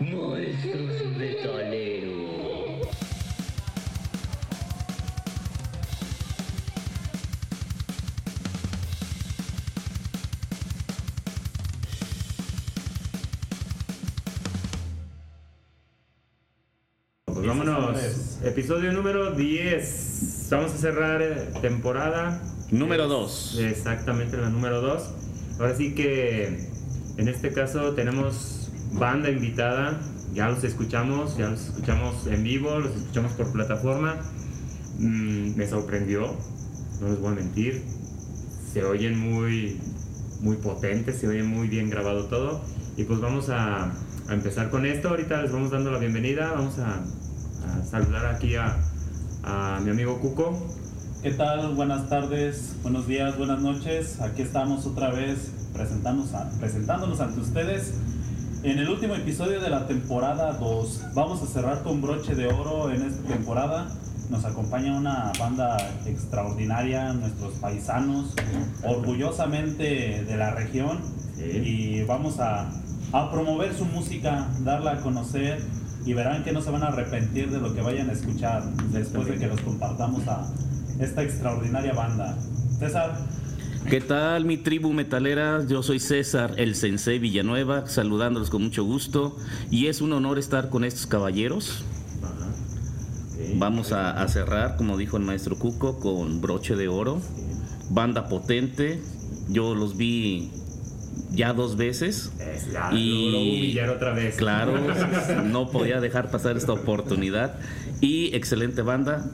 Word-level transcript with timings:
Monstruos 0.00 1.16
metaleros. 1.16 2.14
Pues 17.24 17.46
vámonos. 17.46 18.40
Episodio 18.42 18.92
número 18.92 19.30
10. 19.32 20.48
Vamos 20.50 20.72
a 20.72 20.76
cerrar 20.76 21.22
eh, 21.22 21.50
temporada. 21.62 22.42
Número 22.70 23.06
2. 23.06 23.58
Exactamente, 23.60 24.36
la 24.36 24.50
número 24.50 24.80
2. 24.80 25.10
Ahora 25.60 25.76
sí 25.76 25.94
que 25.94 26.68
en 27.16 27.28
este 27.28 27.52
caso 27.52 27.94
tenemos 27.94 28.53
banda 28.94 29.30
invitada. 29.30 30.00
Ya 30.32 30.48
los 30.48 30.64
escuchamos, 30.64 31.36
ya 31.36 31.50
los 31.50 31.66
escuchamos 31.66 32.26
en 32.26 32.42
vivo, 32.42 32.78
los 32.78 32.96
escuchamos 32.96 33.32
por 33.32 33.52
plataforma. 33.52 34.16
Mm, 34.98 35.56
me 35.56 35.66
sorprendió, 35.68 36.34
no 37.00 37.08
les 37.08 37.20
voy 37.20 37.32
a 37.32 37.34
mentir. 37.36 37.84
Se 38.72 38.84
oyen 38.84 39.18
muy, 39.18 39.80
muy 40.40 40.56
potentes, 40.56 41.18
se 41.18 41.28
oye 41.28 41.42
muy 41.42 41.68
bien 41.68 41.90
grabado 41.90 42.24
todo. 42.26 42.62
Y 42.96 43.04
pues 43.04 43.20
vamos 43.20 43.48
a, 43.50 43.84
a 43.84 44.32
empezar 44.34 44.70
con 44.70 44.86
esto. 44.86 45.10
Ahorita 45.10 45.42
les 45.42 45.52
vamos 45.52 45.70
dando 45.70 45.90
la 45.90 45.98
bienvenida. 45.98 46.52
Vamos 46.52 46.78
a, 46.78 47.04
saludar 47.88 48.26
aquí 48.26 48.56
a, 48.56 48.76
a 49.42 49.80
mi 49.82 49.90
amigo 49.90 50.20
Cuco. 50.20 50.58
¿Qué 51.22 51.30
tal? 51.30 51.74
Buenas 51.74 52.08
tardes, 52.08 52.76
buenos 52.82 53.06
días, 53.06 53.38
buenas 53.38 53.60
noches. 53.62 54.20
Aquí 54.20 54.42
estamos 54.42 54.84
otra 54.84 55.10
vez 55.10 55.52
presentándonos 55.72 57.20
ante 57.20 57.40
ustedes 57.40 57.94
en 58.64 58.78
el 58.78 58.88
último 58.88 59.14
episodio 59.14 59.60
de 59.60 59.68
la 59.68 59.86
temporada 59.86 60.54
2. 60.54 61.12
Vamos 61.14 61.42
a 61.42 61.46
cerrar 61.46 61.82
con 61.82 62.00
broche 62.00 62.34
de 62.34 62.46
oro 62.46 62.90
en 62.90 63.02
esta 63.02 63.22
temporada. 63.28 63.88
Nos 64.30 64.46
acompaña 64.46 64.96
una 64.96 65.32
banda 65.38 65.76
extraordinaria, 66.06 67.12
nuestros 67.12 67.52
paisanos, 67.56 68.34
orgullosamente 68.82 70.24
de 70.24 70.36
la 70.38 70.52
región. 70.52 71.00
Y 71.36 72.04
vamos 72.04 72.40
a, 72.40 72.70
a 73.12 73.30
promover 73.30 73.74
su 73.74 73.84
música, 73.84 74.48
darla 74.60 74.92
a 74.92 75.00
conocer 75.02 75.60
y 76.06 76.14
verán 76.14 76.42
que 76.42 76.52
no 76.52 76.62
se 76.62 76.70
van 76.70 76.84
a 76.84 76.86
arrepentir 76.86 77.50
de 77.50 77.60
lo 77.60 77.74
que 77.74 77.82
vayan 77.82 78.08
a 78.08 78.14
escuchar 78.14 78.64
después 78.92 79.26
de 79.26 79.36
que 79.36 79.46
los 79.46 79.60
compartamos 79.60 80.26
a 80.26 80.50
esta 81.00 81.22
extraordinaria 81.22 81.92
banda. 81.92 82.34
César, 82.78 83.14
¿Qué 83.88 84.00
tal 84.00 84.44
mi 84.44 84.56
tribu 84.56 84.92
metalera? 84.92 85.64
Yo 85.66 85.82
soy 85.82 86.00
César, 86.00 86.54
el 86.56 86.74
Sensei 86.74 87.18
Villanueva, 87.18 87.86
saludándolos 87.86 88.48
con 88.50 88.62
mucho 88.62 88.82
gusto. 88.84 89.36
Y 89.70 89.86
es 89.88 90.00
un 90.00 90.12
honor 90.12 90.38
estar 90.38 90.70
con 90.70 90.84
estos 90.84 91.06
caballeros. 91.06 91.84
Vamos 93.56 93.92
a, 93.92 94.20
a 94.22 94.26
cerrar, 94.28 94.76
como 94.76 94.96
dijo 94.96 95.16
el 95.16 95.22
maestro 95.22 95.56
Cuco, 95.56 96.00
con 96.00 96.40
broche 96.40 96.76
de 96.76 96.88
oro. 96.88 97.20
Banda 97.90 98.28
potente. 98.28 99.00
Yo 99.48 99.74
los 99.74 99.96
vi 99.96 100.50
ya 101.32 101.52
dos 101.52 101.76
veces. 101.76 102.32
Y- 102.92 103.26
lo, 103.26 103.30
lo 103.32 103.38
humillar 103.38 103.90
otra 103.90 104.12
vez. 104.14 104.36
Claro, 104.36 104.74
no 105.44 105.70
podía 105.70 106.00
dejar 106.00 106.30
pasar 106.30 106.56
esta 106.56 106.72
oportunidad. 106.72 107.56
Y 108.00 108.34
excelente 108.34 108.80
banda. 108.82 109.30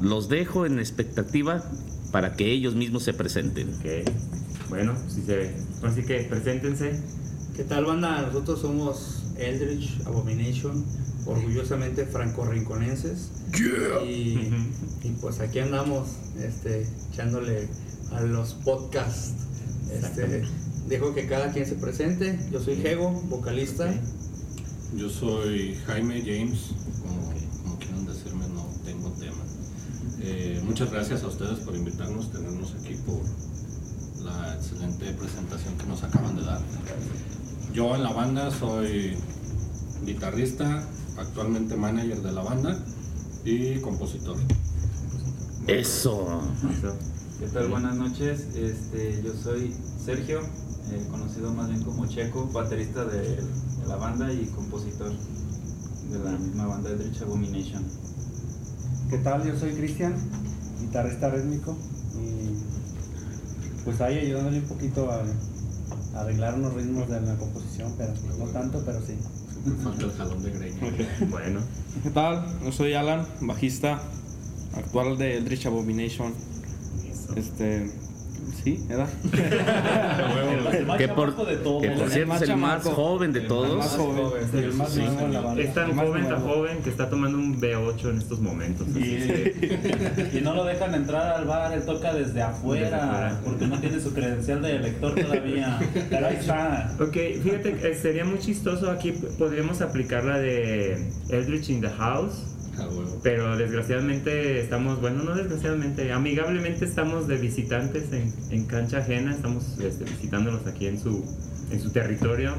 Los 0.00 0.28
dejo 0.28 0.64
en 0.64 0.78
expectativa 0.78 1.62
para 2.10 2.34
que 2.34 2.50
ellos 2.50 2.74
mismos 2.74 3.02
se 3.02 3.12
presenten. 3.12 3.74
Ok. 3.74 4.10
Bueno, 4.68 4.94
si 5.08 5.22
se 5.22 5.36
ve. 5.36 5.54
Así 5.82 6.02
que 6.02 6.20
preséntense. 6.24 7.00
¿Qué 7.56 7.64
tal 7.64 7.84
banda? 7.84 8.22
Nosotros 8.22 8.60
somos 8.60 9.24
Eldritch 9.36 10.00
Abomination, 10.06 10.84
orgullosamente 11.26 12.06
franco-rinconenses. 12.06 13.30
Y, 14.06 14.38
y 15.02 15.16
pues 15.20 15.40
aquí 15.40 15.58
andamos 15.58 16.08
este, 16.38 16.86
echándole 17.12 17.68
a 18.12 18.22
los 18.22 18.54
podcasts. 18.54 19.34
Este, 19.92 20.44
dejo 20.88 21.14
que 21.14 21.26
cada 21.26 21.52
quien 21.52 21.66
se 21.66 21.74
presente. 21.74 22.38
Yo 22.52 22.60
soy 22.60 22.76
Jego, 22.76 23.10
vocalista. 23.28 23.92
Yo 24.96 25.08
soy 25.08 25.76
Jaime 25.86 26.20
James, 26.20 26.70
como, 27.02 27.32
como 27.62 27.78
quieran 27.78 28.06
decirme, 28.06 28.48
no 28.48 28.66
tengo 28.84 29.10
tema. 29.12 29.44
Eh, 30.22 30.59
muchas 30.70 30.92
gracias 30.92 31.24
a 31.24 31.26
ustedes 31.26 31.58
por 31.58 31.74
invitarnos, 31.74 32.30
tenernos 32.30 32.76
aquí 32.80 32.94
por 33.04 33.18
la 34.24 34.54
excelente 34.54 35.12
presentación 35.14 35.76
que 35.76 35.84
nos 35.86 36.04
acaban 36.04 36.36
de 36.36 36.42
dar. 36.42 36.60
Yo 37.74 37.96
en 37.96 38.04
la 38.04 38.12
banda 38.12 38.52
soy 38.52 39.16
guitarrista, 40.06 40.86
actualmente 41.18 41.74
manager 41.74 42.22
de 42.22 42.30
la 42.30 42.42
banda 42.42 42.78
y 43.44 43.80
compositor. 43.80 44.36
Eso. 45.66 46.40
¿Qué 47.40 47.46
tal? 47.48 47.68
Buenas 47.68 47.96
noches. 47.96 48.46
Este, 48.54 49.20
yo 49.24 49.32
soy 49.42 49.74
Sergio, 50.04 50.38
eh, 50.38 51.04
conocido 51.10 51.52
más 51.52 51.68
bien 51.68 51.82
como 51.82 52.06
Checo, 52.06 52.48
baterista 52.52 53.04
de, 53.06 53.22
de 53.22 53.86
la 53.88 53.96
banda 53.96 54.32
y 54.32 54.46
compositor 54.54 55.10
de 56.12 56.18
la 56.20 56.30
misma 56.38 56.66
banda 56.66 56.90
de 56.90 56.96
Rich 57.08 57.22
Abomination. 57.22 57.82
¿Qué 59.10 59.18
tal? 59.18 59.44
Yo 59.44 59.58
soy 59.58 59.72
Cristian, 59.72 60.14
guitarrista 60.90 61.30
rítmico 61.30 61.76
y 62.16 63.84
pues 63.84 64.00
ahí 64.00 64.18
ayudándole 64.18 64.58
un 64.58 64.64
poquito 64.64 65.08
a, 65.08 65.22
a 66.16 66.20
arreglar 66.20 66.54
unos 66.54 66.74
ritmos 66.74 67.08
de 67.08 67.20
la 67.20 67.36
composición, 67.36 67.94
pero 67.96 68.12
no 68.38 68.46
tanto, 68.46 68.82
pero 68.84 69.00
sí. 69.00 69.14
Falta 69.84 70.04
el 70.04 70.12
jalón 70.12 70.42
de 70.42 70.50
greña. 70.50 70.80
Bueno. 71.30 71.60
¿Qué 72.02 72.10
tal? 72.10 72.44
Yo 72.64 72.72
soy 72.72 72.94
Alan, 72.94 73.24
bajista 73.40 74.02
actual 74.74 75.16
de 75.16 75.36
Eldritch 75.36 75.66
Abomination. 75.66 76.34
Este, 77.36 77.88
sí, 78.62 78.84
¿verdad? 78.88 79.08
el 80.72 80.86
más 80.86 80.98
Que 80.98 81.08
por, 81.08 81.30
chamaco 81.30 81.44
de 81.44 81.56
todos. 81.56 81.82
que 81.82 81.90
por 81.90 82.04
El 82.04 82.10
cierto 82.10 82.28
más 82.28 82.42
es 82.42 82.48
el 82.48 82.56
más 82.56 82.82
chamaco. 82.82 82.90
joven 83.02 83.32
de 83.32 83.40
El 83.40 83.48
todos. 83.48 83.76
más 83.78 83.96
joven. 83.96 84.42
El 84.54 84.72
más 84.74 84.90
Sí, 84.90 85.00
nuevo 85.00 85.20
en 85.20 85.32
la 85.32 85.40
banda. 85.40 85.62
Es 85.62 85.74
tan 85.74 85.90
el 85.90 85.94
más 85.96 86.06
joven, 86.06 86.28
tan 86.28 86.40
joven 86.42 86.78
que 86.82 86.90
está 86.90 87.10
tomando 87.10 87.38
un 87.38 87.60
B8 87.60 88.10
en 88.10 88.18
estos 88.18 88.40
momentos. 88.40 88.86
que- 88.94 90.30
Y 90.38 90.40
no 90.42 90.54
lo 90.54 90.64
dejan 90.64 90.94
entrar 90.94 91.34
al 91.36 91.44
bar, 91.44 91.72
él 91.72 91.84
toca 91.84 92.12
desde 92.14 92.30
Desde 92.30 92.42
afuera, 92.42 93.40
porque 93.44 93.66
no 93.66 93.78
tiene 93.80 93.98
su 94.00 94.14
credencial 94.14 94.62
de 94.62 94.78
lector 94.78 95.14
todavía. 95.14 95.78
Pero 96.08 96.26
ahí 96.28 96.36
está. 96.38 96.92
Ok, 97.00 97.16
fíjate 97.42 97.74
que 97.74 97.94
sería 97.94 98.24
muy 98.24 98.38
chistoso. 98.38 98.88
Aquí 98.90 99.10
podríamos 99.12 99.80
aplicar 99.80 100.24
la 100.24 100.38
de 100.38 101.08
Eldritch 101.28 101.70
in 101.70 101.80
the 101.80 101.88
House. 101.90 102.49
Pero 103.22 103.56
desgraciadamente 103.56 104.60
estamos, 104.60 105.00
bueno, 105.00 105.22
no 105.22 105.34
desgraciadamente, 105.34 106.12
amigablemente 106.12 106.84
estamos 106.84 107.26
de 107.28 107.36
visitantes 107.36 108.12
en, 108.12 108.32
en 108.50 108.64
cancha 108.66 108.98
ajena, 108.98 109.32
estamos 109.34 109.78
este, 109.80 110.04
visitándolos 110.04 110.66
aquí 110.66 110.86
en 110.86 110.98
su, 111.00 111.24
en 111.70 111.80
su 111.80 111.90
territorio. 111.90 112.54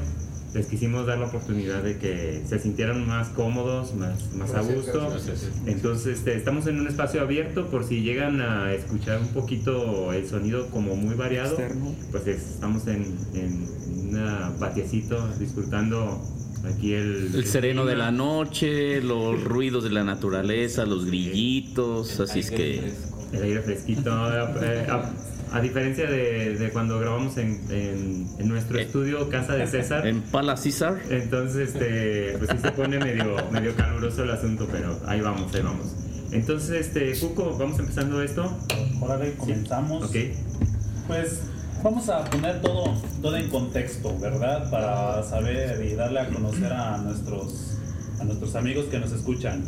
Les 0.54 0.66
quisimos 0.66 1.06
dar 1.06 1.16
la 1.18 1.28
oportunidad 1.28 1.82
de 1.82 1.96
que 1.96 2.42
se 2.46 2.58
sintieran 2.58 3.06
más 3.06 3.28
cómodos, 3.28 3.94
más, 3.94 4.34
más 4.34 4.52
a 4.52 4.60
gusto. 4.60 5.08
Gracias. 5.08 5.50
Entonces 5.64 6.18
este, 6.18 6.36
estamos 6.36 6.66
en 6.66 6.78
un 6.78 6.86
espacio 6.88 7.22
abierto 7.22 7.68
por 7.70 7.84
si 7.84 8.02
llegan 8.02 8.42
a 8.42 8.70
escuchar 8.74 9.18
un 9.20 9.28
poquito 9.28 10.12
el 10.12 10.28
sonido 10.28 10.66
como 10.68 10.94
muy 10.94 11.14
variado. 11.14 11.52
Externo. 11.58 11.94
Pues 12.10 12.26
es- 12.26 12.50
estamos 12.50 12.86
en, 12.86 13.16
en 13.32 13.66
un 14.14 14.56
patiecito 14.60 15.26
disfrutando 15.38 16.20
aquí 16.64 16.94
el... 16.94 17.30
El 17.34 17.46
sereno 17.46 17.84
de 17.84 17.96
la 17.96 18.10
noche, 18.10 19.00
los 19.00 19.42
ruidos 19.42 19.84
de 19.84 19.90
la 19.90 20.04
naturaleza, 20.04 20.84
los 20.86 21.06
grillitos, 21.06 22.20
así 22.20 22.40
es 22.40 22.50
que 22.50 22.92
El 23.32 23.42
aire 23.42 23.60
fresquito. 23.62 24.10
eh, 24.62 24.86
a, 24.88 25.12
a 25.56 25.60
diferencia 25.60 26.08
de, 26.10 26.56
de 26.58 26.70
cuando 26.70 26.98
grabamos 26.98 27.36
en, 27.38 27.60
en- 27.70 28.26
en 28.38 28.48
nuestro 28.48 28.78
Eh. 28.78 28.82
estudio, 28.82 29.28
Casa 29.28 29.54
de 29.54 29.66
César. 29.66 30.06
en 30.06 30.22
Pala 30.22 30.56
César, 30.56 31.00
Entonces, 31.10 31.70
este, 31.74 32.36
pues 32.38 32.50
sí 32.50 32.56
se 32.62 32.72
pone 32.72 32.98
medio, 32.98 33.36
medio 33.50 33.74
caluroso 33.74 34.22
el 34.22 34.30
asunto, 34.30 34.66
pero 34.70 34.98
ahí 35.06 35.20
vamos, 35.20 35.54
ahí 35.54 35.62
vamos. 35.62 35.94
Entonces, 36.30 36.86
este, 36.86 37.12
Cuco, 37.20 37.56
vamos 37.58 37.78
empezando 37.78 38.22
esto. 38.22 38.50
Órale, 39.02 39.34
comenzamos. 39.34 40.04
Ok. 40.04 40.16
Pues 41.06 41.40
vamos 41.82 42.08
a 42.08 42.24
poner 42.24 42.60
todo, 42.60 42.94
todo 43.20 43.36
en 43.36 43.48
contexto, 43.48 44.16
¿verdad? 44.18 44.70
Para 44.70 45.22
saber 45.24 45.84
y 45.84 45.94
darle 45.94 46.20
a 46.20 46.28
conocer 46.28 46.72
a 46.72 46.98
nuestros, 46.98 47.78
a 48.20 48.24
nuestros 48.24 48.54
amigos 48.54 48.86
que 48.86 48.98
nos 48.98 49.12
escuchan. 49.12 49.64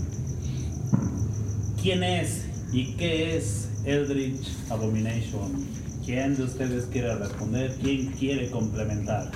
¿Quién 1.81 2.03
es 2.03 2.45
y 2.73 2.95
qué 2.95 3.37
es 3.37 3.69
Eldritch 3.85 4.49
Abomination? 4.71 5.67
¿Quién 6.05 6.37
de 6.37 6.45
ustedes 6.45 6.87
quiere 6.87 7.15
responder? 7.17 7.77
¿Quién 7.83 8.13
quiere 8.13 8.51
complementar? 8.51 9.31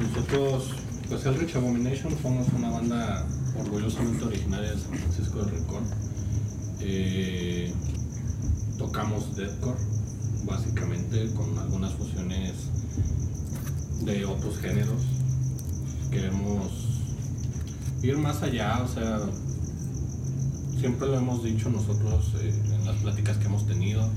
Nosotros, 0.00 0.72
pues 1.08 1.24
Eldritch 1.24 1.56
Abomination, 1.56 2.12
somos 2.20 2.48
una 2.54 2.70
banda 2.70 3.26
orgullosamente 3.58 4.24
originaria 4.24 4.72
de 4.72 4.78
San 4.78 4.94
Francisco 4.94 5.38
del 5.38 5.50
Rincón. 5.50 5.84
Eh, 6.80 7.72
tocamos 8.76 9.34
deathcore, 9.36 9.78
básicamente, 10.46 11.30
con 11.34 11.58
algunas 11.58 11.92
fusiones 11.94 12.52
de 14.04 14.24
otros 14.24 14.58
géneros. 14.58 15.02
queremos 16.10 16.70
ir 18.02 18.16
más 18.16 18.42
allá, 18.42 18.82
o 18.82 18.88
sea, 18.88 19.20
siempre 20.78 21.08
lo 21.08 21.16
hemos 21.16 21.42
dicho 21.42 21.68
nosotros 21.68 22.32
eh, 22.40 22.54
en 22.64 22.86
las 22.86 22.96
pláticas 22.96 23.36
que 23.38 23.46
hemos 23.46 23.66
tenido, 23.66 24.08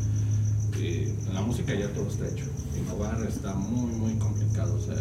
en 0.77 1.33
la 1.33 1.41
música 1.41 1.73
ya 1.73 1.91
todo 1.93 2.07
está 2.07 2.27
hecho, 2.27 2.45
innovar 2.77 3.21
está 3.27 3.53
muy, 3.53 3.91
muy 3.91 4.13
complicado, 4.17 4.75
o 4.75 4.81
sea, 4.81 4.95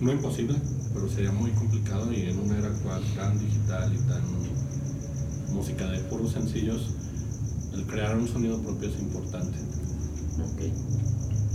no 0.00 0.12
imposible, 0.12 0.56
pero 0.94 1.08
sería 1.08 1.32
muy 1.32 1.50
complicado 1.50 2.10
y 2.12 2.22
en 2.22 2.38
una 2.38 2.58
era 2.58 2.68
actual 2.68 3.02
tan 3.14 3.38
digital 3.38 3.92
y 3.92 3.98
tan 4.08 4.22
música 5.52 5.86
de 5.86 5.98
puros 6.04 6.32
sencillos, 6.32 6.94
el 7.74 7.84
crear 7.86 8.16
un 8.16 8.26
sonido 8.26 8.58
propio 8.58 8.88
es 8.88 8.98
importante. 9.00 9.58
Ok. 10.42 10.62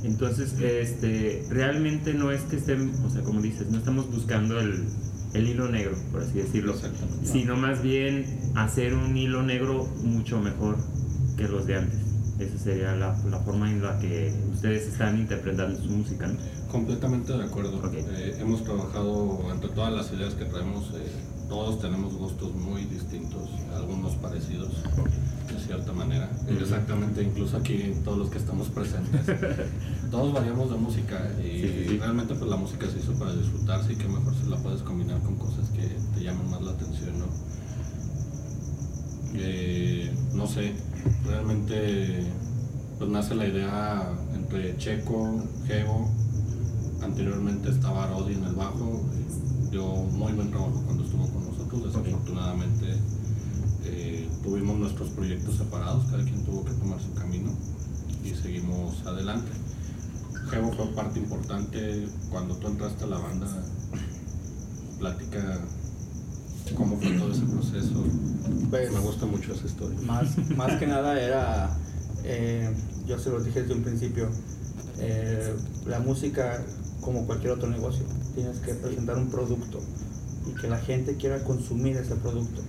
Entonces, 0.03 0.53
este, 0.59 1.45
realmente 1.49 2.13
no 2.13 2.31
es 2.31 2.41
que 2.43 2.57
estén, 2.57 2.93
o 3.05 3.09
sea, 3.09 3.23
como 3.23 3.41
dices, 3.41 3.69
no 3.69 3.77
estamos 3.77 4.09
buscando 4.11 4.59
el, 4.59 4.85
el 5.33 5.47
hilo 5.47 5.69
negro, 5.69 5.97
por 6.11 6.21
así 6.21 6.37
decirlo, 6.37 6.75
sino 7.23 7.57
más 7.57 7.81
bien 7.81 8.25
hacer 8.55 8.93
un 8.93 9.17
hilo 9.17 9.43
negro 9.43 9.85
mucho 10.03 10.39
mejor 10.39 10.77
que 11.35 11.47
los 11.47 11.65
de 11.65 11.75
antes. 11.77 12.06
Esa 12.39 12.57
sería 12.57 12.95
la, 12.95 13.17
la 13.29 13.39
forma 13.39 13.69
en 13.71 13.81
la 13.81 13.97
que 13.99 14.31
ustedes 14.53 14.87
están 14.87 15.17
interpretando 15.17 15.81
su 15.81 15.89
música, 15.89 16.27
¿no? 16.27 16.37
Completamente 16.71 17.33
de 17.35 17.43
acuerdo. 17.43 17.81
Eh, 17.93 18.37
hemos 18.39 18.63
trabajado 18.63 19.39
entre 19.51 19.69
todas 19.69 19.91
las 19.93 20.11
ideas 20.11 20.35
que 20.35 20.45
traemos, 20.45 20.91
eh, 20.95 21.11
todos 21.49 21.79
tenemos 21.81 22.13
gustos 22.13 22.53
muy 22.53 22.83
distintos, 22.85 23.49
algunos 23.75 24.13
parecidos 24.15 24.69
de 25.51 25.59
cierta 25.65 25.93
manera. 25.93 26.29
Exactamente, 26.47 27.23
incluso 27.23 27.57
aquí 27.57 27.93
todos 28.03 28.17
los 28.19 28.29
que 28.29 28.37
estamos 28.37 28.67
presentes, 28.67 29.21
todos 30.11 30.31
variamos 30.33 30.69
de 30.69 30.77
música 30.77 31.27
y 31.39 31.43
Sí, 31.43 31.61
sí, 31.61 31.85
sí. 31.89 31.97
realmente 31.97 32.35
pues 32.35 32.49
la 32.51 32.57
música 32.57 32.85
se 32.91 32.99
hizo 32.99 33.13
para 33.13 33.33
disfrutarse 33.33 33.93
y 33.93 33.95
que 33.95 34.07
mejor 34.07 34.35
se 34.35 34.47
la 34.49 34.57
puedes 34.57 34.81
combinar 34.83 35.19
con 35.21 35.37
cosas 35.37 35.69
que 35.69 35.87
te 36.15 36.23
llamen 36.23 36.49
más 36.51 36.61
la 36.61 36.71
atención, 36.71 37.17
¿no? 37.19 37.25
Eh, 39.35 40.11
no 40.33 40.47
sé, 40.47 40.73
realmente 41.25 42.23
pues 42.97 43.09
nace 43.09 43.35
la 43.35 43.47
idea 43.47 44.11
entre 44.33 44.77
Checo, 44.77 45.43
Geo, 45.67 46.09
anteriormente 47.01 47.69
estaba 47.69 48.07
Rodi 48.07 48.33
en 48.33 48.43
el 48.43 48.55
bajo, 48.55 49.03
dio 49.69 49.85
muy 49.85 50.33
buen 50.33 50.49
trabajo 50.49 50.81
cuando 50.85 51.03
estuvo 51.03 51.27
con 51.27 51.45
nosotros, 51.45 51.85
desafortunadamente 51.85 52.95
eh, 53.85 54.27
tuvimos 54.43 54.77
nuestros 54.79 55.09
proyectos 55.09 55.57
separados, 55.57 56.05
cada 56.09 56.23
quien 56.23 56.43
tuvo 56.43 56.65
que 56.65 56.71
tomar 56.71 56.99
su 56.99 57.13
camino 57.13 57.51
y 58.23 58.29
seguimos 58.35 59.05
adelante. 59.05 59.51
Geo 60.49 60.71
fue 60.71 60.87
parte 60.93 61.19
importante. 61.19 62.07
Cuando 62.29 62.55
tú 62.55 62.67
entraste 62.67 63.03
a 63.03 63.07
la 63.07 63.17
banda, 63.17 63.47
platica 64.97 65.59
cómo 66.75 66.97
fue 66.97 67.11
todo 67.11 67.31
ese 67.31 67.45
proceso. 67.45 68.03
Me 68.71 68.99
gusta 68.99 69.25
mucho 69.25 69.53
esa 69.53 69.65
historia. 69.65 69.99
Más, 70.01 70.37
más 70.55 70.77
que 70.77 70.87
nada 70.87 71.19
era, 71.21 71.77
eh, 72.23 72.73
yo 73.05 73.17
se 73.19 73.29
los 73.29 73.45
dije 73.45 73.61
desde 73.61 73.73
un 73.73 73.83
principio, 73.83 74.29
eh, 74.99 75.53
la 75.85 75.99
música 75.99 76.63
como 77.01 77.25
cualquier 77.25 77.53
otro 77.53 77.69
negocio, 77.69 78.05
tienes 78.35 78.59
que 78.59 78.73
presentar 78.73 79.17
un 79.17 79.29
producto 79.29 79.79
y 80.45 80.59
que 80.59 80.67
la 80.67 80.79
gente 80.79 81.15
quiera 81.15 81.43
consumir 81.43 81.97
ese 81.97 82.15
producto. 82.15 82.61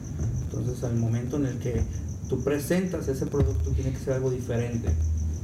Entonces 0.45 0.85
al 0.85 0.97
momento 0.97 1.37
en 1.37 1.47
el 1.47 1.59
que 1.59 1.83
tú 2.29 2.43
presentas 2.43 3.09
ese 3.09 3.27
producto 3.27 3.71
tiene 3.71 3.93
que 3.93 3.99
ser 3.99 4.15
algo 4.15 4.31
diferente, 4.31 4.91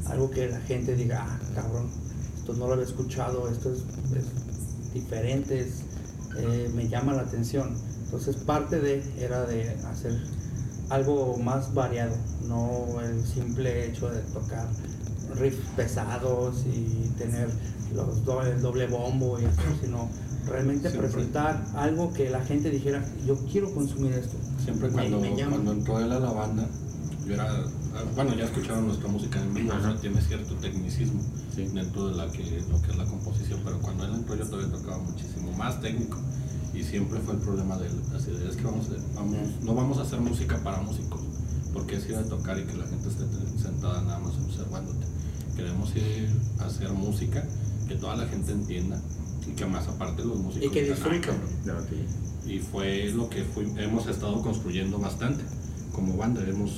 algo 0.07 0.31
que 0.31 0.49
la 0.49 0.61
gente 0.61 0.95
diga, 0.95 1.27
ah, 1.27 1.39
cabrón, 1.55 1.89
esto 2.37 2.53
no 2.55 2.67
lo 2.67 2.75
había 2.75 2.85
escuchado, 2.85 3.49
esto 3.49 3.73
es, 3.73 3.79
es 4.17 4.93
diferente, 4.93 5.61
es, 5.61 5.83
eh, 6.37 6.71
me 6.75 6.89
llama 6.89 7.15
la 7.15 7.23
atención. 7.23 7.75
Entonces 8.05 8.37
parte 8.37 8.81
de 8.81 9.03
era 9.19 9.45
de 9.47 9.71
hacer 9.91 10.21
algo 10.91 11.37
más 11.39 11.73
variado, 11.75 12.15
no 12.49 13.01
el 13.01 13.25
simple 13.27 13.87
hecho 13.87 14.11
de 14.11 14.21
tocar 14.21 14.69
riffs 15.37 15.67
pesados 15.77 16.65
y 16.67 17.09
tener 17.19 17.49
los 17.95 18.25
doble, 18.25 18.51
el 18.53 18.61
doble 18.63 18.87
bombo 18.87 19.39
y 19.41 19.45
eso, 19.45 19.61
sino 19.83 20.09
realmente 20.47 20.91
Siempre. 20.91 21.11
presentar 21.11 21.65
algo 21.75 22.13
que 22.13 22.29
la 22.29 22.41
gente 22.45 22.71
dijera, 22.71 23.03
yo 23.27 23.37
quiero 23.51 23.73
consumir 23.73 24.13
esto. 24.13 24.37
Siempre 24.63 24.91
cuando, 24.91 25.21
me 25.21 25.31
cuando 25.35 25.73
entró 25.73 25.99
él 26.01 26.13
a 26.13 26.21
la 26.21 26.31
banda, 26.31 26.67
yo 27.27 27.35
era, 27.35 27.45
ah, 27.51 28.03
bueno, 28.15 28.35
ya 28.35 28.45
escucharon 28.45 28.87
nuestra 28.87 29.09
música 29.09 29.41
en 29.41 29.55
vivo, 29.55 29.73
o 29.75 29.81
sea, 29.81 29.91
Ajá. 29.91 30.01
tiene 30.01 30.21
cierto 30.21 30.55
tecnicismo 30.57 31.21
Sí. 31.55 31.65
dentro 31.73 32.09
de 32.09 32.17
la 32.17 32.31
que, 32.31 32.43
lo 32.71 32.83
que 32.83 32.91
es 32.91 32.97
la 32.97 33.05
composición, 33.07 33.61
pero 33.65 33.79
cuando 33.81 34.05
él 34.05 34.13
entró 34.15 34.35
yo 34.37 34.45
todavía 34.47 34.71
tocaba 34.77 34.99
muchísimo 34.99 35.53
más 35.53 35.81
técnico 35.81 36.19
y 36.75 36.83
siempre 36.83 37.19
fue 37.21 37.35
el 37.35 37.41
problema 37.41 37.77
de 37.79 37.87
él, 37.87 38.01
así 38.17 38.31
de, 38.31 38.49
es 38.49 38.57
que 38.57 38.65
vamos, 38.65 38.87
a- 38.89 39.15
vamos, 39.21 39.39
no 39.63 39.75
vamos 39.75 39.99
a 39.99 40.03
hacer 40.03 40.21
música 40.21 40.59
para 40.63 40.81
músicos, 40.83 41.21
porque 41.73 41.97
es 41.97 42.09
ir 42.09 42.17
a 42.17 42.25
tocar 42.25 42.59
y 42.59 42.65
que 42.65 42.77
la 42.77 42.87
gente 42.87 43.09
esté 43.09 43.25
sentada 43.63 44.03
nada 44.03 44.19
más 44.19 44.35
observándote. 44.37 45.07
Queremos 45.57 45.95
ir 45.97 46.29
a 46.59 46.65
hacer 46.67 46.91
música 46.93 47.47
que 47.89 47.95
toda 47.95 48.17
la 48.17 48.27
gente 48.27 48.53
entienda 48.53 49.01
y 49.49 49.53
que 49.53 49.67
más 49.67 49.87
aparte 49.87 50.25
los 50.25 50.39
músicos 50.39 50.67
Y 50.69 50.71
que 50.71 50.81
"Ah, 50.81 50.95
disfruten. 50.95 51.21
cabrón". 51.21 51.85
Ok. 51.85 51.93
y 52.47 52.59
fue 52.59 53.09
lo 53.15 53.29
que 53.31 53.43
fui- 53.43 53.73
hemos 53.79 54.07
estado 54.07 54.43
construyendo 54.43 54.99
bastante 54.99 55.43
como 55.95 56.17
banda. 56.17 56.43
Hemos, 56.47 56.73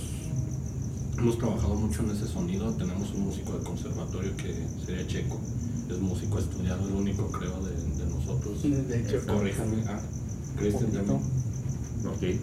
hemos 1.19 1.39
trabajado 1.39 1.75
mucho 1.75 2.03
en 2.03 2.11
ese 2.11 2.27
sonido. 2.29 2.71
Tenemos 2.75 3.11
un 3.13 3.23
músico 3.25 3.53
de 3.59 3.65
conservatorio 3.65 4.37
que 4.37 4.55
sería 4.85 5.07
Checo, 5.09 5.41
es 5.91 5.99
músico 5.99 6.39
estudiado, 6.39 6.87
el 6.87 6.95
único 6.95 7.31
creo 7.33 7.61
de 7.65 7.73
nosotros. 8.27 8.63
De 8.63 9.01
hecho, 9.01 9.27
Corríjame, 9.27 9.77
ah, 9.89 10.01
Christian 10.59 10.91
también. 10.93 11.21
Ok. 12.07 12.41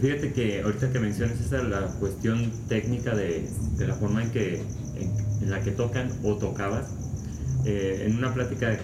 Fíjate 0.00 0.32
que 0.32 0.62
ahorita 0.62 0.92
que 0.92 1.00
mencionas 1.00 1.40
esa 1.40 1.62
la 1.62 1.86
cuestión 1.98 2.50
técnica 2.68 3.14
de, 3.14 3.48
de 3.76 3.86
la 3.88 3.94
forma 3.94 4.22
en 4.22 4.30
que 4.30 4.62
en, 4.96 5.42
en 5.42 5.50
la 5.50 5.60
que 5.62 5.72
tocan 5.72 6.10
o 6.22 6.36
tocabas 6.36 6.86
eh, 7.64 8.04
en 8.06 8.16
una 8.16 8.32
plática 8.32 8.78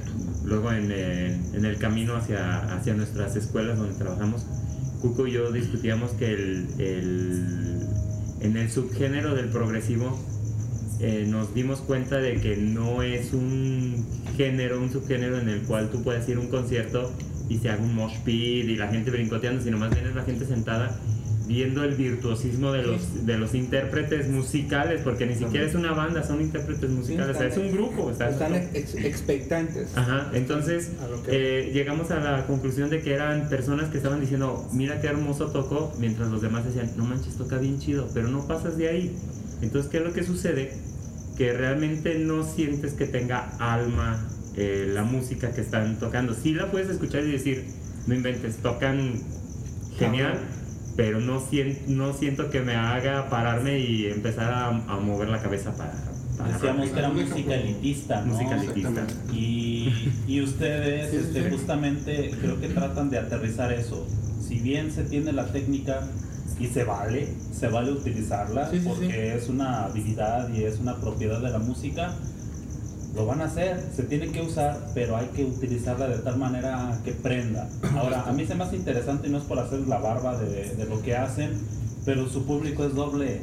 luego 0.45 0.73
en, 0.73 0.91
eh, 0.91 1.41
en 1.55 1.65
el 1.65 1.79
camino 1.79 2.17
hacia, 2.17 2.75
hacia 2.77 2.95
nuestras 2.95 3.37
escuelas 3.37 3.79
donde 3.79 3.95
trabajamos 3.95 4.43
Cuco 5.01 5.27
y 5.27 5.33
yo 5.33 5.53
discutíamos 5.53 6.11
que 6.13 6.33
el, 6.33 6.67
el- 6.79 7.87
en 8.41 8.57
el 8.57 8.71
subgénero 8.71 9.35
del 9.35 9.49
progresivo 9.49 10.19
eh, 11.01 11.25
nos 11.29 11.55
dimos 11.55 11.81
cuenta 11.81 12.17
de 12.19 12.35
que 12.41 12.57
no 12.57 13.03
es 13.03 13.33
un 13.35 14.07
género, 14.37 14.81
un 14.81 14.91
subgénero 14.91 15.39
en 15.39 15.49
el 15.49 15.61
cual 15.63 15.91
tú 15.91 16.03
puedes 16.03 16.29
ir 16.29 16.37
a 16.37 16.41
un 16.41 16.49
concierto 16.49 17.13
y 17.49 17.59
se 17.59 17.69
haga 17.71 17.83
un 17.83 17.95
mosh 17.95 18.17
pit 18.25 18.65
y 18.69 18.77
la 18.77 18.89
gente 18.89 19.11
brincoteando, 19.11 19.63
sino 19.63 19.79
más 19.79 19.91
bien 19.91 20.07
es 20.07 20.15
la 20.15 20.23
gente 20.25 20.47
sentada 20.47 20.99
viendo 21.47 21.85
el 21.85 21.95
virtuosismo 21.95 22.73
de 22.73 22.83
los, 22.83 23.25
de 23.25 23.39
los 23.39 23.55
intérpretes 23.55 24.29
musicales, 24.29 25.01
porque 25.05 25.27
ni 25.27 25.37
siquiera 25.37 25.65
es 25.65 25.77
una 25.77 25.93
banda, 25.93 26.25
son 26.25 26.41
intérpretes 26.41 26.91
musicales, 26.91 27.37
o 27.37 27.39
sea, 27.39 27.47
es 27.47 27.57
un 27.57 27.71
grupo. 27.71 28.11
está- 28.11 28.31
Están 28.31 28.55
ex- 28.75 28.95
expectantes. 28.97 29.97
Ajá, 29.97 30.29
entonces 30.35 30.91
eh, 31.29 31.71
llegamos 31.73 32.11
a 32.11 32.19
la 32.19 32.47
conclusión 32.49 32.91
de 32.91 33.01
que 33.01 33.15
eran 33.15 33.49
personas 33.49 33.91
que 33.91 33.99
estaban 33.99 34.21
diciendo, 34.21 34.69
mira 34.73 35.01
qué 35.01 35.07
hermoso 35.07 35.47
tocó, 35.53 35.93
mientras 36.01 36.31
los 36.33 36.43
demás 36.43 36.65
decían, 36.65 36.91
no 36.97 37.05
manches, 37.05 37.37
toca 37.37 37.59
bien 37.59 37.79
chido, 37.79 38.09
pero 38.13 38.27
no 38.29 38.49
pasas 38.49 38.77
de 38.77 38.89
ahí. 38.89 39.17
Entonces, 39.63 39.91
¿qué 39.91 39.99
es 39.99 40.05
lo 40.05 40.13
que 40.13 40.23
sucede? 40.25 40.73
Que 41.37 41.53
realmente 41.53 42.19
no 42.19 42.45
sientes 42.45 42.93
que 42.95 43.07
tenga 43.07 43.51
alma 43.59 44.27
eh, 44.57 44.91
la 44.93 45.03
música 45.03 45.53
que 45.53 45.61
están 45.61 45.99
tocando. 45.99 46.35
Sí 46.35 46.55
la 46.55 46.71
puedes 46.71 46.89
escuchar 46.89 47.25
y 47.25 47.33
decir, 47.33 47.65
no 48.07 48.15
inventes, 48.15 48.57
tocan 48.57 49.21
genial, 49.99 50.39
pero 50.97 51.21
no, 51.21 51.41
sien- 51.41 51.79
no 51.89 52.13
siento 52.15 52.51
que 52.51 52.61
me 52.61 52.75
haga 52.75 53.29
pararme 53.29 53.79
y 53.81 54.07
empezar 54.07 54.53
a, 54.53 54.69
a 54.69 54.99
mover 55.01 55.29
la 55.29 55.43
cabeza 55.43 55.77
para... 55.77 55.93
para 56.39 56.53
Decíamos 56.55 56.91
que 56.91 56.99
era 56.99 57.11
elitista, 57.57 58.21
¿no? 58.23 58.33
Música 58.33 58.57
elitista. 58.57 58.89
Exactamente. 58.91 59.35
Y, 59.39 60.13
y 60.27 60.41
ustedes 60.41 61.13
este, 61.15 61.45
sí. 61.45 61.51
justamente 61.51 62.31
creo 62.41 62.61
que 62.61 62.69
tratan 62.69 63.11
de 63.11 63.19
aterrizar 63.19 63.73
eso. 63.73 64.07
Si 64.47 64.61
bien 64.61 64.91
se 64.93 65.05
tiene 65.05 65.33
la 65.33 65.47
técnica 65.53 66.09
y 66.59 66.67
se 66.67 66.85
vale, 66.85 67.29
se 67.53 67.69
vale 67.69 67.93
utilizarla 67.93 68.71
Sí, 68.71 68.81
sí, 68.81 68.89
porque 68.89 69.35
es 69.35 69.49
una 69.49 69.85
habilidad 69.85 70.49
y 70.55 70.65
es 70.65 70.79
una 70.79 70.97
propiedad 70.97 71.41
de 71.41 71.51
la 71.51 71.59
música, 71.59 72.15
lo 73.15 73.27
van 73.27 73.41
a 73.41 73.45
hacer, 73.45 73.83
se 73.95 74.03
tiene 74.05 74.31
que 74.31 74.43
usar, 74.43 74.79
pero 74.95 75.17
hay 75.17 75.27
que 75.29 75.45
utilizarla 75.45 76.09
de 76.09 76.19
tal 76.19 76.39
manera 76.39 76.99
que 77.05 77.13
prenda. 77.13 77.69
Ahora, 77.97 78.23
a 78.23 78.33
mí 78.33 78.47
se 78.47 78.55
me 78.55 78.65
hace 78.65 78.77
interesante 78.77 79.29
y 79.29 79.31
no 79.31 79.39
es 79.39 79.45
por 79.45 79.59
hacer 79.59 79.81
la 79.81 79.99
barba 79.99 80.37
de, 80.39 80.75
de 80.75 80.85
lo 80.85 81.01
que 81.03 81.17
hacen, 81.17 81.51
pero 82.05 82.29
su 82.29 82.45
público 82.45 82.85
es 82.85 82.95
doble. 82.95 83.41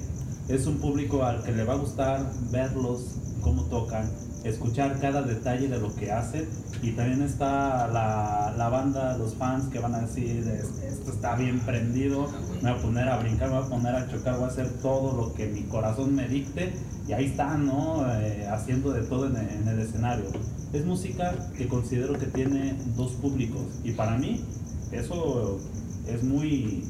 Es 0.48 0.68
un 0.68 0.78
público 0.78 1.24
al 1.24 1.42
que 1.44 1.52
le 1.54 1.64
va 1.64 1.74
a 1.74 1.78
gustar 1.78 2.30
verlos, 2.52 3.16
cómo 3.42 3.64
tocan, 3.66 4.10
escuchar 4.44 5.00
cada 5.00 5.22
detalle 5.22 5.68
de 5.68 5.80
lo 5.80 5.94
que 5.96 6.12
hacen. 6.12 6.48
Y 6.82 6.92
también 6.92 7.22
está 7.22 7.88
la, 7.88 8.54
la 8.58 8.70
banda, 8.70 9.18
los 9.18 9.36
fans 9.36 9.66
que 9.72 9.80
van 9.80 9.96
a 9.96 10.02
decir, 10.02 10.46
"Es- 10.48 10.84
esto 10.84 11.12
está 11.12 11.36
bien 11.36 11.60
prendido, 11.62 12.28
me 12.62 12.72
voy 12.72 12.80
a 12.80 12.82
poner 12.84 13.10
a 13.10 13.18
brincar, 13.20 13.50
me 13.50 13.58
voy 13.58 13.66
a 13.66 13.70
poner 13.70 13.96
a 13.96 14.08
chocar, 14.10 14.36
voy 14.36 14.46
a 14.46 14.48
hacer 14.48 14.68
todo 14.82 15.16
lo 15.16 15.34
que 15.34 15.48
mi 15.48 15.64
corazón 15.64 16.14
me 16.16 16.28
dicte. 16.28 16.74
Y 17.08 17.12
ahí 17.14 17.26
están, 17.26 17.66
¿no? 17.66 18.06
Eh, 18.20 18.48
haciendo 18.52 18.92
de 18.92 19.02
todo 19.04 19.28
en 19.28 19.36
en 19.38 19.68
el 19.68 19.80
escenario. 19.80 20.26
Es 20.72 20.86
música 20.86 21.36
que 21.58 21.68
considero 21.68 22.18
que 22.18 22.26
tiene 22.28 22.76
dos 22.96 23.12
públicos. 23.14 23.62
Y 23.84 23.92
para 23.92 24.18
mí, 24.18 24.44
eso 24.92 25.60
es 26.08 26.24
muy 26.24 26.84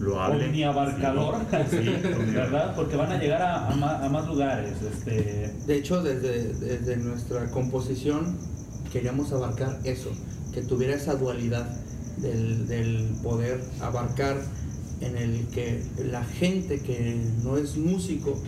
Loable. 0.00 0.46
omniabarcador, 0.46 1.36
Sí, 1.70 1.78
¿verdad? 2.34 2.74
Porque 2.76 2.96
van 2.96 3.12
a 3.12 3.18
llegar 3.18 3.40
a, 3.42 3.68
a 3.70 3.74
ma- 3.76 4.04
a 4.04 4.08
más 4.08 4.26
lugares. 4.26 4.74
Este, 4.82 5.52
De 5.66 5.76
hecho, 5.76 6.02
desde, 6.02 6.52
desde 6.54 6.96
nuestra 6.98 7.50
composición 7.50 8.36
queríamos 8.92 9.32
abarcar 9.32 9.80
eso, 9.84 10.10
que 10.52 10.62
tuviera 10.62 10.94
esa 10.94 11.14
dualidad 11.14 11.66
del, 12.18 12.66
del 12.68 13.10
poder 13.22 13.60
abarcar 13.80 14.36
en 15.00 15.16
el 15.16 15.46
que 15.48 15.82
la 16.10 16.24
gente 16.24 16.80
que 16.80 17.16
no 17.42 17.56
es 17.58 17.76
músico 17.76 18.40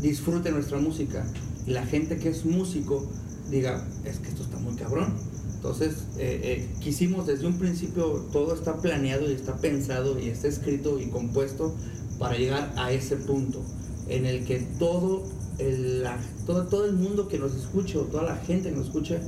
disfrute 0.00 0.50
nuestra 0.52 0.78
música 0.78 1.24
y 1.66 1.70
la 1.72 1.84
gente 1.84 2.16
que 2.18 2.28
es 2.30 2.44
músico 2.44 3.08
diga, 3.50 3.84
es 4.04 4.18
que 4.18 4.28
esto 4.28 4.42
está 4.44 4.56
muy 4.58 4.74
cabrón. 4.76 5.14
Entonces, 5.60 6.04
eh, 6.16 6.40
eh, 6.42 6.68
quisimos 6.80 7.26
desde 7.26 7.46
un 7.46 7.58
principio, 7.58 8.26
todo 8.32 8.54
está 8.54 8.78
planeado 8.78 9.30
y 9.30 9.34
está 9.34 9.56
pensado 9.58 10.18
y 10.18 10.28
está 10.28 10.48
escrito 10.48 10.98
y 10.98 11.08
compuesto 11.10 11.74
para 12.18 12.34
llegar 12.38 12.72
a 12.78 12.92
ese 12.92 13.16
punto 13.16 13.60
en 14.08 14.24
el 14.24 14.46
que 14.46 14.60
todo 14.78 15.22
el, 15.58 16.02
la- 16.02 16.18
todo, 16.46 16.66
todo 16.66 16.86
el 16.86 16.94
mundo 16.94 17.28
que 17.28 17.38
nos 17.38 17.54
escuche 17.54 17.98
o 17.98 18.02
toda 18.04 18.22
la 18.22 18.36
gente 18.36 18.70
que 18.70 18.76
nos 18.76 18.86
escuche 18.86 19.18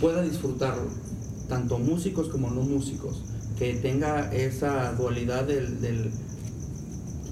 pueda 0.00 0.22
disfrutarlo, 0.22 0.88
tanto 1.48 1.78
músicos 1.78 2.28
como 2.30 2.50
no 2.50 2.62
músicos, 2.62 3.22
que 3.56 3.74
tenga 3.74 4.32
esa 4.34 4.92
dualidad 4.94 5.44
del, 5.44 5.80
del- 5.80 6.10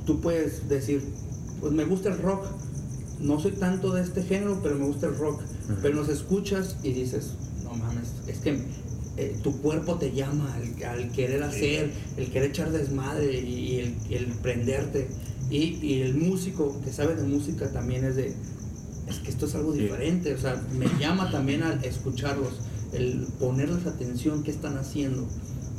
tú 0.07 0.21
puedes 0.21 0.69
decir, 0.69 1.03
pues 1.61 1.73
me 1.73 1.85
gusta 1.85 2.11
el 2.11 2.19
rock, 2.19 2.45
no 3.21 3.41
soy 3.41 3.51
tanto 3.53 3.93
de 3.95 4.03
este 4.03 4.23
género, 4.23 4.61
pero 4.63 4.77
me 4.77 4.87
gusta 4.87 5.07
el 5.09 5.19
rock, 5.19 5.41
pero 5.83 5.97
nos 5.97 6.09
escuchas 6.09 6.77
y 6.85 6.93
dices, 6.93 7.33
es 8.29 8.39
que 8.39 8.59
eh, 9.17 9.37
tu 9.43 9.61
cuerpo 9.61 9.97
te 9.97 10.13
llama 10.13 10.55
al, 10.55 10.85
al 10.85 11.11
querer 11.13 11.43
hacer, 11.43 11.91
el 12.17 12.31
querer 12.31 12.51
echar 12.51 12.71
desmadre 12.71 13.41
y, 13.41 13.95
y 14.09 14.15
el, 14.15 14.27
prenderte. 14.43 15.09
Y, 15.51 15.79
y 15.85 16.03
el 16.03 16.15
músico 16.15 16.81
que 16.85 16.93
sabe 16.93 17.15
de 17.17 17.23
música 17.25 17.73
también 17.73 18.05
es 18.05 18.17
de, 18.17 18.35
es 19.09 19.19
que 19.21 19.31
esto 19.31 19.47
es 19.47 19.55
algo 19.55 19.73
Sí. 19.73 19.81
diferente, 19.81 20.35
o 20.35 20.39
sea, 20.39 20.63
me 20.79 20.87
llama 21.01 21.31
también 21.31 21.63
al 21.63 21.83
escucharlos, 21.85 22.53
el 22.93 23.27
ponerles 23.41 23.87
atención 23.87 24.43
qué 24.43 24.51
están 24.51 24.77
haciendo, 24.77 25.27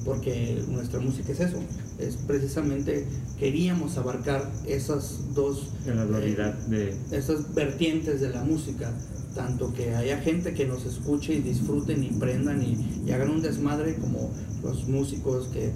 porque 0.06 0.64
nuestra 0.68 1.00
música 1.00 1.32
es 1.32 1.40
eso, 1.40 1.58
es 2.00 2.16
precisamente 2.16 3.06
queríamos 3.38 3.98
abarcar 3.98 4.52
esas 4.66 5.34
dos 5.34 5.70
En 5.86 5.98
la 5.98 6.06
dualidad 6.06 6.54
de. 6.68 6.96
esas 7.12 7.54
vertientes 7.54 8.22
de 8.22 8.30
la 8.30 8.44
música, 8.44 8.92
tanto 9.36 9.74
que 9.74 9.96
haya 9.96 10.18
gente 10.20 10.54
que 10.54 10.66
nos 10.66 10.86
escuche 10.86 11.36
y 11.36 11.42
disfruten 11.42 12.04
y 12.04 12.10
prendan 12.10 12.62
y, 12.64 13.04
y 13.06 13.12
hagan 13.12 13.30
un 13.30 13.42
desmadre 13.42 13.96
como 13.96 14.32
los 14.64 14.88
músicos 14.88 15.48
que 15.48 15.72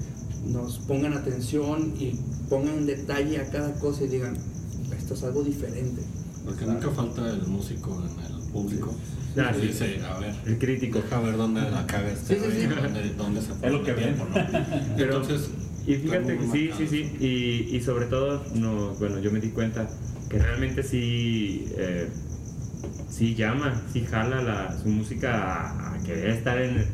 nos 0.46 0.80
pongan 0.80 1.14
atención 1.14 1.94
y 2.00 2.20
pongan 2.50 2.86
detalle 2.86 3.40
a 3.40 3.50
cada 3.50 3.74
cosa 3.80 4.04
y 4.04 4.08
digan, 4.08 4.38
esto 4.98 5.14
es 5.14 5.24
algo 5.24 5.44
diferente. 5.44 6.02
Porque 6.46 6.66
nunca 6.66 6.90
falta 6.90 7.30
el 7.30 7.48
músico 7.48 8.02
en 8.02 8.26
el 8.26 8.43
público. 8.54 8.96
Ah, 9.38 9.52
que 9.52 9.62
sí. 9.62 9.68
dice, 9.68 10.00
a 10.06 10.20
ver, 10.20 10.34
El 10.46 10.60
crítico. 10.60 11.00
deja 11.02 11.20
ver 11.20 11.36
dónde 11.38 11.62
la 11.62 11.86
caga 11.88 12.12
este 12.12 12.36
dónde, 12.38 13.14
dónde 13.18 13.42
se 13.42 13.48
fue 13.54 13.68
Es 13.68 13.74
lo 13.74 13.84
que. 13.84 13.94
Pero- 14.96 15.16
Entonces, 15.18 15.50
Y 15.88 15.96
fíjate 15.96 16.38
que 16.38 16.48
sí, 16.52 16.70
sí, 16.78 16.88
sí. 16.88 17.18
Y, 17.20 17.76
y 17.76 17.82
sobre 17.82 18.06
todo, 18.06 18.42
no, 18.56 18.92
bueno, 19.00 19.20
yo 19.20 19.32
me 19.32 19.40
di 19.42 19.50
cuenta 19.50 19.90
que 20.30 20.38
realmente 20.40 20.84
sí, 20.84 21.66
eh, 21.78 22.08
sí 23.10 23.36
llama, 23.36 23.82
sí 23.92 24.06
jala 24.06 24.42
la, 24.42 24.78
su 24.82 24.88
música 24.88 25.32
a, 25.34 25.96
a 25.96 26.04
querer 26.04 26.30
estar 26.30 26.58
en, 26.62 26.86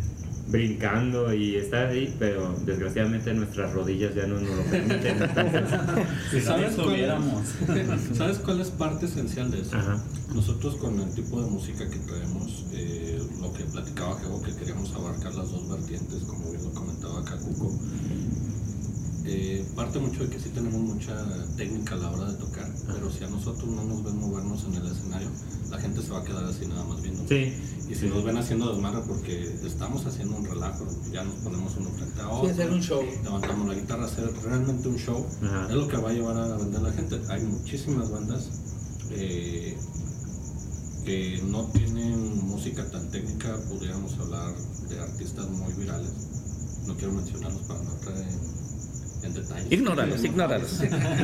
brincando 0.49 1.33
y 1.33 1.55
estar 1.55 1.87
ahí, 1.87 2.13
pero 2.17 2.55
desgraciadamente 2.65 3.33
nuestras 3.33 3.73
rodillas 3.73 4.15
ya 4.15 4.25
no 4.25 4.39
nos 4.39 4.49
lo 4.49 4.63
permiten. 4.63 5.21
entonces, 5.21 5.69
si 6.31 6.37
no 6.37 6.43
¿Sabes 6.43 6.75
cuál, 6.75 7.99
¿Sabes 8.15 8.37
cuál 8.39 8.61
es 8.61 8.69
parte 8.69 9.05
esencial 9.05 9.51
de 9.51 9.61
eso? 9.61 9.77
Ajá. 9.77 10.03
Nosotros 10.33 10.75
con 10.75 10.99
el 10.99 11.09
tipo 11.13 11.41
de 11.41 11.49
música 11.49 11.89
que 11.89 11.97
traemos, 11.99 12.65
eh, 12.73 13.21
lo 13.41 13.53
que 13.53 13.63
platicaba 13.63 14.19
Gego, 14.19 14.41
que 14.41 14.55
queríamos 14.55 14.91
abarcar 14.93 15.33
las 15.35 15.51
dos 15.51 15.69
vertientes, 15.69 16.23
como 16.23 16.51
bien 16.51 16.63
lo 16.63 16.71
comentaba 16.71 17.21
acá 17.21 17.37
Cuco, 17.37 17.73
eh, 19.25 19.65
parte 19.75 19.99
mucho 19.99 20.23
de 20.23 20.29
que 20.29 20.39
sí 20.39 20.49
tenemos 20.49 20.79
mucha 20.81 21.13
técnica 21.57 21.95
a 21.95 21.97
la 21.97 22.11
hora 22.11 22.31
de 22.31 22.37
tocar, 22.37 22.67
pero 22.87 23.11
si 23.11 23.23
a 23.23 23.29
nosotros 23.29 23.69
no 23.69 23.83
nos 23.83 24.03
ven 24.03 24.17
movernos 24.19 24.63
en 24.65 24.75
el 24.75 24.87
escenario, 24.87 25.29
la 25.69 25.77
gente 25.79 26.01
se 26.01 26.09
va 26.09 26.19
a 26.19 26.23
quedar 26.23 26.43
así 26.45 26.65
nada 26.65 26.83
más 26.85 27.01
viendo. 27.01 27.27
Sí, 27.27 27.53
Y 27.89 27.95
si 27.95 28.07
nos 28.07 28.23
ven 28.23 28.37
haciendo 28.37 28.71
desmadre 28.71 29.01
porque 29.07 29.43
estamos 29.65 30.05
haciendo 30.05 30.35
un 30.37 30.45
relajo, 30.45 30.85
ya 31.11 31.23
nos 31.23 31.35
ponemos 31.35 31.75
uno 31.77 31.89
frente 31.91 32.19
a 32.21 32.23
Sí, 32.23 32.29
otro, 32.31 32.49
hacer 32.51 32.71
un 32.71 32.81
show. 32.81 33.03
levantamos 33.23 33.67
la 33.67 33.73
guitarra, 33.75 34.05
hacer 34.05 34.31
realmente 34.43 34.87
un 34.87 34.97
show, 34.97 35.25
Ajá. 35.43 35.67
es 35.69 35.75
lo 35.75 35.87
que 35.87 35.97
va 35.97 36.09
a 36.09 36.13
llevar 36.13 36.37
a 36.37 36.57
vender 36.57 36.81
la 36.81 36.91
gente. 36.93 37.19
Hay 37.29 37.43
muchísimas 37.43 38.09
bandas 38.09 38.47
eh, 39.11 39.77
que 41.05 41.41
no 41.47 41.63
tienen 41.67 42.45
música 42.47 42.89
tan 42.89 43.09
técnica, 43.11 43.57
pudiéramos 43.69 44.13
hablar 44.19 44.53
de 44.89 44.99
artistas 44.99 45.49
muy 45.49 45.73
virales, 45.73 46.11
no 46.87 46.95
quiero 46.95 47.13
mencionarlos 47.13 47.61
para 47.63 47.81
no 47.83 47.91
entrar 47.93 48.17
en, 49.23 49.33
detalles. 49.33 49.71
Ignóralos, 49.71 50.23
ignóralos. 50.23 50.79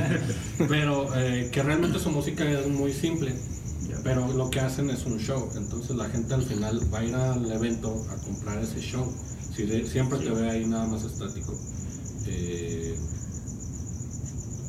Pero 0.69 1.15
eh, 1.15 1.49
que 1.51 1.63
realmente 1.63 1.99
su 1.99 2.09
música 2.11 2.43
es 2.49 2.67
muy 2.67 2.93
simple. 2.93 3.33
Pero 4.03 4.31
lo 4.33 4.49
que 4.49 4.59
hacen 4.59 4.89
es 4.89 5.05
un 5.05 5.17
show, 5.19 5.49
entonces 5.55 5.95
la 5.95 6.07
gente 6.09 6.33
al 6.33 6.43
final 6.43 6.79
va 6.93 6.99
a 6.99 7.03
ir 7.05 7.15
al 7.15 7.51
evento 7.51 8.05
a 8.11 8.15
comprar 8.23 8.59
ese 8.63 8.79
show. 8.79 9.11
Si 9.55 9.63
de- 9.63 9.87
siempre 9.87 10.19
te 10.19 10.29
ve 10.29 10.49
ahí 10.49 10.65
nada 10.67 10.85
más 10.85 11.03
estático, 11.03 11.53
eh, 12.27 12.95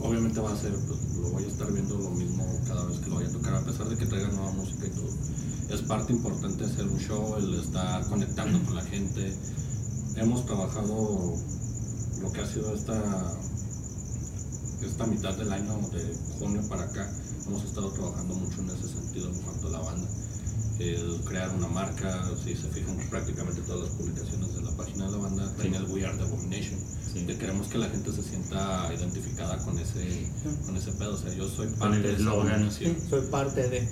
obviamente 0.00 0.40
va 0.40 0.52
a 0.52 0.56
ser, 0.56 0.72
pues, 0.86 1.16
lo 1.20 1.30
voy 1.30 1.44
a 1.44 1.46
estar 1.48 1.70
viendo 1.72 1.96
lo 1.98 2.10
mismo 2.10 2.46
cada 2.66 2.84
vez 2.84 2.98
que 2.98 3.08
lo 3.10 3.16
vaya 3.16 3.28
a 3.28 3.32
tocar, 3.32 3.54
a 3.54 3.60
pesar 3.64 3.88
de 3.88 3.96
que 3.96 4.06
traiga 4.06 4.28
nueva 4.28 4.52
música 4.52 4.86
y 4.86 4.90
todo. 4.90 5.08
Es 5.74 5.82
parte 5.82 6.12
importante 6.12 6.64
hacer 6.64 6.86
un 6.86 6.98
show, 7.00 7.36
el 7.38 7.54
estar 7.60 8.06
conectando 8.06 8.58
con 8.64 8.74
la 8.76 8.84
gente. 8.84 9.32
Hemos 10.16 10.46
trabajado 10.46 11.34
lo 12.26 12.32
que 12.32 12.40
ha 12.40 12.46
sido 12.46 12.74
esta 12.74 12.98
esta 14.82 15.06
mitad 15.06 15.34
del 15.36 15.52
año 15.52 15.78
de 15.92 16.14
junio 16.38 16.60
para 16.68 16.82
acá 16.82 17.08
hemos 17.46 17.64
estado 17.64 17.90
trabajando 17.92 18.34
mucho 18.34 18.60
en 18.62 18.70
ese 18.70 18.88
sentido 18.88 19.28
en 19.30 19.40
cuanto 19.42 19.68
a 19.68 19.70
la 19.70 19.78
banda. 19.78 20.08
El 20.78 21.20
crear 21.24 21.54
una 21.54 21.68
marca, 21.68 22.28
si 22.44 22.54
se 22.54 22.68
fijan 22.68 22.98
prácticamente 23.08 23.62
todas 23.62 23.88
las 23.88 23.96
publicaciones 23.96 24.54
de 24.54 24.62
la 24.62 24.76
página 24.76 25.06
de 25.06 25.12
la 25.12 25.18
banda, 25.18 25.54
tiene 25.60 25.76
el 25.78 25.84
We 25.84 26.04
Are 26.04 26.16
the 26.18 26.24
Abomination. 26.24 26.78
Sí. 27.12 27.24
Que 27.24 27.38
queremos 27.38 27.68
que 27.68 27.78
la 27.78 27.88
gente 27.88 28.12
se 28.12 28.22
sienta 28.22 28.92
identificada 28.92 29.56
con 29.64 29.78
ese, 29.78 30.28
con 30.66 30.76
ese 30.76 30.92
pedo. 30.92 31.14
O 31.14 31.18
sea, 31.18 31.32
yo 31.32 31.48
soy 31.48 31.68
parte 31.68 32.00
de 32.00 32.12
esa. 32.14 32.70
Sí, 32.70 32.96
soy 33.08 33.22
parte 33.30 33.68
de... 33.68 33.88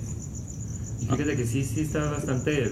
Y 0.99 1.05
fíjate 1.05 1.35
que 1.35 1.47
sí, 1.47 1.63
sí 1.63 1.81
está 1.81 2.11
bastante, 2.11 2.71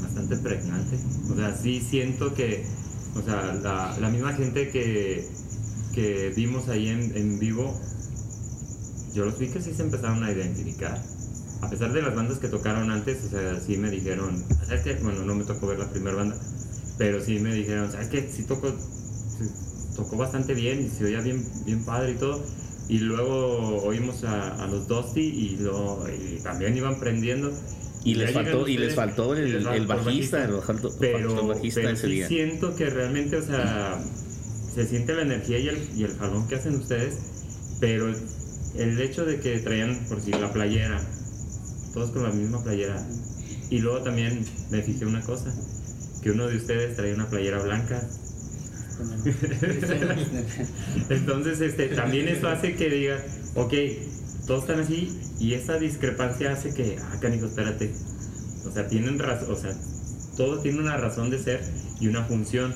bastante 0.00 0.36
pregnante. 0.36 0.98
O 1.32 1.34
sea, 1.34 1.56
sí 1.56 1.80
siento 1.80 2.34
que, 2.34 2.64
o 3.14 3.22
sea, 3.22 3.52
la, 3.54 3.96
la 3.98 4.10
misma 4.10 4.32
gente 4.34 4.70
que, 4.70 5.28
que 5.92 6.30
vimos 6.36 6.68
ahí 6.68 6.88
en, 6.88 7.16
en 7.16 7.38
vivo, 7.38 7.78
yo 9.14 9.24
los 9.24 9.38
vi 9.38 9.48
que 9.50 9.60
sí 9.60 9.74
se 9.74 9.82
empezaron 9.82 10.24
a 10.24 10.32
identificar. 10.32 10.98
A 11.60 11.70
pesar 11.70 11.92
de 11.92 12.02
las 12.02 12.14
bandas 12.14 12.38
que 12.38 12.48
tocaron 12.48 12.90
antes, 12.90 13.24
o 13.24 13.28
sea, 13.30 13.60
sí 13.60 13.76
me 13.76 13.90
dijeron, 13.90 14.44
¿sabes 14.66 14.82
qué? 14.82 14.94
Bueno, 15.02 15.22
no 15.24 15.34
me 15.34 15.44
tocó 15.44 15.66
ver 15.68 15.78
la 15.78 15.90
primera 15.90 16.16
banda, 16.16 16.36
pero 16.98 17.20
sí 17.20 17.38
me 17.38 17.54
dijeron, 17.54 17.90
¿sabes 17.92 18.08
qué? 18.08 18.28
Sí 18.30 18.44
tocó, 18.44 18.74
tocó 19.94 20.16
bastante 20.16 20.54
bien 20.54 20.80
y 20.84 20.90
se 20.90 21.04
oía 21.04 21.20
bien, 21.20 21.44
bien 21.64 21.84
padre 21.84 22.12
y 22.12 22.16
todo. 22.16 22.44
Y 22.88 22.98
luego 22.98 23.82
oímos 23.84 24.24
a, 24.24 24.62
a 24.62 24.66
los 24.66 24.88
Dusty 24.88 25.20
y, 25.20 25.56
lo, 25.58 26.04
y 26.08 26.40
también 26.42 26.76
iban 26.76 26.98
prendiendo. 26.98 27.52
Y 28.04 28.14
les 28.14 28.32
faltó, 28.32 28.66
y 28.66 28.78
les 28.78 28.94
faltó 28.94 29.34
el, 29.34 29.62
faltó 29.62 29.74
el 29.74 29.86
bajista, 29.86 30.44
el 30.44 30.62
faltó, 30.62 30.90
pero, 30.98 31.40
el 31.40 31.46
bajista 31.46 31.80
pero 31.80 31.94
ese 31.94 32.06
sí 32.06 32.12
día. 32.14 32.28
siento 32.28 32.74
que 32.74 32.90
realmente, 32.90 33.36
o 33.36 33.42
sea, 33.42 34.02
se 34.74 34.86
siente 34.86 35.14
la 35.14 35.22
energía 35.22 35.58
y 35.58 35.68
el, 35.68 35.78
y 35.96 36.04
el 36.04 36.16
jalón 36.16 36.48
que 36.48 36.56
hacen 36.56 36.74
ustedes, 36.74 37.14
pero 37.80 38.08
el, 38.08 38.16
el 38.76 39.00
hecho 39.00 39.24
de 39.24 39.38
que 39.38 39.58
traían, 39.60 40.04
por 40.08 40.20
si 40.20 40.32
la 40.32 40.52
playera, 40.52 41.00
todos 41.94 42.10
con 42.10 42.24
la 42.24 42.30
misma 42.30 42.62
playera, 42.64 43.06
y 43.70 43.78
luego 43.78 44.02
también 44.02 44.44
me 44.70 44.82
fijé 44.82 45.06
una 45.06 45.20
cosa, 45.20 45.54
que 46.22 46.32
uno 46.32 46.48
de 46.48 46.56
ustedes 46.56 46.96
traía 46.96 47.14
una 47.14 47.28
playera 47.28 47.62
blanca, 47.62 48.02
entonces 51.08 51.60
este, 51.60 51.88
también 51.88 52.28
eso 52.28 52.48
hace 52.48 52.74
que 52.74 52.90
diga, 52.90 53.24
ok, 53.54 53.72
todos 54.46 54.62
están 54.62 54.80
así 54.80 55.16
y 55.38 55.54
esa 55.54 55.78
discrepancia 55.78 56.52
hace 56.52 56.74
que, 56.74 56.96
ah, 57.00 57.18
canijo, 57.20 57.46
espérate. 57.46 57.92
O 58.66 58.70
sea, 58.72 58.88
tienen 58.88 59.18
razón, 59.18 59.52
o 59.52 59.56
sea, 59.56 59.74
todo 60.36 60.60
tiene 60.60 60.80
una 60.80 60.96
razón 60.96 61.30
de 61.30 61.42
ser 61.42 61.60
y 62.00 62.08
una 62.08 62.24
función. 62.24 62.74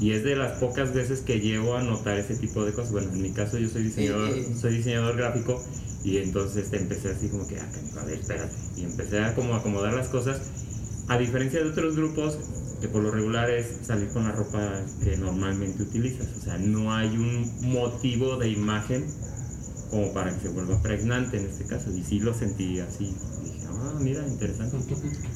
Y 0.00 0.12
es 0.12 0.22
de 0.22 0.36
las 0.36 0.58
pocas 0.58 0.94
veces 0.94 1.20
que 1.20 1.40
llego 1.40 1.76
a 1.76 1.82
notar 1.82 2.18
ese 2.18 2.36
tipo 2.36 2.64
de 2.64 2.72
cosas. 2.72 2.92
Bueno, 2.92 3.10
en 3.12 3.20
mi 3.20 3.32
caso 3.32 3.58
yo 3.58 3.68
soy 3.68 3.82
diseñador, 3.82 4.32
Sí, 4.32 4.44
sí. 4.46 4.54
soy 4.60 4.76
diseñador 4.76 5.16
gráfico 5.16 5.60
y 6.04 6.18
entonces 6.18 6.64
este, 6.64 6.76
empecé 6.76 7.08
así 7.10 7.28
como 7.28 7.48
que, 7.48 7.58
ah, 7.58 7.68
canijo, 7.72 7.98
a 8.00 8.04
ver, 8.04 8.18
espérate. 8.20 8.54
Y 8.76 8.84
empecé 8.84 9.18
a 9.20 9.34
como 9.34 9.54
acomodar 9.54 9.94
las 9.94 10.08
cosas. 10.08 10.40
A 11.08 11.18
diferencia 11.18 11.60
de 11.62 11.70
otros 11.70 11.96
grupos, 11.96 12.38
que 12.80 12.86
por 12.86 13.02
lo 13.02 13.10
regular 13.10 13.50
es 13.50 13.66
salir 13.86 14.08
con 14.10 14.22
la 14.24 14.32
ropa 14.32 14.84
que 15.02 15.16
normalmente 15.16 15.82
utilizas. 15.82 16.28
O 16.38 16.40
sea, 16.42 16.58
no 16.58 16.94
hay 16.94 17.08
un 17.16 17.72
motivo 17.72 18.36
de 18.36 18.50
imagen 18.50 19.04
como 19.90 20.12
para 20.12 20.34
que 20.34 20.40
se 20.40 20.48
vuelva 20.48 20.80
pregnante 20.82 21.38
en 21.38 21.46
este 21.46 21.64
caso. 21.64 21.90
Y 21.94 22.02
sí 22.04 22.20
lo 22.20 22.34
sentí 22.34 22.78
así. 22.80 23.14
Dije, 23.44 23.66
ah, 23.70 23.94
mira, 24.00 24.26
interesante. 24.26 24.76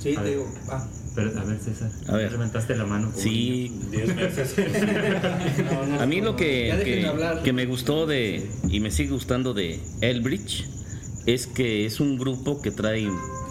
Sí, 0.00 0.14
A 0.16 0.22
te 0.22 0.24
ver. 0.24 0.30
digo, 0.30 0.54
ah, 0.68 0.86
Pero, 1.14 1.38
a 1.38 1.44
ver, 1.44 1.58
César, 1.60 1.90
A 2.08 2.16
ver. 2.16 2.32
levantaste 2.32 2.76
la 2.76 2.84
mano. 2.86 3.10
como 3.10 3.22
Sí, 3.22 3.72
no, 5.70 5.86
no, 5.86 6.00
A 6.00 6.06
mí 6.06 6.20
lo 6.20 6.36
que, 6.36 7.40
que 7.44 7.52
me 7.52 7.66
gustó 7.66 8.06
de 8.06 8.48
y 8.68 8.80
me 8.80 8.90
sigue 8.90 9.10
gustando 9.10 9.54
de 9.54 9.80
Elbridge 10.00 10.66
es 11.26 11.46
que 11.46 11.86
es 11.86 12.00
un 12.00 12.18
grupo 12.18 12.60
que 12.62 12.70
trae 12.70 13.08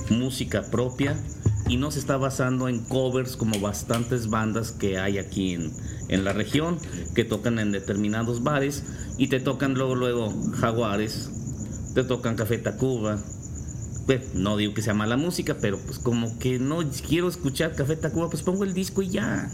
música 0.10 0.64
propia 0.64 1.16
y 1.68 1.78
no 1.78 1.92
se 1.92 2.00
está 2.00 2.18
basando 2.18 2.68
en 2.68 2.84
covers 2.84 3.38
como 3.38 3.60
bastantes 3.60 4.30
bandas 4.30 4.72
que 4.72 4.98
hay 4.98 5.18
aquí 5.18 5.54
en, 5.54 5.72
en 6.10 6.24
la 6.24 6.34
región 6.34 6.78
que 7.16 7.24
tocan 7.24 7.60
en 7.60 7.72
determinados 7.72 8.44
bares 8.44 8.84
y 9.18 9.28
te 9.28 9.40
tocan 9.40 9.74
luego 9.74 9.96
luego 9.96 10.34
Jaguares, 10.54 11.30
te 11.94 12.04
tocan 12.04 12.36
Café 12.36 12.58
Tacuba. 12.58 13.18
Pues, 14.06 14.34
no 14.34 14.58
digo 14.58 14.74
que 14.74 14.82
sea 14.82 14.94
mala 14.94 15.16
música, 15.16 15.56
pero 15.62 15.80
pues 15.80 16.00
como 16.00 16.38
que 16.38 16.60
no 16.60 16.80
quiero 17.08 17.30
escuchar 17.30 17.76
Café 17.76 17.96
Tacuba, 17.96 18.30
pues 18.30 18.44
pongo 18.44 18.64
el 18.64 18.74
disco 18.74 19.02
y 19.02 19.10
ya. 19.10 19.50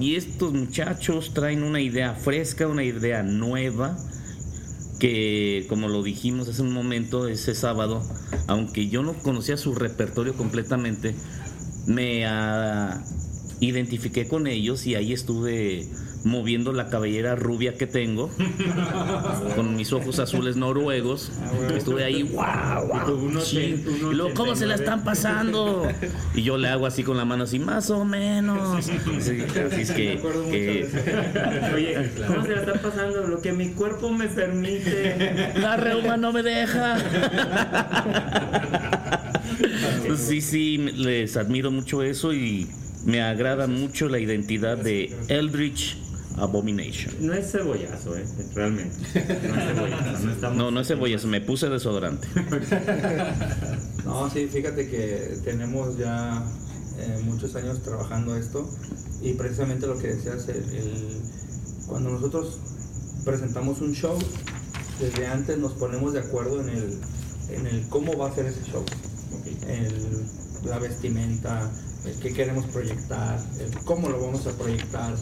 Y 0.00 0.16
estos 0.16 0.52
muchachos 0.52 1.32
traen 1.34 1.62
una 1.62 1.80
idea 1.80 2.14
fresca, 2.14 2.66
una 2.66 2.82
idea 2.82 3.22
nueva, 3.22 3.96
que 4.98 5.66
como 5.68 5.88
lo 5.88 6.02
dijimos 6.02 6.48
hace 6.48 6.62
un 6.62 6.72
momento, 6.72 7.28
ese 7.28 7.54
sábado, 7.54 8.02
aunque 8.46 8.88
yo 8.88 9.02
no 9.02 9.14
conocía 9.14 9.56
su 9.56 9.74
repertorio 9.74 10.34
completamente, 10.34 11.14
me 11.86 12.26
ah, 12.26 13.02
identifiqué 13.60 14.28
con 14.28 14.46
ellos 14.46 14.86
y 14.86 14.94
ahí 14.94 15.12
estuve 15.12 15.88
moviendo 16.26 16.72
la 16.72 16.88
cabellera 16.88 17.36
rubia 17.36 17.76
que 17.78 17.86
tengo, 17.86 18.30
con 19.54 19.76
mis 19.76 19.92
ojos 19.92 20.18
azules 20.18 20.56
noruegos. 20.56 21.30
Estuve 21.74 22.02
ahí, 22.04 22.24
wow, 22.24 22.88
wow. 22.88 23.40
sí. 23.40 23.84
Y 23.86 24.14
luego, 24.14 24.34
¿cómo 24.34 24.56
se 24.56 24.66
la 24.66 24.74
89? 24.74 24.74
están 24.74 25.04
pasando? 25.04 25.88
Y 26.34 26.42
yo 26.42 26.58
le 26.58 26.68
hago 26.68 26.84
así 26.84 27.04
con 27.04 27.16
la 27.16 27.24
mano, 27.24 27.44
así, 27.44 27.60
más 27.60 27.90
o 27.90 28.04
menos. 28.04 28.84
Sí, 28.84 28.92
así 28.92 29.82
es 29.82 29.90
que. 29.92 30.20
Oye, 31.74 32.10
¿cómo 32.26 32.44
se 32.44 32.54
la 32.54 32.60
está 32.60 32.74
pasando? 32.74 33.22
Lo 33.28 33.40
que 33.40 33.52
mi 33.52 33.70
cuerpo 33.70 34.10
me 34.10 34.26
permite. 34.26 35.52
La 35.54 35.76
reuma 35.76 36.16
no 36.16 36.32
me 36.32 36.42
deja. 36.42 36.96
Pues 40.06 40.20
sí, 40.26 40.40
sí, 40.40 40.78
les 40.78 41.36
admiro 41.36 41.70
mucho 41.70 42.02
eso 42.02 42.32
y 42.32 42.66
me 43.04 43.22
agrada 43.22 43.68
mucho 43.68 44.08
la 44.08 44.18
identidad 44.18 44.76
de 44.76 45.14
Eldritch 45.28 46.05
Abomination. 46.38 47.14
No 47.20 47.32
es 47.32 47.50
cebollazo, 47.50 48.16
¿eh? 48.16 48.24
Realmente. 48.54 48.94
No 49.48 49.54
es 49.56 49.64
cebollazo. 49.74 50.24
No, 50.26 50.32
estamos- 50.32 50.56
No, 50.58 50.70
no 50.70 50.80
es 50.80 50.88
cebollas, 50.88 51.24
me 51.24 51.40
puse 51.40 51.68
desodorante. 51.68 52.28
No, 54.04 54.30
sí, 54.30 54.46
fíjate 54.46 54.88
que 54.88 55.38
tenemos 55.44 55.98
ya 55.98 56.42
eh, 56.98 57.20
muchos 57.24 57.54
años 57.56 57.82
trabajando 57.82 58.36
esto 58.36 58.70
y 59.20 59.32
precisamente 59.32 59.86
lo 59.88 59.98
que 59.98 60.08
decías, 60.14 60.48
el, 60.48 60.56
el- 60.56 61.20
cuando 61.88 62.10
nosotros 62.10 62.58
presentamos 63.24 63.80
un 63.80 63.94
show, 63.94 64.16
desde 65.00 65.26
antes 65.26 65.58
nos 65.58 65.72
ponemos 65.72 66.12
de 66.12 66.20
acuerdo 66.20 66.60
en 66.60 66.68
el, 66.68 66.98
en 67.50 67.66
el 67.66 67.88
cómo 67.88 68.16
va 68.16 68.28
a 68.30 68.34
ser 68.34 68.46
ese 68.46 68.60
show, 68.70 68.84
el- 69.68 70.68
la 70.68 70.78
vestimenta, 70.78 71.68
el 72.04 72.14
qué 72.20 72.32
queremos 72.32 72.64
proyectar, 72.66 73.40
el 73.58 73.76
cómo 73.84 74.08
lo 74.08 74.20
vamos 74.20 74.46
a 74.46 74.52
proyectar, 74.52 75.14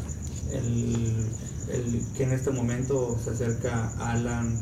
el, 0.52 1.26
el 1.70 2.02
que 2.16 2.24
en 2.24 2.32
este 2.32 2.50
momento 2.50 3.18
se 3.22 3.30
acerca 3.30 3.92
Alan, 3.98 4.58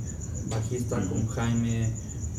bajista 0.49 1.01
con 1.09 1.27
Jaime, 1.29 1.93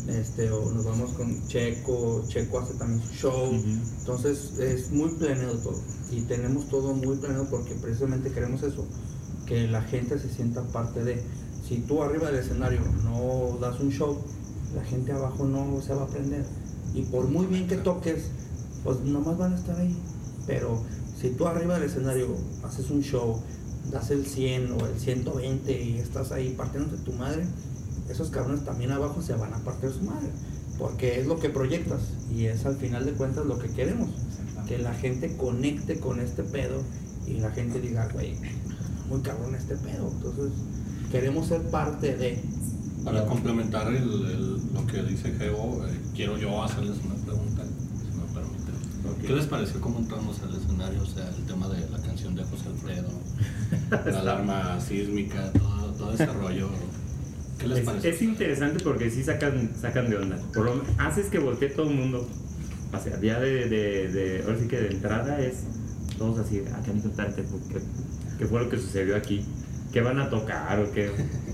este, 0.08 0.50
o 0.50 0.70
nos 0.72 0.84
vamos 0.84 1.12
con 1.12 1.46
Checo, 1.48 2.24
Checo 2.28 2.58
hace 2.58 2.74
también 2.74 3.00
su 3.02 3.14
show, 3.14 3.52
entonces 3.98 4.58
es 4.58 4.90
muy 4.90 5.10
planeado 5.14 5.56
todo. 5.58 5.80
Y 6.10 6.22
tenemos 6.22 6.68
todo 6.68 6.92
muy 6.92 7.16
planeado 7.16 7.48
porque 7.48 7.74
precisamente 7.74 8.30
queremos 8.30 8.62
eso, 8.62 8.86
que 9.46 9.66
la 9.66 9.82
gente 9.82 10.18
se 10.18 10.28
sienta 10.28 10.62
parte 10.68 11.02
de, 11.02 11.22
si 11.66 11.78
tú 11.78 12.02
arriba 12.02 12.30
del 12.30 12.40
escenario 12.40 12.80
no 13.04 13.58
das 13.60 13.80
un 13.80 13.90
show, 13.90 14.18
la 14.74 14.84
gente 14.84 15.12
abajo 15.12 15.44
no 15.46 15.80
se 15.80 15.94
va 15.94 16.02
a 16.02 16.04
aprender. 16.04 16.44
Y 16.94 17.02
por 17.02 17.26
muy 17.28 17.46
bien 17.46 17.66
que 17.66 17.76
toques, 17.76 18.26
pues 18.84 19.00
nomás 19.00 19.38
van 19.38 19.54
a 19.54 19.56
estar 19.56 19.76
ahí, 19.80 19.96
pero 20.46 20.82
si 21.24 21.30
tú 21.30 21.46
arriba 21.46 21.74
del 21.78 21.84
escenario 21.84 22.36
haces 22.64 22.90
un 22.90 23.00
show, 23.02 23.40
das 23.90 24.10
el 24.10 24.26
100 24.26 24.72
o 24.72 24.86
el 24.86 24.98
120 25.00 25.82
y 25.82 25.96
estás 25.96 26.32
ahí 26.32 26.50
partiéndote 26.54 26.98
tu 27.02 27.12
madre, 27.14 27.46
esos 28.10 28.28
cabrones 28.28 28.62
también 28.66 28.90
abajo 28.90 29.22
se 29.22 29.32
van 29.32 29.54
a 29.54 29.58
partir 29.60 29.90
su 29.90 30.02
madre, 30.02 30.28
porque 30.78 31.18
es 31.20 31.26
lo 31.26 31.38
que 31.38 31.48
proyectas 31.48 32.02
y 32.30 32.44
es 32.44 32.66
al 32.66 32.76
final 32.76 33.06
de 33.06 33.12
cuentas 33.12 33.46
lo 33.46 33.58
que 33.58 33.68
queremos, 33.70 34.10
que 34.68 34.76
la 34.76 34.92
gente 34.92 35.34
conecte 35.38 35.98
con 35.98 36.20
este 36.20 36.42
pedo 36.42 36.82
y 37.26 37.38
la 37.38 37.50
gente 37.52 37.80
diga, 37.80 38.06
güey, 38.12 38.36
muy 39.08 39.20
cabrón 39.22 39.54
este 39.54 39.76
pedo, 39.76 40.10
entonces 40.14 40.52
queremos 41.10 41.46
ser 41.46 41.62
parte 41.70 42.16
de... 42.16 42.38
Para 43.02 43.24
complementar 43.24 43.88
el- 43.88 43.96
el- 43.96 44.74
lo 44.74 44.86
que 44.86 45.02
dice 45.04 45.32
Geo, 45.32 45.86
eh, 45.86 45.98
quiero 46.14 46.36
yo 46.36 46.62
hacerles 46.62 46.96
una 47.02 47.13
permite. 49.10 49.26
¿Qué 49.28 49.32
les 49.34 49.46
pareció 49.46 49.80
cómo 49.80 49.98
entramos 49.98 50.40
al 50.42 50.54
escenario? 50.54 51.02
O 51.02 51.06
sea, 51.06 51.28
el 51.28 51.44
tema 51.46 51.68
de 51.68 51.88
la 51.90 51.98
canción 51.98 52.34
de 52.34 52.44
José 52.44 52.68
Alfredo, 52.68 53.08
la 53.90 54.20
alarma 54.20 54.80
sísmica, 54.80 55.52
todo, 55.52 55.92
todo 55.92 56.12
ese 56.14 56.26
rollo. 56.40 56.68
¿Qué 57.58 57.68
les 57.68 57.78
Es, 57.78 57.84
pareció? 57.84 58.10
es 58.10 58.22
interesante 58.22 58.82
porque 58.82 59.10
sí 59.10 59.22
sacan, 59.22 59.70
sacan 59.80 60.10
de 60.10 60.16
onda. 60.16 60.38
Por 60.54 60.64
lo, 60.66 60.82
haces 60.98 61.26
que 61.26 61.38
voltee 61.38 61.70
todo 61.70 61.88
el 61.88 61.96
mundo. 61.96 62.28
O 62.92 63.00
sea, 63.00 63.20
ya 63.20 63.40
de, 63.40 63.68
de, 63.68 64.08
de- 64.12 64.42
ahora 64.44 64.58
sí 64.58 64.68
que 64.68 64.80
de 64.80 64.88
entrada 64.88 65.40
es 65.40 65.64
todos 66.18 66.38
así, 66.38 66.62
ah, 66.72 66.76
acá 66.78 66.92
espérate, 66.92 67.42
¿qué, 67.72 67.80
¿qué 68.38 68.46
fue 68.46 68.60
lo 68.60 68.68
que 68.70 68.78
sucedió 68.78 69.16
aquí? 69.16 69.44
¿Qué 69.92 70.00
van 70.00 70.20
a 70.20 70.30
tocar 70.30 70.78
o 70.80 70.90
qué 70.92 71.10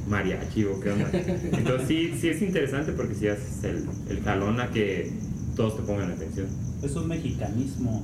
mariachi 0.08 0.64
o 0.66 0.78
qué 0.80 0.90
onda? 0.92 1.10
Entonces 1.12 1.88
sí, 1.88 2.14
sí 2.20 2.28
es 2.28 2.42
interesante 2.42 2.92
porque 2.92 3.14
sí 3.14 3.28
haces 3.28 3.64
el, 3.64 3.86
el 4.10 4.22
jalón 4.22 4.60
a 4.60 4.70
que 4.70 5.12
todos 5.56 5.76
te 5.76 5.82
pongan 5.82 6.10
atención. 6.12 6.46
Es 6.83 6.97
un 6.97 7.09
mexicanismo. 7.09 8.03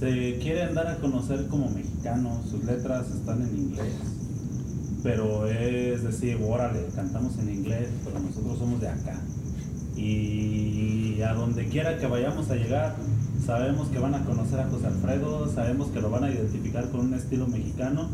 Se 0.00 0.38
quieren 0.38 0.74
dar 0.74 0.86
a 0.86 0.96
conocer 0.96 1.46
como 1.48 1.70
mexicanos, 1.70 2.48
sus 2.50 2.64
letras 2.64 3.10
están 3.10 3.42
en 3.42 3.56
inglés. 3.56 3.92
Pero 5.02 5.46
es 5.46 6.02
decir, 6.02 6.38
órale, 6.42 6.86
cantamos 6.94 7.38
en 7.38 7.50
inglés, 7.50 7.88
pero 8.04 8.18
nosotros 8.18 8.58
somos 8.58 8.80
de 8.80 8.88
acá. 8.88 9.20
Y 9.96 11.20
a 11.22 11.34
donde 11.34 11.66
quiera 11.68 11.98
que 11.98 12.06
vayamos 12.06 12.50
a 12.50 12.56
llegar, 12.56 12.96
sabemos 13.44 13.88
que 13.88 13.98
van 13.98 14.14
a 14.14 14.24
conocer 14.24 14.60
a 14.60 14.68
José 14.68 14.86
Alfredo, 14.86 15.52
sabemos 15.52 15.88
que 15.88 16.00
lo 16.00 16.10
van 16.10 16.24
a 16.24 16.30
identificar 16.30 16.90
con 16.90 17.00
un 17.00 17.14
estilo 17.14 17.46
mexicano. 17.46 18.08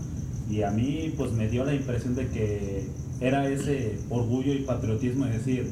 Y 0.51 0.63
a 0.63 0.71
mí, 0.71 1.15
pues 1.17 1.33
me 1.33 1.49
dio 1.49 1.65
la 1.65 1.75
impresión 1.75 2.15
de 2.15 2.29
que 2.29 2.89
era 3.21 3.49
ese 3.49 3.99
orgullo 4.11 4.53
y 4.53 4.65
patriotismo 4.65 5.27
de 5.27 5.33
decir, 5.39 5.71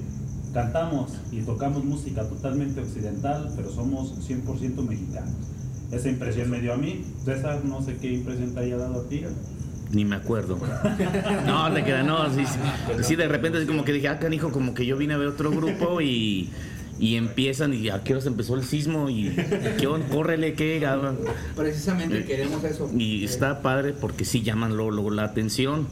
cantamos 0.53 1.13
y 1.31 1.41
tocamos 1.41 1.85
música 1.85 2.29
totalmente 2.29 2.81
occidental, 2.81 3.53
pero 3.57 3.71
somos 3.71 4.13
100% 4.29 4.87
mexicanos. 4.87 5.33
Esa 5.93 6.09
impresión 6.09 6.51
me 6.51 6.61
dio 6.61 6.73
a 6.73 6.77
mí. 6.77 7.05
César, 7.25 7.65
no 7.65 7.83
sé 7.83 7.97
qué 7.97 8.13
impresión 8.13 8.55
te 8.55 8.61
haya 8.61 8.77
dado 8.77 9.03
a 9.03 9.09
ti. 9.09 9.23
Ni 9.93 10.05
me 10.05 10.17
acuerdo. 10.17 10.57
No, 11.47 11.73
te 11.73 11.83
queda, 11.83 12.03
no, 12.05 12.33
sí, 12.33 12.45
sí, 12.47 12.59
sí, 13.03 13.17
de 13.17 13.27
repente 13.27 13.61
es 13.61 13.67
como 13.67 13.85
que 13.85 13.93
dije, 13.93 14.07
ah, 14.09 14.19
canijo, 14.21 14.51
como 14.53 14.73
que 14.73 14.87
yo 14.87 14.97
vine 14.97 15.15
a 15.15 15.17
ver 15.17 15.27
otro 15.27 15.51
grupo 15.51 16.01
y, 16.01 16.49
y 17.01 17.17
empiezan 17.17 17.75
y 17.75 17.89
a 17.89 18.05
qué 18.05 18.13
hora 18.13 18.23
se 18.23 18.29
empezó 18.29 18.55
el 18.55 18.63
sismo 18.63 19.11
y 19.11 19.35
qué 19.81 19.89
onda, 19.89 20.07
córrele, 20.09 20.55
qué, 20.55 20.87
Ah, 20.87 21.13
Precisamente 21.57 22.21
Eh, 22.21 22.25
queremos 22.25 22.63
eso. 22.63 22.89
y 22.97 23.25
está 23.25 23.63
padre 23.63 23.93
porque 23.93 24.25
sí 24.25 24.43
llaman 24.43 24.77
luego, 24.77 24.93
luego 24.93 25.11
la 25.11 25.25
atención. 25.25 25.89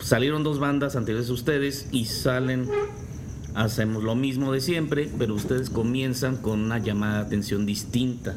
Salieron 0.00 0.42
dos 0.42 0.58
bandas 0.58 0.96
anteriores 0.96 1.30
a 1.30 1.32
ustedes 1.32 1.86
y 1.92 2.06
salen, 2.06 2.68
hacemos 3.54 4.02
lo 4.02 4.14
mismo 4.14 4.52
de 4.52 4.60
siempre, 4.60 5.10
pero 5.18 5.34
ustedes 5.34 5.70
comienzan 5.70 6.36
con 6.36 6.60
una 6.60 6.78
llamada 6.78 7.18
de 7.20 7.26
atención 7.26 7.66
distinta. 7.66 8.36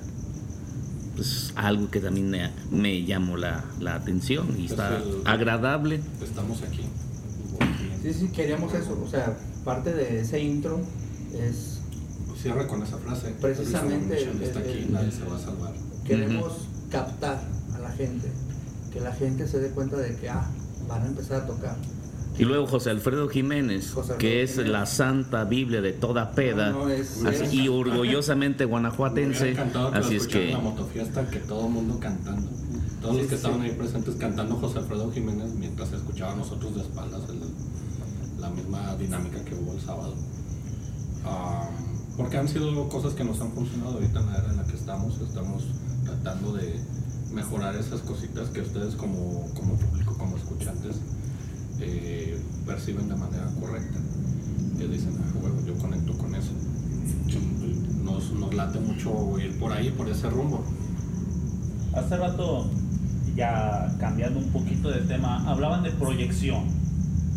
Pues 1.15 1.54
algo 1.56 1.89
que 1.89 2.01
también 2.01 2.30
me, 2.30 2.51
me 2.71 3.06
llamó 3.06 3.38
la, 3.38 3.63
la 3.80 3.95
atención 3.95 4.47
y 4.60 4.65
está 4.65 4.99
Pues 5.01 5.15
el- 5.15 5.28
agradable. 5.28 6.01
Estamos 6.21 6.62
aquí. 6.62 6.82
Sí, 8.04 8.13
sí, 8.13 8.28
queríamos 8.28 8.73
eso, 8.73 9.01
o 9.04 9.10
sea, 9.10 9.38
parte 9.63 9.93
de 9.93 10.19
ese 10.21 10.39
intro 10.41 10.82
es 11.34 11.80
Cierra 12.41 12.67
con 12.67 12.84
esa 12.84 12.97
frase. 12.97 13.34
Precisamente, 13.41 14.13
Michelle 14.15 14.45
está 14.45 14.60
el- 14.60 14.69
aquí, 14.69 14.78
el- 14.80 14.93
nadie 14.93 15.12
se 15.12 15.23
va 15.23 15.38
a 15.38 15.39
salvar. 15.39 15.73
queremos 16.06 16.51
captar 16.91 17.41
a 17.73 17.80
la 17.80 17.89
gente, 17.91 18.30
que 18.93 18.99
la 18.99 19.13
gente 19.13 19.47
se 19.47 19.60
dé 19.60 19.69
cuenta 19.69 19.95
de 19.97 20.15
que 20.17 20.30
ah, 20.30 20.45
van 20.88 21.01
a 21.04 21.08
empezar 21.08 21.41
a 21.43 21.47
tocar. 21.47 21.75
Y 22.38 22.43
luego 22.43 22.67
José 22.67 22.89
Alfredo 22.89 23.30
Jiménez, 23.30 23.91
José 23.91 24.13
Alfredo 24.13 24.17
que 24.19 24.43
es 24.43 24.52
Jiménez. 24.52 24.71
la 24.71 24.86
santa 24.86 25.43
Biblia 25.45 25.82
de 25.82 25.93
toda 25.93 26.32
peda, 26.32 26.71
No, 26.71 26.86
no, 26.86 26.89
es- 26.89 27.24
así- 27.26 27.43
es- 27.45 27.54
y 27.54 27.67
orgullosamente 27.69 28.65
Me 28.65 28.71
guanajuatense, 28.71 29.54
que 29.54 29.62
así 29.93 30.15
es 30.17 30.28
que 30.28 30.52
la 30.52 30.60
motofiesta, 30.60 31.30
que 31.30 31.39
todo 31.39 31.67
el 31.67 31.71
mundo 31.74 31.98
cantando. 32.00 32.50
Todos 33.02 33.15
Sí, 33.15 33.21
los 33.21 33.30
que 33.30 33.36
sí, 33.38 33.41
estaban 33.45 33.62
ahí 33.62 33.71
presentes 33.71 34.15
cantando 34.15 34.56
José 34.58 34.80
Alfredo 34.80 35.12
Jiménez 35.12 35.54
mientras 35.54 35.93
escuchaban 35.93 36.34
a 36.36 36.38
nosotros 36.38 36.76
de 36.76 36.82
espaldas 36.82 37.21
el- 37.30 38.41
la 38.41 38.50
misma 38.50 38.95
dinámica 38.98 39.43
que 39.45 39.56
hubo 39.56 39.74
el 39.74 39.80
sábado. 39.82 40.15
Porque 42.17 42.38
han 42.38 42.48
sido 42.48 42.88
cosas 42.89 43.13
que 43.13 43.24
nos 43.24 43.39
han 43.41 43.52
funcionado 43.52 43.93
ahorita 43.95 44.19
en 44.21 44.26
la 44.28 44.38
era 44.38 44.50
en 44.52 44.58
la 44.58 44.63
que 44.65 44.76
estamos. 44.76 45.19
Estamos 45.19 45.63
tratando 46.06 46.54
de 46.54 46.80
mejorar 47.34 47.76
esas 47.76 48.00
cositas 48.02 48.48
que 48.50 48.62
ustedes 48.62 48.95
como, 48.95 49.50
como 49.54 49.76
público, 49.76 50.17
como 50.17 50.38
escuchantes, 50.38 50.95
eh, 51.80 52.40
perciben 52.66 53.08
de 53.10 53.16
manera 53.16 53.46
correcta. 53.60 54.00
Que 54.78 54.88
dicen, 54.88 55.16
ah, 55.20 55.40
huevo, 55.42 55.62
yo 55.66 55.74
conecto 55.76 56.18
con 56.18 56.36
eso. 56.36 56.52
Nos, 58.04 58.32
nos 58.34 58.54
late 58.54 58.80
mucho 58.80 59.40
ir 59.40 59.58
por 59.60 59.72
ahí, 59.72 59.90
por 59.92 60.08
ese 60.10 60.30
rumbo. 60.30 60.64
Hace 61.94 62.18
rato, 62.18 62.68
ya 63.36 63.96
cambiando 64.00 64.40
un 64.40 64.50
poquito 64.50 64.90
de 64.90 65.02
tema, 65.02 65.50
hablaban 65.50 65.84
de 65.84 65.92
proyección. 65.92 66.64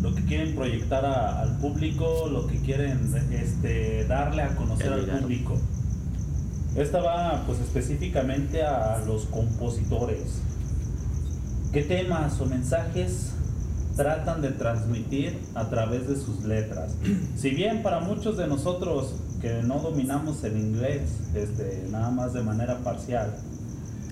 Lo 0.01 0.13
que 0.15 0.23
quieren 0.23 0.55
proyectar 0.55 1.03
a- 1.05 1.41
al 1.41 1.57
público, 1.57 2.27
lo 2.31 2.47
que 2.47 2.57
quieren 2.59 2.99
este, 3.31 4.05
darle 4.07 4.43
a 4.43 4.55
conocer 4.55 4.91
al 4.93 5.05
público. 5.05 5.57
Esta 6.75 7.01
va 7.01 7.43
pues 7.45 7.59
específicamente 7.59 8.63
a 8.63 9.01
los 9.05 9.25
compositores. 9.25 10.39
¿Qué 11.73 11.81
temas 11.83 12.39
o 12.39 12.45
mensajes 12.45 13.31
tratan 13.99 14.41
de 14.41 14.51
transmitir 14.51 15.37
a 15.55 15.69
través 15.69 16.07
de 16.07 16.15
sus 16.15 16.45
letras? 16.45 16.95
Si 17.35 17.49
bien 17.49 17.83
para 17.83 17.99
muchos 17.99 18.37
de 18.37 18.47
nosotros 18.47 19.13
que 19.41 19.61
no 19.61 19.79
dominamos 19.79 20.41
el 20.45 20.57
inglés, 20.57 21.01
este, 21.35 21.85
nada 21.91 22.09
más 22.09 22.31
de 22.33 22.41
manera 22.41 22.77
parcial, 22.77 23.35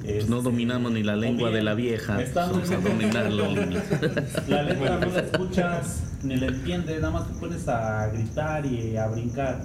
pues, 0.01 0.27
no 0.27 0.39
este, 0.39 0.49
dominamos 0.49 0.91
ni 0.91 1.03
la 1.03 1.15
lengua 1.15 1.49
bien, 1.49 1.59
de 1.59 1.63
la 1.63 1.73
vieja, 1.73 2.19
vamos 2.35 2.69
a 2.69 2.77
dominarlo. 2.81 3.45
la 4.49 4.63
letra 4.63 4.99
no 4.99 5.05
la 5.05 5.19
escuchas 5.21 6.03
ni 6.21 6.35
la 6.35 6.47
entiendes, 6.47 6.99
nada 6.99 7.13
más 7.13 7.27
te 7.29 7.33
pones 7.35 7.65
a 7.69 8.07
gritar 8.07 8.65
y 8.65 8.97
a 8.97 9.07
brincar. 9.07 9.61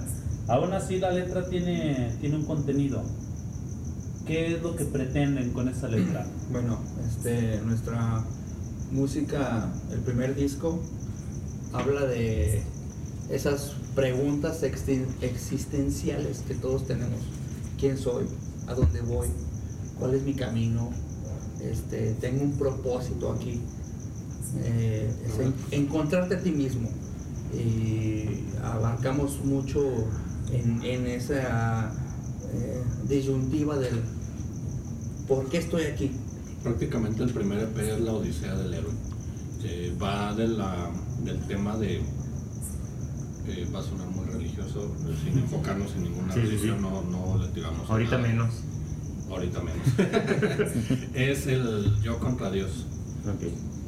Aún 0.47 0.71
así 0.71 0.99
la 0.99 1.11
letra 1.11 1.49
tiene, 1.49 2.15
tiene 2.21 2.37
un 2.37 2.45
contenido. 2.45 3.03
¿Qué 4.25 4.55
es 4.55 4.61
lo 4.61 4.73
que 4.77 4.85
pretenden 4.85 5.51
con 5.51 5.67
esa 5.67 5.89
letra? 5.89 6.25
Bueno, 6.49 6.79
este, 7.05 7.59
nuestra 7.65 8.23
música, 8.93 9.69
el 9.91 9.99
primer 9.99 10.35
disco, 10.35 10.79
habla 11.73 12.05
de 12.05 12.63
esas 13.29 13.73
preguntas 13.95 14.63
existenciales 14.63 16.43
que 16.47 16.53
todos 16.53 16.87
tenemos. 16.87 17.19
¿Quién 17.79 17.97
soy? 17.97 18.25
¿A 18.67 18.75
dónde 18.75 19.01
voy? 19.01 19.27
¿Cuál 19.99 20.13
es 20.13 20.23
mi 20.23 20.35
camino? 20.35 20.91
Este, 21.61 22.13
tengo 22.21 22.43
un 22.43 22.53
propósito 22.53 23.31
aquí. 23.31 23.61
Eh, 24.63 25.11
encontrarte 25.71 26.35
a 26.35 26.39
ti 26.39 26.51
mismo. 26.51 26.89
Y 27.53 28.45
abarcamos 28.63 29.43
mucho 29.43 29.81
en, 30.51 30.83
en 30.83 31.07
esa 31.07 31.91
eh, 32.53 32.83
disyuntiva 33.07 33.77
del 33.77 34.01
¿por 35.27 35.49
qué 35.49 35.57
estoy 35.57 35.83
aquí? 35.83 36.11
Prácticamente 36.63 37.23
el 37.23 37.29
primer 37.31 37.59
EP 37.59 37.77
es 37.79 37.99
la 38.01 38.13
Odisea 38.13 38.55
del 38.55 38.73
Héroe. 38.73 38.91
Eh, 39.65 39.95
va 40.01 40.33
de 40.33 40.47
la, 40.47 40.89
del 41.23 41.39
tema 41.47 41.77
de. 41.77 41.97
eh, 43.47 43.67
va 43.73 43.79
a 43.79 43.83
sonar 43.83 44.07
muy 44.07 44.25
religioso, 44.25 44.93
eh, 45.07 45.15
sin 45.23 45.37
enfocarnos 45.39 45.91
en 45.95 46.03
ninguna 46.03 46.33
Sí, 46.33 46.39
religión, 46.41 46.77
sí. 46.77 46.81
No, 46.81 47.01
no 47.03 47.41
le 47.43 47.49
tiramos. 47.49 47.89
Ahorita 47.89 48.17
nada. 48.17 48.27
menos. 48.29 48.53
Ahorita 49.29 49.59
menos. 49.61 49.87
es 51.13 51.47
el 51.47 51.95
yo 52.01 52.19
contra 52.19 52.51
Dios. 52.51 52.85
Ok. 53.25 53.41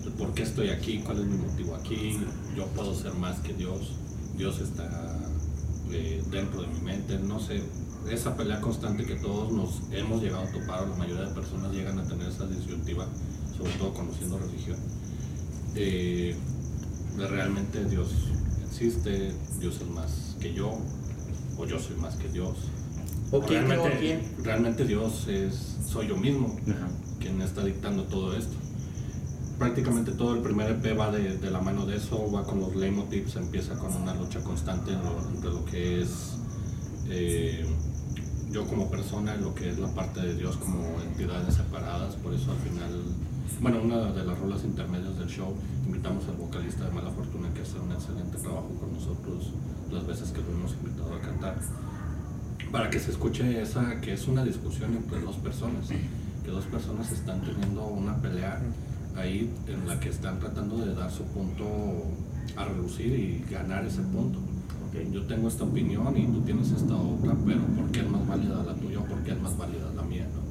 el 0.06 0.12
por 0.14 0.34
qué 0.34 0.44
estoy 0.44 0.70
aquí, 0.70 1.00
cuál 1.00 1.20
es 1.20 1.26
mi 1.26 1.38
motivo 1.38 1.76
aquí, 1.76 2.18
yo 2.56 2.66
puedo 2.68 2.94
ser 2.96 3.14
más 3.16 3.40
que 3.40 3.54
Dios, 3.54 3.92
Dios 4.38 4.60
está 4.62 5.18
eh, 5.92 6.24
dentro 6.32 6.62
de 6.62 6.68
mi 6.68 6.80
mente, 6.82 7.20
no 7.20 7.40
sé, 7.40 7.62
esa 8.10 8.36
pelea 8.36 8.62
constante 8.62 9.06
que 9.06 9.15
todos 9.15 9.52
nos 9.52 9.82
hemos 9.91 10.22
llegado 10.22 10.44
a 10.44 10.52
topar, 10.52 10.84
o 10.84 10.88
la 10.88 10.96
mayoría 10.96 11.26
de 11.26 11.34
personas 11.34 11.72
llegan 11.72 12.00
a 12.00 12.04
tener 12.04 12.28
esa 12.28 12.46
disyuntiva, 12.46 13.08
sobre 13.58 13.72
todo 13.74 13.94
conociendo 13.94 14.38
religión, 14.38 14.78
eh, 15.76 16.36
de 17.18 17.28
realmente 17.28 17.86
Dios 17.86 18.10
existe, 18.68 19.34
Dios 19.60 19.80
es 19.82 19.89
más 19.89 20.36
que 20.39 20.54
yo, 20.54 20.78
o 21.58 21.65
yo 21.65 21.80
soy 21.80 21.96
más 21.98 22.15
que 22.15 22.30
Dios. 22.30 22.58
¿O 23.32 23.41
quién 23.41 23.68
realmente, 23.68 24.00
quién? 24.00 24.36
realmente 24.44 24.86
Dios 24.86 25.28
es, 25.28 25.78
soy 25.88 26.08
yo 26.08 26.15
mismo 26.15 26.56
Ajá. 26.70 26.89
quien 27.20 27.41
está 27.41 27.63
dictando 27.63 28.04
todo 28.04 28.36
esto. 28.36 28.54
Prácticamente 29.58 30.12
todo 30.12 30.36
el 30.36 30.41
primer 30.41 30.70
EP 30.70 31.00
va 31.00 31.12
de, 31.12 31.38
de 31.38 31.50
la 31.50 31.62
mano 31.62 31.86
de 31.86 31.96
eso, 31.96 32.30
va 32.32 32.44
con 32.44 32.60
los 32.60 32.76
leitmotivs, 32.76 33.38
empieza 33.38 33.76
con 33.80 33.94
una 33.96 34.13
lucha 34.13 34.41
constante 34.41 34.91
entre 34.91 35.50
lo 35.50 35.63
que 35.65 36.02
es 36.02 36.36
eh, 37.10 37.65
yo 38.56 38.65
como 38.68 38.89
persona 38.89 39.36
lo 39.36 39.54
que 39.54 39.70
es 39.70 39.78
la 39.80 39.89
parte 39.89 40.22
de 40.22 40.34
Dios 40.34 40.56
como 40.56 40.80
entidades 41.02 41.56
separadas. 41.56 42.15
Por 42.15 42.34
eso 42.34 42.52
al 42.54 42.58
final, 42.60 42.89
bueno, 43.60 43.82
una 43.82 44.13
de 44.13 44.24
las 44.24 44.39
rolas 44.39 44.63
intermedias 44.63 45.20
del 45.20 45.28
show, 45.28 45.54
invitamos 45.86 46.24
al 46.30 46.38
vocalista 46.38 46.86
de 46.86 46.91
Mala 46.91 47.12
Fortuna 47.12 47.50
que 47.54 47.63
hace 47.63 47.78
un 47.78 47.91
excelente 47.91 48.38
trabajo 48.38 48.70
con 48.80 48.94
nosotros 48.94 49.52
las 49.91 50.08
veces 50.08 50.32
que 50.32 50.39
lo 50.39 50.52
hemos 50.52 50.72
invitado 50.72 51.13
a 51.15 51.20
cantar 51.20 51.58
para 52.72 52.89
que 52.89 52.98
se 52.98 53.12
escuche 53.12 53.62
esa 53.62 54.00
que 54.00 54.13
es 54.13 54.26
una 54.26 54.46
discusión 54.46 54.96
entre 54.96 55.20
dos 55.20 55.36
personas, 55.36 55.89
que 55.89 56.50
dos 56.50 56.63
personas 56.63 57.12
están 57.12 57.41
teniendo 57.41 57.86
una 57.86 58.22
pelea 58.22 58.62
ahí 59.18 59.54
en 59.68 59.86
la 59.86 60.00
que 60.00 60.08
están 60.08 60.39
tratando 60.39 60.78
de 60.78 60.96
dar 60.96 61.12
su 61.12 61.26
punto 61.26 61.65
a 62.56 62.63
relucir 62.63 63.08
y 63.08 63.52
ganar 63.52 63.84
ese 63.84 64.02
punto. 64.02 64.39
Yo 65.12 65.23
tengo 65.23 65.47
esta 65.47 65.63
opinión 65.63 66.17
y 66.17 66.25
tú 66.27 66.41
tienes 66.41 66.71
esta 66.71 66.95
otra, 66.95 67.36
pero 67.45 67.62
¿por 67.62 67.91
qué 67.91 67.99
es 67.99 68.10
más 68.10 68.27
válida 68.27 68.63
la 68.63 68.73
tuya 68.75 68.99
o 68.99 69.03
por 69.03 69.17
qué 69.19 69.31
es 69.31 69.41
más 69.41 69.58
válida 69.58 69.91
la 69.95 70.03
mía? 70.03 70.25
no? 70.34 70.41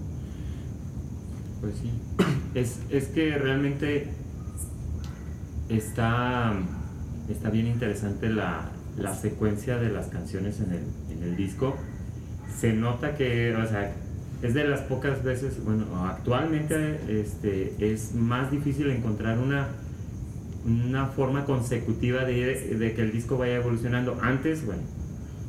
Pues 1.60 1.74
sí. 1.80 1.90
Es, 2.54 2.82
es 2.88 3.08
que 3.08 3.36
realmente 3.36 4.10
está, 5.68 6.54
está 7.28 7.50
bien 7.50 7.66
interesante 7.66 8.28
la, 8.28 8.70
la 8.96 9.12
secuencia 9.12 9.76
de 9.78 9.90
las 9.90 10.06
canciones 10.06 10.60
en 10.60 10.70
el, 10.70 10.84
en 11.10 11.22
el 11.24 11.36
disco. 11.36 11.74
Se 12.56 12.72
nota 12.72 13.16
que, 13.16 13.56
o 13.56 13.66
sea, 13.66 13.92
es 14.42 14.54
de 14.54 14.64
las 14.64 14.80
pocas 14.82 15.24
veces, 15.24 15.64
bueno, 15.64 16.06
actualmente 16.06 17.00
este, 17.08 17.74
es 17.80 18.14
más 18.14 18.50
difícil 18.50 18.90
encontrar 18.90 19.38
una, 19.38 19.68
una 20.64 21.06
forma 21.06 21.44
consecutiva 21.44 22.24
de, 22.24 22.76
de 22.78 22.94
que 22.94 23.02
el 23.02 23.12
disco 23.12 23.36
vaya 23.38 23.56
evolucionando. 23.56 24.18
Antes, 24.22 24.64
bueno, 24.64 24.82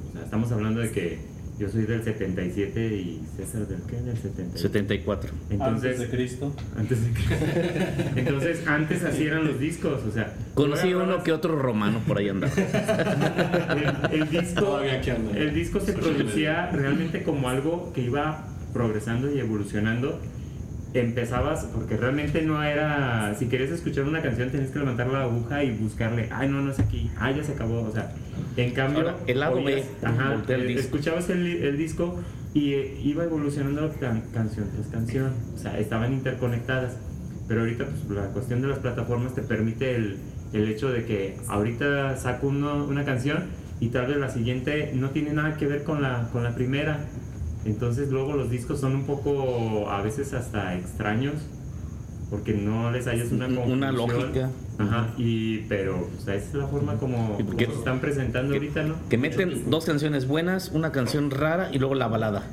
o 0.10 0.14
sea, 0.14 0.24
estamos 0.24 0.52
hablando 0.52 0.82
de 0.82 0.92
que 0.92 1.20
yo 1.58 1.70
soy 1.70 1.84
del 1.84 2.04
77 2.04 2.86
y 2.98 3.22
César 3.38 3.66
del 3.66 3.82
qué? 3.84 3.96
Del 4.02 4.18
77. 4.18 4.58
74. 4.58 5.32
Entonces, 5.50 5.92
Antes 5.94 6.00
de 6.00 6.10
Cristo. 6.18 6.54
antes 6.78 6.98
de 7.02 7.12
que- 7.14 8.20
Entonces, 8.20 8.68
antes 8.68 9.04
así 9.06 9.24
eran 9.26 9.46
los 9.48 9.58
discos, 9.58 10.04
o 10.04 10.12
sea. 10.12 10.34
Conocí 10.54 10.94
uno 10.94 11.24
que 11.24 11.32
otro 11.32 11.58
romano 11.58 12.00
por 12.06 12.18
ahí 12.18 12.28
andaba. 12.28 12.52
El, 14.12 14.22
el 14.22 14.30
disco, 14.30 14.80
el 14.82 15.54
disco 15.54 15.80
se 15.80 15.94
producía 15.94 16.72
realmente 16.72 17.24
como 17.24 17.48
algo 17.50 17.92
que 17.94 18.02
iba 18.02 18.48
progresando 18.74 19.34
y 19.34 19.40
evolucionando. 19.40 20.20
Empezabas, 21.00 21.66
porque 21.74 21.98
realmente 21.98 22.42
no 22.42 22.64
era. 22.64 23.36
Si 23.38 23.48
querías 23.48 23.70
escuchar 23.72 24.06
una 24.06 24.22
canción, 24.22 24.50
tenías 24.50 24.70
que 24.72 24.80
levantar 24.80 25.08
la 25.08 25.24
aguja 25.24 25.62
y 25.64 25.72
buscarle. 25.72 26.30
Ay, 26.32 26.48
no, 26.48 26.62
no 26.62 26.72
es 26.72 26.80
aquí. 26.80 27.12
Ay, 27.20 27.36
ya 27.36 27.44
se 27.44 27.52
acabó. 27.52 27.82
O 27.82 27.92
sea, 27.92 28.14
en 28.56 28.72
cambio. 28.72 29.00
Ahora, 29.02 29.16
el 29.28 29.40
lado 29.42 29.56
B, 29.58 29.64
oías- 29.76 29.88
ajá, 30.04 30.30
voltea 30.36 30.56
el 30.56 30.70
eh, 30.70 30.74
escuchabas 30.80 31.30
el, 31.30 31.46
el 31.46 31.78
disco 31.78 32.18
y 32.54 32.74
eh, 32.76 32.98
iba 33.04 33.26
evolucionando 33.26 33.94
can- 34.00 34.24
canción 34.34 34.70
tras 34.74 34.88
canción. 34.88 35.34
O 35.54 35.58
sea, 35.58 35.78
estaban 35.78 36.14
interconectadas. 36.14 36.98
Pero 37.48 37.60
ahorita, 37.60 37.86
pues 37.86 38.18
la 38.18 38.28
cuestión 38.30 38.62
de 38.62 38.70
las 38.70 38.80
plataformas 38.80 39.36
te 39.36 39.42
permite 39.42 39.96
el, 39.96 40.18
el 40.54 40.70
hecho 40.70 40.90
de 40.94 41.04
que 41.06 41.36
ahorita 41.50 42.16
saco 42.16 42.48
uno- 42.48 42.86
una 42.86 43.04
canción 43.04 43.44
y 43.82 43.90
tal 43.90 44.08
vez 44.08 44.16
la 44.18 44.30
siguiente 44.30 44.92
no 44.96 45.10
tiene 45.10 45.34
nada 45.34 45.58
que 45.58 45.68
ver 45.68 45.84
con 45.84 46.02
la, 46.02 46.30
con 46.32 46.42
la 46.44 46.56
primera. 46.56 47.02
Entonces 47.66 48.10
luego 48.10 48.34
los 48.34 48.50
discos 48.50 48.80
son 48.80 48.96
un 48.96 49.04
poco 49.06 49.90
a 49.90 50.02
veces 50.02 50.34
hasta 50.34 50.76
extraños 50.76 51.34
porque 52.30 52.54
no 52.54 52.92
les 52.92 53.08
hayas 53.08 53.32
una 53.32 53.48
Una 53.48 53.92
lógica. 53.92 54.50
Ajá, 54.78 55.08
y 55.18 55.60
pero 55.70 56.08
pues, 56.08 56.22
esa 56.24 56.36
es 56.36 56.54
la 56.54 56.68
forma 56.68 56.96
como, 56.96 57.38
como 57.38 57.58
se 57.58 57.64
están 57.64 58.00
presentando 58.02 58.54
ahorita, 58.56 58.84
¿no? 58.84 58.96
Que 59.10 59.18
meten 59.18 59.70
dos 59.70 59.86
canciones 59.86 60.28
buenas, 60.28 60.70
una 60.74 60.92
canción 60.92 61.32
rara 61.32 61.70
y 61.72 61.78
luego 61.80 61.96
la 61.96 62.08
balada. 62.08 62.44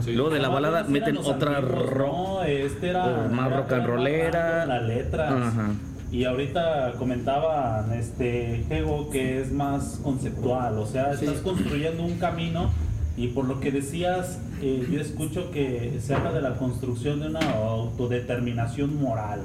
Sí. 0.00 0.12
Luego 0.12 0.30
de 0.30 0.38
la 0.40 0.48
No, 0.48 0.54
balada 0.54 0.80
eran 0.80 0.92
meten 0.92 1.16
otra 1.18 1.58
antiguos, 1.58 1.90
rock. 1.90 2.08
No, 2.16 2.42
este 2.44 2.88
era. 2.88 3.04
o 3.06 3.28
más 3.28 3.48
era- 3.48 3.56
rock 3.58 3.72
and 3.72 3.86
rollera. 3.86 4.80
letras. 4.80 5.30
Ajá. 5.32 5.70
Y 6.10 6.24
ahorita 6.24 6.94
comentaban 6.98 7.92
este 7.92 8.64
Jego 8.68 9.10
que 9.10 9.40
es 9.42 9.52
más 9.52 10.00
conceptual, 10.02 10.78
o 10.78 10.86
sea, 10.86 11.14
Sí. 11.16 11.26
estás 11.26 11.42
construyendo 11.42 12.02
un 12.02 12.18
camino 12.18 12.70
y 13.18 13.26
por 13.28 13.46
lo 13.46 13.58
que 13.58 13.72
decías, 13.72 14.38
eh, 14.62 14.86
yo 14.88 15.00
escucho 15.00 15.50
que 15.50 15.98
se 16.00 16.14
habla 16.14 16.32
de 16.32 16.40
la 16.40 16.56
construcción 16.56 17.18
de 17.18 17.26
una 17.26 17.40
autodeterminación 17.40 19.02
moral, 19.02 19.40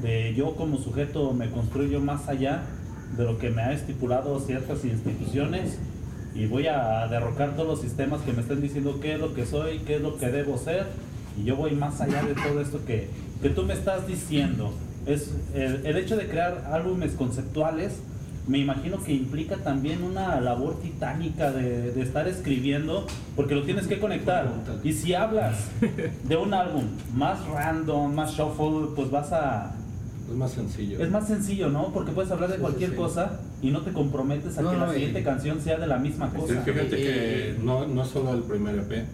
de 0.00 0.32
yo 0.34 0.56
como 0.56 0.78
sujeto 0.78 1.34
me 1.34 1.50
construyo 1.50 2.00
más 2.00 2.26
allá 2.30 2.62
de 3.18 3.24
lo 3.24 3.36
que 3.36 3.50
me 3.50 3.60
ha 3.60 3.74
estipulado 3.74 4.40
ciertas 4.40 4.82
instituciones 4.86 5.78
y 6.34 6.46
voy 6.46 6.68
a 6.68 7.06
derrocar 7.08 7.54
todos 7.54 7.68
los 7.68 7.80
sistemas 7.82 8.22
que 8.22 8.32
me 8.32 8.40
estén 8.40 8.62
diciendo 8.62 8.98
qué 9.02 9.12
es 9.12 9.20
lo 9.20 9.34
que 9.34 9.44
soy, 9.44 9.80
qué 9.80 9.96
es 9.96 10.00
lo 10.00 10.16
que 10.16 10.30
debo 10.30 10.56
ser 10.56 10.86
y 11.38 11.44
yo 11.44 11.56
voy 11.56 11.72
más 11.72 12.00
allá 12.00 12.22
de 12.22 12.32
todo 12.32 12.62
esto 12.62 12.82
que, 12.86 13.10
que 13.42 13.50
tú 13.50 13.64
me 13.64 13.74
estás 13.74 14.06
diciendo. 14.06 14.72
Es 15.04 15.34
el, 15.54 15.84
el 15.84 15.98
hecho 15.98 16.16
de 16.16 16.28
crear 16.28 16.66
álbumes 16.72 17.12
conceptuales 17.12 17.92
me 18.46 18.58
imagino 18.58 19.02
que 19.02 19.12
implica 19.12 19.56
también 19.58 20.02
una 20.02 20.40
labor 20.40 20.80
titánica 20.80 21.52
de, 21.52 21.92
de 21.92 22.02
estar 22.02 22.26
escribiendo 22.26 23.06
porque 23.36 23.54
lo 23.54 23.62
tienes 23.62 23.86
que 23.86 24.00
conectar 24.00 24.50
y 24.82 24.92
si 24.92 25.14
hablas 25.14 25.68
de 26.24 26.36
un 26.36 26.52
álbum 26.52 26.84
más 27.14 27.46
random, 27.46 28.12
más 28.14 28.32
shuffle, 28.32 28.88
pues 28.96 29.10
vas 29.12 29.32
a, 29.32 29.74
Es 30.28 30.34
más 30.36 30.50
sencillo. 30.50 30.98
es 31.00 31.10
más 31.10 31.28
sencillo, 31.28 31.68
¿no? 31.68 31.92
Porque 31.92 32.10
puedes 32.10 32.32
hablar 32.32 32.48
de 32.50 32.56
Sí, 32.56 32.60
cualquier 32.62 32.90
sí, 32.90 32.96
sí. 32.96 33.02
cosa 33.02 33.40
y 33.62 33.70
no 33.70 33.82
te 33.82 33.92
comprometes 33.92 34.58
a 34.58 34.62
No, 34.62 34.70
que 34.72 34.76
la 34.76 34.88
y- 34.90 34.94
siguiente 34.94 35.22
canción 35.22 35.60
sea 35.60 35.78
de 35.78 35.86
la 35.86 35.98
misma 35.98 36.30
cosa. 36.30 36.60
fíjate 36.62 36.88
que 36.96 37.56
no, 37.62 37.86
no 37.86 38.02
es 38.02 38.08
solo 38.08 38.32
el 38.34 38.42
primer 38.42 38.76
EP, 38.78 39.04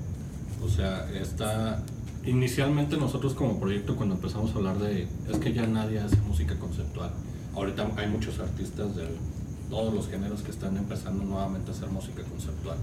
o 0.64 0.69
sea, 0.69 1.07
está... 1.21 1.83
Inicialmente 2.25 2.97
nosotros 2.99 3.33
como 3.33 3.59
proyecto 3.59 3.97
cuando 3.97 4.14
empezamos 4.17 4.53
a 4.53 4.57
hablar 4.57 4.79
de... 4.79 5.07
Es 5.31 5.38
que 5.38 5.53
ya 5.55 5.67
nadie 5.67 5.99
hace 5.99 6.17
música 6.27 6.55
conceptual. 6.59 7.11
Ahorita 7.59 7.88
hay 7.97 8.07
muchos 8.09 8.38
artistas 8.38 8.94
de 8.94 9.05
todos 9.68 9.92
los 9.92 10.09
géneros 10.09 10.42
que 10.42 10.51
están 10.53 10.77
empezando 10.77 11.25
nuevamente 11.25 11.71
a 11.73 11.75
hacer 11.75 11.88
música 11.88 12.23
conceptual. 12.23 12.77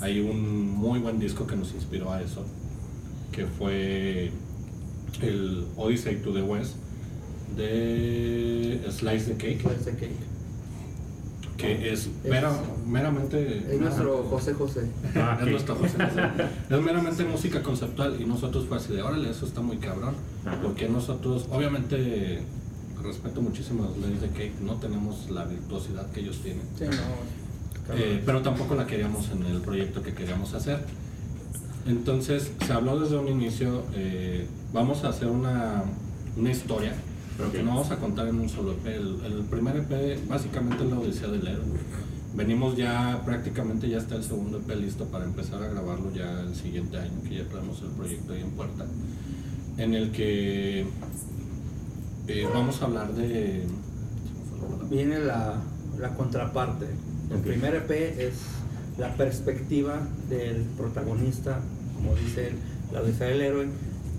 Hay 0.00 0.20
un 0.20 0.68
muy 0.70 0.98
buen 0.98 1.18
disco 1.18 1.46
que 1.46 1.56
nos 1.56 1.72
inspiró 1.72 2.12
a 2.12 2.20
eso, 2.20 2.44
que 3.32 3.46
fue 3.46 4.30
el 5.22 5.66
Odyssey 5.76 6.16
to 6.16 6.32
the 6.34 6.42
West 6.42 6.74
de 7.56 8.80
Slice 8.90 9.32
the 9.32 9.36
Cake, 9.36 9.60
Slice 9.62 9.84
the 9.90 9.96
Cake. 9.96 10.16
que 11.56 11.92
es 11.92 12.08
mera- 12.24 12.52
meramente... 12.86 13.58
Es 13.74 13.80
nuestro 13.80 14.24
José 14.24 14.52
José. 14.54 14.88
Ah, 15.14 15.36
Es 15.40 15.44
ok. 15.44 15.50
nuestra 15.50 15.74
José 15.76 15.96
José. 16.04 16.20
Es 16.76 16.80
meramente 16.82 17.24
música 17.24 17.62
conceptual 17.62 18.20
y 18.20 18.24
nosotros 18.26 18.66
fue 18.68 18.76
así 18.76 18.92
de, 18.92 19.02
órale, 19.02 19.30
eso 19.30 19.46
está 19.46 19.60
muy 19.62 19.78
cabrón. 19.78 20.14
Ajá. 20.44 20.60
Porque 20.62 20.88
nosotros, 20.88 21.46
obviamente, 21.50 22.40
respeto 23.04 23.40
muchísimo 23.40 23.84
a 23.84 23.88
los 23.88 23.98
Ladies 23.98 24.20
de 24.22 24.28
Cake, 24.28 24.54
no 24.60 24.74
tenemos 24.74 25.30
la 25.30 25.44
virtuosidad 25.44 26.10
que 26.10 26.20
ellos 26.20 26.40
tienen. 26.42 26.62
Sí, 26.78 26.84
no. 26.84 27.44
Eh, 27.94 28.22
pero 28.24 28.40
tampoco 28.42 28.74
la 28.74 28.86
queríamos 28.86 29.30
en 29.30 29.44
el 29.44 29.60
proyecto 29.60 30.02
que 30.02 30.14
queríamos 30.14 30.54
hacer. 30.54 30.80
Entonces, 31.86 32.50
se 32.64 32.72
habló 32.72 32.98
desde 32.98 33.18
un 33.18 33.28
inicio, 33.28 33.82
eh, 33.94 34.46
vamos 34.72 35.04
a 35.04 35.10
hacer 35.10 35.28
una, 35.28 35.84
una 36.36 36.50
historia, 36.50 36.94
pero 37.36 37.52
que 37.52 37.62
no 37.62 37.70
vamos 37.70 37.90
a 37.90 37.96
contar 37.96 38.26
en 38.28 38.40
un 38.40 38.48
solo 38.48 38.72
EP. 38.72 38.86
El, 38.86 39.20
el 39.24 39.44
primer 39.44 39.76
EP 39.76 40.26
básicamente 40.26 40.84
es 40.84 40.90
la 40.90 40.98
Odisea 40.98 41.28
del 41.28 41.46
Héroe. 41.46 41.64
Venimos 42.34 42.76
ya, 42.76 43.22
prácticamente 43.24 43.88
ya 43.88 43.98
está 43.98 44.16
el 44.16 44.24
segundo 44.24 44.58
EP 44.58 44.76
listo 44.76 45.04
para 45.04 45.24
empezar 45.24 45.62
a 45.62 45.68
grabarlo 45.68 46.12
ya 46.12 46.40
el 46.40 46.54
siguiente 46.54 46.96
año, 46.96 47.22
que 47.22 47.36
ya 47.36 47.44
tenemos 47.44 47.80
el 47.82 47.88
proyecto 47.90 48.32
ahí 48.32 48.40
en 48.40 48.50
puerta, 48.52 48.86
en 49.76 49.94
el 49.94 50.10
que 50.10 50.86
eh, 52.28 52.48
vamos 52.52 52.80
a 52.80 52.86
hablar 52.86 53.12
de... 53.14 53.64
Viene 54.90 55.18
la, 55.18 55.60
la 55.98 56.14
contraparte. 56.14 56.86
El 57.30 57.40
primer 57.40 57.74
EP 57.74 57.90
es 57.90 58.34
la 58.98 59.14
perspectiva 59.14 60.00
del 60.28 60.62
protagonista, 60.76 61.60
como 61.94 62.14
dice 62.14 62.48
él, 62.48 62.54
la 62.92 63.00
odisea 63.00 63.28
del 63.28 63.40
héroe. 63.40 63.66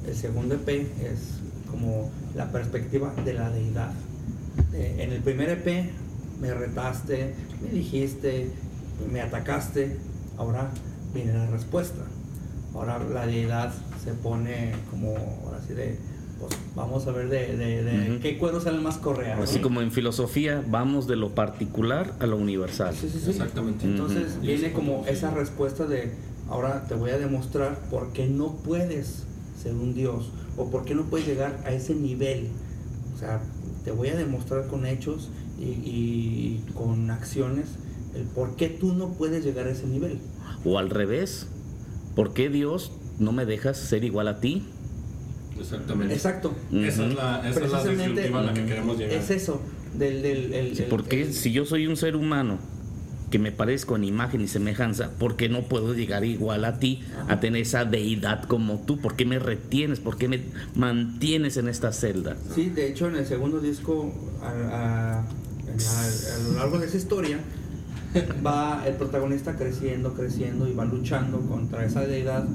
El 0.07 0.15
segundo 0.15 0.55
EP 0.55 0.67
es 0.69 1.39
como 1.69 2.11
la 2.35 2.51
perspectiva 2.51 3.13
de 3.23 3.33
la 3.33 3.49
deidad. 3.49 3.91
Eh, 4.73 4.97
en 4.99 5.11
el 5.11 5.21
primer 5.21 5.49
EP 5.49 5.91
me 6.41 6.53
retaste, 6.53 7.33
me 7.61 7.69
dijiste, 7.69 8.49
me 9.11 9.21
atacaste, 9.21 9.97
ahora 10.37 10.69
viene 11.13 11.33
la 11.33 11.47
respuesta. 11.47 12.03
Ahora 12.73 12.99
la 12.99 13.25
deidad 13.25 13.73
se 14.03 14.13
pone 14.13 14.73
como, 14.91 15.15
ahora 15.45 15.61
sí 15.65 15.73
de, 15.73 15.97
pues 16.39 16.51
vamos 16.75 17.07
a 17.07 17.11
ver 17.11 17.29
de, 17.29 17.55
de- 17.55 17.83
de 17.83 18.11
Ujú. 18.11 18.19
qué 18.21 18.37
cuero 18.37 18.59
sale 18.61 18.79
más 18.79 18.97
correa. 18.97 19.35
¿no? 19.37 19.43
Así 19.43 19.59
como 19.59 19.81
en 19.81 19.91
filosofía 19.91 20.63
vamos 20.67 21.07
de 21.07 21.15
lo 21.15 21.29
particular 21.35 22.13
a 22.19 22.25
lo 22.27 22.37
universal. 22.37 22.93
Sí, 22.95 23.09
sí, 23.11 23.19
sí. 23.23 23.29
Exactamente. 23.31 23.85
Entonces 23.85 24.33
Ujú. 24.33 24.41
viene 24.41 24.61
Y 24.61 24.65
eso 24.65 24.73
como 24.75 25.05
esa 25.07 25.31
respuesta 25.31 25.85
de, 25.85 26.11
ahora 26.49 26.85
te 26.87 26.95
voy 26.95 27.11
a 27.11 27.17
demostrar 27.17 27.79
por 27.89 28.11
qué 28.13 28.27
no 28.27 28.53
puedes 28.57 29.23
ser 29.61 29.73
un 29.73 29.93
Dios 29.93 30.29
o 30.57 30.69
por 30.69 30.83
qué 30.85 30.93
no 30.95 31.03
puedes 31.03 31.25
llegar 31.27 31.61
a 31.65 31.71
ese 31.71 31.95
nivel. 31.95 32.49
O 33.15 33.17
sea, 33.19 33.41
te 33.85 33.91
voy 33.91 34.09
a 34.09 34.15
demostrar 34.15 34.67
con 34.67 34.85
hechos 34.85 35.29
y, 35.59 35.63
y 35.63 36.63
con 36.73 37.09
acciones 37.11 37.67
el 38.13 38.23
por 38.23 38.55
qué 38.55 38.67
tú 38.69 38.93
no 38.93 39.13
puedes 39.13 39.43
llegar 39.45 39.67
a 39.67 39.71
ese 39.71 39.87
nivel. 39.87 40.19
O 40.65 40.77
al 40.79 40.89
revés, 40.89 41.47
¿por 42.15 42.33
qué 42.33 42.49
Dios 42.49 42.91
no 43.19 43.31
me 43.31 43.45
dejas 43.45 43.77
ser 43.77 44.03
igual 44.03 44.27
a 44.27 44.39
ti? 44.41 44.63
Exactamente. 45.59 46.13
Exacto. 46.13 46.53
Esa 46.71 47.05
es 47.07 47.15
la, 47.15 47.39
esa 47.39 47.49
es 47.49 47.55
la 47.55 47.81
Precisamente, 47.81 48.03
disyuntiva 48.21 48.39
a 48.39 48.43
la 48.43 48.53
que 48.53 48.65
queremos 48.65 48.97
llegar. 48.97 49.15
Es 49.17 49.29
eso, 49.31 49.61
del... 49.97 50.21
del 50.21 50.53
el- 50.53 50.75
Sí, 50.75 50.83
el- 50.83 50.89
¿Por 50.89 51.03
qué 51.05 51.21
el- 51.23 51.33
si 51.33 51.51
yo 51.51 51.65
soy 51.65 51.87
un 51.87 51.95
ser 51.97 52.15
humano 52.15 52.57
que 53.31 53.39
me 53.39 53.51
parezco 53.51 53.95
en 53.95 54.03
imagen 54.03 54.41
y 54.41 54.47
semejanza, 54.47 55.09
¿por 55.17 55.35
qué 55.35 55.49
no 55.49 55.63
puedo 55.63 55.93
llegar 55.93 56.23
igual 56.25 56.63
a 56.63 56.77
ti 56.79 57.01
a 57.27 57.39
tener 57.39 57.61
esa 57.63 57.83
deidad 57.83 58.43
como 58.43 58.79
tú? 58.85 58.99
¿Por 58.99 59.15
qué 59.15 59.25
me 59.25 59.39
retienes? 59.39 59.99
¿Por 59.99 60.17
qué 60.17 60.27
me 60.27 60.41
mantienes 60.75 61.57
en 61.57 61.67
esta 61.67 61.91
celda? 61.91 62.37
Sí, 62.53 62.69
de 62.69 62.87
hecho 62.89 63.07
en 63.07 63.15
el 63.15 63.25
segundo 63.25 63.59
disco, 63.59 64.13
a 64.41 65.23
lo 66.47 66.57
largo 66.57 66.79
de 66.79 66.85
esa 66.85 66.97
historia, 66.97 67.39
va 68.45 68.83
el 68.87 68.93
protagonista 68.95 69.55
creciendo, 69.55 70.13
creciendo 70.13 70.67
y 70.69 70.73
va 70.73 70.85
luchando 70.85 71.39
contra 71.41 71.85
esa 71.85 72.01
deidad. 72.05 72.45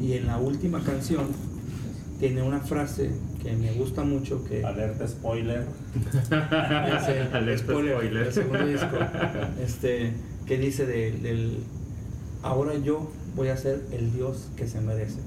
Y 0.00 0.12
en 0.12 0.26
la 0.26 0.38
última 0.38 0.82
canción 0.84 1.26
tiene 2.18 2.42
una 2.42 2.60
frase 2.60 3.10
que 3.42 3.54
me 3.56 3.72
gusta 3.72 4.02
mucho 4.04 4.44
que 4.44 4.64
Alerta 4.64 5.06
spoiler. 5.06 5.66
es 6.14 7.08
el 7.08 7.34
Alerta 7.34 7.58
spoiler 7.64 7.94
spoiler. 7.96 8.24
del 8.24 8.32
segundo 8.32 8.66
disco, 8.66 8.96
este, 9.64 10.12
que 10.46 10.58
dice 10.58 10.86
de- 10.86 11.12
del 11.12 11.58
ahora 12.42 12.74
yo 12.78 13.10
voy 13.36 13.48
a 13.48 13.56
ser 13.56 13.84
el 13.92 14.12
Dios 14.12 14.48
que 14.56 14.66
se 14.66 14.80
merece. 14.80 15.18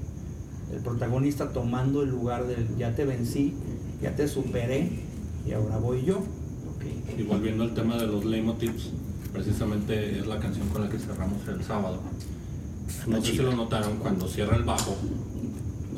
El 0.72 0.80
protagonista 0.80 1.50
tomando 1.52 2.02
el 2.02 2.10
lugar 2.10 2.46
del 2.46 2.76
ya 2.78 2.94
te 2.94 3.04
vencí, 3.04 3.54
ya 4.02 4.14
te 4.16 4.26
superé 4.28 4.88
y 5.46 5.52
ahora 5.52 5.78
voy 5.78 6.04
yo. 6.04 6.22
Y 7.16 7.22
volviendo 7.24 7.64
al 7.64 7.74
tema 7.74 7.96
de 7.96 8.06
los 8.06 8.24
leitmotivs, 8.24 8.90
precisamente 9.32 10.18
es 10.18 10.26
la 10.26 10.38
canción 10.38 10.68
con 10.68 10.82
la 10.82 10.88
que 10.88 10.98
cerramos 10.98 11.46
el 11.48 11.62
sábado. 11.62 12.00
No 13.06 13.20
sé 13.22 13.32
si 13.32 13.38
lo 13.38 13.52
notaron, 13.52 13.96
cuando 13.98 14.26
cierra 14.28 14.56
el 14.56 14.64
bajo, 14.64 14.96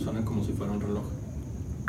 suena 0.04 0.24
como 0.24 0.44
si 0.44 0.52
fuera 0.52 0.72
un 0.72 0.80
reloj. 0.80 1.04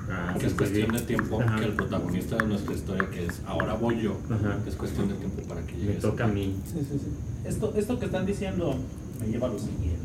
Ah, 0.09 0.35
que 0.39 0.45
es 0.45 0.53
cuestión 0.53 0.91
de 0.91 0.99
tiempo 1.01 1.41
Ajá. 1.41 1.55
que 1.55 1.65
el 1.65 1.73
protagonista 1.73 2.35
de 2.37 2.45
nuestra 2.45 2.73
historia, 2.75 3.09
que 3.09 3.25
es 3.25 3.41
ahora 3.47 3.73
voy 3.73 4.01
yo, 4.01 4.17
Ajá. 4.29 4.59
es 4.67 4.75
cuestión 4.75 5.09
de 5.09 5.15
tiempo 5.15 5.41
para 5.43 5.61
que 5.65 5.75
llegue. 5.75 5.93
Me 5.93 5.99
toca 5.99 6.25
a 6.25 6.27
mí. 6.27 6.55
Sí, 6.65 6.79
sí, 6.79 6.99
sí. 6.99 7.11
Esto, 7.43 7.73
esto 7.75 7.99
que 7.99 8.05
están 8.05 8.25
diciendo 8.25 8.75
me 9.19 9.27
lleva 9.27 9.47
a 9.47 9.51
lo 9.51 9.59
siguiente. 9.59 9.97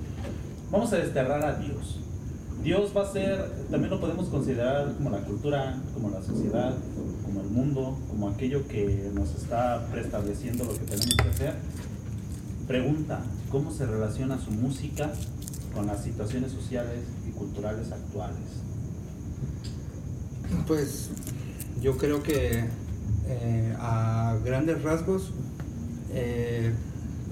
Vamos 0.70 0.92
a 0.92 0.96
desterrar 0.96 1.44
a 1.44 1.56
Dios. 1.56 2.00
Dios 2.62 2.92
va 2.96 3.02
a 3.02 3.12
ser, 3.12 3.50
también 3.70 3.90
lo 3.90 4.00
podemos 4.00 4.28
considerar 4.28 4.94
como 4.94 5.10
la 5.10 5.18
cultura, 5.18 5.80
como 5.94 6.10
la 6.10 6.22
sociedad, 6.22 6.74
como 7.24 7.40
el 7.40 7.48
mundo, 7.48 7.98
como 8.08 8.28
aquello 8.28 8.66
que 8.68 9.10
nos 9.14 9.34
está 9.34 9.86
preestableciendo 9.90 10.64
lo 10.64 10.72
que 10.72 10.84
tenemos 10.84 11.14
que 11.22 11.28
hacer. 11.28 11.54
Pregunta, 12.66 13.22
¿cómo 13.50 13.70
se 13.72 13.86
relaciona 13.86 14.38
su 14.38 14.50
música 14.50 15.10
con 15.74 15.86
las 15.86 16.02
situaciones 16.02 16.52
sociales 16.52 17.00
y 17.28 17.30
culturales 17.32 17.92
actuales? 17.92 18.38
Pues 20.66 21.10
yo 21.80 21.96
creo 21.96 22.22
que 22.22 22.64
eh, 23.26 23.74
a 23.78 24.36
grandes 24.44 24.82
rasgos 24.82 25.32
eh, 26.12 26.72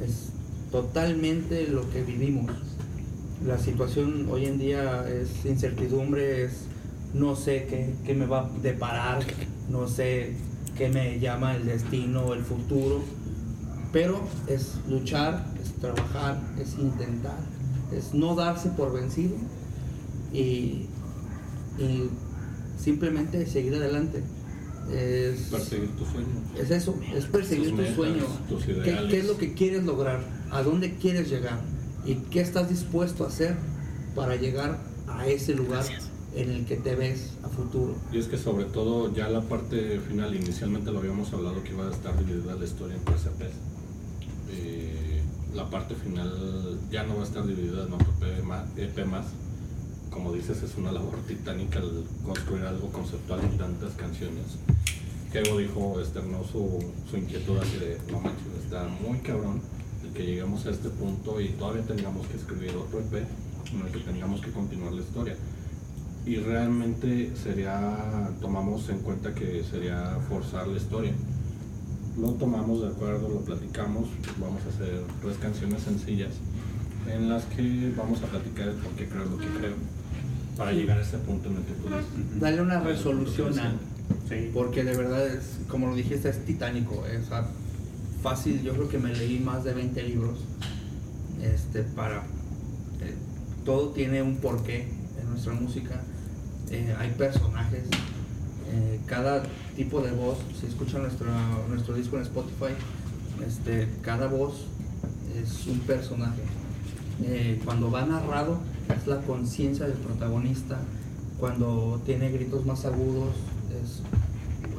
es 0.05 0.31
totalmente 0.71 1.67
lo 1.69 1.89
que 1.91 2.03
vivimos. 2.03 2.51
La 3.45 3.59
situación 3.59 4.29
hoy 4.31 4.47
en 4.47 4.59
día 4.59 5.09
es 5.09 5.45
incertidumbre, 5.45 6.45
es 6.45 6.53
no 7.15 7.37
sé 7.37 7.95
qué, 8.05 8.15
me 8.15 8.27
va 8.27 8.47
a 8.47 8.51
deparar, 8.63 9.25
no 9.69 9.89
sé 9.89 10.35
qué 10.77 10.89
me 10.89 11.19
llama 11.19 11.57
el 11.57 11.67
destino, 11.67 12.35
el 12.35 12.43
futuro, 12.43 13.03
pero 13.93 14.21
es 14.47 14.75
luchar, 14.89 15.47
es 15.63 15.73
trabajar, 15.81 16.41
es 16.61 16.79
intentar, 16.79 17.39
es 17.93 18.15
no 18.15 18.35
darse 18.35 18.69
por 18.71 18.93
vencido 18.93 19.35
y, 20.33 20.87
y 21.79 22.11
simplemente 22.79 23.47
seguir 23.47 23.75
adelante. 23.75 24.23
Es, 24.93 25.41
Perseguir 25.51 25.91
tu 25.97 26.05
sueño. 26.07 26.27
es 26.59 26.71
eso, 26.71 26.95
es 27.15 27.27
perseguir 27.27 27.71
Tus 27.71 27.77
tu 27.77 27.83
metas, 27.83 27.97
sueño. 27.97 28.25
tus 28.49 28.65
¿Qué, 28.65 29.07
qué 29.11 29.19
es 29.19 29.27
lo 29.27 29.37
que 29.37 29.53
quieres 29.53 29.85
lograr? 29.85 30.21
¿A 30.51 30.63
dónde 30.63 30.97
quieres 30.97 31.29
llegar? 31.29 31.61
¿Y 32.07 32.15
qué 32.31 32.41
estás 32.41 32.71
dispuesto 32.71 33.25
a 33.25 33.29
hacer 33.29 33.55
para 34.15 34.37
llegar 34.37 34.79
a 35.07 35.27
ese 35.27 35.55
lugar 35.55 35.85
en 36.35 36.51
el 36.51 36.65
que 36.65 36.77
te 36.77 36.95
ves 36.95 37.33
a 37.43 37.49
futuro? 37.51 37.97
Y 38.13 38.19
es 38.19 38.29
que 38.29 38.39
sobre 38.39 38.65
todo 38.65 39.13
ya 39.15 39.29
la 39.29 39.43
parte 39.43 40.01
final, 40.09 40.35
inicialmente 40.35 40.91
lo 40.91 41.01
habíamos 41.01 41.31
hablado 41.35 41.63
que 41.63 41.71
iba 41.73 41.87
a 41.87 41.91
estar 41.93 42.19
dividida 42.19 42.55
la 42.55 42.65
historia 42.65 42.97
en 42.97 43.05
tres 43.05 43.27
la 45.59 45.69
parte 45.69 45.97
final 45.97 46.79
ya 46.89 47.03
no 47.03 47.17
va 47.17 47.23
a 47.23 47.25
estar 47.25 47.45
dividida 47.45 47.85
en 47.85 47.93
otro 47.93 48.13
EP 48.77 49.07
más. 49.07 49.27
Como 50.09 50.33
dices, 50.33 50.63
es 50.63 50.77
una 50.77 50.93
labor 50.93 51.17
titánica 51.27 51.81
el 51.81 52.05
construir 52.25 52.63
algo 52.63 52.89
conceptual 52.93 53.41
en 53.41 53.59
tantas 53.59 53.93
canciones. 53.95 54.45
Kevo 55.33 55.59
dijo, 55.59 56.01
externó 56.01 56.45
su, 56.45 56.79
su 57.11 57.17
inquietud 57.17 57.59
así 57.59 57.77
de, 57.77 57.99
no 58.11 58.21
manches, 58.21 58.47
está 58.65 58.87
muy 59.03 59.19
cabrón 59.19 59.61
el 60.05 60.13
que 60.13 60.25
lleguemos 60.25 60.65
a 60.67 60.71
este 60.71 60.91
punto 60.91 61.41
y 61.41 61.49
todavía 61.49 61.83
tengamos 61.83 62.27
que 62.29 62.37
escribir 62.37 62.77
otro 62.77 63.01
EP 63.01 63.15
en 63.73 63.81
el 63.85 63.93
que 63.93 63.99
tengamos 63.99 64.41
que 64.41 64.53
continuar 64.53 64.93
la 64.93 65.03
historia 65.03 65.37
y 66.25 66.37
realmente 66.37 67.33
sería, 67.35 68.31
tomamos 68.41 68.89
en 68.91 69.01
cuenta 69.01 69.35
que 69.35 69.65
sería 69.65 70.19
forzar 70.29 70.69
la 70.69 70.77
historia. 70.77 71.13
Lo 72.21 72.31
tomamos 72.33 72.83
de 72.83 72.89
acuerdo, 72.89 73.29
lo 73.29 73.41
platicamos, 73.41 74.09
vamos 74.41 74.61
a 74.65 74.69
hacer 74.75 75.03
tres 75.23 75.37
canciones 75.39 75.83
sencillas 75.83 76.33
en 77.07 77.29
las 77.29 77.45
que 77.45 77.93
vamos 77.97 78.21
a 78.23 78.27
platicar 78.27 78.69
el 78.69 78.75
por 78.75 78.93
qué 78.93 79.07
creo 79.07 79.25
lo 79.25 79.39
que 79.39 79.47
creo, 79.47 79.75
para 80.57 80.73
llegar 80.73 80.99
a 80.99 81.03
ese 81.03 81.19
punto 81.19 81.49
en 81.49 81.57
el 81.57 81.63
que 81.63 81.73
tú 81.75 81.89
dices. 81.89 82.41
Darle 82.41 82.63
una 82.63 82.81
resolución 82.81 83.59
a, 83.59 83.73
Sí. 84.29 84.51
porque 84.53 84.85
de 84.85 84.97
verdad 84.97 85.27
es, 85.27 85.59
como 85.69 85.87
lo 85.89 85.95
dijiste, 85.95 86.29
es 86.29 86.45
titánico. 86.45 87.05
Es, 87.07 87.29
fácil, 88.23 88.63
yo 88.63 88.73
creo 88.75 88.89
que 88.89 88.99
me 88.99 89.15
leí 89.15 89.39
más 89.39 89.63
de 89.63 89.73
20 89.75 90.03
libros 90.03 90.41
este, 91.41 91.83
para... 91.83 92.17
eh, 93.01 93.15
todo 93.65 93.91
tiene 93.91 94.23
un 94.23 94.37
porqué 94.39 94.89
en 95.21 95.31
nuestra 95.31 95.53
música. 95.53 96.03
Eh, 96.71 96.95
hay 96.99 97.11
personajes, 97.11 97.85
eh, 98.71 99.01
cada 99.07 99.45
tipo 99.79 100.01
de 100.01 100.11
voz, 100.11 100.39
si 100.59 100.67
escuchan 100.67 101.03
nuestro, 101.03 101.29
nuestro 101.69 101.95
disco 101.95 102.17
en 102.17 102.23
Spotify, 102.23 102.75
este, 103.47 103.89
cada 104.03 104.27
voz 104.27 104.65
es 105.41 105.69
un 105.69 105.79
personaje. 105.79 106.43
Eh, 107.23 107.61
cuando 107.65 107.89
va 107.89 108.05
narrado 108.05 108.59
es 108.93 109.07
la 109.07 109.21
conciencia 109.21 109.87
del 109.87 109.97
protagonista, 109.99 110.81
cuando 111.39 112.03
tiene 112.05 112.33
gritos 112.33 112.67
más 112.67 112.85
agudos 112.87 113.29
es 113.81 114.03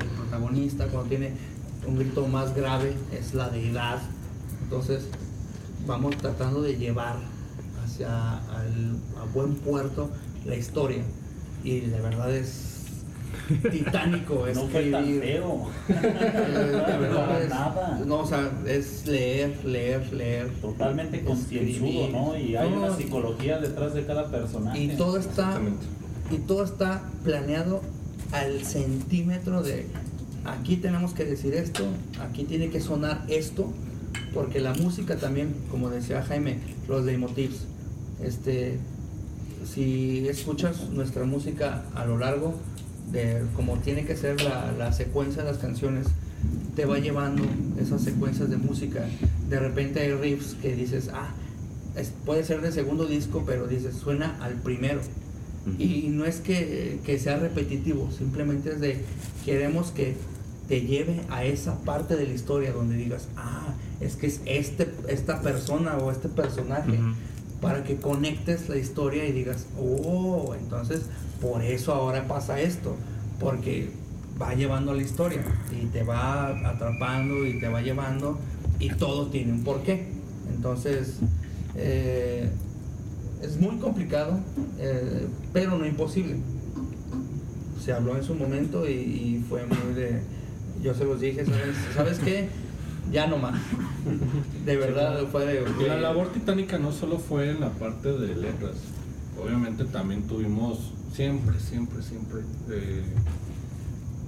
el 0.01 0.09
protagonista, 0.17 0.87
cuando 0.87 1.07
tiene 1.07 1.31
un 1.87 1.97
grito 1.97 2.27
más 2.27 2.53
grave 2.53 2.93
es 3.17 3.33
la 3.33 3.49
deidad. 3.49 4.01
Entonces 4.63 5.07
vamos 5.87 6.17
tratando 6.17 6.61
de 6.61 6.75
llevar 6.75 7.15
hacia 7.85 8.33
al, 8.49 8.97
a 9.17 9.23
buen 9.33 9.55
puerto 9.55 10.09
la 10.45 10.57
historia 10.57 11.03
y 11.63 11.79
de 11.79 12.01
verdad 12.01 12.35
es 12.35 12.68
titánico 13.71 14.45
No 14.53 14.67
fue 14.67 14.91
tan 14.91 15.05
feo. 15.05 15.67
Eh, 15.89 16.81
Para 17.15 17.39
es- 17.43 17.49
nada. 17.49 18.01
no, 18.05 18.19
o 18.19 18.25
sea, 18.27 18.49
es 18.65 19.05
leer, 19.07 19.63
leer, 19.65 20.13
leer. 20.13 20.49
Totalmente 20.61 21.23
concienzudo. 21.23 22.09
¿no? 22.09 22.37
Y 22.37 22.55
hay 22.55 22.69
No, 22.69 22.77
una 22.85 22.95
psicología 22.95 23.59
detrás 23.59 23.93
de 23.93 24.05
cada 24.05 24.29
personaje. 24.29 24.79
Y 24.79 24.87
todo 24.89 25.17
está 25.17 25.59
y 26.31 26.37
todo 26.37 26.63
está 26.63 27.03
planeado 27.23 27.81
al 28.31 28.63
centímetro 28.63 29.63
de 29.63 29.87
aquí 30.45 30.75
tenemos 30.77 31.13
que 31.13 31.25
decir 31.25 31.53
esto, 31.55 31.83
aquí 32.21 32.43
tiene 32.43 32.69
que 32.69 32.79
sonar 32.79 33.25
esto, 33.27 33.71
porque 34.33 34.59
la 34.59 34.73
música 34.75 35.15
también, 35.17 35.55
como 35.71 35.89
decía 35.89 36.21
Jaime, 36.23 36.59
los 36.87 37.03
leitmotivs, 37.03 37.65
este 38.23 38.77
si 39.73 40.27
escuchas 40.27 40.89
nuestra 40.91 41.25
música 41.25 41.83
a 41.95 42.05
lo 42.05 42.17
largo 42.17 42.53
de 43.11 43.43
como 43.55 43.77
tiene 43.77 44.05
que 44.05 44.15
ser 44.15 44.41
la, 44.41 44.71
la 44.77 44.93
secuencia 44.93 45.43
de 45.43 45.51
las 45.51 45.59
canciones, 45.59 46.07
te 46.75 46.85
va 46.85 46.99
llevando 46.99 47.43
esas 47.81 48.01
secuencias 48.01 48.49
de 48.49 48.57
música. 48.57 49.05
De 49.49 49.59
repente 49.59 49.99
hay 49.99 50.13
riffs 50.13 50.55
que 50.61 50.75
dices, 50.75 51.09
ah, 51.13 51.29
es- 51.95 52.13
puede 52.25 52.43
ser 52.43 52.61
del 52.61 52.71
segundo 52.73 53.05
disco, 53.05 53.43
pero 53.45 53.67
dices, 53.67 53.95
suena 53.95 54.37
al 54.41 54.53
primero. 54.55 55.01
Y 55.77 56.07
no 56.09 56.25
es 56.25 56.37
que, 56.37 56.99
que 57.05 57.19
sea 57.19 57.37
repetitivo, 57.37 58.09
simplemente 58.17 58.71
es 58.71 58.79
de 58.79 59.01
queremos 59.45 59.91
que 59.91 60.15
te 60.67 60.81
lleve 60.81 61.21
a 61.29 61.43
esa 61.43 61.79
parte 61.81 62.15
de 62.15 62.25
la 62.27 62.33
historia 62.33 62.71
donde 62.71 62.95
digas, 62.95 63.27
ah, 63.35 63.73
es 63.99 64.15
que 64.15 64.27
es 64.27 64.39
este, 64.45 64.87
esta 65.09 65.41
persona 65.41 65.97
o 65.97 66.11
este 66.11 66.29
personaje. 66.29 66.97
Para 67.61 67.83
que 67.83 67.97
conectes 67.97 68.69
la 68.69 68.77
historia 68.77 69.25
y 69.25 69.31
digas, 69.31 69.67
oh, 69.79 70.55
entonces 70.59 71.03
por 71.41 71.61
eso 71.61 71.93
ahora 71.93 72.27
pasa 72.27 72.59
esto, 72.59 72.95
porque 73.39 73.89
va 74.41 74.53
llevando 74.53 74.91
a 74.91 74.95
la 74.95 75.01
historia 75.01 75.43
y 75.71 75.85
te 75.87 76.03
va 76.03 76.47
atrapando 76.69 77.45
y 77.45 77.59
te 77.59 77.67
va 77.67 77.81
llevando 77.81 78.37
y 78.79 78.89
todo 78.89 79.27
tiene 79.27 79.53
un 79.53 79.63
porqué. 79.63 80.07
Entonces, 80.55 81.19
eh, 81.75 82.49
es 83.41 83.59
muy 83.59 83.77
complicado, 83.77 84.39
eh, 84.79 85.27
pero 85.53 85.77
no 85.77 85.85
imposible. 85.85 86.37
Se 87.83 87.93
habló 87.93 88.17
en 88.17 88.23
su 88.23 88.35
momento 88.35 88.87
y, 88.89 89.43
fue 89.47 89.65
muy 89.65 89.93
de. 89.93 90.21
Yo 90.81 90.93
se 90.93 91.03
los 91.03 91.19
dije, 91.19 91.45
¿sabes, 91.45 91.75
¿sabes 91.93 92.19
qué? 92.19 92.49
Ya 93.11 93.27
no 93.27 93.37
más. 93.37 93.59
De 94.65 94.77
verdad, 94.77 95.25
fue 95.31 95.45
de. 95.45 95.63
Y 95.81 95.87
la 95.87 95.99
labor 95.99 96.27
titánica 96.31 96.77
no 96.77 96.91
solo 96.91 97.17
fue 97.17 97.49
en 97.49 97.59
la 97.59 97.69
parte 97.69 98.11
de 98.11 98.35
letras, 98.35 98.73
obviamente 99.43 99.83
también 99.85 100.23
tuvimos 100.23 100.91
siempre, 101.13 101.59
siempre, 101.59 102.03
siempre, 102.03 102.41
eh, 102.69 103.03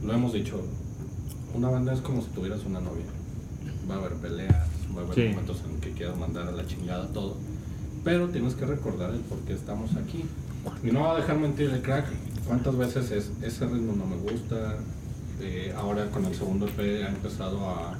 lo 0.03 0.13
hemos 0.13 0.33
dicho, 0.33 0.61
una 1.53 1.69
banda 1.69 1.93
es 1.93 2.01
como 2.01 2.21
si 2.21 2.29
tuvieras 2.29 2.63
una 2.65 2.79
novia. 2.79 3.05
Va 3.89 3.95
a 3.95 3.97
haber 3.99 4.13
peleas, 4.13 4.67
va 4.95 5.01
a 5.01 5.03
haber 5.05 5.15
Sí. 5.15 5.29
momentos 5.29 5.61
en 5.69 5.79
que 5.79 5.91
quieras 5.91 6.17
mandar 6.17 6.47
a 6.47 6.51
la 6.51 6.65
chingada 6.65 7.07
todo, 7.09 7.37
pero 8.03 8.29
tienes 8.29 8.55
que 8.55 8.65
recordar 8.65 9.11
el 9.11 9.19
por 9.21 9.39
qué 9.39 9.53
estamos 9.53 9.91
aquí. 9.95 10.23
Y 10.83 10.91
no 10.91 11.01
va 11.01 11.13
a 11.13 11.17
dejar 11.17 11.37
mentir 11.37 11.69
el 11.69 11.81
crack, 11.81 12.05
cuántas 12.47 12.75
veces 12.77 13.11
es, 13.11 13.31
ese 13.43 13.65
ritmo 13.67 13.93
no 13.95 14.05
me 14.05 14.15
gusta, 14.17 14.75
eh, 15.39 15.73
ahora 15.77 16.09
con 16.11 16.25
el 16.25 16.35
segundo 16.35 16.67
EP 16.67 17.03
ha 17.03 17.09
empezado 17.09 17.69
a 17.69 17.95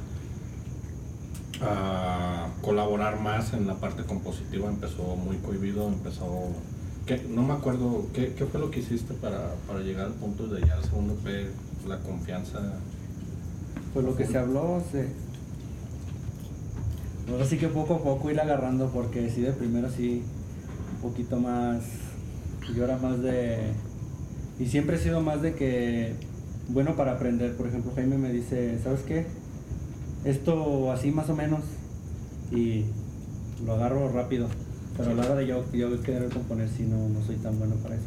a 1.61 2.47
colaborar 2.61 3.19
más 3.19 3.53
en 3.53 3.67
la 3.67 3.75
parte 3.75 4.03
compositiva, 4.03 4.69
empezó 4.69 5.15
muy 5.15 5.37
cohibido, 5.37 5.87
empezó... 5.87 6.49
¿qué? 7.05 7.23
No 7.29 7.43
me 7.43 7.53
acuerdo, 7.53 8.05
¿qué, 8.13 8.33
qué 8.33 8.45
fue 8.45 8.59
lo 8.59 8.71
que 8.71 8.79
hiciste 8.79 9.13
para, 9.13 9.53
para 9.67 9.79
llegar 9.81 10.07
al 10.07 10.13
punto 10.13 10.47
de 10.47 10.61
ya 10.61 10.75
el 10.77 10.83
segundo 10.83 11.15
P, 11.15 11.47
la 11.87 11.99
confianza? 11.99 12.59
Pues 13.93 14.05
lo 14.05 14.15
que 14.15 14.25
se 14.25 14.37
habló, 14.37 14.81
se... 14.91 15.07
Ahora 17.29 17.45
sí 17.45 17.57
que 17.57 17.67
poco 17.67 17.95
a 17.95 17.99
poco 18.03 18.29
ir 18.29 18.39
agarrando, 18.39 18.89
porque 18.89 19.29
sí 19.29 19.41
de 19.41 19.51
primero 19.51 19.89
sí, 19.89 20.23
un 20.95 21.09
poquito 21.09 21.39
más, 21.39 21.83
yo 22.75 22.83
era 22.83 22.97
más 22.97 23.21
de... 23.21 23.73
Y 24.59 24.65
siempre 24.67 24.97
he 24.97 24.99
sido 24.99 25.21
más 25.21 25.41
de 25.41 25.55
que, 25.55 26.15
bueno 26.69 26.95
para 26.95 27.13
aprender, 27.13 27.55
por 27.55 27.67
ejemplo 27.67 27.91
Jaime 27.95 28.17
me 28.17 28.31
dice, 28.31 28.79
¿sabes 28.83 29.01
qué? 29.01 29.25
Esto 30.25 30.91
así 30.91 31.11
más 31.11 31.29
o 31.29 31.35
menos, 31.35 31.61
y 32.51 32.85
lo 33.65 33.73
agarro 33.73 34.09
rápido, 34.11 34.47
pero 34.97 35.11
a 35.11 35.13
la 35.13 35.23
hora 35.23 35.35
de 35.35 35.47
yo, 35.47 35.63
yo 35.73 36.01
querer 36.03 36.29
componer 36.29 36.69
sí 36.69 36.83
no, 36.83 37.09
no 37.09 37.25
soy 37.25 37.37
tan 37.37 37.57
bueno 37.57 37.75
para 37.75 37.95
eso. 37.95 38.05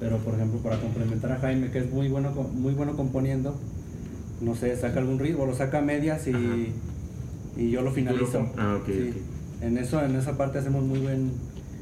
Pero 0.00 0.18
por 0.18 0.34
ejemplo 0.34 0.60
para 0.60 0.78
complementar 0.78 1.32
a 1.32 1.38
Jaime, 1.38 1.70
que 1.70 1.78
es 1.80 1.90
muy 1.90 2.08
bueno, 2.08 2.30
muy 2.32 2.74
bueno 2.74 2.96
componiendo, 2.96 3.54
no 4.40 4.54
sé, 4.54 4.76
saca 4.76 5.00
algún 5.00 5.18
ritmo, 5.18 5.46
lo 5.46 5.54
saca 5.54 5.78
a 5.78 5.82
medias 5.82 6.26
y, 6.26 6.72
y 7.56 7.70
yo 7.70 7.82
lo 7.82 7.90
finalizo. 7.92 8.46
ah, 8.56 8.78
ok, 8.80 8.86
Sí. 8.86 9.12
En 9.62 9.78
eso, 9.78 10.02
en 10.04 10.14
esa 10.16 10.36
parte 10.36 10.58
hacemos 10.58 10.84
muy 10.84 10.98
buen, 10.98 11.32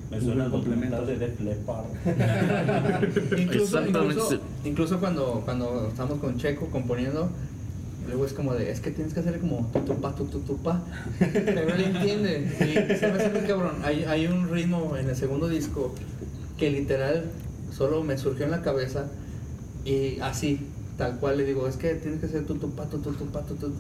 Me 0.08 0.20
suena 0.20 0.48
complemento. 0.48 1.04
de 1.04 1.18
Def 1.18 1.40
incluso, 3.36 3.78
Exactamente. 3.78 3.98
incluso, 4.14 4.40
incluso 4.64 5.00
cuando, 5.00 5.42
cuando 5.44 5.88
estamos 5.88 6.20
con 6.20 6.36
Checo 6.38 6.66
componiendo, 6.66 7.28
luego 8.06 8.26
es 8.26 8.32
como 8.32 8.54
de, 8.54 8.70
es 8.70 8.80
que 8.80 8.90
tienes 8.90 9.14
que 9.14 9.20
hacerle 9.20 9.40
como 9.40 9.70
tutupa, 9.72 10.14
tutupa, 10.14 10.82
pero 11.18 11.74
él 11.74 11.84
entiende. 11.84 12.48
Y 12.60 12.96
se 12.98 13.10
me 13.10 13.18
hace 13.18 13.30
muy 13.30 13.40
cabrón. 13.42 13.76
Hay, 13.82 14.04
hay 14.04 14.26
un 14.26 14.48
ritmo 14.50 14.96
en 14.96 15.08
el 15.08 15.16
segundo 15.16 15.48
disco 15.48 15.94
que 16.58 16.70
literal 16.70 17.30
solo 17.72 18.02
me 18.04 18.16
surgió 18.16 18.44
en 18.44 18.52
la 18.52 18.62
cabeza 18.62 19.06
Y 19.84 20.20
así, 20.20 20.60
tal 20.96 21.18
cual 21.18 21.36
le 21.38 21.44
digo, 21.44 21.66
es 21.66 21.76
que 21.76 21.94
tienes 21.94 22.20
que 22.20 22.26
hacer 22.26 22.46
tu 22.46 22.54
tu 22.56 22.70
pato, 22.70 22.98
tu 22.98 23.12
tu 23.12 23.26
pato, 23.26 23.54
tu. 23.54 23.72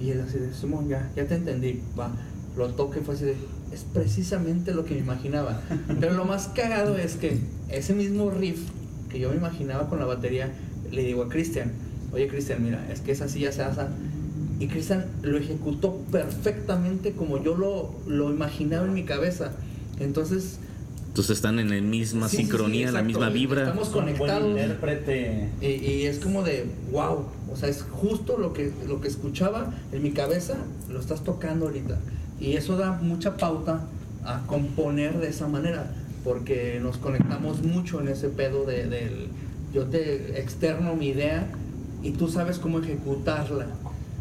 Y 0.00 0.10
él 0.10 0.20
así 0.20 0.38
de, 0.38 0.52
Simón, 0.52 0.88
ya, 0.88 1.10
ya 1.16 1.26
te 1.26 1.34
entendí, 1.34 1.80
va. 1.98 2.10
Lo 2.56 2.68
toque 2.74 3.00
fue 3.00 3.14
así 3.14 3.24
de, 3.24 3.36
es 3.72 3.84
precisamente 3.92 4.74
lo 4.74 4.84
que 4.84 4.94
me 4.94 5.00
imaginaba. 5.00 5.60
Pero 6.00 6.14
lo 6.14 6.24
más 6.24 6.48
cagado 6.48 6.96
es 6.96 7.16
que 7.16 7.38
ese 7.68 7.94
mismo 7.94 8.30
riff 8.30 8.60
que 9.08 9.18
yo 9.18 9.30
me 9.30 9.36
imaginaba 9.36 9.88
con 9.88 9.98
la 9.98 10.04
batería, 10.04 10.52
le 10.90 11.02
digo 11.02 11.22
a 11.22 11.28
Cristian, 11.28 11.72
oye 12.12 12.28
Cristian, 12.28 12.62
mira, 12.62 12.86
es 12.90 13.00
que 13.00 13.12
es 13.12 13.20
así, 13.20 13.40
ya 13.40 13.52
se 13.52 13.62
hace. 13.62 13.82
Y 14.58 14.68
Cristian 14.68 15.04
lo 15.22 15.36
ejecutó 15.36 15.98
perfectamente 16.10 17.12
como 17.12 17.42
yo 17.42 17.56
lo, 17.56 17.94
lo 18.06 18.30
imaginaba 18.30 18.86
en 18.86 18.94
mi 18.94 19.04
cabeza. 19.04 19.52
Entonces, 20.00 20.58
Entonces 21.08 21.36
están 21.36 21.58
en 21.58 21.68
la 21.70 21.80
misma 21.80 22.28
Sí, 22.28 22.36
sí, 22.36 22.42
sí, 22.42 22.48
sincronía, 22.48 22.90
la 22.90 23.02
misma 23.02 23.28
vibra. 23.28 23.62
Estamos 23.62 23.88
conectados. 23.90 24.48
intérprete. 24.48 25.50
Y, 25.60 25.66
y 25.66 26.06
es 26.06 26.18
como 26.18 26.42
de, 26.42 26.66
wow, 26.90 27.26
o 27.52 27.56
sea, 27.56 27.68
es 27.68 27.82
justo 27.82 28.38
lo 28.38 28.52
que, 28.52 28.72
lo 28.88 29.00
que 29.00 29.08
escuchaba 29.08 29.72
en 29.92 30.02
mi 30.02 30.12
cabeza, 30.12 30.56
lo 30.90 31.00
estás 31.00 31.22
tocando 31.22 31.66
ahorita. 31.66 31.98
Y 32.40 32.52
eso 32.54 32.76
da 32.76 32.92
mucha 32.92 33.36
pauta 33.36 33.86
a 34.24 34.46
componer 34.46 35.18
de 35.18 35.28
esa 35.28 35.48
manera, 35.48 35.90
porque 36.24 36.80
nos 36.82 36.96
conectamos 36.96 37.62
mucho 37.62 38.00
en 38.00 38.08
ese 38.08 38.28
pedo 38.28 38.64
de, 38.64 38.86
del, 38.86 39.28
yo 39.72 39.84
te 39.84 40.40
externo 40.40 40.96
mi 40.96 41.08
idea 41.08 41.46
y 42.06 42.12
tú 42.12 42.28
sabes 42.28 42.58
cómo 42.58 42.78
ejecutarla. 42.80 43.66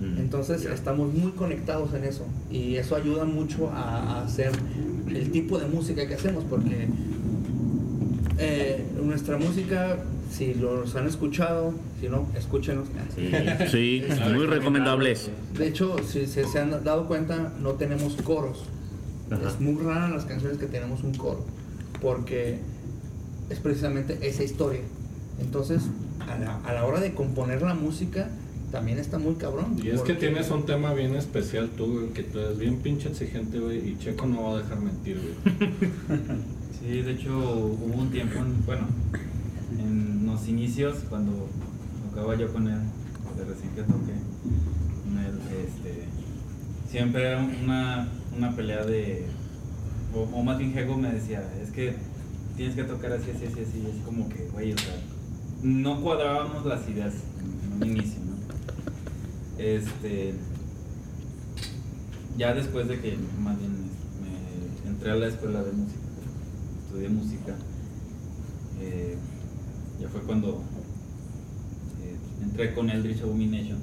Mm, 0.02 0.18
Entonces 0.20 0.64
ya. 0.64 0.74
estamos 0.74 1.14
muy 1.14 1.32
conectados 1.32 1.94
en 1.94 2.04
eso 2.04 2.26
y 2.52 2.76
eso 2.76 2.96
ayuda 2.96 3.26
mucho 3.26 3.70
a, 3.72 4.20
a 4.20 4.24
hacer 4.26 4.52
el 5.08 5.32
tipo 5.32 5.58
de 5.58 5.68
música 5.68 6.06
que 6.08 6.16
hacemos 6.16 6.44
porque 6.50 6.88
eh, 8.38 8.84
nuestra 9.02 9.38
música, 9.38 9.98
si 10.32 10.54
los 10.56 10.96
han 10.96 11.08
escuchado, 11.08 11.74
si 12.02 12.10
no, 12.10 12.28
escúchenos. 12.36 12.88
Sí, 13.72 14.04
muy 14.34 14.46
recomendables. 14.46 15.30
De 15.58 15.68
hecho, 15.68 15.96
si 16.06 16.26
se, 16.28 16.46
se 16.46 16.60
han 16.60 16.72
dado 16.84 17.08
cuenta, 17.08 17.54
no 17.62 17.72
tenemos 17.72 18.16
coros. 18.24 18.66
Ajá. 19.32 19.48
Es 19.48 19.60
muy 19.62 19.82
raro 19.82 20.08
en 20.08 20.14
las 20.14 20.26
canciones 20.26 20.58
que 20.58 20.66
tenemos 20.66 21.04
un 21.04 21.14
coro, 21.14 21.46
porque 22.02 22.60
es 23.50 23.60
precisamente 23.60 24.18
esa 24.22 24.44
historia. 24.44 24.82
Entonces, 25.40 25.84
a 26.28 26.38
la, 26.38 26.58
a 26.58 26.74
la 26.74 26.86
hora 26.86 27.00
de 27.00 27.14
componer 27.14 27.62
la 27.62 27.74
música, 27.74 28.30
también 28.72 29.00
está 29.00 29.18
muy 29.20 29.36
cabrón. 29.36 29.78
Y 29.82 29.90
es 29.90 30.02
que 30.02 30.14
tienes 30.14 30.50
un 30.52 30.66
tema 30.66 30.94
bien 30.94 31.16
especial 31.16 31.70
tú, 31.78 31.94
güey, 31.94 32.08
que 32.10 32.24
tú 32.24 32.40
eres 32.40 32.58
bien 32.58 32.78
pinche 32.78 33.10
exigente, 33.10 33.60
güey, 33.60 33.90
y 33.90 33.98
Checo 33.98 34.26
no 34.26 34.44
va 34.44 34.56
a 34.56 34.58
dejar 34.62 34.80
mentir, 34.80 35.18
güey. 35.18 35.70
Sí, 36.86 37.02
de 37.02 37.14
hecho 37.14 37.32
hubo 37.32 38.00
un 38.00 38.12
tiempo, 38.12 38.38
en, 38.38 38.64
bueno, 38.64 38.86
en 39.80 40.28
los 40.28 40.48
inicios, 40.48 40.98
cuando 41.10 41.48
tocaba 42.10 42.36
yo 42.36 42.52
con 42.54 42.68
él, 42.68 42.80
de 43.38 43.44
recién 43.46 43.72
que 43.74 43.82
toqué 43.82 44.14
con 45.04 45.18
él, 45.18 45.40
este, 45.66 46.04
siempre 46.92 47.24
era 47.24 47.40
una, 47.40 48.08
una 48.38 48.56
pelea 48.56 48.86
de, 48.86 49.26
o, 50.14 50.38
o 50.38 50.44
más 50.44 50.60
bien 50.60 50.78
Hego 50.78 50.96
me 50.96 51.12
decía, 51.12 51.44
es 51.60 51.72
que 51.72 51.96
tienes 52.56 52.76
que 52.76 52.84
tocar 52.84 53.14
así, 53.14 53.32
así, 53.32 53.46
así, 53.46 53.62
así, 53.62 53.88
es 53.92 54.06
como 54.06 54.30
que, 54.30 54.48
güey, 54.54 54.74
o 54.74 54.78
sea, 54.78 54.96
no 55.66 56.00
cuadrábamos 56.00 56.64
las 56.64 56.88
ideas 56.88 57.16
en 57.40 57.74
un 57.74 57.90
inicio, 57.90 58.20
¿no? 58.24 58.36
Este, 59.58 60.36
ya 62.38 62.54
después 62.54 62.88
de 62.88 63.00
que 63.02 63.18
más 63.42 63.58
bien 63.58 63.72
me 64.84 64.90
entré 64.92 65.10
a 65.10 65.16
la 65.16 65.28
escuela 65.28 65.64
de 65.64 65.72
música, 65.72 66.00
estudié 66.86 67.10
música, 67.10 67.56
eh, 68.80 69.18
ya 70.00 70.08
fue 70.10 70.22
cuando 70.22 70.62
eh, 72.04 72.16
entré 72.44 72.76
con 72.76 72.92
Eldritch 72.92 73.24
Abomination. 73.24 73.80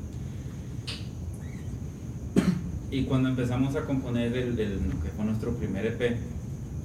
Y 2.93 3.05
cuando 3.07 3.31
empezamos 3.31 3.75
a 3.75 3.87
componer 3.87 4.37
el, 4.37 4.55
que 4.55 5.11
fue 5.17 5.25
nuestro 5.25 5.57
primer 5.57 5.87
EP, 5.87 6.17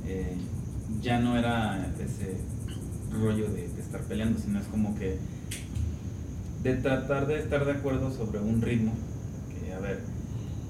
eh, 0.08 0.38
ya 1.04 1.20
no 1.20 1.38
era 1.38 1.94
ese 2.00 2.38
rollo 3.12 3.48
de 3.52 3.77
estar 3.88 4.02
peleando, 4.02 4.40
sino 4.40 4.60
es 4.60 4.68
como 4.68 4.96
que 4.96 5.18
de 6.64 6.76
tratar 6.76 7.28
de 7.28 7.40
estar 7.40 7.66
de 7.66 7.72
acuerdo 7.72 8.12
sobre 8.12 8.40
un 8.40 8.62
ritmo, 8.62 8.94
que 9.50 9.74
a 9.74 9.80
ver, 9.80 10.00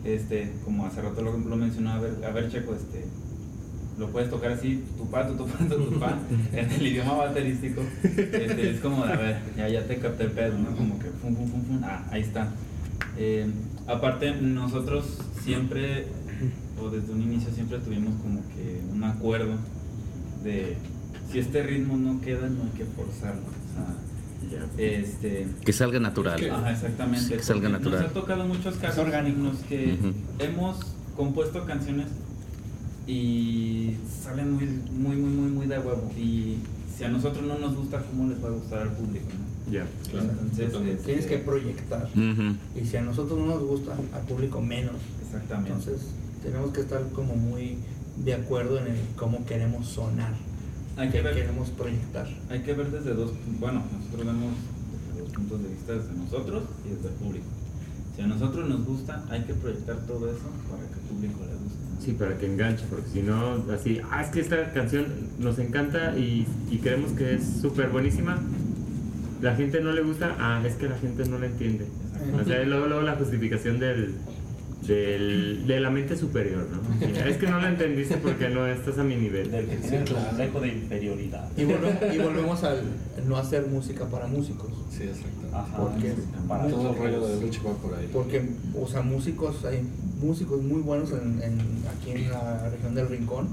este, 0.05 0.53
como 0.63 0.86
hace 0.86 1.01
rato 1.01 1.22
lo, 1.22 1.38
lo 1.38 1.55
mencionó, 1.55 1.91
a 1.91 1.99
ver, 1.99 2.24
a 2.24 2.30
ver 2.32 2.49
Checo, 2.49 2.74
este, 2.74 3.05
lo 3.97 4.09
puedes 4.11 4.30
tocar 4.30 4.51
así, 4.51 4.84
tu 4.97 5.09
pa, 5.09 5.28
tu, 5.28 5.36
tu 5.36 5.47
pa, 5.47 5.57
tu, 5.57 5.84
tu 5.86 5.99
pa, 5.99 6.18
en 6.53 6.72
el 6.72 6.88
idioma 6.88 7.13
baterístico, 7.13 7.82
este, 8.03 8.70
es 8.70 8.80
como, 8.80 9.05
de, 9.05 9.13
a 9.13 9.18
ver, 9.18 9.41
ya, 9.57 9.68
ya 9.68 9.88
te 9.88 9.97
capté 9.97 10.26
el 10.26 10.32
pedo, 10.32 10.57
¿no? 10.57 10.76
Como 10.76 10.99
que, 10.99 11.07
fum, 11.07 11.36
fum, 11.36 11.49
fum, 11.49 11.63
fum, 11.63 11.82
ah, 11.84 12.05
ahí 12.11 12.22
está. 12.22 12.51
Eh, 13.18 13.47
aparte, 13.88 14.36
nosotros 14.39 15.18
siempre, 15.43 16.05
o 16.80 16.89
desde 16.89 17.11
un 17.11 17.24
inicio 17.24 17.51
siempre 17.51 17.80
tuvimos 17.80 18.13
como 18.22 18.41
que 18.49 18.82
un 18.93 19.03
acuerdo 19.03 19.55
de, 20.43 20.78
si 21.32 21.39
este 21.39 21.63
ritmo 21.63 21.97
no 21.97 22.21
queda, 22.21 22.47
no 22.49 22.63
hay 22.63 22.69
que 22.78 22.86
forzarlo, 22.86 23.41
o 23.41 23.73
sea, 23.73 23.95
este... 24.78 25.47
Que 25.65 25.73
salga 25.73 25.99
natural. 25.99 26.49
Ajá, 26.51 26.71
exactamente. 26.71 27.38
Que 27.38 27.43
salga 27.43 27.69
natural. 27.69 28.01
Nos 28.01 28.11
ha 28.11 28.13
tocado 28.13 28.45
muchos 28.45 28.75
casos 28.78 28.99
orgánicos 28.99 29.57
que 29.67 29.97
hemos 30.39 30.78
compuesto 31.15 31.65
canciones 31.65 32.07
y 33.07 33.95
salen 34.21 34.53
muy, 34.53 34.65
muy, 34.65 35.15
muy, 35.15 35.32
muy, 35.32 35.51
muy 35.51 35.67
de 35.67 35.80
huevo. 35.80 36.11
Y 36.17 36.57
si 36.95 37.03
a 37.03 37.09
nosotros 37.09 37.43
no 37.45 37.57
nos 37.57 37.75
gusta, 37.75 38.01
¿cómo 38.03 38.30
les 38.30 38.43
va 38.43 38.49
a 38.49 38.51
gustar 38.51 38.82
al 38.84 38.91
público? 38.91 39.25
no? 39.30 39.71
Ya. 39.71 39.86
Claro, 40.11 40.30
Entonces, 40.30 40.73
este, 40.73 41.05
Tienes 41.05 41.25
que 41.25 41.38
proyectar. 41.38 42.07
Y 42.15 42.86
si 42.86 42.97
a 42.97 43.01
nosotros 43.01 43.38
no 43.39 43.45
nos 43.45 43.63
gusta, 43.63 43.95
al 44.13 44.21
público 44.23 44.61
menos. 44.61 44.95
Exactamente. 45.25 45.71
Entonces, 45.71 46.07
tenemos 46.43 46.71
que 46.71 46.82
estar 46.82 47.01
como 47.09 47.36
muy 47.36 47.78
de 48.23 48.34
acuerdo 48.34 48.80
en 48.80 48.88
el 48.88 48.97
cómo 49.15 49.45
queremos 49.45 49.88
sonar, 49.88 50.34
hay 50.97 51.09
que 51.09 51.21
ver, 51.21 51.35
queremos 51.35 51.69
proyectar. 51.69 52.27
hay 52.49 52.59
que 52.61 52.73
ver 52.73 52.91
desde 52.91 53.13
dos, 53.13 53.31
bueno, 53.59 53.83
nosotros 53.97 54.25
vemos 54.25 54.53
desde 54.91 55.21
dos 55.21 55.31
puntos 55.31 55.63
de 55.63 55.69
vista, 55.69 55.93
desde 55.93 56.13
nosotros 56.13 56.63
y 56.85 56.95
desde 56.95 57.09
el 57.09 57.13
público. 57.15 57.45
Si 58.15 58.21
a 58.23 58.27
nosotros 58.27 58.67
nos 58.67 58.83
gusta, 58.83 59.23
hay 59.29 59.43
que 59.43 59.53
proyectar 59.53 59.97
todo 60.07 60.27
eso 60.27 60.49
para 60.69 60.87
que 60.87 60.95
al 60.95 60.99
público 61.01 61.39
le 61.45 61.53
guste. 61.53 61.77
¿no? 61.95 62.01
Sí, 62.01 62.11
para 62.13 62.37
que 62.37 62.45
enganche, 62.47 62.85
porque 62.89 63.09
si 63.09 63.21
no, 63.21 63.63
así, 63.71 64.01
ah, 64.09 64.23
es 64.23 64.29
que 64.29 64.39
esta 64.39 64.73
canción 64.73 65.05
nos 65.37 65.59
encanta 65.59 66.17
y, 66.17 66.47
y 66.71 66.77
creemos 66.79 67.11
que 67.11 67.35
es 67.35 67.43
súper 67.61 67.89
buenísima. 67.89 68.41
La 69.41 69.55
gente 69.55 69.81
no 69.81 69.91
le 69.91 70.01
gusta, 70.01 70.35
ah, 70.39 70.63
es 70.65 70.75
que 70.75 70.89
la 70.89 70.97
gente 70.97 71.27
no 71.29 71.37
la 71.37 71.45
entiende. 71.45 71.85
O 72.41 72.43
sea, 72.43 72.63
luego, 72.63 72.87
luego 72.87 73.03
la 73.03 73.15
justificación 73.15 73.79
del, 73.79 74.15
del, 74.88 75.67
de 75.67 75.79
la 75.79 75.89
mente 75.89 76.15
superior, 76.15 76.65
¿no? 76.71 77.05
Es 77.25 77.38
que 77.38 77.47
no 77.47 77.59
la 77.59 77.69
entendiste 77.69 78.17
porque 78.17 78.49
no 78.49 78.65
estás 78.67 78.97
a 78.97 79.03
mi 79.03 79.15
nivel. 79.15 79.51
Del 79.51 79.67
complejo 79.67 80.61
de 80.61 80.67
inferioridad. 80.69 81.49
Y 81.57 81.65
volvemos, 81.65 82.15
y 82.15 82.17
volvemos 82.19 82.63
al 82.63 82.81
no 83.27 83.38
hacer 83.38 83.67
música 83.67 84.05
para 84.05 84.27
músicos. 84.27 84.69
Sí, 84.89 85.03
exactamente. 85.03 85.47
Ajá. 85.53 85.77
Porque, 85.77 86.13
Para 86.47 86.67
Todo 86.67 86.89
el 86.91 86.97
rollo 86.97 87.27
de 87.27 87.41
lucha 87.41 87.61
va 87.65 87.73
por 87.73 87.93
ahí. 87.95 88.09
porque, 88.13 88.41
o 88.79 88.88
sea, 88.88 89.01
músicos, 89.01 89.65
hay 89.65 89.81
músicos 90.21 90.61
muy 90.61 90.81
buenos 90.81 91.11
en, 91.11 91.41
en- 91.41 91.59
aquí 91.95 92.11
en 92.11 92.29
la 92.31 92.69
región 92.69 92.95
del 92.95 93.07
Rincón, 93.09 93.47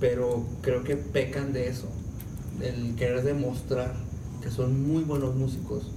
pero 0.00 0.44
creo 0.62 0.84
que 0.84 0.96
pecan 0.96 1.52
de 1.52 1.68
eso, 1.68 1.88
el 2.62 2.94
querer 2.96 3.22
demostrar 3.22 3.94
que 4.42 4.50
son 4.50 4.86
muy 4.86 5.02
buenos 5.04 5.34
músicos, 5.34 5.90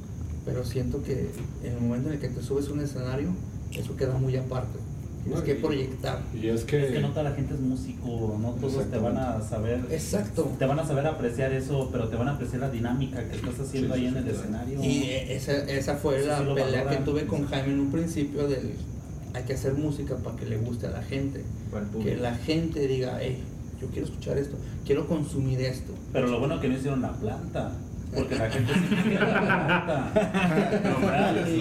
pero 0.45 0.65
siento 0.65 1.03
que 1.03 1.29
en 1.63 1.73
el 1.73 1.81
momento 1.81 2.09
en 2.09 2.15
el 2.15 2.19
que 2.19 2.29
te 2.29 2.41
subes 2.41 2.67
a 2.67 2.71
un 2.73 2.79
escenario, 2.81 3.29
eso 3.79 3.95
queda 3.95 4.13
muy 4.17 4.35
aparte. 4.35 4.79
Tienes 5.23 5.39
No, 5.39 5.45
que 5.45 5.51
y- 5.51 5.61
proyectar. 5.61 6.19
Y 6.33 6.47
es 6.47 6.63
que, 6.63 6.83
Es 6.87 6.91
que 6.93 6.99
no 6.99 7.09
toda 7.09 7.23
la 7.23 7.31
gente 7.35 7.53
es 7.53 7.59
músico, 7.59 8.37
no 8.41 8.49
todos 8.53 8.89
te 8.89 8.97
van 8.97 9.17
a 9.17 9.39
saber. 9.41 9.79
Exacto. 9.91 10.51
Te 10.57 10.65
van 10.65 10.79
a 10.79 10.85
saber 10.85 11.05
apreciar 11.05 11.53
eso, 11.53 11.89
pero 11.91 12.07
te 12.07 12.15
van 12.15 12.27
a 12.27 12.31
apreciar 12.33 12.61
la 12.61 12.69
dinámica 12.71 13.23
que 13.29 13.35
estás 13.35 13.59
haciendo 13.59 13.93
Sí, 13.93 14.01
sí, 14.01 14.05
ahí 14.07 14.07
en 14.07 14.13
sí, 14.13 14.17
el 14.17 14.23
claro. 14.23 14.39
escenario. 14.39 14.83
Y 14.83 15.03
eh, 15.03 15.35
esa, 15.35 15.53
esa 15.69 15.95
fue 15.95 16.19
Eso 16.19 16.27
la 16.43 16.55
pelea 16.55 16.89
que 16.89 16.95
tuve 16.97 17.27
con 17.27 17.45
Jaime 17.47 17.73
en 17.73 17.79
un 17.81 17.91
principio 17.91 18.47
del 18.47 18.71
hay 19.33 19.43
que 19.43 19.53
hacer 19.53 19.73
música 19.75 20.17
para 20.17 20.35
que 20.35 20.45
le 20.45 20.57
guste 20.57 20.87
a 20.87 20.89
la 20.91 21.03
gente. 21.03 21.41
Que 22.03 22.17
la 22.17 22.35
gente 22.35 22.85
diga, 22.87 23.17
hey, 23.21 23.41
yo 23.79 23.87
quiero 23.87 24.05
escuchar 24.07 24.37
esto, 24.37 24.57
quiero 24.85 25.07
consumir 25.07 25.61
esto. 25.61 25.93
Pero 26.11 26.27
lo 26.27 26.39
bueno 26.39 26.59
que 26.59 26.67
no 26.67 26.75
hicieron 26.77 27.01
la 27.01 27.13
planta. 27.13 27.71
Porque 28.13 28.35
la 28.35 28.49
gente 28.49 28.73
sí. 28.73 28.79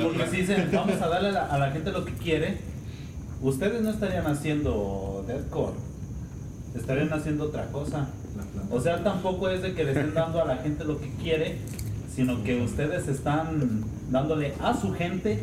Porque 0.02 0.26
si 0.30 0.36
dicen, 0.38 0.68
vamos 0.72 1.00
a 1.00 1.08
darle 1.08 1.28
a 1.28 1.32
la, 1.32 1.46
a 1.46 1.58
la 1.58 1.70
gente 1.70 1.92
lo 1.92 2.04
que 2.04 2.12
quiere, 2.14 2.56
ustedes 3.42 3.82
no 3.82 3.90
estarían 3.90 4.26
haciendo 4.26 5.24
deathcore. 5.26 5.74
Estarían 6.74 7.12
haciendo 7.12 7.44
otra 7.44 7.66
cosa. 7.66 8.08
O 8.70 8.80
sea, 8.80 9.02
tampoco 9.02 9.48
es 9.48 9.62
de 9.62 9.74
que 9.74 9.84
le 9.84 9.90
estén 9.92 10.14
dando 10.14 10.40
a 10.40 10.44
la 10.44 10.56
gente 10.58 10.84
lo 10.84 11.00
que 11.00 11.10
quiere, 11.22 11.56
sino 12.14 12.42
que 12.44 12.60
ustedes 12.62 13.08
están 13.08 13.84
dándole 14.10 14.54
a 14.60 14.78
su 14.78 14.92
gente 14.92 15.42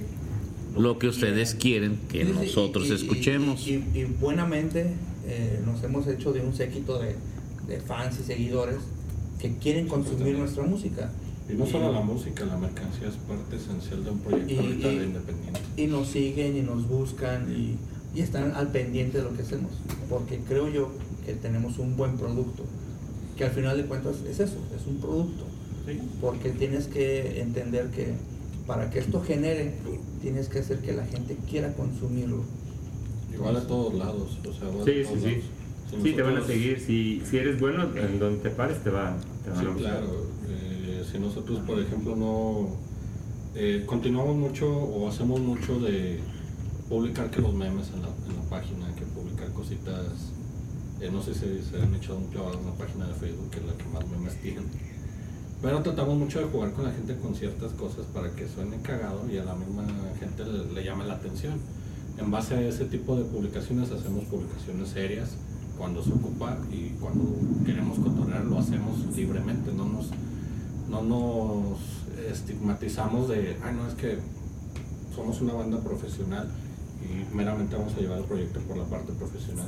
Lo 0.78 1.00
que 1.00 1.08
ustedes 1.08 1.56
quieren 1.56 2.00
que 2.10 2.26
Sí, 2.26 2.32
nosotros 2.34 2.88
y- 2.88 2.92
y- 2.92 2.96
escuchemos. 2.96 3.68
Y, 3.68 3.72
y- 3.94 4.00
y 4.00 4.04
buenamente 4.06 4.94
eh, 5.26 5.62
nos 5.66 5.84
hemos 5.84 6.08
hecho 6.08 6.32
de 6.34 6.42
un 6.42 6.54
séquito 6.54 7.00
de, 7.00 7.16
de 7.68 7.80
fans 7.82 8.20
y 8.20 8.24
seguidores 8.24 8.78
que 9.40 9.56
quieren 9.58 9.88
consumir 9.88 10.38
nuestra 10.38 10.64
música. 10.64 11.12
Y 11.50 11.54
no 11.54 11.66
solo 11.66 11.92
la 11.92 12.02
música, 12.02 12.46
la 12.46 12.58
mercancía 12.58 13.08
es 13.08 13.16
parte 13.16 13.56
esencial 13.56 14.04
de 14.04 14.10
un 14.12 14.20
proyecto 14.20 14.54
Y- 14.54 14.58
ahorita 14.58 14.92
y- 14.92 14.98
de 15.00 15.06
independiente. 15.06 15.60
y 15.78 15.88
nos 15.88 16.08
siguen 16.10 16.58
y 16.58 16.62
nos 16.62 16.88
buscan 16.88 17.50
y, 17.52 17.78
y 18.18 18.22
están 18.22 18.52
al 18.56 18.70
pendiente 18.72 19.20
de 19.20 19.24
lo 19.24 19.34
que 19.36 19.44
hacemos. 19.44 19.72
Porque 20.10 20.40
creo 20.48 20.68
yo 20.68 20.90
que 21.26 21.34
tenemos 21.34 21.78
un 21.80 21.96
buen 21.96 22.18
producto. 22.18 22.64
Que 23.38 23.46
al 23.46 23.52
final 23.52 23.78
de 23.78 23.86
cuentas 23.86 24.16
es 24.30 24.40
eso, 24.40 24.58
es 24.76 24.86
un 24.88 24.98
producto. 24.98 25.46
Sí. 25.86 26.00
Porque 26.20 26.50
tienes 26.50 26.88
que 26.88 27.40
entender 27.42 27.92
que 27.92 28.14
para 28.66 28.90
que 28.90 29.00
esto 29.00 29.22
genere, 29.22 29.76
tienes 30.22 30.50
que 30.50 30.60
hacer 30.60 30.80
que 30.80 30.92
la 30.92 31.06
gente 31.06 31.38
quiera 31.50 31.74
consumirlo. 31.74 32.44
Igual 33.34 33.56
a 33.58 33.62
todos 33.68 33.94
lados, 33.94 34.38
o 34.46 34.52
sea, 34.54 34.68
va 34.70 34.82
a 34.82 34.86
Sí, 34.86 34.92
sí, 34.96 35.04
todos 35.04 35.24
sí. 35.24 35.42
Si 35.90 36.02
Sí, 36.02 36.14
te 36.14 36.22
van 36.22 36.38
a 36.38 36.46
seguir. 36.46 36.80
Si, 36.80 37.22
si 37.26 37.38
eres 37.38 37.60
bueno, 37.60 37.84
en 37.96 38.20
donde 38.20 38.40
te 38.42 38.50
pares 38.50 38.84
te, 38.84 38.90
va, 38.90 39.16
te 39.44 39.50
van 39.52 39.60
Sí, 39.60 39.66
a 39.66 39.70
buscar. 39.70 39.92
claro. 40.00 40.28
Eh, 40.50 41.06
si 41.10 41.20
nosotros, 41.20 41.60
por 41.60 41.80
ejemplo, 41.80 42.16
no 42.16 42.70
eh, 43.56 43.84
continuamos 43.86 44.36
mucho 44.36 44.68
o 44.70 45.08
hacemos 45.08 45.40
mucho 45.40 45.80
de 45.80 46.20
publicar 46.90 47.30
que 47.32 47.42
los 47.42 47.54
memes 47.54 47.88
en 47.94 48.02
la, 48.02 48.10
en 48.28 48.36
la 48.36 48.50
página, 48.50 48.94
que 48.96 49.04
publicar 49.06 49.52
cositas. 49.54 50.34
eh, 51.00 51.10
no 51.12 51.22
sé 51.22 51.34
si 51.34 51.62
se 51.64 51.82
han 51.82 51.94
echado 51.96 52.18
un 52.18 52.28
clavado 52.28 52.60
en 52.60 52.66
la 52.66 52.74
página 52.74 53.08
de 53.08 53.14
Facebook, 53.14 53.50
que 53.52 53.60
es 53.60 53.66
la 53.66 53.74
que 53.74 53.86
más 53.94 54.08
memes 54.10 54.36
tienen. 54.42 54.66
Pero 55.62 55.82
tratamos 55.82 56.18
mucho 56.18 56.40
de 56.40 56.46
jugar 56.46 56.72
con 56.74 56.84
la 56.86 56.92
gente 56.92 57.16
con 57.18 57.34
ciertas 57.34 57.72
cosas 57.74 58.06
para 58.14 58.30
que 58.36 58.48
suene 58.48 58.78
cagado 58.82 59.22
y 59.32 59.38
a 59.38 59.44
la 59.46 59.56
misma 59.56 59.86
gente 60.20 60.44
le, 60.46 60.72
le 60.74 60.84
llame 60.84 61.06
la 61.06 61.14
atención. 61.16 61.56
En 62.20 62.30
base 62.32 62.56
a 62.56 62.62
ese 62.68 62.86
tipo 62.86 63.16
de 63.16 63.24
publicaciones 63.24 63.92
hacemos 63.92 64.26
publicaciones 64.26 64.90
serias 64.90 65.30
cuando 65.78 66.04
se 66.04 66.12
ocupa 66.12 66.58
y 66.72 66.90
cuando 67.00 67.24
queremos 67.66 68.00
cotorrear 68.00 68.46
lo 68.46 68.60
hacemos 68.60 69.16
libremente, 69.16 69.72
no 69.74 69.86
nos, 69.86 70.10
no 70.90 71.02
nos 71.04 71.80
estigmatizamos 72.32 73.30
de, 73.30 73.58
ay 73.64 73.76
no, 73.76 73.88
es 73.88 73.94
que 73.94 74.18
somos 75.16 75.42
una 75.42 75.54
banda 75.54 75.80
profesional 75.80 76.50
y 77.02 77.36
meramente 77.36 77.76
vamos 77.76 77.94
a 77.94 78.00
llevar 78.00 78.20
el 78.20 78.26
proyecto 78.26 78.60
por 78.62 78.78
la 78.78 78.86
parte 78.86 79.14
profesional 79.14 79.68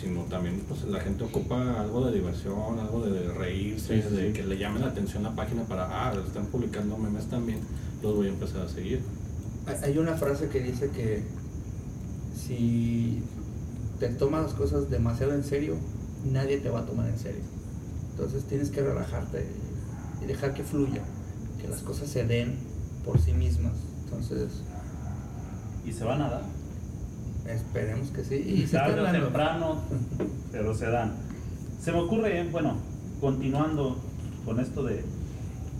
sino 0.00 0.22
también 0.22 0.62
pues 0.68 0.84
la 0.84 1.00
gente 1.00 1.24
ocupa 1.24 1.80
algo 1.80 2.06
de 2.06 2.12
diversión, 2.12 2.78
algo 2.78 3.00
de 3.00 3.32
reírse, 3.32 4.00
Sí, 4.00 4.08
sí, 4.08 4.14
de 4.14 4.32
que 4.32 4.44
le 4.44 4.56
llame 4.56 4.80
la 4.80 4.86
atención 4.86 5.22
la 5.22 5.34
página 5.34 5.64
para, 5.64 5.88
ah, 5.90 6.14
están 6.24 6.46
publicando 6.46 6.96
memes 6.96 7.26
también, 7.26 7.58
los 8.02 8.14
voy 8.14 8.26
a 8.28 8.30
empezar 8.30 8.62
a 8.62 8.68
seguir. 8.68 9.00
Hay 9.82 9.98
una 9.98 10.14
frase 10.14 10.48
que 10.48 10.60
dice 10.60 10.90
que 10.90 11.22
si 12.34 13.22
te 13.98 14.08
tomas 14.08 14.42
las 14.42 14.54
cosas 14.54 14.90
demasiado 14.90 15.34
en 15.34 15.44
serio, 15.44 15.76
nadie 16.24 16.58
te 16.58 16.68
va 16.70 16.80
a 16.80 16.86
tomar 16.86 17.08
en 17.08 17.18
serio. 17.18 17.42
Entonces 18.10 18.44
tienes 18.44 18.70
que 18.70 18.82
relajarte 18.82 19.46
y 20.22 20.26
dejar 20.26 20.54
que 20.54 20.62
fluya, 20.64 21.02
que 21.60 21.68
las 21.68 21.80
cosas 21.82 22.08
se 22.08 22.24
den 22.24 22.56
por 23.04 23.20
sí 23.20 23.32
mismas. 23.32 23.72
Entonces, 24.04 24.62
Y 25.84 25.92
se 25.92 26.04
van 26.04 26.20
a 26.22 26.28
dar. 26.28 26.42
esperemos 27.48 28.10
que 28.10 28.24
sí. 28.24 28.34
Y 28.34 28.66
Tarde 28.66 29.00
o 29.00 29.10
temprano, 29.10 29.80
pero 30.52 30.74
se 30.74 30.86
dan. 30.86 31.14
Se 31.80 31.92
me 31.92 32.00
ocurre, 32.00 32.48
bueno, 32.50 32.76
continuando 33.20 33.96
con 34.44 34.60
esto 34.60 34.82
de, 34.82 35.04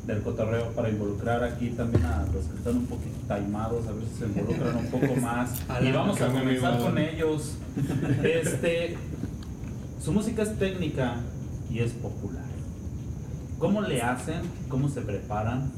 del 0.08 0.22
cotorreo 0.22 0.70
para 0.70 0.88
involucrar 0.88 1.44
aquí 1.44 1.68
también 1.68 2.02
a 2.06 2.24
los 2.32 2.46
que 2.46 2.56
están 2.56 2.78
un 2.78 2.86
poquito 2.86 3.18
taimados, 3.28 3.86
a 3.86 3.92
ver 3.92 4.04
si 4.10 4.20
se 4.20 4.24
involucran 4.24 4.76
un 4.76 4.86
poco 4.86 5.14
más. 5.20 5.50
y 5.82 5.92
vamos 5.92 6.20
a 6.22 6.28
comenzar 6.28 6.78
con 6.78 6.96
ellos. 6.96 7.52
Este, 8.24 8.96
su 10.02 10.12
música 10.12 10.42
es 10.42 10.58
técnica 10.58 11.16
y 11.70 11.80
es 11.80 11.92
popular. 11.92 12.46
¿Cómo 13.58 13.82
le 13.82 14.00
hacen? 14.00 14.40
¿Cómo 14.70 14.88
se 14.88 15.02
preparan? 15.02 15.70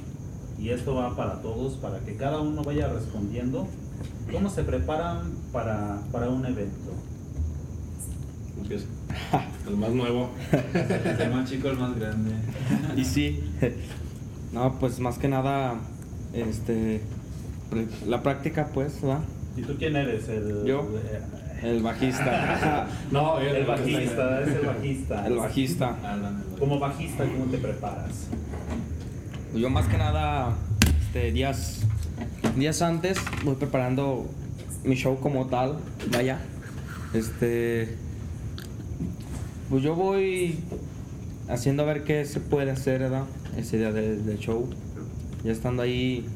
Y 0.60 0.70
esto 0.70 0.94
va 0.94 1.16
para 1.16 1.42
todos, 1.42 1.74
para 1.74 1.98
que 1.98 2.14
cada 2.14 2.40
uno 2.40 2.62
vaya 2.62 2.86
respondiendo. 2.86 3.66
¿Cómo 4.30 4.48
se 4.48 4.62
preparan 4.62 5.32
para, 5.52 6.02
para 6.12 6.28
un 6.28 6.46
evento? 6.46 6.92
Empieza. 8.56 8.86
El 9.66 9.76
más 9.76 9.90
nuevo. 9.90 10.30
El 11.18 11.30
más 11.32 11.50
chico, 11.50 11.68
el 11.68 11.78
más 11.78 11.98
grande. 11.98 12.32
Y 12.96 13.04
sí, 13.04 13.42
no, 14.52 14.78
pues 14.78 14.98
más 15.00 15.18
que 15.18 15.28
nada, 15.28 15.74
este, 16.32 17.00
la 18.06 18.22
práctica, 18.22 18.68
pues, 18.72 19.04
¿va? 19.04 19.20
¿Y 19.56 19.62
tú 19.62 19.74
quién 19.78 19.96
eres? 19.96 20.28
El, 20.28 20.64
Yo. 20.64 20.88
eh, 21.04 21.20
El 21.62 21.82
bajista. 21.82 22.88
No, 23.10 23.38
el 23.38 23.56
el 23.56 23.66
bajista, 23.66 24.40
es 24.42 24.48
el 24.48 24.66
bajista. 24.66 25.26
El 25.26 25.36
bajista. 25.36 25.96
El 26.14 26.58
Como 26.58 26.78
bajista, 26.78 27.24
¿cómo 27.24 27.44
te 27.50 27.58
preparas? 27.58 28.28
Yo 29.54 29.68
más 29.68 29.86
que 29.88 29.98
nada, 29.98 30.54
este, 31.00 31.32
días, 31.32 31.80
días 32.56 32.80
antes 32.82 33.18
voy 33.44 33.56
preparando 33.56 34.26
mi 34.84 34.94
show 34.94 35.18
como 35.20 35.46
tal, 35.46 35.78
vaya. 36.12 36.38
Este, 37.12 37.96
pues 39.68 39.82
yo 39.82 39.94
voy 39.96 40.60
haciendo 41.48 41.82
a 41.82 41.86
ver 41.86 42.04
qué 42.04 42.24
se 42.24 42.38
puede 42.40 42.70
hacer, 42.70 43.00
¿verdad? 43.00 43.24
Ese 43.56 43.78
día 43.78 43.92
de- 43.92 44.16
del 44.16 44.38
show. 44.38 44.68
Ya 45.44 45.52
estando 45.52 45.82
ahí, 45.82 46.26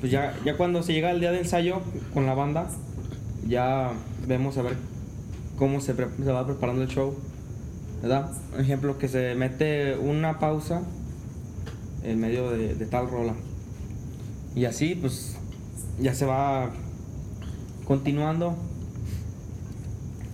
pues 0.00 0.10
ya, 0.10 0.34
ya 0.44 0.56
cuando 0.56 0.82
se 0.82 0.92
llega 0.92 1.10
el 1.10 1.20
día 1.20 1.30
de 1.32 1.38
ensayo 1.40 1.80
con 2.12 2.26
la 2.26 2.34
banda, 2.34 2.68
ya 3.46 3.92
vemos 4.26 4.56
a 4.58 4.62
ver 4.62 4.76
cómo 5.58 5.80
se, 5.80 5.94
se 5.94 6.32
va 6.32 6.44
preparando 6.46 6.82
el 6.82 6.88
show, 6.88 7.14
¿verdad? 8.02 8.30
Por 8.50 8.60
ejemplo, 8.60 8.98
que 8.98 9.08
se 9.08 9.34
mete 9.36 9.96
una 9.96 10.38
pausa 10.40 10.82
en 12.02 12.20
medio 12.20 12.50
de, 12.50 12.74
de 12.74 12.86
tal 12.86 13.08
rola. 13.08 13.34
Y 14.56 14.64
así, 14.66 14.94
pues, 14.94 15.36
ya 16.00 16.14
se 16.14 16.26
va 16.26 16.70
continuando. 17.86 18.56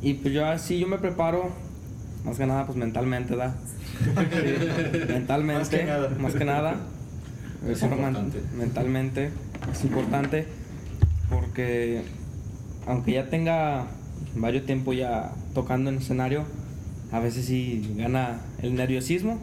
Y 0.02 0.14
pues 0.14 0.32
yo 0.32 0.46
así, 0.46 0.78
yo 0.78 0.86
me 0.86 0.96
preparo, 0.98 1.50
más 2.24 2.38
que 2.38 2.46
nada, 2.46 2.64
pues 2.64 2.78
mentalmente, 2.78 3.36
¿verdad? 3.36 3.54
mentalmente, 5.08 5.58
Más 5.60 5.68
que 5.68 5.84
nada. 5.84 6.08
más 6.18 6.34
que 6.34 6.44
nada. 6.44 6.76
Es 7.68 7.82
importante. 7.82 8.40
mentalmente 8.56 9.30
es 9.72 9.84
importante 9.84 10.46
porque 11.28 12.02
aunque 12.86 13.12
ya 13.12 13.28
tenga 13.28 13.86
varios 14.34 14.64
tiempo 14.64 14.92
ya 14.92 15.32
tocando 15.54 15.90
en 15.90 15.98
escenario, 15.98 16.44
a 17.12 17.20
veces 17.20 17.44
sí 17.46 17.94
gana 17.96 18.40
el 18.62 18.74
nerviosismo 18.74 19.38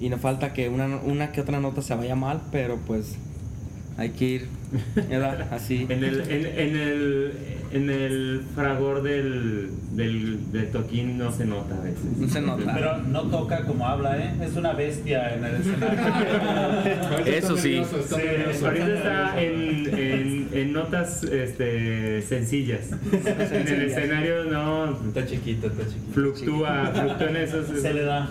y 0.00 0.08
no 0.08 0.18
falta 0.18 0.52
que 0.52 0.68
una, 0.68 0.86
una 0.96 1.30
que 1.32 1.40
otra 1.40 1.60
nota 1.60 1.82
se 1.82 1.94
vaya 1.94 2.16
mal, 2.16 2.42
pero 2.50 2.78
pues 2.86 3.16
hay 3.96 4.10
que 4.10 4.24
ir 4.24 4.48
¿verdad? 5.08 5.48
así. 5.52 5.86
En 5.88 6.02
el, 6.04 6.20
en, 6.22 6.46
en 6.46 6.76
el, 6.76 7.32
en 7.72 7.88
el 7.90 8.42
fragor 8.54 9.02
del, 9.02 9.70
del, 9.92 10.50
del 10.52 10.70
toquín 10.70 11.18
no 11.18 11.30
se 11.32 11.44
nota 11.44 11.76
a 11.76 11.80
veces. 11.80 12.04
No 12.18 12.28
se 12.28 12.40
nota. 12.40 12.74
Pero 12.74 12.98
no 12.98 13.22
toca 13.22 13.64
como 13.64 13.86
habla, 13.86 14.18
¿eh? 14.18 14.34
Es 14.42 14.56
una 14.56 14.72
bestia 14.72 15.34
en 15.34 15.44
el 15.44 15.54
escenario. 15.56 16.00
Eso 17.26 17.56
sí. 17.56 17.76
Está 17.76 17.96
nervioso, 17.96 17.98
está 18.00 18.16
Sí, 18.16 18.22
nervioso. 18.26 18.66
ahorita 18.66 18.94
está 18.94 19.42
en, 19.42 19.98
en, 19.98 20.48
en 20.52 20.72
notas 20.72 21.22
este, 21.24 22.22
sencillas. 22.22 22.90
En 23.12 23.68
el 23.68 23.82
escenario 23.82 24.44
no 24.44 24.90
Está 25.08 25.26
chiquito, 25.26 25.66
está 25.68 25.84
chiquito. 25.84 26.12
fluctúa, 26.12 26.92
fluctúa 26.94 27.28
en 27.30 27.36
esos. 27.36 27.66
Se 27.80 27.94
le 27.94 28.02
da. 28.02 28.28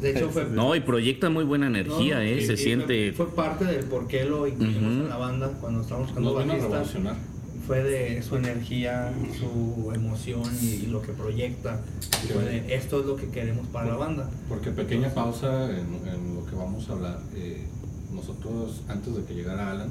De 0.00 0.10
hecho, 0.10 0.28
fue. 0.30 0.44
No, 0.46 0.74
y 0.74 0.80
proyecta 0.80 1.30
muy 1.30 1.44
buena 1.44 1.66
energía, 1.68 2.16
No, 2.16 2.20
¿eh? 2.20 2.38
y- 2.40 2.46
Se 2.46 2.54
y 2.54 2.56
siente... 2.56 3.12
Fue, 3.12 3.28
parte 3.34 3.64
del 3.64 3.84
por 3.84 4.06
qué 4.08 4.24
lo 4.24 4.46
incluimos 4.46 4.82
en 5.04 5.08
la 5.08 5.16
banda 5.16 5.50
cuando 5.60 5.80
estábamos 5.82 6.08
buscando 6.08 6.32
Nos 6.32 6.42
vino 6.42 6.52
a 6.52 6.56
bajista. 6.56 6.76
revolucionar. 6.78 7.37
Fue 7.68 7.82
de 7.82 8.22
su 8.22 8.36
energía, 8.36 9.12
su 9.38 9.92
emoción 9.94 10.42
y, 10.62 10.66
y 10.66 10.86
lo 10.86 11.02
que 11.02 11.12
proyecta. 11.12 11.80
Y 12.24 12.28
fue 12.32 12.42
de 12.44 12.74
esto 12.74 13.00
es 13.00 13.06
lo 13.06 13.14
que 13.16 13.28
queremos 13.28 13.66
para 13.68 13.88
la 13.90 13.96
banda. 13.96 14.30
Porque 14.48 14.70
pequeña 14.70 15.10
pausa 15.12 15.70
en, 15.70 15.86
en 16.08 16.34
lo 16.34 16.46
que 16.46 16.56
vamos 16.56 16.88
a 16.88 16.92
hablar. 16.94 17.20
eh, 17.34 17.66
nosotros, 18.10 18.80
antes 18.88 19.14
de 19.14 19.22
que 19.24 19.34
llegara 19.34 19.70
Alan, 19.70 19.90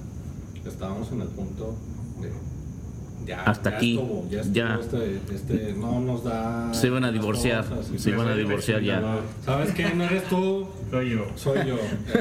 estábamos 0.66 1.12
en 1.12 1.22
el 1.22 1.28
punto 1.28 1.76
de. 2.20 2.32
Ya, 3.28 3.44
Hasta 3.44 3.72
ya 3.72 3.76
aquí, 3.78 3.98
estuvo, 3.98 4.26
ya, 4.30 4.40
estuvo, 4.40 4.56
ya. 4.56 4.80
Este, 4.80 5.20
este, 5.36 5.74
no 5.74 6.00
nos 6.00 6.24
da. 6.24 6.74
Se 6.74 6.88
iban 6.88 7.04
a 7.04 7.12
divorciar, 7.12 7.66
cosas 7.68 7.92
y 7.94 8.00
se 8.00 8.12
iban 8.12 8.28
a 8.30 8.36
divorciar 8.36 8.82
ya. 8.82 9.02
¿Sabes 9.44 9.74
qué? 9.74 9.94
No 9.94 10.06
eres 10.06 10.24
tú, 10.30 10.66
Soy 10.90 11.10
yo. 11.10 11.26
soy 11.36 11.60
yo. 11.68 11.76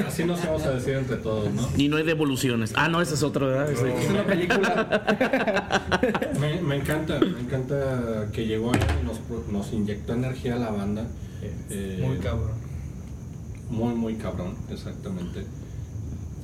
Así 0.05 0.25
nos 0.25 0.43
vamos 0.45 0.63
a 0.65 0.71
decir 0.71 0.95
entre 0.95 1.15
todos, 1.15 1.49
¿no? 1.53 1.65
Y 1.77 1.87
no 1.87 1.95
hay 1.95 2.03
devoluciones. 2.03 2.73
Ah, 2.75 2.89
no, 2.89 3.01
esa 3.01 3.13
es 3.13 3.23
otra, 3.23 3.47
¿verdad? 3.47 3.71
Ese- 3.71 4.03
Es 4.03 4.09
una 4.09 4.25
película. 4.25 5.81
Me, 6.41 6.61
me 6.61 6.75
encanta, 6.75 7.19
me 7.19 7.39
encanta 7.39 8.27
que 8.33 8.45
llegó 8.45 8.71
y 8.75 9.05
nos, 9.05 9.17
pro- 9.19 9.43
nos 9.49 9.71
inyectó 9.73 10.13
energía 10.13 10.55
a 10.55 10.59
la 10.59 10.71
banda. 10.71 11.05
Eh, 11.69 12.03
Muy 12.05 12.17
cabrón. 12.17 12.51
Muy, 13.69 13.93
muy 13.95 14.15
cabrón, 14.15 14.55
exactamente. 14.69 15.45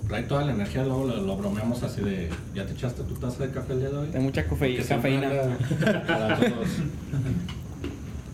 Trae 0.07 0.23
toda 0.23 0.45
la 0.45 0.53
energía, 0.53 0.83
luego 0.83 1.05
lo, 1.05 1.21
lo 1.21 1.37
bromeamos 1.37 1.81
así 1.83 2.01
de, 2.01 2.29
¿ya 2.53 2.65
te 2.65 2.73
echaste 2.73 3.03
tu 3.03 3.15
taza 3.15 3.45
de 3.45 3.51
café 3.51 3.73
el 3.73 3.79
día 3.79 3.89
de 3.89 3.97
hoy? 3.97 4.09
Hay 4.13 4.21
mucha 4.21 4.45
cafeína. 4.45 5.27
anda 5.27 5.57
Para 6.07 6.37
todos. 6.37 6.67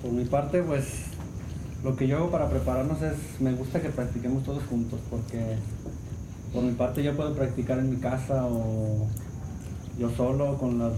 Por 0.02 0.12
mi 0.12 0.26
parte, 0.26 0.64
pues 0.64 0.86
Lo 1.84 1.96
que 1.96 2.08
yo 2.08 2.18
hago 2.18 2.32
para 2.32 2.50
prepararnos 2.50 3.02
es, 3.02 3.40
me 3.40 3.54
gusta 3.54 3.82
que 3.82 3.90
practiquemos 3.90 4.44
todos 4.44 4.64
juntos, 4.64 5.00
porque 5.10 5.56
por 6.54 6.64
mi 6.64 6.72
parte 6.74 7.04
yo 7.04 7.16
puedo 7.16 7.34
practicar 7.34 7.80
en 7.80 7.90
mi 7.92 7.98
casa 7.98 8.46
o 8.46 9.08
yo 9.98 10.10
solo 10.10 10.58
con 10.58 10.80
las, 10.80 10.94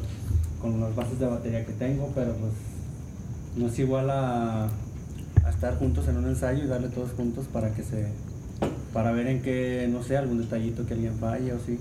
con 0.61 0.79
las 0.79 0.95
bases 0.95 1.19
de 1.19 1.27
batería 1.27 1.65
que 1.65 1.73
tengo, 1.73 2.11
pero 2.15 2.33
pues 2.33 2.53
no 3.57 3.67
es 3.67 3.77
igual 3.77 4.09
a, 4.09 4.65
a 4.65 5.49
estar 5.49 5.77
juntos 5.77 6.07
en 6.07 6.17
un 6.17 6.27
ensayo 6.29 6.63
y 6.63 6.67
darle 6.67 6.87
todos 6.89 7.11
juntos 7.11 7.45
para 7.51 7.73
que 7.75 7.83
se, 7.83 8.07
para 8.93 9.11
ver 9.11 9.27
en 9.27 9.41
qué, 9.41 9.87
no 9.91 10.03
sé, 10.03 10.17
algún 10.17 10.39
detallito 10.39 10.85
que 10.85 10.93
alguien 10.95 11.15
falle 11.19 11.53
o 11.53 11.59
sí, 11.59 11.77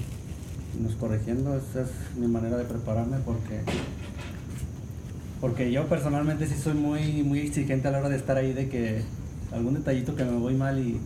nos 0.81 0.95
corrigiendo, 0.95 1.57
esa 1.57 1.83
es 1.83 1.89
mi 2.19 2.27
manera 2.29 2.57
de 2.57 2.65
prepararme 2.65 3.17
porque 3.25 3.61
porque 5.41 5.73
yo 5.73 5.87
personalmente 5.87 6.47
sí 6.47 6.55
soy 6.63 6.75
muy, 6.75 7.23
muy 7.23 7.41
exigente 7.41 7.89
a 7.89 7.91
la 7.93 7.99
hora 8.01 8.09
de 8.11 8.17
estar 8.17 8.37
ahí 8.37 8.53
de 8.53 8.69
que 8.69 9.01
algún 9.53 9.75
detallito 9.75 10.15
que 10.15 10.25
me 10.25 10.33
voy 10.33 10.55
mal 10.55 10.79
y, 10.79 11.01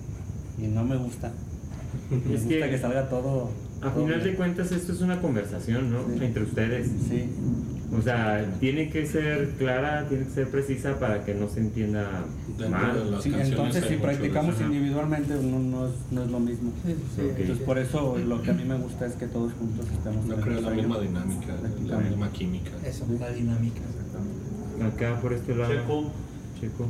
y 0.63 0.67
no 0.67 0.85
me 0.85 0.97
gusta. 0.97 1.33
Me 2.11 2.17
Es 2.35 2.43
gusta 2.45 2.49
que- 2.67 2.71
que, 2.71 2.79
salga 2.79 3.09
todo. 3.09 3.51
A 3.81 3.91
todo 3.93 4.07
final 4.07 4.23
de 4.25 4.35
cuentas 4.35 4.73
esto 4.73 4.93
es 4.93 5.01
una 5.01 5.21
conversación, 5.21 5.93
¿no? 5.93 6.01
Sí. 6.19 6.25
Entre 6.25 6.43
ustedes. 6.43 6.89
Sí, 7.09 7.29
O 7.97 8.03
sea, 8.03 8.45
tiene 8.61 8.91
que 8.91 9.07
ser 9.07 9.51
clara, 9.59 10.09
tiene 10.09 10.25
que 10.25 10.31
ser 10.31 10.51
precisa 10.51 10.99
para 10.99 11.25
que 11.25 11.35
no 11.35 11.49
se 11.49 11.61
entienda 11.61 12.25
Dentro 12.47 12.65
de 12.65 12.69
mal. 12.71 13.11
las 13.13 13.23
sí, 13.23 13.33
entonces 13.35 13.85
si 13.87 13.97
practicamos 13.97 14.61
individualmente 14.61 15.35
no, 15.35 15.59
no, 15.61 15.87
es, 15.87 15.95
no 16.11 16.23
es 16.25 16.31
lo 16.31 16.41
mismo. 16.41 16.71
Ok. 16.71 17.39
Entonces 17.39 17.65
por 17.65 17.79
eso 17.79 18.19
lo 18.19 18.43
que 18.43 18.51
a 18.51 18.55
mí 18.55 18.65
me 18.65 18.77
gusta 18.77 19.07
es 19.07 19.15
que 19.15 19.27
todos 19.27 19.53
juntos 19.55 19.87
estemos 19.93 20.25
No 20.27 20.37
creo 20.37 20.61
la 20.61 20.71
misma 20.71 20.99
dinámica, 20.99 21.55
la 21.87 21.99
misma 21.99 22.33
química. 22.33 22.71
Eso, 22.85 23.07
la 23.19 23.31
dinámica. 23.31 23.81
Acá 24.87 25.21
por 25.21 25.33
este 25.33 25.55
lado. 25.55 25.73
Checo. 25.73 26.13
Checo. 26.61 26.87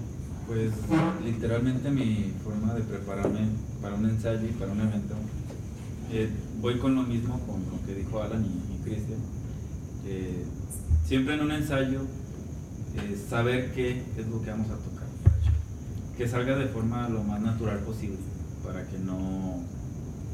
Pues 0.47 0.71
literalmente 1.25 1.91
mi 1.91 2.33
forma 2.43 2.75
de 2.75 2.83
prepararme 2.83 3.41
para 3.81 3.95
un 3.95 4.05
ensayo 4.07 4.45
y 4.45 4.53
para 4.53 4.73
un 4.73 4.81
evento, 4.81 5.15
eh, 6.13 6.29
voy 6.61 6.79
con 6.79 6.95
lo 6.95 7.03
mismo 7.03 7.39
con 7.41 7.61
lo 7.71 7.87
que 7.87 7.95
dijo 7.95 8.23
Alan 8.23 8.45
y, 8.45 8.75
y 8.75 8.79
Cristian. 8.85 9.19
Eh, 10.07 10.45
siempre 11.05 11.35
en 11.35 11.41
un 11.43 11.53
ensayo, 11.53 12.01
eh, 12.97 13.17
saber 13.29 13.73
qué 13.73 14.03
es 14.17 14.27
lo 14.29 14.43
que 14.43 14.51
vamos 14.51 14.69
a 14.69 14.77
tocar. 14.77 15.05
Que 16.17 16.29
salga 16.29 16.57
de 16.57 16.67
forma 16.67 17.09
lo 17.09 17.23
más 17.23 17.41
natural 17.41 17.79
posible, 17.81 18.19
para 18.65 18.87
que 18.87 18.99
no, 18.99 19.63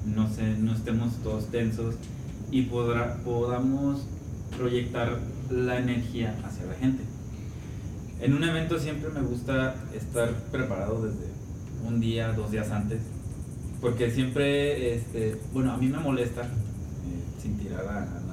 no, 0.07 0.33
se, 0.33 0.57
no 0.59 0.75
estemos 0.75 1.15
todos 1.23 1.47
tensos 1.51 1.97
y 2.51 2.63
podrá, 2.63 3.17
podamos 3.19 4.03
proyectar 4.57 5.19
la 5.51 5.79
energía 5.79 6.37
hacia 6.45 6.67
la 6.67 6.75
gente. 6.75 7.03
En 8.21 8.35
un 8.35 8.45
evento 8.45 8.79
siempre 8.79 9.11
me 9.11 9.23
gusta 9.23 9.75
estar 9.95 10.35
preparado 10.53 11.03
desde 11.03 11.31
un 11.87 12.01
día, 12.01 12.33
dos 12.33 12.51
días 12.51 12.71
antes, 12.71 13.01
porque 13.81 14.11
siempre, 14.11 14.95
este, 14.95 15.41
bueno, 15.55 15.73
a 15.73 15.79
mí 15.79 15.89
me 15.89 15.99
molesta, 15.99 16.43
eh, 16.43 17.41
sin 17.41 17.57
tirar 17.57 17.87
a, 17.87 18.03
a 18.03 18.30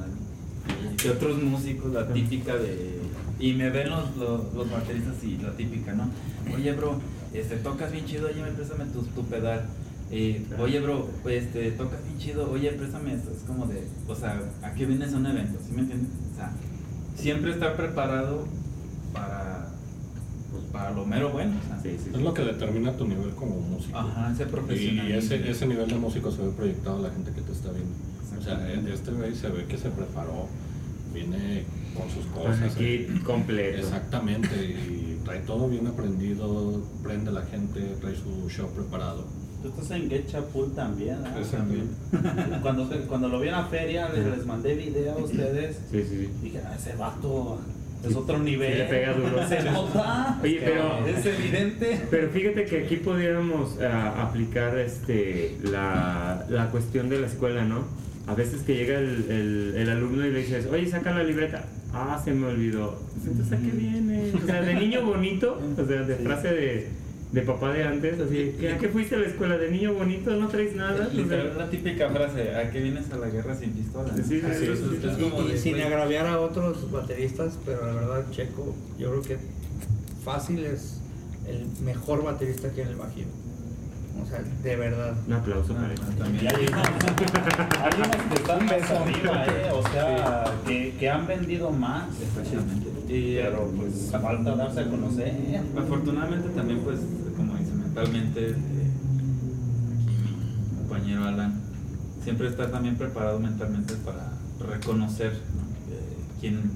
que 0.97 1.09
otros 1.11 1.41
músicos, 1.41 1.91
la 1.93 2.07
típica 2.07 2.55
de... 2.55 2.99
Y 3.39 3.53
me 3.53 3.70
ven 3.70 3.89
los, 3.89 4.15
los, 4.18 4.53
los 4.53 4.72
bateristas 4.72 5.24
y 5.24 5.38
la 5.38 5.51
típica, 5.55 5.93
¿no? 5.93 6.09
Oye, 6.55 6.72
bro, 6.74 6.99
este, 7.34 7.57
tocas 7.57 7.91
bien 7.91 8.05
chido, 8.05 8.28
oye, 8.28 8.41
préstame 8.55 8.86
tu, 8.86 9.03
tu 9.03 9.24
pedal. 9.26 9.65
Eh, 10.09 10.43
oye, 10.59 10.80
bro, 10.80 11.07
este, 11.30 11.72
tocas 11.72 12.03
bien 12.03 12.18
chido, 12.18 12.49
oye, 12.49 12.72
préstame 12.72 13.13
esto. 13.13 13.30
Es 13.32 13.43
como 13.43 13.68
de, 13.68 13.88
o 14.07 14.15
sea, 14.15 14.41
¿a 14.63 14.72
qué 14.74 14.86
vienes 14.86 15.13
a 15.13 15.18
un 15.18 15.28
evento? 15.28 15.59
¿Sí 15.63 15.72
me 15.74 15.82
entiendes? 15.82 16.09
O 16.34 16.36
sea, 16.36 16.51
siempre 17.15 17.51
estar 17.51 17.76
preparado 17.76 18.47
para, 19.13 19.70
pues, 20.51 20.63
para 20.72 20.91
lo 20.91 21.05
mero 21.05 21.30
bueno. 21.32 21.55
o 21.63 21.68
sea. 21.68 21.80
Sí, 21.82 21.97
sí, 22.03 22.09
Es 22.15 22.22
lo 22.22 22.34
que 22.34 22.41
determina 22.41 22.93
tu 22.93 23.07
nivel 23.07 23.32
como 23.36 23.59
músico. 23.59 23.97
Ajá, 23.99 24.32
ese 24.32 24.43
Y 24.43 24.45
profesionalismo. 24.47 25.20
ese, 25.20 25.49
ese 25.51 25.68
nivel 25.68 25.88
de 25.89 25.95
músico 25.95 26.32
se 26.32 26.41
ve 26.41 26.49
proyectado 26.51 26.97
a 26.97 27.01
la 27.01 27.11
gente 27.11 27.32
que 27.34 27.41
te 27.41 27.51
está 27.51 27.70
viendo. 27.72 27.93
O 28.38 28.41
sea, 28.41 28.53
Exactamente. 28.53 28.93
este 28.93 29.11
güey 29.11 29.35
se 29.35 29.49
ve 29.49 29.65
que 29.65 29.77
se 29.77 29.89
preparó, 29.89 30.47
viene 31.13 31.63
con 31.97 32.09
sus 32.09 32.25
cosas. 32.27 32.77
el 32.77 32.85
eh, 32.85 33.07
kit 33.07 33.23
completo. 33.23 33.79
Exactamente, 33.79 34.55
y 34.55 35.19
trae 35.25 35.39
todo 35.39 35.67
bien 35.67 35.88
aprendido, 35.88 36.83
prende 37.03 37.31
la 37.31 37.41
gente, 37.43 37.81
trae 37.99 38.15
su 38.15 38.49
show 38.49 38.69
preparado. 38.71 39.25
Tú 39.61 39.69
estás 39.69 39.89
en 39.91 40.07
Get 40.09 40.27
Chapul 40.27 40.73
también, 40.75 41.17
¿ah? 41.25 41.35
Exactamente. 41.39 41.95
Cuando, 42.61 42.88
cuando 43.07 43.27
lo 43.27 43.39
vi 43.39 43.47
en 43.47 43.53
la 43.55 43.65
feria, 43.65 44.07
les, 44.09 44.25
les 44.25 44.45
mandé 44.45 44.75
video 44.75 45.13
a 45.13 45.17
ustedes. 45.17 45.77
Sí, 45.91 46.03
sí, 46.03 46.09
sí. 46.09 46.29
Dije, 46.43 46.61
ah, 46.63 46.75
ese 46.77 46.95
vato 46.95 47.59
es 48.07 48.15
otro 48.15 48.38
nivel. 48.38 48.71
Sí 48.73 48.77
le 48.77 48.85
pega 48.85 49.13
duro. 49.13 49.47
Se 49.49 49.63
nota. 49.63 50.39
Oye, 50.43 50.61
pero- 50.63 51.07
Es 51.07 51.25
evidente. 51.25 52.05
Pero 52.11 52.29
fíjate 52.29 52.65
que 52.65 52.83
aquí 52.85 52.97
pudiéramos 52.97 53.79
ah, 53.81 54.27
aplicar 54.29 54.77
este, 54.77 55.57
la, 55.63 56.45
la 56.49 56.69
cuestión 56.69 57.09
de 57.09 57.19
la 57.19 57.25
escuela, 57.27 57.65
¿no? 57.65 57.85
A 58.28 58.36
veces 58.36 58.61
que 58.63 58.75
llega 58.75 58.99
el, 58.99 59.25
el- 59.30 59.73
el 59.78 59.89
alumno 59.89 60.25
y 60.25 60.32
le 60.32 60.39
dices, 60.39 60.67
oye, 60.71 60.86
saca 60.88 61.11
la 61.15 61.23
libreta. 61.23 61.65
Ah, 61.93 62.21
se 62.23 62.34
me 62.34 62.47
olvidó. 62.47 62.99
Entonces, 63.25 63.53
¿a 63.53 63.57
qué 63.61 63.71
viene? 63.71 64.32
O 64.43 64.45
sea, 64.45 64.61
de 64.61 64.73
niño 64.75 65.05
bonito, 65.05 65.57
o 65.82 65.86
sea, 65.86 66.03
de 66.03 66.15
frase 66.17 66.47
de, 66.49 66.88
de 67.32 67.41
papá 67.41 67.71
de 67.71 67.84
antes, 67.84 68.19
así, 68.19 68.53
¿qué, 68.59 68.73
¿a 68.73 68.78
qué 68.78 68.89
fuiste 68.89 69.15
a 69.15 69.19
la 69.19 69.28
escuela? 69.28 69.57
¿De 69.57 69.71
niño 69.71 69.93
bonito? 69.93 70.30
¿No 70.36 70.49
traes 70.49 70.75
nada? 70.75 71.07
O 71.07 71.09
sea, 71.09 71.13
Literal, 71.13 71.57
la 71.57 71.69
típica 71.69 72.09
frase, 72.09 72.53
¿a 72.55 72.69
qué 72.69 72.82
vienes 72.82 73.09
a 73.11 73.17
la 73.17 73.30
guerra 73.30 73.55
sin 73.55 73.71
pistola? 73.71 74.13
Sí, 74.17 74.23
sí, 74.23 74.41
sí, 74.41 74.45
es, 74.45 74.59
sí, 74.59 74.86
es 75.07 75.15
sí. 75.15 75.21
como 75.30 75.41
Y, 75.43 75.51
de, 75.53 75.57
sin 75.57 75.75
agraviar 75.82 76.28
a 76.28 76.39
otros 76.41 76.91
bateristas, 76.91 77.57
pero 77.65 77.86
la 77.88 77.93
verdad, 77.93 78.25
Checo, 78.32 78.75
yo 78.99 79.09
creo 79.11 79.21
que 79.23 79.38
fácil 80.25 80.65
es 80.65 80.99
el 81.47 81.65
mejor 81.86 82.23
baterista 82.25 82.69
que 82.71 82.82
en 82.82 82.89
el 82.89 82.95
Bajío. 82.97 83.25
O 84.22 84.26
sea, 84.26 84.41
de 84.41 84.76
verdad. 84.76 85.15
Un 85.28 85.34
aplauso 85.34 85.74
Ah, 85.78 85.82
para 85.82 85.93
él. 85.93 85.99
también. 86.18 86.43
Y 86.43 86.47
hay 86.47 86.68
unos, 86.68 86.88
hay 87.82 87.97
unos 87.97 88.26
que 88.28 88.36
están 88.36 88.65
más 88.65 88.91
arriba, 88.91 89.45
¿eh? 89.45 89.72
O 89.74 89.82
sea, 89.89 90.43
que, 90.65 90.95
que 90.99 91.09
han 91.09 91.28
vendido 91.28 91.72
más. 91.72 92.07
Exactamente. 92.22 92.88
Y, 93.07 93.36
Pero 93.36 93.72
pues 93.78 94.09
falta 94.11 94.55
darse 94.55 94.80
a 94.82 94.89
conocer. 94.89 95.34
Afortunadamente 95.78 96.49
también, 96.49 96.80
pues, 96.82 96.99
como 97.38 97.55
dice, 97.55 97.72
mentalmente, 97.74 98.49
eh, 98.49 98.55
aquí 100.03 100.18
mi 100.24 100.78
compañero 100.80 101.26
Alan 101.26 101.61
siempre 102.24 102.47
está 102.49 102.70
también 102.70 102.97
preparado 102.97 103.39
mentalmente 103.39 103.93
para 103.95 104.34
reconocer 104.70 105.32
¿no? 105.55 105.93
Eh, 105.93 106.18
quién, 106.41 106.72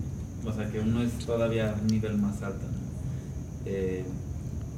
o 0.46 0.54
sea, 0.54 0.70
que 0.72 0.80
uno 0.80 1.02
es 1.02 1.12
todavía 1.26 1.76
un 1.82 1.88
nivel 1.88 2.18
más 2.18 2.42
alto. 2.42 2.66
¿no? 2.66 2.80
Eh, 3.66 4.06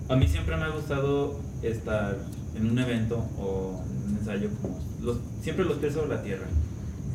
a 0.09 0.15
mí 0.15 0.27
siempre 0.27 0.57
me 0.57 0.63
ha 0.63 0.69
gustado 0.69 1.39
estar 1.61 2.17
en 2.55 2.69
un 2.69 2.77
evento 2.79 3.17
o 3.37 3.83
en 3.85 4.11
un 4.11 4.17
ensayo 4.19 4.49
como 4.61 4.79
los, 5.01 5.17
siempre 5.41 5.65
los 5.65 5.77
pies 5.77 5.93
sobre 5.93 6.09
la 6.09 6.23
tierra, 6.23 6.45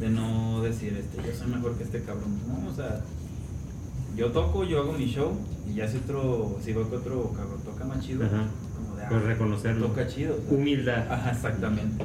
de 0.00 0.10
no 0.10 0.62
decir, 0.62 0.96
este, 0.96 1.16
yo 1.28 1.34
soy 1.36 1.48
mejor 1.48 1.76
que 1.76 1.84
este 1.84 2.02
cabrón, 2.02 2.38
no, 2.46 2.68
o 2.70 2.74
sea, 2.74 3.00
yo 4.16 4.30
toco, 4.32 4.64
yo 4.64 4.80
hago 4.80 4.92
mi 4.92 5.06
show 5.06 5.32
y 5.68 5.74
ya 5.74 5.88
si 5.88 5.96
otro, 5.98 6.58
si 6.62 6.72
veo 6.72 6.88
que 6.90 6.96
otro 6.96 7.32
cabrón 7.36 7.60
toca 7.64 7.84
más 7.84 8.00
chido, 8.04 8.24
Ajá. 8.26 8.44
como 8.76 8.96
de, 8.96 9.04
ah, 9.04 9.08
Pues 9.10 9.22
reconocerlo. 9.22 9.86
toca 9.88 10.06
chido. 10.06 10.34
o 10.36 10.48
sea. 10.48 10.58
Humildad. 10.58 11.12
Ajá, 11.12 11.30
exactamente. 11.30 12.04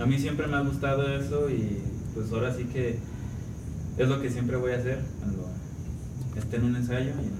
A 0.00 0.06
mí 0.06 0.18
siempre 0.18 0.46
me 0.46 0.56
ha 0.56 0.60
gustado 0.60 1.08
eso 1.14 1.48
y 1.50 1.78
pues 2.14 2.32
ahora 2.32 2.54
sí 2.54 2.64
que 2.64 2.98
es 3.98 4.08
lo 4.08 4.20
que 4.20 4.30
siempre 4.30 4.56
voy 4.56 4.72
a 4.72 4.76
hacer 4.76 5.00
cuando 5.18 5.46
esté 6.36 6.56
en 6.56 6.64
un 6.64 6.76
ensayo 6.76 7.10
y 7.22 7.26
en. 7.26 7.39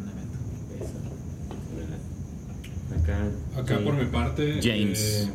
Acá. 2.98 3.18
Acá 3.60 3.78
sí. 3.78 3.84
por 3.84 3.94
mi 3.94 4.04
parte, 4.06 4.60
James. 4.62 5.28
eh, 5.28 5.30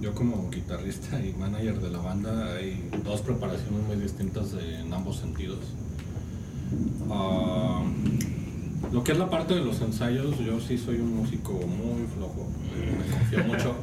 yo 0.00 0.14
como 0.14 0.50
guitarrista 0.50 1.18
y 1.24 1.32
manager 1.32 1.80
de 1.80 1.90
la 1.90 1.98
banda, 1.98 2.54
hay 2.54 2.88
dos 3.04 3.20
preparaciones 3.22 3.82
muy 3.86 3.96
distintas 3.96 4.48
en 4.54 4.92
ambos 4.92 5.16
sentidos. 5.18 5.58
Ah, 7.10 7.82
lo 8.92 9.02
que 9.04 9.12
es 9.12 9.18
la 9.18 9.30
parte 9.30 9.54
de 9.54 9.64
los 9.64 9.80
ensayos, 9.80 10.38
yo 10.38 10.60
sí 10.60 10.76
soy 10.78 10.96
un 10.96 11.16
músico 11.16 11.52
muy 11.52 12.06
flojo. 12.14 12.46
Me 12.74 13.14
confío 13.16 13.44
mucho, 13.52 13.74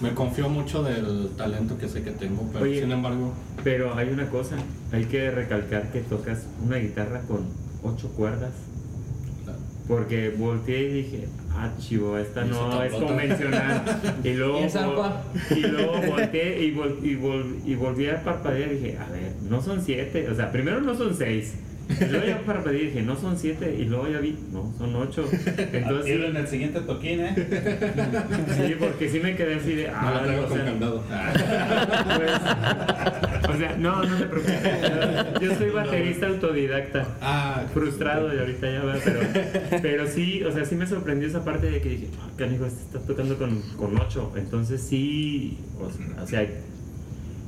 me 0.00 0.14
confío 0.14 0.48
mucho 0.48 0.82
del 0.82 1.30
talento 1.36 1.78
que 1.78 1.88
sé 1.88 2.02
que 2.02 2.10
tengo, 2.10 2.48
pero 2.52 2.64
Oye. 2.64 2.80
sin 2.80 2.92
embargo, 2.92 3.32
Pero 3.64 3.94
hay 3.96 4.08
una 4.08 4.28
cosa, 4.28 4.56
hay 4.92 5.04
que 5.06 5.30
recalcar 5.30 5.90
que 5.92 6.00
tocas 6.00 6.40
una 6.64 6.76
guitarra 6.76 7.22
con 7.22 7.46
ocho 7.82 8.08
cuerdas. 8.10 8.52
Porque 9.88 10.30
volteé 10.30 10.82
y 10.84 10.92
dije, 11.02 11.28
ah, 11.52 11.70
chivo, 11.78 12.16
esta 12.16 12.46
Y 12.46 12.50
no 12.50 12.82
es 12.82 12.92
convencional. 12.92 13.82
Y 14.24 14.34
luego, 14.34 14.60
¿Y 14.60 15.54
y 15.58 15.60
luego 15.62 16.00
volteé 16.08 16.64
y, 16.64 16.74
vol- 16.74 16.98
y, 17.02 17.16
vol- 17.16 17.56
y 17.64 17.74
volví 17.74 18.06
a 18.08 18.22
parpadear 18.22 18.70
y 18.72 18.74
dije, 18.76 18.98
a 18.98 19.10
ver, 19.10 19.32
no 19.48 19.60
son 19.60 19.82
siete, 19.82 20.28
o 20.28 20.34
sea, 20.34 20.52
primero 20.52 20.80
no 20.80 20.94
son 20.94 21.14
seis. 21.16 21.54
Y 22.00 22.04
luego 22.06 22.24
ya 22.26 22.38
para 22.46 22.62
pedir 22.62 22.86
dije, 22.86 23.02
no 23.02 23.16
son 23.16 23.36
siete, 23.36 23.74
y 23.78 23.84
luego 23.84 24.08
ya 24.08 24.18
vi, 24.20 24.38
no, 24.52 24.72
son 24.78 24.94
ocho. 24.96 25.28
Entonces, 25.72 26.20
en 26.24 26.36
el 26.36 26.46
siguiente 26.46 26.80
toquín, 26.80 27.20
¿eh? 27.20 27.34
sí, 28.56 28.76
porque 28.78 29.08
sí 29.10 29.18
me 29.20 29.34
quedé 29.34 29.56
así 29.56 29.74
de, 29.74 29.88
Ah, 29.88 30.12
la 30.14 30.22
traigo 30.22 30.44
o 30.44 30.48
con 30.48 30.56
sea, 30.56 30.64
candado. 30.66 31.02
pues, 32.16 32.30
o 33.48 33.56
sea, 33.56 33.76
no, 33.76 34.02
no 34.04 34.16
te 34.16 34.24
preocupes. 34.26 35.40
Yo 35.40 35.54
soy 35.56 35.70
baterista 35.70 36.28
autodidacta. 36.28 37.06
Ah, 37.20 37.64
frustrado 37.72 38.34
y 38.34 38.38
ahorita 38.38 38.70
ya 38.70 38.84
va, 38.84 38.94
pero, 39.04 39.20
pero 39.82 40.06
sí, 40.06 40.42
o 40.44 40.52
sea, 40.52 40.64
sí 40.64 40.74
me 40.74 40.86
sorprendió 40.86 41.28
esa 41.28 41.44
parte 41.44 41.70
de 41.70 41.80
que 41.80 41.88
dije, 41.88 42.08
ah, 42.20 42.30
canijo, 42.36 42.66
este 42.66 42.82
está 42.82 43.00
tocando 43.00 43.36
con, 43.38 43.60
con 43.76 43.98
ocho, 44.00 44.32
entonces 44.36 44.82
sí, 44.82 45.58
o 46.20 46.26
sea, 46.26 46.46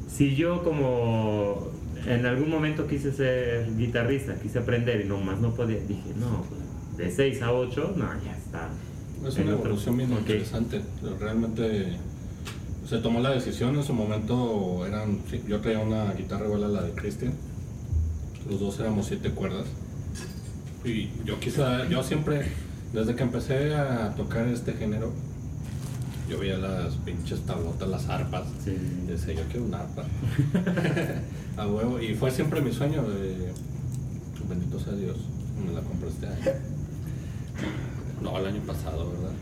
si 0.08 0.34
yo 0.36 0.62
como 0.62 1.72
en 2.06 2.26
algún 2.26 2.50
momento 2.50 2.86
quise 2.86 3.12
ser 3.12 3.66
guitarrista, 3.76 4.34
quise 4.40 4.58
aprender 4.58 5.00
y 5.00 5.08
nomás 5.08 5.40
no 5.40 5.54
podía, 5.54 5.78
dije, 5.80 6.12
no, 6.16 6.44
pues, 6.48 6.64
de 6.96 7.10
6 7.10 7.42
a 7.42 7.52
8, 7.52 7.94
no, 7.96 8.04
ya 8.24 8.36
está. 8.36 8.68
Es 9.26 9.38
una 9.38 9.52
evolución 9.52 9.96
bien 9.96 10.12
interesante. 10.12 10.82
Realmente 11.18 11.96
se 12.86 12.98
tomó 12.98 13.20
la 13.20 13.30
decisión 13.30 13.76
en 13.76 13.84
su 13.84 13.94
momento. 13.94 14.84
Eran, 14.86 15.20
sí, 15.30 15.42
yo 15.46 15.60
traía 15.60 15.80
una 15.80 16.12
guitarra 16.12 16.46
igual 16.46 16.64
a 16.64 16.68
la 16.68 16.82
de 16.82 16.92
Christian. 16.92 17.32
Los 18.48 18.60
dos 18.60 18.78
éramos 18.80 19.06
siete 19.06 19.30
cuerdas. 19.30 19.66
Y 20.84 21.10
yo 21.24 21.40
quizá, 21.40 21.88
yo 21.88 22.02
siempre, 22.02 22.46
desde 22.92 23.14
que 23.14 23.22
empecé 23.22 23.74
a 23.74 24.14
tocar 24.14 24.46
este 24.48 24.74
género, 24.74 25.12
yo 26.28 26.38
veía 26.38 26.58
las 26.58 26.94
pinches 26.96 27.40
tablotas, 27.40 27.88
las 27.88 28.08
arpas. 28.08 28.46
Sí. 28.64 28.76
Y 29.04 29.10
decía, 29.10 29.34
yo 29.34 29.42
quiero 29.50 29.64
una 29.64 29.80
arpa. 29.80 30.04
a 31.56 31.66
huevo. 31.66 32.00
Y 32.00 32.14
fue 32.14 32.30
siempre 32.30 32.60
mi 32.60 32.72
sueño 32.72 33.02
de, 33.02 33.52
bendito 34.48 34.78
sea 34.78 34.92
Dios, 34.92 35.16
me 35.64 35.72
la 35.72 35.80
compré 35.80 36.08
este 36.08 36.26
año. 36.26 36.58
No, 38.22 38.38
el 38.38 38.46
año 38.46 38.60
pasado, 38.62 39.10
¿verdad? 39.10 39.32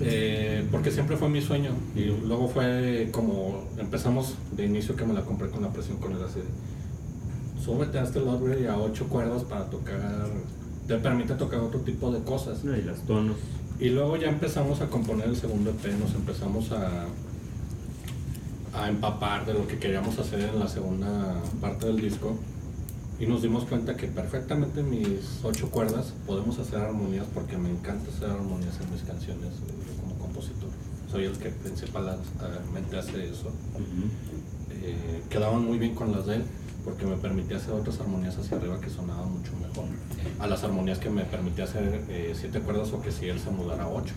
Eh, 0.00 0.66
porque 0.70 0.90
siempre 0.90 1.16
fue 1.16 1.28
mi 1.28 1.40
sueño 1.40 1.70
y 1.94 2.04
luego 2.04 2.48
fue 2.48 3.08
como 3.12 3.64
empezamos 3.78 4.34
de 4.52 4.66
inicio 4.66 4.96
que 4.96 5.04
me 5.04 5.14
la 5.14 5.22
compré 5.22 5.48
con 5.50 5.62
la 5.62 5.72
presión 5.72 5.98
con 5.98 6.12
el 6.12 6.22
así 6.22 6.40
de, 6.40 7.62
súbete 7.62 7.98
a 7.98 8.02
este 8.02 8.20
Loudware 8.20 8.68
a 8.68 8.78
ocho 8.78 9.06
cuerdas 9.08 9.44
para 9.44 9.66
tocar 9.66 10.26
te 10.86 10.96
permite 10.96 11.34
tocar 11.34 11.60
otro 11.60 11.80
tipo 11.80 12.10
de 12.10 12.22
cosas. 12.22 12.64
No, 12.64 12.76
y 12.76 12.82
los 12.82 12.98
tonos. 13.02 13.36
y 13.78 13.90
luego 13.90 14.16
ya 14.16 14.28
empezamos 14.28 14.80
a 14.80 14.88
componer 14.88 15.28
el 15.28 15.36
segundo 15.36 15.70
EP 15.70 15.98
nos 15.98 16.14
empezamos 16.14 16.72
a 16.72 17.06
a 18.74 18.88
empapar 18.88 19.44
de 19.44 19.54
lo 19.54 19.66
que 19.66 19.78
queríamos 19.78 20.18
hacer 20.18 20.40
en 20.40 20.58
la 20.58 20.66
segunda 20.66 21.36
parte 21.60 21.86
del 21.86 22.00
disco 22.00 22.36
y 23.22 23.26
nos 23.26 23.40
dimos 23.40 23.64
cuenta 23.66 23.96
que 23.96 24.08
perfectamente 24.08 24.80
en 24.80 24.90
mis 24.90 25.44
ocho 25.44 25.70
cuerdas 25.70 26.12
podemos 26.26 26.58
hacer 26.58 26.80
armonías 26.80 27.24
porque 27.32 27.56
me 27.56 27.70
encanta 27.70 28.10
hacer 28.10 28.28
armonías 28.28 28.80
en 28.80 28.92
mis 28.92 29.02
canciones 29.02 29.46
eh, 29.46 29.74
yo 29.86 30.02
como 30.02 30.18
compositor. 30.18 30.68
Soy 31.08 31.26
el 31.26 31.38
que 31.38 31.50
principalmente 31.50 32.98
hace 32.98 33.30
eso. 33.30 33.52
Eh, 34.72 35.22
quedaban 35.30 35.64
muy 35.64 35.78
bien 35.78 35.94
con 35.94 36.10
las 36.10 36.26
de 36.26 36.36
él 36.36 36.44
porque 36.84 37.06
me 37.06 37.14
permitía 37.14 37.58
hacer 37.58 37.74
otras 37.74 38.00
armonías 38.00 38.36
hacia 38.38 38.56
arriba 38.56 38.80
que 38.80 38.90
sonaban 38.90 39.32
mucho 39.32 39.52
mejor 39.52 39.84
a 40.40 40.48
las 40.48 40.64
armonías 40.64 40.98
que 40.98 41.08
me 41.08 41.22
permitía 41.22 41.62
hacer 41.62 42.04
eh, 42.08 42.32
siete 42.34 42.58
cuerdas 42.58 42.92
o 42.92 43.00
que 43.00 43.12
si 43.12 43.28
él 43.28 43.38
se 43.38 43.50
mudara 43.50 43.84
a 43.84 43.88
ocho. 43.88 44.14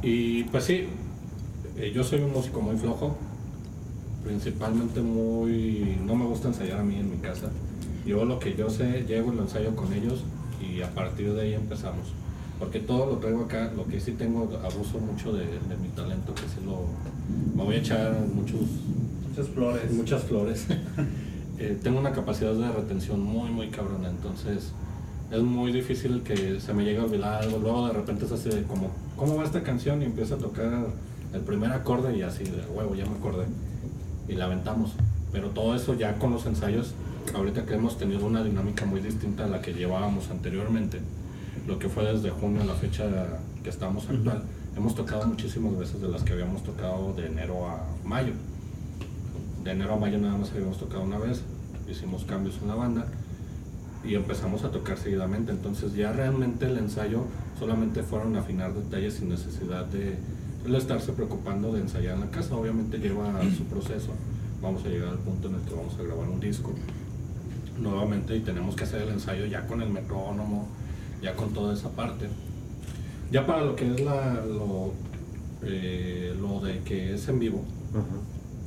Y 0.00 0.44
pues 0.44 0.64
sí, 0.64 0.88
eh, 1.76 1.92
yo 1.94 2.02
soy 2.02 2.20
un 2.22 2.32
músico 2.32 2.62
muy 2.62 2.78
flojo, 2.78 3.18
principalmente 4.28 5.00
muy... 5.00 5.98
no 6.04 6.14
me 6.14 6.26
gusta 6.26 6.48
ensayar 6.48 6.80
a 6.80 6.82
mí 6.84 6.96
en 6.96 7.10
mi 7.10 7.16
casa. 7.16 7.48
Yo 8.04 8.26
lo 8.26 8.38
que 8.38 8.54
yo 8.54 8.68
sé, 8.68 9.06
llego 9.08 9.32
y 9.32 9.36
lo 9.36 9.42
ensayo 9.42 9.74
con 9.74 9.90
ellos 9.94 10.22
y 10.60 10.82
a 10.82 10.94
partir 10.94 11.32
de 11.32 11.40
ahí 11.40 11.54
empezamos. 11.54 12.08
Porque 12.58 12.78
todo 12.78 13.06
lo 13.06 13.16
traigo 13.16 13.44
acá, 13.44 13.72
lo 13.74 13.86
que 13.86 13.98
sí 14.00 14.12
tengo, 14.12 14.50
abuso 14.62 14.98
mucho 14.98 15.32
de, 15.32 15.46
de 15.46 15.76
mi 15.80 15.88
talento, 15.96 16.34
que 16.34 16.42
sí 16.42 16.58
lo... 16.66 16.84
Me 17.56 17.64
voy 17.64 17.76
a 17.76 17.78
echar 17.78 18.12
muchos, 18.34 18.60
Muchas 19.30 19.48
flores. 19.48 19.92
muchas 19.92 20.22
flores. 20.24 20.66
Eh, 21.60 21.76
tengo 21.82 21.98
una 21.98 22.12
capacidad 22.12 22.54
de 22.54 22.70
retención 22.70 23.20
muy, 23.20 23.50
muy 23.50 23.66
cabrona, 23.70 24.08
entonces 24.08 24.70
es 25.32 25.42
muy 25.42 25.72
difícil 25.72 26.22
que 26.22 26.60
se 26.60 26.72
me 26.72 26.84
llegue 26.84 26.98
a 26.98 27.04
olvidar 27.04 27.42
algo. 27.42 27.58
Luego 27.58 27.88
de 27.88 27.94
repente 27.94 28.26
es 28.26 28.30
así 28.30 28.48
de 28.48 28.62
como, 28.62 28.92
¿cómo 29.16 29.34
va 29.34 29.42
esta 29.42 29.64
canción? 29.64 30.00
Y 30.00 30.04
empieza 30.04 30.36
a 30.36 30.38
tocar 30.38 30.86
el 31.34 31.40
primer 31.40 31.72
acorde 31.72 32.16
y 32.16 32.22
así 32.22 32.44
de 32.44 32.62
huevo, 32.72 32.94
ya 32.94 33.06
me 33.06 33.16
acordé. 33.16 33.46
Y 34.28 34.34
la 34.34 34.46
aventamos. 34.46 34.92
Pero 35.32 35.50
todo 35.50 35.74
eso 35.74 35.94
ya 35.94 36.18
con 36.18 36.32
los 36.32 36.46
ensayos, 36.46 36.94
ahorita 37.34 37.66
que 37.66 37.74
hemos 37.74 37.98
tenido 37.98 38.26
una 38.26 38.42
dinámica 38.42 38.84
muy 38.86 39.00
distinta 39.00 39.44
a 39.44 39.48
la 39.48 39.60
que 39.60 39.72
llevábamos 39.72 40.30
anteriormente, 40.30 41.00
lo 41.66 41.78
que 41.78 41.88
fue 41.88 42.04
desde 42.04 42.30
junio 42.30 42.62
a 42.62 42.64
la 42.64 42.74
fecha 42.74 43.04
que 43.62 43.68
estamos 43.68 44.08
actual, 44.08 44.42
hemos 44.76 44.94
tocado 44.94 45.26
muchísimas 45.26 45.76
veces 45.78 46.00
de 46.00 46.08
las 46.08 46.22
que 46.22 46.32
habíamos 46.32 46.62
tocado 46.62 47.12
de 47.14 47.26
enero 47.26 47.68
a 47.68 47.84
mayo 48.04 48.32
de 49.64 49.74
enero 49.74 49.94
a 49.94 49.96
mayo 49.98 50.18
nada 50.18 50.36
más 50.36 50.50
habíamos 50.50 50.78
tocado 50.78 51.02
una 51.02 51.18
vez, 51.18 51.42
hicimos 51.90 52.24
cambios 52.24 52.58
en 52.62 52.68
la 52.68 52.74
banda 52.74 53.06
y 54.04 54.14
empezamos 54.14 54.64
a 54.64 54.70
tocar 54.70 54.96
seguidamente. 54.96 55.52
Entonces 55.52 55.94
ya 55.94 56.12
realmente 56.12 56.66
el 56.66 56.78
ensayo 56.78 57.24
solamente 57.58 58.02
fueron 58.02 58.36
afinar 58.36 58.72
detalles 58.72 59.14
sin 59.14 59.28
necesidad 59.28 59.84
de 59.86 60.16
él 60.64 60.74
estarse 60.74 61.12
preocupando 61.12 61.72
de 61.72 61.80
ensayar 61.80 62.14
en 62.14 62.20
la 62.20 62.30
casa. 62.30 62.54
Obviamente 62.56 62.98
lleva 62.98 63.40
su 63.56 63.64
proceso. 63.64 64.10
Vamos 64.62 64.84
a 64.84 64.88
llegar 64.88 65.08
al 65.08 65.18
punto 65.18 65.48
en 65.48 65.54
el 65.54 65.60
que 65.62 65.74
vamos 65.74 65.94
a 65.98 66.02
grabar 66.02 66.28
un 66.28 66.40
disco 66.40 66.72
nuevamente 67.80 68.36
y 68.36 68.40
tenemos 68.40 68.74
que 68.74 68.84
hacer 68.84 69.02
el 69.02 69.10
ensayo 69.10 69.46
ya 69.46 69.66
con 69.66 69.80
el 69.82 69.90
metrónomo, 69.90 70.66
ya 71.22 71.34
con 71.34 71.52
toda 71.52 71.74
esa 71.74 71.90
parte. 71.90 72.28
Ya 73.30 73.46
para 73.46 73.64
lo 73.64 73.76
que 73.76 73.86
es 73.92 74.00
la, 74.00 74.44
lo, 74.44 74.92
eh, 75.62 76.34
lo 76.40 76.60
de 76.60 76.80
que 76.80 77.14
es 77.14 77.28
en 77.28 77.38
vivo. 77.38 77.62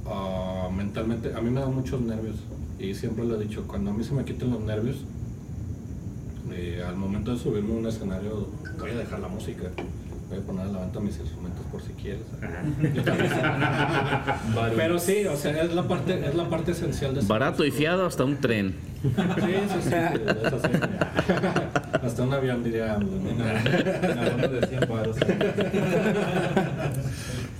Ah, 0.05 0.69
mentalmente, 0.75 1.33
a 1.33 1.41
mí 1.41 1.49
me 1.49 1.59
dan 1.59 1.75
muchos 1.75 2.01
nervios 2.01 2.37
y 2.79 2.95
siempre 2.95 3.23
lo 3.25 3.39
he 3.39 3.43
dicho, 3.45 3.67
cuando 3.67 3.91
a 3.91 3.93
mí 3.93 4.03
se 4.03 4.13
me 4.13 4.25
quiten 4.25 4.49
los 4.49 4.61
nervios, 4.61 4.97
eh, 6.51 6.83
al 6.85 6.95
momento 6.95 7.31
de 7.31 7.37
subirme 7.37 7.73
a 7.73 7.77
un 7.77 7.85
escenario, 7.85 8.47
voy 8.79 8.89
a 8.89 8.95
dejar 8.95 9.19
la 9.19 9.27
música, 9.27 9.69
voy 10.31 10.39
a 10.39 10.43
poner 10.43 10.65
a 10.65 10.69
la 10.69 10.79
venta 10.79 10.99
mis 10.99 11.19
instrumentos 11.19 11.63
por 11.71 11.79
si 11.81 11.93
quieres. 11.93 12.23
Pero 14.75 14.97
sí, 14.97 15.25
o 15.25 15.35
sea, 15.35 15.61
es 15.61 15.71
la 15.73 15.83
parte, 15.83 16.25
es 16.25 16.33
la 16.35 16.49
parte 16.49 16.71
esencial 16.71 17.13
de 17.13 17.21
Barato 17.21 17.65
y 17.65 17.71
fiado 17.71 18.05
hasta 18.05 18.23
un 18.23 18.37
tren. 18.37 18.75
Sí, 19.03 19.09
sí, 19.09 19.89
sí. 19.89 19.91
Hasta 22.01 22.23
un 22.23 22.33
avión 22.33 22.63
diría. 22.63 22.95
AMLO, 22.95 23.17
¿no? 23.17 23.29
Hablando 24.21 24.47
de 24.47 24.67
100 24.67 24.89
varos. 24.89 25.17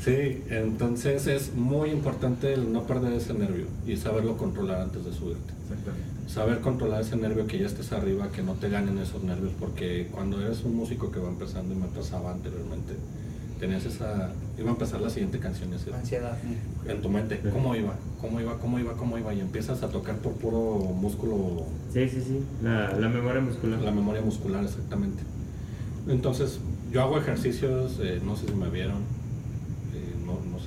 Sí, 0.04 0.44
entonces 0.50 1.28
es 1.28 1.54
muy 1.54 1.92
importante 1.92 2.54
el 2.54 2.74
no 2.74 2.84
perder 2.84 3.14
ese 3.14 3.34
nervio 3.34 3.66
y 3.86 3.98
saberlo 3.98 4.38
controlar 4.38 4.82
antes 4.82 5.06
de 5.06 5.14
subirte. 5.14 5.54
Saber 6.34 6.60
controlar 6.62 7.02
ese 7.02 7.18
nervio 7.18 7.46
que 7.46 7.60
ya 7.60 7.66
estés 7.66 7.92
arriba, 7.92 8.30
que 8.32 8.42
no 8.42 8.54
te 8.54 8.70
ganen 8.70 8.98
esos 9.00 9.22
nervios, 9.24 9.52
porque 9.60 10.08
cuando 10.12 10.40
eres 10.42 10.64
un 10.64 10.76
músico 10.76 11.12
que 11.12 11.20
va 11.20 11.28
empezando 11.28 11.74
y 11.74 11.78
me 11.78 11.88
pasaba 11.88 12.32
anteriormente, 12.32 12.94
tenías 13.60 13.86
esa. 13.86 14.32
iba 14.58 14.70
a 14.70 14.72
empezar 14.74 15.02
la 15.02 15.10
siguiente 15.10 15.40
canción 15.40 15.72
Ansiedad. 15.74 16.38
en 16.88 17.02
tu 17.02 17.10
mente, 17.10 17.42
¿cómo 17.52 17.76
iba? 17.76 17.96
¿Cómo 18.22 18.40
iba? 18.40 18.58
¿Cómo 18.60 18.80
iba? 18.80 18.94
¿Cómo 18.94 19.18
iba? 19.18 19.34
Y 19.34 19.42
empiezas 19.42 19.84
a 19.84 19.90
tocar 19.90 20.16
por 20.20 20.34
puro 20.34 20.80
músculo 20.96 21.64
Sí, 21.94 22.08
sí, 22.08 22.22
sí. 22.26 22.40
La, 22.64 22.94
la 22.94 23.10
memoria 23.10 23.42
muscular. 23.42 23.82
la 23.82 23.92
memoria 23.92 24.22
muscular, 24.22 24.64
exactamente. 24.64 25.24
Entonces, 26.08 26.60
yo 26.94 27.02
hago 27.02 27.18
ejercicios, 27.18 28.00
eh, 28.02 28.22
no 28.24 28.38
sé 28.38 28.48
si 28.48 28.54
me 28.54 28.70
vieron, 28.70 29.00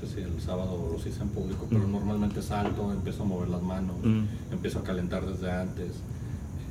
sé 0.07 0.15
si 0.17 0.21
el 0.23 0.41
sábado 0.41 0.89
los 0.93 1.05
hice 1.07 1.23
en 1.23 1.29
público, 1.29 1.67
pero 1.69 1.87
Mm. 1.87 1.93
normalmente 1.93 2.43
salto, 2.43 2.93
empiezo 2.93 3.23
a 3.23 3.27
mover 3.27 3.49
las 3.49 3.63
manos, 3.63 3.97
Mm. 4.03 4.25
empiezo 4.53 4.79
a 4.81 4.83
calentar 4.85 5.25
desde 5.27 5.51
antes, 5.51 5.93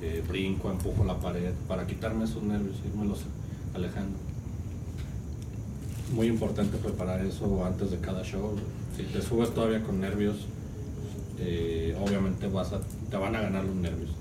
eh, 0.02 0.24
brinco, 0.28 0.70
empujo 0.72 1.04
la 1.04 1.18
pared, 1.20 1.54
para 1.68 1.86
quitarme 1.88 2.26
esos 2.26 2.44
nervios, 2.44 2.76
irmelos 2.86 3.20
alejando. 3.74 4.18
Muy 6.14 6.28
importante 6.28 6.78
preparar 6.78 7.26
eso 7.26 7.66
antes 7.66 7.90
de 7.92 7.98
cada 7.98 8.24
show. 8.24 8.56
Si 8.96 9.04
te 9.04 9.22
subes 9.22 9.54
todavía 9.54 9.82
con 9.84 10.00
nervios, 10.00 10.36
eh, 11.40 11.98
obviamente 12.00 12.48
vas 12.48 12.72
a, 12.74 12.80
te 13.10 13.18
van 13.18 13.36
a 13.36 13.42
ganar 13.42 13.64
los 13.66 13.76
nervios. 13.76 14.12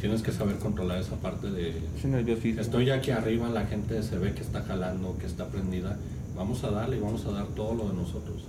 Tienes 0.00 0.22
que 0.22 0.32
saber 0.32 0.56
controlar 0.58 0.98
esa 0.98 1.16
parte 1.16 1.50
de 1.50 1.74
nerviosismo. 2.04 2.60
Estoy 2.60 2.90
aquí 2.90 3.10
arriba, 3.10 3.48
la 3.50 3.66
gente 3.66 4.02
se 4.02 4.18
ve 4.18 4.32
que 4.34 4.40
está 4.40 4.62
jalando, 4.62 5.16
que 5.18 5.26
está 5.26 5.46
prendida. 5.48 5.96
Vamos 6.34 6.64
a 6.64 6.70
darle 6.70 6.96
y 6.96 7.00
vamos 7.00 7.24
a 7.26 7.30
dar 7.32 7.46
todo 7.48 7.74
lo 7.74 7.88
de 7.90 7.94
nosotros. 7.94 8.44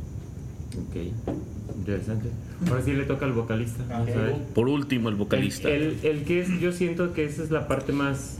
Ok, 0.78 1.76
interesante. 1.78 2.30
Ahora 2.67 2.82
sí 2.82 2.93
le 2.93 3.03
toca 3.03 3.26
al 3.26 3.34
vocalista. 3.34 3.84
Vamos 3.89 4.09
a 4.09 4.15
ver. 4.21 4.34
Por 4.55 4.67
último, 4.69 5.09
el 5.09 5.15
vocalista. 5.15 5.69
El, 5.69 5.84
el- 5.84 6.05
el 6.05 6.24
que 6.24 6.41
es, 6.41 6.59
yo 6.59 6.71
siento 6.71 7.13
que 7.13 7.26
esa 7.26 7.43
es 7.43 7.51
la 7.51 7.67
parte 7.67 7.91
más, 7.93 8.39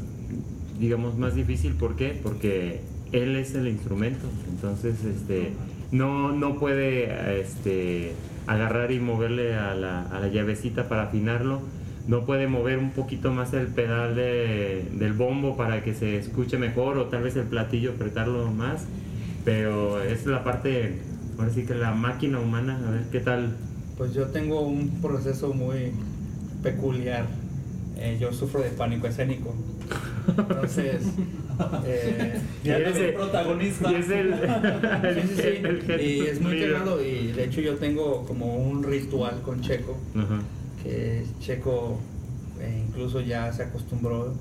digamos, 0.80 1.18
más 1.18 1.36
difícil. 1.36 1.74
¿Por 1.74 1.96
qué? 1.96 2.20
Porque 2.22 2.82
él 3.12 3.36
es 3.36 3.54
el 3.56 3.68
instrumento. 3.68 4.26
Entonces, 4.50 5.04
este, 5.06 5.52
no, 5.92 6.32
no 6.32 6.58
puede 6.60 7.40
este, 7.42 8.14
agarrar 8.48 8.92
y 8.92 9.00
moverle 9.00 9.56
a 9.56 9.76
la, 9.76 10.04
a 10.04 10.20
la 10.20 10.28
llavecita 10.30 10.88
para 10.90 11.04
afinarlo. 11.04 11.62
no 12.06 12.26
puede 12.26 12.48
mover 12.48 12.80
un 12.80 12.92
poquito 12.92 13.32
más 13.32 13.54
el 13.54 13.68
pedal 13.68 14.16
de- 14.16 14.84
del 14.94 15.14
bombo 15.14 15.56
para 15.56 15.84
que 15.86 15.94
se 15.94 16.18
escuche 16.18 16.58
mejor 16.58 16.98
o 16.98 17.06
tal 17.06 17.24
vez 17.24 17.36
el 17.38 17.46
platillo 17.46 17.92
apretarlo 17.92 18.52
más. 18.52 18.86
Pero 19.46 20.02
es 20.04 20.26
la 20.26 20.44
parte, 20.44 21.00
ahora 21.38 21.52
sí 21.54 21.64
que 21.64 21.76
la 21.76 21.92
máquina 21.94 22.40
humana, 22.40 22.80
a 22.88 22.92
ver 22.92 23.04
qué 23.12 23.20
tal. 23.20 23.56
Pues 23.98 24.14
yo 24.14 24.28
tengo 24.28 24.62
un 24.62 24.90
proceso 25.02 25.54
muy 25.54 25.92
peculiar. 26.62 27.26
Eh, 27.98 28.18
yo 28.20 28.34
sufro 28.34 28.62
de 28.62 28.70
pánico 28.70 29.08
escénico. 29.08 29.54
Entonces, 30.28 31.04
eh, 31.86 32.40
Ya 32.64 32.78
ese- 32.78 33.10
el 33.10 33.16
protagonista. 33.16 33.92
Y 33.92 33.96
es 33.96 34.10
el, 34.10 34.34
el, 35.04 35.28
sí, 35.28 35.36
sí, 35.36 35.42
sí. 35.42 35.92
el 35.92 36.02
y 36.02 36.20
es 36.22 36.42
muy 36.42 36.60
cagado 36.60 37.04
y 37.04 37.32
de 37.34 37.44
hecho 37.46 37.62
yo 37.62 37.76
tengo 37.76 38.26
como 38.26 38.56
un 38.56 38.84
ritual 38.84 39.42
con 39.44 39.62
Checo 39.62 39.98
que 40.82 41.24
Checo 41.40 42.00
eh, 42.60 42.84
incluso 42.88 43.22
ya 43.22 43.52
se 43.54 43.64
acostumbró 43.64 44.34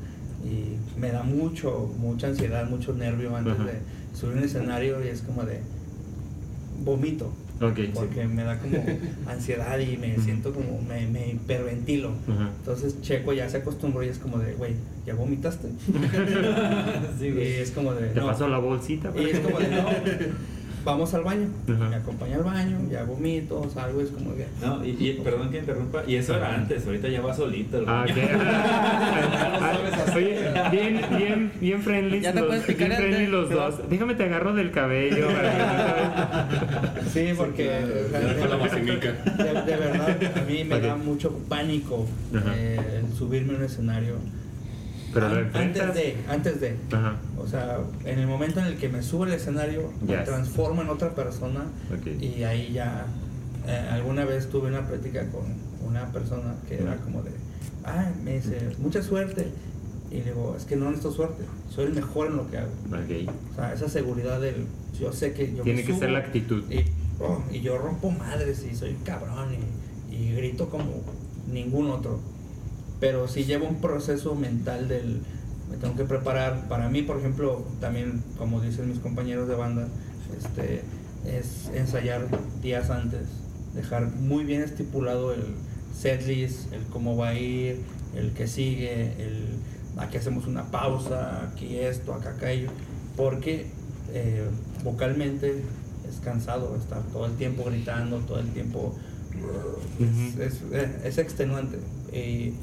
y 0.44 0.98
me 1.00 1.10
da 1.12 1.22
mucho, 1.22 1.92
mucha 1.98 2.28
ansiedad, 2.28 2.68
mucho 2.68 2.92
nervio 2.94 3.36
antes 3.36 3.58
de 3.58 3.72
subir 4.18 4.38
un 4.38 4.44
escenario 4.44 5.04
y 5.04 5.08
es 5.08 5.22
como 5.22 5.42
de 5.44 5.60
vomito. 6.84 7.32
Sí. 7.58 7.90
Porque 7.94 8.26
me 8.26 8.42
da 8.42 8.58
como 8.58 8.76
ansiedad 9.26 9.78
y 9.78 9.96
me 9.96 10.18
siento 10.18 10.52
como, 10.52 10.80
me, 10.82 11.06
me 11.06 11.28
hiperventilo. 11.28 12.12
Ajá. 12.28 12.50
Entonces 12.58 13.00
Checo 13.02 13.32
ya 13.32 13.48
se 13.48 13.58
acostumbró 13.58 14.02
y 14.02 14.08
es 14.08 14.18
como 14.18 14.38
de, 14.38 14.54
güey, 14.54 14.74
¿ya 15.06 15.14
vomitaste? 15.14 15.68
Sí, 17.20 17.28
y 17.28 17.40
es 17.40 17.70
como 17.70 17.94
de, 17.94 18.08
Te 18.08 18.20
no. 18.20 18.26
pasó 18.26 18.48
la 18.48 18.58
bolsita. 18.58 19.12
Y 19.16 19.26
es 19.30 19.38
como 19.40 19.58
de, 19.60 19.68
no, 19.68 19.84
vamos 20.84 21.12
al 21.14 21.22
baño. 21.24 21.48
Ajá. 21.68 21.88
Me 21.88 21.96
acompaña 21.96 22.36
al 22.36 22.42
baño, 22.44 22.78
ya 22.90 23.04
vomito, 23.04 23.68
salgo, 23.72 24.00
es 24.00 24.10
como 24.10 24.34
que... 24.36 24.46
No, 24.60 24.84
y, 24.84 24.90
y 24.90 25.20
perdón 25.22 25.50
que 25.50 25.58
interrumpa, 25.58 26.02
y 26.06 26.16
eso 26.16 26.36
era 26.36 26.54
antes, 26.54 26.84
ahorita 26.86 27.08
ya 27.08 27.20
va 27.20 27.34
solito. 27.34 27.78
el 27.78 27.84
Ah, 27.88 28.04
baño. 28.06 28.14
lo 29.52 29.60
sabes 29.60 29.94
hacer. 29.94 30.16
Oye, 30.16 30.38
bien, 30.70 31.00
bien, 31.16 31.52
bien 31.60 31.82
friendly. 31.82 32.20
Ya 32.20 32.32
te 32.32 32.40
los, 32.40 32.48
puedes 32.48 32.66
bien 32.76 32.92
friendly 32.92 33.26
los 33.26 33.48
pero- 33.48 33.60
dos. 33.60 33.80
Déjame 33.88 34.14
te 34.14 34.24
agarro 34.24 34.54
del 34.54 34.70
cabello. 34.70 35.28
Sí, 37.12 37.30
porque 37.36 37.64
de, 37.64 38.36
con 38.40 38.50
la 38.50 38.56
vacinica. 38.56 39.12
de- 39.12 39.62
de 39.62 39.76
verdad 39.76 40.16
a 40.36 40.40
mí 40.42 40.64
me 40.64 40.80
da 40.80 40.96
mucho 40.96 41.36
pánico 41.48 42.06
eh, 42.56 42.78
el 43.04 43.16
subirme 43.16 43.54
a 43.54 43.56
un 43.58 43.64
escenario. 43.64 44.14
Pero 45.12 45.28
lo 45.28 45.34
An- 45.36 45.50
antes 45.54 45.94
de, 45.94 46.16
antes 46.28 46.60
de. 46.60 46.76
Ajá. 46.92 47.16
O 47.38 47.46
sea, 47.46 47.78
en 48.04 48.18
el 48.18 48.26
momento 48.26 48.60
en 48.60 48.66
el 48.66 48.76
que 48.78 48.88
me 48.88 49.02
subo 49.02 49.24
al 49.24 49.32
escenario, 49.32 49.90
me 50.06 50.16
transformo 50.24 50.82
en 50.82 50.88
otra 50.88 51.14
persona 51.14 51.64
y 52.20 52.42
ahí 52.44 52.72
ya 52.72 53.06
eh, 53.66 53.88
alguna 53.90 54.24
vez 54.24 54.48
tuve 54.50 54.68
una 54.68 54.86
plática 54.86 55.28
con 55.30 55.42
una 55.86 56.06
persona 56.12 56.54
que 56.68 56.78
era 56.78 56.96
como 56.96 57.22
de, 57.22 57.30
ah, 57.84 58.10
me 58.24 58.34
dice, 58.36 58.58
mucha 58.78 59.02
suerte. 59.02 59.48
Y 60.10 60.16
le 60.18 60.24
digo, 60.24 60.54
es 60.58 60.64
que 60.66 60.76
no 60.76 60.86
necesito 60.90 61.10
suerte, 61.10 61.42
soy 61.70 61.86
el 61.86 61.94
mejor 61.94 62.26
en 62.28 62.36
lo 62.36 62.50
que 62.50 62.58
hago. 62.58 62.70
Ok. 62.88 63.30
O 63.52 63.54
sea, 63.54 63.72
esa 63.72 63.88
seguridad 63.88 64.40
del, 64.42 64.66
yo 65.00 65.10
sé 65.12 65.32
que 65.32 65.54
yo 65.54 65.62
Tiene 65.62 65.80
me 65.80 65.86
que 65.86 65.94
ser 65.98 66.10
la 66.10 66.18
actitud. 66.18 66.64
Y, 66.70 66.84
oh, 67.18 67.42
y 67.50 67.60
yo 67.62 67.78
rompo 67.78 68.10
madres 68.10 68.62
y 68.70 68.74
soy 68.76 68.94
cabrón 69.06 69.48
y, 70.10 70.14
y 70.14 70.34
grito 70.34 70.68
como 70.68 70.84
ningún 71.50 71.88
otro. 71.90 72.20
Pero 73.02 73.26
si 73.26 73.42
llevo 73.44 73.66
un 73.66 73.80
proceso 73.80 74.36
mental 74.36 74.86
del, 74.86 75.22
me 75.68 75.76
tengo 75.76 75.96
que 75.96 76.04
preparar. 76.04 76.68
Para 76.68 76.88
mí, 76.88 77.02
por 77.02 77.18
ejemplo, 77.18 77.64
también, 77.80 78.22
como 78.38 78.60
dicen 78.60 78.88
mis 78.88 79.00
compañeros 79.00 79.48
de 79.48 79.56
banda, 79.56 79.88
este, 80.38 80.82
es 81.26 81.68
ensayar 81.74 82.28
días 82.62 82.90
antes, 82.90 83.22
dejar 83.74 84.06
muy 84.06 84.44
bien 84.44 84.62
estipulado 84.62 85.32
el 85.34 85.42
setlist, 85.98 86.72
el 86.72 86.82
cómo 86.92 87.16
va 87.16 87.30
a 87.30 87.34
ir, 87.38 87.80
el 88.14 88.30
que 88.34 88.46
sigue, 88.46 89.14
el 89.18 89.46
aquí 89.96 90.16
hacemos 90.18 90.46
una 90.46 90.70
pausa, 90.70 91.48
aquí 91.50 91.78
esto, 91.78 92.14
acá 92.14 92.30
aquello, 92.36 92.70
porque 93.16 93.66
eh, 94.14 94.46
vocalmente 94.84 95.62
es 96.08 96.20
cansado 96.24 96.76
estar 96.76 97.02
todo 97.12 97.26
el 97.26 97.32
tiempo 97.32 97.64
gritando, 97.64 98.18
todo 98.18 98.38
el 98.38 98.48
tiempo 98.52 98.94
es, 100.40 100.60
es- 100.72 101.04
es 101.04 101.18
extenuante. 101.18 101.78
Y 102.12 102.54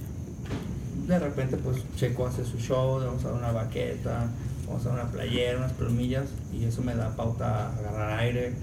de 1.08 1.20
repente 1.20 1.58
pues 1.58 1.78
Checo 1.96 2.28
hace 2.28 2.46
su 2.46 2.58
show, 2.60 3.00
vamos 3.04 3.24
a 3.26 3.30
dar 3.30 3.38
una 3.38 3.52
baqueta, 3.52 4.28
vamos 4.68 4.86
a 4.86 4.90
dar 4.90 5.00
una 5.04 5.12
playera, 5.12 5.58
unas 5.58 5.72
plumillas 5.74 6.26
y 6.54 6.66
eso 6.66 6.82
me 6.84 6.96
da 6.96 7.16
pauta 7.16 7.68
a 7.68 7.76
agarrar 7.78 8.20
aire, 8.20 8.54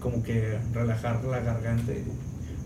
como 0.00 0.22
que 0.22 0.58
relajar 0.74 1.24
la 1.24 1.40
garganta 1.40 1.92
y 1.92 2.04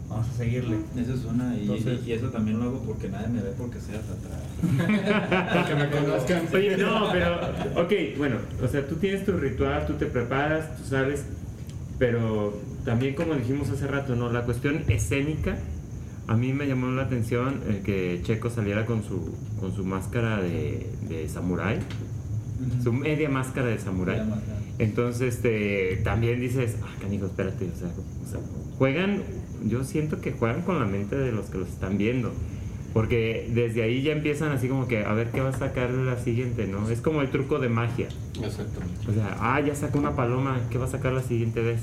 vamos 0.08 0.28
a 0.28 0.32
seguirle. 0.32 0.78
Eso 0.96 1.14
es 1.14 1.24
una, 1.24 1.54
y, 1.56 1.62
Entonces- 1.62 2.06
y 2.06 2.12
eso 2.12 2.28
también 2.30 2.58
lo 2.58 2.66
hago 2.66 2.78
porque 2.80 3.08
nadie 3.08 3.28
me 3.28 3.42
ve 3.42 3.52
porque 3.56 3.78
seas 3.80 4.02
atrás. 4.04 4.40
Para 5.30 5.66
que 5.66 5.74
me 5.74 5.90
conozcan. 5.90 6.42
Oye, 6.54 6.76
no, 6.76 7.10
pero, 7.12 7.36
ok, 7.82 7.92
bueno, 8.18 8.36
o 8.62 8.68
sea, 8.68 8.86
tú 8.86 8.96
tienes 8.96 9.24
tu 9.24 9.32
ritual, 9.32 9.86
tú 9.86 9.94
te 9.94 10.06
preparas, 10.06 10.76
tú 10.76 10.84
sabes, 10.88 11.24
pero 11.98 12.58
también 12.84 13.14
como 13.14 13.34
dijimos 13.34 13.68
hace 13.70 13.86
rato, 13.86 14.14
¿no? 14.16 14.32
La 14.32 14.42
cuestión 14.44 14.84
escénica, 14.88 15.56
a 16.28 16.36
mí 16.36 16.52
me 16.52 16.66
llamó 16.66 16.88
la 16.88 17.02
atención 17.02 17.62
el 17.68 17.82
que 17.82 18.20
Checo 18.22 18.50
saliera 18.50 18.84
con 18.84 19.04
su, 19.04 19.34
con 19.60 19.74
su 19.74 19.84
máscara 19.84 20.40
de, 20.40 20.90
de 21.08 21.28
samurái, 21.28 21.78
su 22.82 22.92
media 22.92 23.28
máscara 23.28 23.68
de 23.68 23.78
samurái. 23.78 24.22
Entonces, 24.78 25.36
este, 25.36 26.00
también 26.04 26.40
dices, 26.40 26.76
ah, 26.82 26.94
canijo, 27.00 27.26
espérate, 27.26 27.70
o 27.70 27.78
sea, 27.78 27.88
o 27.88 28.30
sea, 28.30 28.40
juegan, 28.76 29.22
yo 29.64 29.84
siento 29.84 30.20
que 30.20 30.32
juegan 30.32 30.62
con 30.62 30.78
la 30.80 30.86
mente 30.86 31.16
de 31.16 31.32
los 31.32 31.46
que 31.46 31.58
los 31.58 31.68
están 31.68 31.96
viendo. 31.96 32.32
Porque 32.92 33.50
desde 33.52 33.82
ahí 33.82 34.00
ya 34.02 34.12
empiezan 34.12 34.52
así 34.52 34.68
como 34.68 34.88
que 34.88 35.04
a 35.04 35.12
ver 35.12 35.30
qué 35.30 35.42
va 35.42 35.50
a 35.50 35.52
sacar 35.52 35.90
la 35.90 36.18
siguiente, 36.18 36.66
¿no? 36.66 36.88
Es 36.88 37.02
como 37.02 37.20
el 37.20 37.28
truco 37.28 37.58
de 37.58 37.68
magia. 37.68 38.08
Exactamente. 38.42 39.10
O 39.10 39.12
sea, 39.12 39.36
ah, 39.38 39.60
ya 39.60 39.74
sacó 39.74 39.98
una 39.98 40.16
paloma, 40.16 40.62
¿qué 40.70 40.78
va 40.78 40.86
a 40.86 40.88
sacar 40.88 41.12
la 41.12 41.22
siguiente 41.22 41.60
vez? 41.60 41.80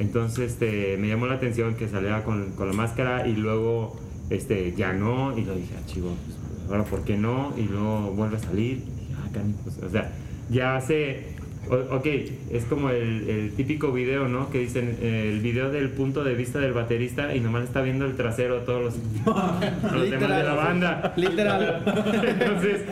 Entonces, 0.00 0.52
este, 0.52 0.96
me 0.96 1.08
llamó 1.08 1.26
la 1.26 1.34
atención 1.34 1.74
que 1.74 1.86
saliera 1.86 2.24
con, 2.24 2.52
con 2.52 2.66
la 2.66 2.72
máscara 2.72 3.28
y 3.28 3.36
luego, 3.36 4.00
este, 4.30 4.72
ya 4.74 4.94
no, 4.94 5.36
y 5.36 5.44
lo 5.44 5.54
dije, 5.54 5.74
ah, 5.78 5.86
chivo, 5.86 6.16
pues, 6.24 6.70
ahora, 6.70 6.84
¿por 6.84 7.04
qué 7.04 7.18
no? 7.18 7.52
Y 7.58 7.64
luego 7.64 8.10
vuelve 8.12 8.38
a 8.38 8.40
salir, 8.40 8.78
y 8.78 9.00
dije, 9.00 9.14
ah, 9.22 9.28
canijos, 9.30 9.78
o 9.82 9.90
sea, 9.90 10.10
ya 10.48 10.76
hace, 10.76 11.36
ok, 11.70 12.06
es 12.50 12.64
como 12.68 12.90
el, 12.90 13.28
el 13.28 13.52
típico 13.56 13.92
video, 13.92 14.26
¿no? 14.28 14.50
Que 14.50 14.58
dicen, 14.58 14.98
eh, 15.00 15.30
el 15.32 15.40
video 15.40 15.70
del 15.70 15.88
punto 15.90 16.24
de 16.24 16.34
vista 16.34 16.58
del 16.58 16.72
baterista 16.72 17.34
y 17.34 17.40
nomás 17.40 17.64
está 17.64 17.80
viendo 17.82 18.04
el 18.06 18.16
trasero 18.16 18.58
a 18.58 18.64
todos 18.64 18.82
los, 18.82 19.34
a 19.34 19.92
los 19.94 20.10
demás 20.10 20.28
de 20.36 20.42
la 20.44 20.54
banda. 20.54 21.12
Literal. 21.16 21.82
Entonces, 22.26 22.82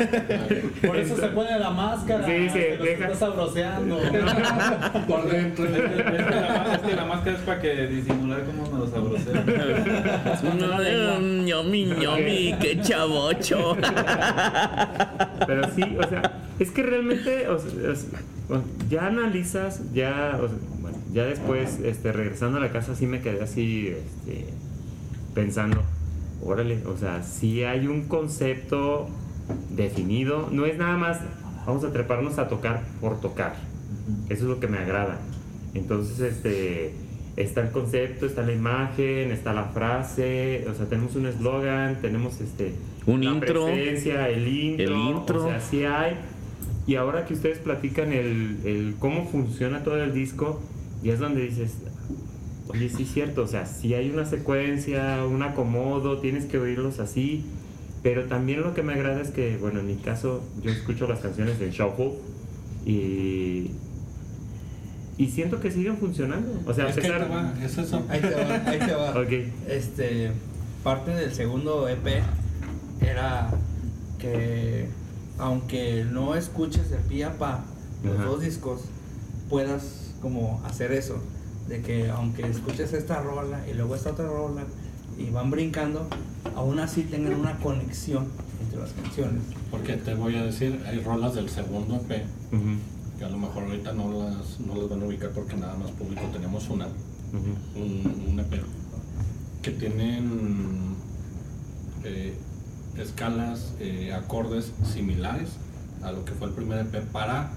Por 0.86 0.96
eso 0.96 1.16
se 1.16 1.26
pone 1.28 1.58
la 1.58 1.70
máscara. 1.70 2.24
Sí, 2.26 2.48
sí, 2.50 2.58
deja- 2.58 3.04
está 3.06 3.14
sabroseando. 3.14 3.98
Por 5.06 5.28
dentro. 5.30 5.64
Es 5.64 5.70
que, 5.72 6.94
la, 6.94 7.02
es 7.02 7.06
máscara 7.08 7.36
es 7.36 7.42
para 7.42 7.60
que 7.60 7.86
disimular 7.88 8.44
cómo 8.44 8.70
me 8.70 8.78
los 8.78 8.90
sabroseo. 8.90 9.42
Uno 10.54 10.80
de 10.80 11.16
un 11.16 11.44
ñomi 11.44 11.84
ñomi, 11.86 12.54
qué 12.60 12.80
chavocho. 12.80 13.76
Pero 15.46 15.62
sí, 15.74 15.96
o 15.98 16.08
sea, 16.08 16.32
es 16.58 16.70
que 16.70 16.82
realmente 16.82 17.48
o 17.48 17.58
sea, 17.58 17.94
ya 18.88 19.06
analizas, 19.06 19.82
ya, 19.92 20.38
o 20.42 20.48
sea, 20.48 20.56
bueno, 20.80 20.96
ya 21.12 21.24
después, 21.24 21.78
este, 21.84 22.12
regresando 22.12 22.58
a 22.58 22.60
la 22.60 22.72
casa, 22.72 22.94
sí 22.94 23.06
me 23.06 23.20
quedé 23.20 23.42
así, 23.42 23.88
este, 23.88 24.46
pensando, 25.34 25.82
órale, 26.42 26.84
o 26.86 26.96
sea, 26.96 27.22
sí 27.22 27.64
hay 27.64 27.86
un 27.86 28.08
concepto 28.08 29.08
definido, 29.70 30.48
no 30.50 30.66
es 30.66 30.78
nada 30.78 30.96
más, 30.96 31.20
vamos 31.66 31.84
a 31.84 31.92
treparnos 31.92 32.38
a 32.38 32.48
tocar 32.48 32.82
por 33.00 33.20
tocar, 33.20 33.54
eso 34.28 34.42
es 34.44 34.48
lo 34.48 34.60
que 34.60 34.66
me 34.68 34.78
agrada. 34.78 35.18
Entonces, 35.74 36.18
este, 36.20 36.94
está 37.36 37.60
el 37.60 37.70
concepto, 37.70 38.26
está 38.26 38.42
la 38.42 38.52
imagen, 38.52 39.30
está 39.30 39.52
la 39.52 39.64
frase, 39.64 40.66
o 40.68 40.74
sea, 40.74 40.86
tenemos 40.86 41.14
un 41.14 41.26
eslogan, 41.26 42.00
tenemos 42.00 42.40
este, 42.40 42.72
Un 43.06 43.24
la 43.24 43.30
intro. 43.32 43.66
presencia, 43.66 44.28
el 44.28 44.48
intro, 44.48 44.86
El 44.86 45.00
intro. 45.00 45.44
o 45.44 45.48
sea, 45.48 45.60
sí 45.60 45.84
hay. 45.84 46.16
Y 46.88 46.96
ahora 46.96 47.26
que 47.26 47.34
ustedes 47.34 47.58
platican 47.58 48.14
el, 48.14 48.60
el 48.64 48.94
cómo 48.98 49.26
funciona 49.26 49.84
todo 49.84 50.02
el 50.02 50.14
disco, 50.14 50.58
y 51.02 51.10
es 51.10 51.18
donde 51.18 51.42
dices, 51.42 51.74
oye, 52.68 52.88
sí 52.88 53.02
es 53.02 53.12
cierto, 53.12 53.42
o 53.42 53.46
sea, 53.46 53.66
sí 53.66 53.92
hay 53.92 54.08
una 54.08 54.24
secuencia, 54.24 55.22
un 55.26 55.42
acomodo, 55.42 56.18
tienes 56.18 56.46
que 56.46 56.56
oírlos 56.58 56.98
así, 56.98 57.44
pero 58.02 58.24
también 58.24 58.62
lo 58.62 58.72
que 58.72 58.82
me 58.82 58.94
agrada 58.94 59.20
es 59.20 59.28
que, 59.28 59.58
bueno, 59.58 59.80
en 59.80 59.86
mi 59.86 59.96
caso, 59.96 60.42
yo 60.62 60.70
escucho 60.70 61.06
las 61.06 61.20
canciones 61.20 61.60
en 61.60 61.72
Shuffle 61.72 62.12
y, 62.86 63.72
y 65.18 65.26
siento 65.26 65.60
que 65.60 65.70
siguen 65.70 65.98
funcionando. 65.98 66.58
O 66.66 66.72
sea, 66.72 66.86
a 66.86 66.88
Es 66.88 66.96
que 66.96 67.06
ahí 67.06 67.12
pesar... 67.12 67.28
te 67.28 67.34
va, 67.34 67.54
es 67.62 67.76
eso. 67.76 68.02
Ahí 68.08 68.20
te 68.20 68.30
va, 68.30 68.54
ahí 68.66 68.78
te 68.78 68.94
va. 68.94 69.10
Ok. 69.20 69.32
Este, 69.68 70.30
parte 70.82 71.10
del 71.10 71.34
segundo 71.34 71.86
EP 71.86 72.22
era 73.02 73.50
que 74.18 74.86
aunque 75.38 76.04
no 76.04 76.34
escuches 76.34 76.90
de 76.90 76.96
pie 76.98 77.24
a 77.24 77.38
pa 77.38 77.64
los 78.04 78.14
Ajá. 78.16 78.24
dos 78.24 78.40
discos, 78.40 78.80
puedas 79.48 80.12
como 80.20 80.60
hacer 80.64 80.92
eso. 80.92 81.18
De 81.68 81.82
que 81.82 82.08
aunque 82.10 82.46
escuches 82.48 82.92
esta 82.92 83.20
rola 83.20 83.60
y 83.68 83.74
luego 83.74 83.94
esta 83.94 84.10
otra 84.10 84.26
rola 84.26 84.62
y 85.18 85.30
van 85.30 85.50
brincando, 85.50 86.06
aún 86.56 86.78
así 86.78 87.02
tengan 87.02 87.34
una 87.34 87.58
conexión 87.58 88.26
entre 88.62 88.80
las 88.80 88.92
canciones. 88.92 89.42
Porque 89.70 89.94
te 89.94 90.14
voy 90.14 90.36
a 90.36 90.44
decir, 90.44 90.80
hay 90.86 91.00
rolas 91.00 91.34
del 91.34 91.48
segundo 91.48 91.96
EP 91.96 92.24
que 93.18 93.24
a 93.24 93.28
lo 93.28 93.36
mejor 93.38 93.64
ahorita 93.64 93.92
no 93.92 94.12
las, 94.12 94.60
no 94.60 94.76
las 94.76 94.88
van 94.88 95.02
a 95.02 95.06
ubicar 95.06 95.30
porque 95.30 95.56
nada 95.56 95.74
más 95.76 95.90
público 95.90 96.22
tenemos 96.32 96.68
una, 96.70 96.86
un, 97.32 98.24
un 98.30 98.38
EP, 98.40 98.62
que 99.60 99.72
tienen 99.72 100.94
eh, 102.04 102.34
escalas, 102.98 103.72
eh, 103.80 104.12
acordes 104.12 104.72
similares 104.92 105.50
a 106.02 106.12
lo 106.12 106.24
que 106.24 106.32
fue 106.32 106.48
el 106.48 106.54
primer 106.54 106.78
EP 106.86 107.00
para 107.12 107.50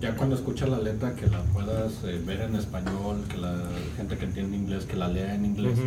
ya 0.00 0.16
cuando 0.16 0.34
escuchas 0.34 0.68
la 0.68 0.78
letra 0.78 1.14
que 1.14 1.26
la 1.28 1.40
puedas 1.44 1.92
eh, 2.04 2.20
ver 2.26 2.40
en 2.42 2.56
español, 2.56 3.24
que 3.28 3.36
la 3.36 3.54
gente 3.96 4.16
que 4.18 4.24
entiende 4.24 4.56
inglés, 4.56 4.84
que 4.84 4.96
la 4.96 5.06
lea 5.08 5.34
en 5.34 5.44
inglés, 5.44 5.78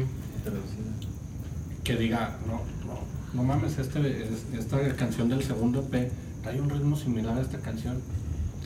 que 1.83 1.95
diga, 1.97 2.37
no, 2.47 2.61
no, 2.87 2.99
no 3.33 3.43
mames, 3.43 3.77
este, 3.77 3.99
es- 4.23 4.45
esta 4.57 4.79
canción 4.95 5.27
del 5.29 5.43
segundo 5.43 5.79
EP 5.91 6.11
trae 6.43 6.61
un 6.61 6.69
ritmo 6.69 6.95
similar 6.95 7.37
a 7.37 7.41
esta 7.41 7.57
canción. 7.59 7.99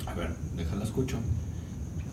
A 0.06 0.14
ver, 0.14 0.36
déjala 0.56 0.84
escucho. 0.84 1.18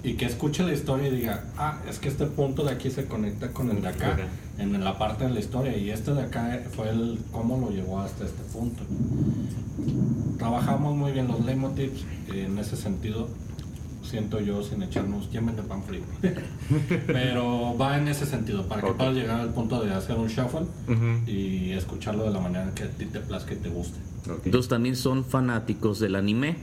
Y 0.06 0.14
que 0.14 0.24
escuche 0.26 0.62
la 0.62 0.72
historia 0.72 1.08
y 1.08 1.16
diga, 1.16 1.44
ah, 1.58 1.80
es 1.90 1.98
que 1.98 2.08
este 2.08 2.26
punto 2.26 2.62
de 2.64 2.70
aquí 2.70 2.90
se 2.90 3.06
conecta 3.06 3.50
con 3.52 3.70
el 3.72 3.82
de 3.82 3.88
acá, 3.88 4.12
Ok. 4.12 4.60
en 4.60 4.84
la 4.84 4.96
parte 4.96 5.24
de 5.24 5.30
la 5.30 5.40
historia, 5.40 5.76
y 5.76 5.90
este 5.90 6.14
de 6.14 6.22
acá 6.22 6.62
fue 6.76 6.90
el 6.90 7.18
cómo 7.32 7.58
lo 7.58 7.70
llevó 7.72 7.98
hasta 7.98 8.24
este 8.24 8.40
punto. 8.52 8.84
Trabajamos 10.38 10.94
muy 10.96 11.10
bien 11.10 11.26
los 11.26 11.44
leitmotivs 11.44 12.04
en 12.32 12.56
ese 12.56 12.76
sentido, 12.76 13.28
siento 14.02 14.38
yo, 14.40 14.62
sin 14.62 14.80
echarnos 14.84 15.28
yemen 15.32 15.56
de 15.56 15.62
pan 15.62 15.82
frío. 15.82 16.02
Pero 17.08 17.76
va 17.76 17.98
en 17.98 18.06
ese 18.06 18.26
sentido, 18.26 18.68
para 18.68 18.82
que 18.82 18.92
puedas 18.92 19.12
llegar 19.14 19.40
al 19.40 19.52
punto 19.54 19.80
de 19.84 19.92
hacer 19.92 20.16
un 20.16 20.28
shuffle 20.28 20.66
Ujú. 20.86 21.28
y 21.28 21.72
escucharlo 21.72 22.22
de 22.24 22.30
la 22.30 22.38
manera 22.38 22.70
que 22.76 22.84
a 22.84 22.88
ti 22.90 23.06
te 23.06 23.18
plazca 23.18 23.54
y 23.54 23.56
te 23.56 23.70
guste. 23.70 23.98
Ok. 24.30 24.42
Entonces 24.46 24.68
también 24.68 24.94
son 24.94 25.24
fanáticos 25.24 25.98
del 25.98 26.14
anime. 26.14 26.56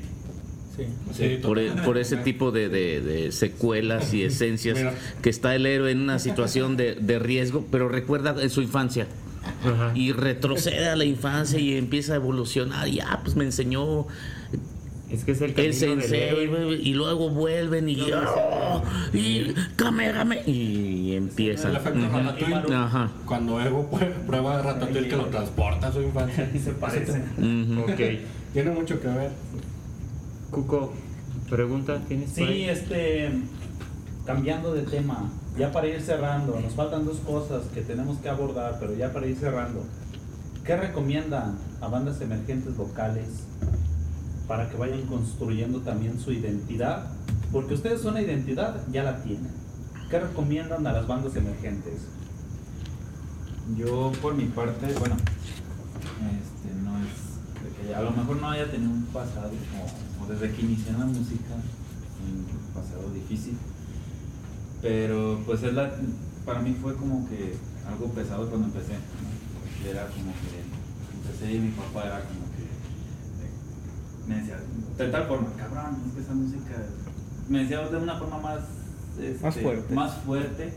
Sí. 0.76 0.84
Sí, 1.14 1.40
Por, 1.42 1.60
e- 1.60 1.72
por 1.86 1.98
ese 2.00 2.18
tipo 2.18 2.52
de, 2.52 2.68
de- 2.70 3.00
de 3.02 3.32
secuelas 3.32 4.12
y 4.14 4.24
esencias 4.24 4.78
Mira. 4.78 4.94
que 5.22 5.30
está 5.30 5.54
el 5.56 5.66
héroe 5.68 5.92
en 5.92 6.02
una 6.02 6.18
situación 6.20 6.78
de, 6.78 6.96
de 6.96 7.20
riesgo, 7.20 7.66
pero 7.72 7.90
recuerda 7.90 8.36
en 8.42 8.50
su 8.50 8.62
infancia 8.64 9.06
Ajá. 9.64 9.92
y 9.94 10.14
retrocede 10.14 10.90
a 10.90 10.96
la 10.96 11.06
infancia 11.06 11.60
y 11.60 11.76
empieza 11.78 12.14
a 12.14 12.16
evolucionar. 12.16 12.88
Y 12.88 13.00
ah, 13.02 13.20
pues 13.24 13.36
me 13.36 13.44
enseñó 13.44 14.08
Es 15.12 15.24
que 15.26 15.34
es 15.34 15.42
el 15.42 15.52
el 15.52 15.56
del 15.56 15.74
sensei 15.76 16.22
héroe. 16.22 16.80
y 16.82 16.94
luego 16.96 17.30
vuelven 17.30 17.88
y, 17.88 18.02
¡oh! 18.02 18.82
y 19.14 19.54
Kamehame, 19.76 20.42
y 20.48 21.14
empiezan. 21.14 21.70
El 21.72 21.78
efecto. 21.78 22.00
Ratatouille. 22.12 22.76
Ajá. 22.76 23.12
Cuando 23.28 23.62
Ego 23.62 23.92
prueba 24.26 24.58
de 24.58 24.64
Ratatouille 24.64 25.08
que 25.08 25.18
lo 25.18 25.26
transporta 25.28 25.90
a 25.90 25.92
su 25.94 26.02
infancia. 26.02 26.50
Y 26.52 26.58
se 26.58 26.72
parecen. 26.72 27.26
Ujú. 27.38 27.92
Ok. 27.92 28.00
Tiene 28.54 28.72
mucho 28.72 29.00
que 29.00 29.08
ver. 29.08 29.30
Cuco, 30.54 30.94
pregunta, 31.50 32.00
¿tienes 32.08 32.30
Sí, 32.30 32.44
ahí? 32.44 32.70
este, 32.70 33.32
cambiando 34.24 34.72
de 34.74 34.84
tema, 34.84 35.32
ya 35.58 35.72
para 35.72 35.88
ir 35.88 36.00
cerrando, 36.00 36.60
nos 36.60 36.74
faltan 36.74 37.06
dos 37.06 37.18
cosas 37.22 37.64
que 37.74 37.82
tenemos 37.82 38.20
que 38.20 38.30
abordar, 38.30 38.78
pero 38.80 38.94
ya 38.94 39.12
para 39.12 39.26
ir 39.26 39.36
cerrando, 39.36 39.84
¿qué 40.64 40.78
recomiendan 40.78 41.58
a 41.82 41.88
bandas 41.88 42.22
emergentes 42.22 42.78
locales 42.78 43.28
para 44.48 44.70
que 44.70 44.78
vayan 44.78 45.02
construyendo 45.08 45.80
también 45.82 46.20
su 46.20 46.32
identidad? 46.32 47.08
Porque 47.52 47.74
ustedes 47.74 48.06
una 48.06 48.22
identidad 48.22 48.80
ya 48.92 49.04
la 49.04 49.24
tienen. 49.24 49.52
¿Qué 50.10 50.20
recomiendan 50.20 50.86
a 50.86 50.94
las 50.94 51.08
bandas 51.08 51.36
emergentes? 51.36 52.02
Yo 53.76 54.12
por 54.22 54.36
mi 54.36 54.46
parte, 54.46 54.86
bueno, 55.00 55.16
este, 55.16 56.76
no 56.84 56.98
es 57.00 57.34
que 57.88 57.96
a 57.96 58.02
lo 58.02 58.12
mejor 58.12 58.40
no 58.40 58.50
haya 58.52 58.70
tenido 58.70 58.92
un 58.92 59.06
pasado 59.06 59.50
o, 59.50 60.13
desde 60.28 60.52
que 60.52 60.62
inicié 60.62 60.92
en 60.92 61.00
la 61.00 61.06
música 61.06 61.56
un 62.24 62.74
pasado 62.74 63.12
difícil, 63.14 63.58
pero 64.82 65.40
pues 65.46 65.64
es 65.64 65.74
la, 65.74 65.92
para 66.46 66.60
mí 66.62 66.76
fue 66.82 66.96
como 66.96 67.28
que 67.30 67.56
algo 67.88 68.08
pesado 68.14 68.50
cuando 68.50 68.68
empecé, 68.68 68.94
era 69.90 70.08
como 70.08 70.32
que 70.32 70.64
empecé 71.18 71.54
y 71.54 71.60
mi 71.60 71.72
papá 71.72 72.06
era 72.06 72.20
como 72.22 72.46
que 72.56 72.64
eh, 72.64 74.28
me 74.28 74.36
decía 74.38 74.58
de 74.98 75.08
tal 75.10 75.28
forma, 75.28 75.50
cabrón, 75.58 75.98
es 76.08 76.14
que 76.14 76.22
esa 76.22 76.34
música 76.34 76.76
me 77.50 77.60
decía 77.60 77.88
de 77.88 77.98
una 77.98 78.18
forma 78.18 78.38
más 78.40 78.60
Más 79.42 79.56
este, 79.56 79.62
fuerte. 79.62 79.94
más 79.94 80.14
fuerte 80.20 80.74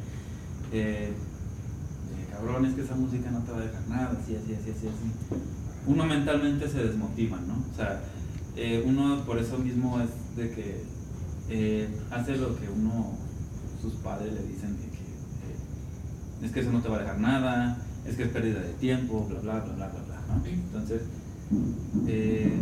eh, 0.72 1.12
eh, 1.12 2.26
cabrón, 2.30 2.64
es 2.66 2.74
que 2.74 2.82
esa 2.82 2.96
música 2.96 3.30
no 3.30 3.40
te 3.40 3.52
va 3.52 3.58
a 3.58 3.60
dejar 3.60 3.88
nada, 3.88 4.18
así, 4.20 4.34
así, 4.36 4.54
así, 4.54 4.70
así, 4.70 4.88
así. 4.88 5.40
Uno 5.86 6.04
mentalmente 6.04 6.68
se 6.68 6.82
desmotiva, 6.84 7.38
¿no? 7.46 7.54
O 7.72 7.76
sea, 7.76 8.02
eh, 8.56 8.82
uno 8.86 9.24
por 9.24 9.38
eso 9.38 9.58
mismo 9.58 10.00
es 10.00 10.36
de 10.36 10.50
que 10.50 10.82
eh, 11.48 11.88
hace 12.10 12.36
lo 12.36 12.58
que 12.58 12.68
uno, 12.68 13.12
sus 13.80 13.94
padres 13.94 14.32
le 14.32 14.42
dicen 14.42 14.76
de 14.76 14.88
que 14.88 14.96
eh, 14.96 16.44
es 16.44 16.50
que 16.52 16.60
eso 16.60 16.72
no 16.72 16.80
te 16.80 16.88
va 16.88 16.96
a 16.96 17.00
dejar 17.00 17.20
nada, 17.20 17.78
es 18.04 18.16
que 18.16 18.24
es 18.24 18.28
pérdida 18.30 18.60
de 18.60 18.72
tiempo, 18.74 19.26
bla, 19.28 19.40
bla, 19.40 19.60
bla, 19.60 19.74
bla, 19.74 19.88
bla, 19.88 20.02
bla, 20.02 20.36
¿no? 20.36 20.44
Entonces, 20.46 21.02
eh, 22.06 22.52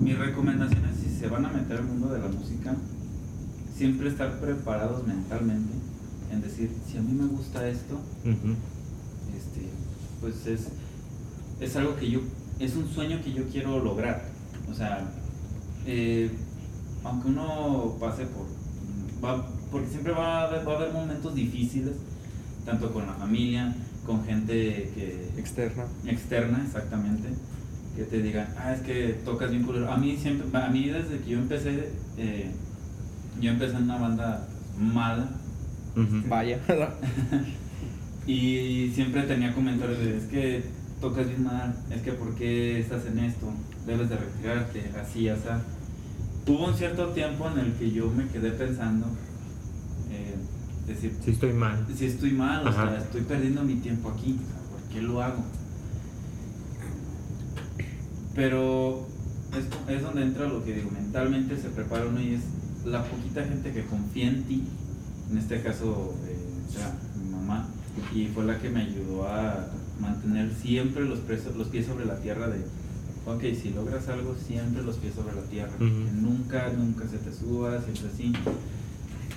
mi 0.00 0.12
recomendación 0.12 0.84
es 0.84 0.96
si 0.96 1.18
se 1.18 1.28
van 1.28 1.46
a 1.46 1.50
meter 1.50 1.78
al 1.78 1.84
mundo 1.84 2.08
de 2.08 2.20
la 2.20 2.28
música, 2.28 2.74
siempre 3.76 4.08
estar 4.08 4.38
preparados 4.40 5.06
mentalmente 5.06 5.72
en 6.32 6.40
decir, 6.42 6.70
si 6.86 6.98
a 6.98 7.02
mí 7.02 7.12
me 7.12 7.26
gusta 7.26 7.68
esto, 7.68 7.98
este, 8.24 9.68
pues 10.20 10.46
es, 10.46 10.68
es 11.60 11.76
algo 11.76 11.96
que 11.96 12.10
yo, 12.10 12.20
es 12.60 12.76
un 12.76 12.88
sueño 12.88 13.20
que 13.24 13.32
yo 13.32 13.44
quiero 13.50 13.78
lograr. 13.82 14.22
O 14.70 14.74
sea, 14.74 15.08
eh, 15.86 16.30
aunque 17.02 17.28
uno 17.28 17.96
pase 17.98 18.26
por, 18.26 18.46
va- 19.24 19.46
porque 19.70 19.88
siempre 19.88 20.12
va 20.12 20.42
a, 20.42 20.48
haber, 20.48 20.68
va 20.68 20.74
a 20.74 20.76
haber 20.76 20.92
momentos 20.92 21.34
difíciles, 21.34 21.94
tanto 22.64 22.92
con 22.92 23.06
la 23.06 23.14
familia, 23.14 23.74
con 24.06 24.24
gente 24.24 24.90
que 24.94 25.30
Externa. 25.38 25.84
externa, 26.06 26.62
exactamente, 26.64 27.28
que 27.96 28.02
te 28.04 28.22
digan, 28.22 28.48
ah, 28.58 28.72
es 28.74 28.80
que 28.82 29.14
tocas 29.24 29.50
bien 29.50 29.62
culero. 29.62 29.90
A 29.90 29.96
mí 29.96 30.16
siempre, 30.20 30.46
a 30.60 30.68
mí 30.68 30.88
desde 30.88 31.18
que 31.20 31.30
yo 31.30 31.38
empecé, 31.38 31.90
eh, 32.18 32.50
yo 33.40 33.50
empecé 33.50 33.76
en 33.76 33.84
una 33.84 33.98
banda 33.98 34.48
mala 34.78 35.30
Ujú. 35.96 36.22
Vaya. 36.28 36.58
y 38.26 38.90
siempre 38.94 39.22
tenía 39.22 39.54
comentarios 39.54 39.98
de, 39.98 40.16
es 40.18 40.24
que 40.24 40.62
tocas 41.00 41.26
bien 41.28 41.44
mal, 41.44 41.74
es 41.90 42.02
que 42.02 42.12
por 42.12 42.34
qué 42.34 42.78
estás 42.80 43.06
en 43.06 43.18
esto, 43.20 43.46
debes 43.86 44.08
de 44.10 44.16
retirarte, 44.16 44.90
así, 45.00 45.28
así. 45.28 45.48
Hubo 46.46 46.66
un 46.66 46.74
cierto 46.74 47.08
tiempo 47.10 47.48
en 47.48 47.58
el 47.58 47.72
que 47.74 47.90
yo 47.90 48.10
me 48.10 48.26
quedé 48.28 48.50
pensando, 48.50 49.06
eh, 50.10 50.34
decir, 50.86 51.14
Sí, 51.24 51.30
estoy 51.32 51.52
mal. 51.52 51.86
si 51.96 52.06
estoy 52.06 52.32
mal, 52.32 52.66
o 52.66 52.70
Ajá. 52.70 52.88
sea, 52.90 52.98
estoy 53.00 53.22
perdiendo 53.22 53.62
mi 53.62 53.76
tiempo 53.76 54.10
aquí, 54.10 54.36
o 54.42 54.46
sea, 54.50 54.70
¿por 54.70 54.80
qué 54.92 55.02
lo 55.02 55.22
hago? 55.22 55.42
Pero 58.34 59.06
es, 59.56 59.94
es 59.96 60.02
donde 60.02 60.22
entra 60.22 60.46
lo 60.48 60.64
que 60.64 60.74
digo, 60.74 60.90
mentalmente 60.90 61.56
se 61.56 61.68
prepara 61.70 62.06
uno 62.06 62.20
y 62.20 62.34
es 62.34 62.42
la 62.84 63.04
poquita 63.04 63.44
gente 63.44 63.72
que 63.72 63.84
confía 63.86 64.28
en 64.28 64.44
ti, 64.44 64.64
en 65.30 65.38
este 65.38 65.62
caso 65.62 66.14
eh, 66.26 66.36
era 66.76 66.92
mi 67.22 67.30
mamá, 67.30 67.68
y 68.14 68.26
fue 68.28 68.44
la 68.44 68.58
que 68.58 68.70
me 68.70 68.82
ayudó 68.82 69.26
a 69.28 69.66
mantener 70.00 70.52
siempre 70.54 71.04
los, 71.04 71.18
presos- 71.20 71.54
los 71.56 71.68
pies 71.68 71.86
sobre 71.86 72.04
la 72.06 72.16
tierra 72.20 72.48
de, 72.48 72.60
ok, 73.26 73.42
si 73.60 73.70
logras 73.70 74.08
algo, 74.08 74.34
siempre 74.46 74.82
los 74.82 74.96
pies 74.96 75.14
sobre 75.14 75.34
la 75.34 75.42
tierra, 75.42 75.72
que 75.78 75.84
nunca, 76.12 76.72
nunca 76.76 77.06
se 77.08 77.18
te 77.18 77.32
suba, 77.32 77.80
siempre 77.82 78.08
así. 78.12 78.32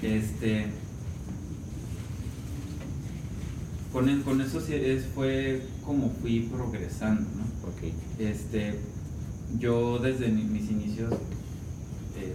Este, 0.01 0.67
con, 3.91 4.09
e- 4.09 4.21
con 4.21 4.41
eso 4.41 4.59
fue 5.13 5.61
como 5.85 6.09
fui 6.21 6.49
progresando, 6.51 7.21
¿no? 7.21 7.43
Ok. 7.69 7.93
Este, 8.19 8.79
yo 9.59 9.99
desde 9.99 10.29
mi- 10.29 10.43
mis 10.45 10.69
inicios 10.71 11.11
eh, 12.17 12.33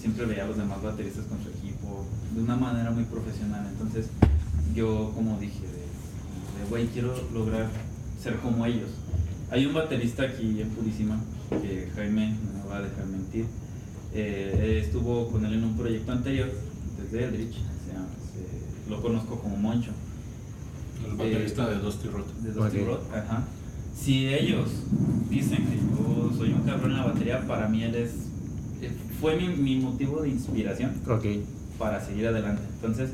siempre 0.00 0.24
veía 0.26 0.44
a 0.44 0.46
los 0.48 0.56
demás 0.56 0.82
bateristas 0.82 1.24
con 1.26 1.42
su 1.42 1.50
equipo 1.50 2.04
de 2.34 2.42
una 2.42 2.56
manera 2.56 2.90
muy 2.90 3.04
profesional. 3.04 3.66
Entonces, 3.70 4.06
yo 4.74 5.12
como 5.14 5.38
dije, 5.38 5.60
de, 5.60 5.85
güey, 6.68 6.86
quiero 6.88 7.14
lograr 7.32 7.68
ser 8.22 8.36
como 8.36 8.64
ellos. 8.66 8.90
Hay 9.50 9.66
un 9.66 9.74
baterista 9.74 10.24
aquí 10.24 10.60
en 10.60 10.68
Purísima, 10.70 11.20
que 11.50 11.88
Jaime, 11.94 12.30
no 12.52 12.64
me 12.64 12.68
va 12.68 12.78
a 12.78 12.82
dejar 12.82 13.06
mentir, 13.06 13.46
eh, 14.12 14.82
estuvo 14.84 15.30
con 15.30 15.44
él 15.46 15.54
en 15.54 15.64
un 15.64 15.76
proyecto 15.76 16.12
anterior, 16.12 16.50
desde 17.00 17.24
Eldritch, 17.24 17.54
se 17.54 17.92
llama- 17.92 18.08
se- 18.32 18.90
lo 18.90 19.00
conozco 19.02 19.38
como 19.38 19.56
Moncho 19.56 19.90
El 21.08 21.16
baterista 21.16 21.68
de 21.68 21.76
Dusty 21.78 22.08
Road. 22.08 22.24
de 22.42 22.52
Dusty. 22.52 22.78
Road, 22.80 23.00
ajá. 23.14 23.44
Si 23.94 24.26
ellos 24.28 24.68
dicen 25.30 25.66
que 25.66 25.76
yo 25.76 26.32
soy 26.36 26.52
un 26.52 26.62
cabrón 26.62 26.90
en 26.92 26.96
la 26.98 27.04
batería, 27.06 27.46
para 27.46 27.68
mí 27.68 27.82
él 27.82 27.94
es 27.94 28.10
eh, 28.82 28.90
fue 29.20 29.36
mi, 29.36 29.48
mi 29.48 29.76
motivo 29.76 30.20
de 30.22 30.28
inspiración 30.30 30.92
Ok. 31.08 31.24
para 31.78 32.04
seguir 32.04 32.26
adelante. 32.26 32.60
Entonces, 32.74 33.10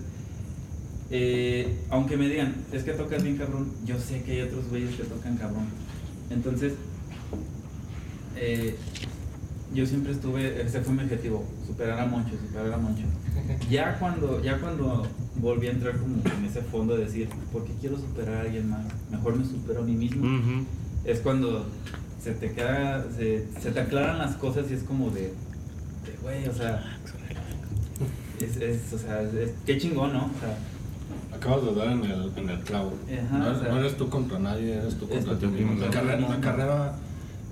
eh, 1.12 1.68
aunque 1.90 2.16
me 2.16 2.26
digan, 2.28 2.54
es 2.72 2.82
que 2.84 2.92
tocas 2.92 3.22
bien 3.22 3.36
cabrón, 3.36 3.70
yo 3.84 3.98
sé 4.00 4.22
que 4.22 4.32
hay 4.32 4.40
otros 4.42 4.66
güeyes 4.68 4.94
que 4.96 5.04
tocan 5.04 5.36
cabrón. 5.36 5.66
Entonces, 6.30 6.72
eh, 8.36 8.76
yo 9.74 9.86
siempre 9.86 10.12
estuve, 10.12 10.62
ese 10.62 10.80
fue 10.80 10.94
mi 10.94 11.02
objetivo, 11.02 11.44
superar 11.66 12.00
a 12.00 12.06
Moncho, 12.06 12.32
superar 12.46 12.72
a 12.72 12.76
Moncho. 12.78 13.02
Ya 13.70 13.98
cuando, 13.98 14.42
ya 14.42 14.58
cuando 14.58 15.06
volví 15.36 15.66
a 15.66 15.70
entrar 15.70 15.96
como 15.96 16.16
en 16.16 16.44
ese 16.44 16.60
fondo 16.62 16.96
de 16.96 17.04
decir, 17.04 17.28
¿por 17.52 17.64
qué 17.64 17.72
quiero 17.80 17.96
superar 17.96 18.34
a 18.36 18.40
alguien 18.42 18.68
más? 18.68 18.84
Mejor 19.10 19.36
me 19.36 19.44
supero 19.46 19.80
a 19.80 19.84
mí 19.84 19.94
mismo. 19.94 20.22
Ujú. 20.22 20.64
Es 21.04 21.20
cuando 21.20 21.66
se 22.22 22.32
te 22.32 22.52
queda, 22.52 23.06
se, 23.16 23.46
se 23.60 23.70
te 23.70 23.80
aclaran 23.80 24.18
las 24.18 24.36
cosas 24.36 24.70
y 24.70 24.74
es 24.74 24.82
como 24.82 25.10
de, 25.10 25.22
de, 25.22 26.16
güey, 26.22 26.46
o 26.46 26.54
sea, 26.54 26.98
es, 28.40 28.56
es, 28.58 28.92
o 28.92 28.98
sea, 28.98 29.22
es- 29.22 29.52
qué 29.64 29.78
chingón, 29.78 30.12
¿no? 30.12 30.26
O 30.26 30.40
sea, 30.40 30.56
Acabas 31.42 31.64
de 31.64 31.74
dar 31.74 31.88
en 31.88 32.04
el, 32.04 32.32
en 32.36 32.50
el 32.50 32.60
clavo. 32.60 32.92
Ajá, 33.26 33.38
no, 33.38 33.50
o 33.50 33.60
sea, 33.60 33.68
no 33.72 33.80
eres 33.80 33.96
tú 33.96 34.08
contra 34.08 34.38
nadie, 34.38 34.76
eres 34.76 34.96
tú 34.96 35.08
contra 35.08 35.36
ti 35.36 35.46
mismo. 35.46 35.74
La 35.74 35.90
carrera, 35.90 36.28
la 36.28 36.40
carrera 36.40 36.94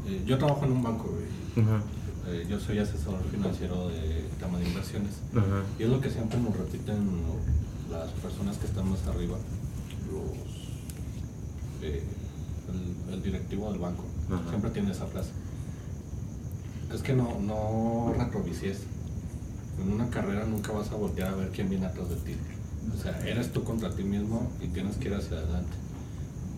eh, 0.07 0.23
yo 0.25 0.39
trabajo 0.39 0.65
en 0.65 0.73
un 0.73 0.83
banco, 0.85 1.11
güey. 1.11 1.65
Ajá. 1.67 1.83
Eh, 2.29 2.47
yo 2.49 2.61
soy 2.61 2.79
asesor 2.79 3.19
financiero 3.33 3.89
de 3.89 4.27
tema 4.39 4.59
de 4.61 4.69
inversiones. 4.69 5.15
Ajá. 5.33 5.65
Y 5.77 5.83
es 5.83 5.89
lo 5.89 6.01
que 6.01 6.09
siempre 6.09 6.39
nos 6.39 6.57
repiten 6.57 6.99
las 7.91 8.11
personas 8.11 8.59
que 8.59 8.67
están 8.67 8.89
más 8.89 9.05
arriba, 9.09 9.37
los, 10.13 11.83
eh, 11.83 12.05
el, 13.09 13.15
el 13.15 13.23
directivo 13.25 13.73
del 13.73 13.81
banco. 13.81 14.05
Ajá. 14.31 14.51
Siempre 14.51 14.71
tiene 14.71 14.93
esa 14.93 15.07
frase. 15.07 15.31
Es 16.95 17.03
que 17.03 17.13
no, 17.13 17.41
no 17.41 18.15
retrovicies. 18.17 18.83
En 19.83 19.93
una 19.93 20.09
carrera 20.11 20.47
nunca 20.47 20.71
vas 20.71 20.93
a 20.93 20.95
voltear 20.95 21.33
a 21.33 21.35
ver 21.35 21.49
quién 21.51 21.69
viene 21.69 21.87
atrás 21.87 22.09
de 22.09 22.17
ti. 22.17 22.37
O 22.95 23.03
sea, 23.03 23.19
eres 23.27 23.53
tú 23.53 23.65
contra 23.65 23.91
ti 23.91 24.03
mismo 24.03 24.51
y 24.61 24.69
tienes 24.69 24.97
que 24.97 25.09
ir 25.09 25.15
hacia 25.15 25.39
adelante. 25.39 25.77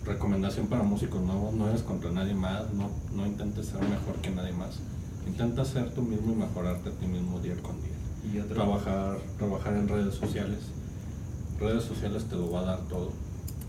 Recomendación 0.05 0.67
para 0.67 0.83
músicos 0.83 1.21
nuevos, 1.23 1.55
no 1.55 1.69
eres 1.69 1.83
contra 1.83 2.11
nadie 2.11 2.35
más, 2.35 2.73
no, 2.73 2.91
no 3.15 3.27
intentes 3.27 3.67
ser 3.67 3.81
mejor 3.83 4.17
que 4.23 4.31
nadie 4.31 4.53
más. 4.53 4.79
Intenta 5.27 5.65
ser 5.65 5.91
tú 5.91 6.03
mismo 6.03 6.33
y 6.33 6.37
mejorarte 6.37 6.89
a 6.89 6.93
ti 6.93 7.07
mismo 7.07 7.39
día 7.41 7.55
con 7.63 7.81
día 7.83 7.93
y 8.31 8.39
otro, 8.39 8.55
trabajar, 8.55 9.19
trabajar 9.39 9.75
en 9.75 9.89
redes 9.89 10.15
sociales. 10.15 10.59
Redes 11.59 11.85
sociales 11.85 12.25
te 12.25 12.37
lo 12.37 12.51
va 12.51 12.61
a 12.61 12.65
dar 12.65 12.81
todo. 12.89 13.13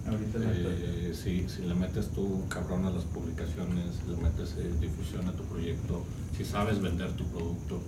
ahorita 0.08 0.40
Eh, 0.42 1.14
si, 1.14 1.48
si 1.48 1.64
le 1.64 1.76
metes 1.76 2.10
tú 2.10 2.44
cabrón 2.50 2.86
a 2.86 2.92
las 2.92 3.04
publicaciones, 3.06 4.02
le 4.08 4.16
metes 4.18 4.56
eh, 4.58 4.72
difusión 4.80 5.28
a 5.28 5.32
tu 5.34 5.44
proyecto, 5.44 6.04
si 6.38 6.46
sabes 6.46 6.82
vender 6.82 7.12
tu 7.14 7.26
producto, 7.26 7.80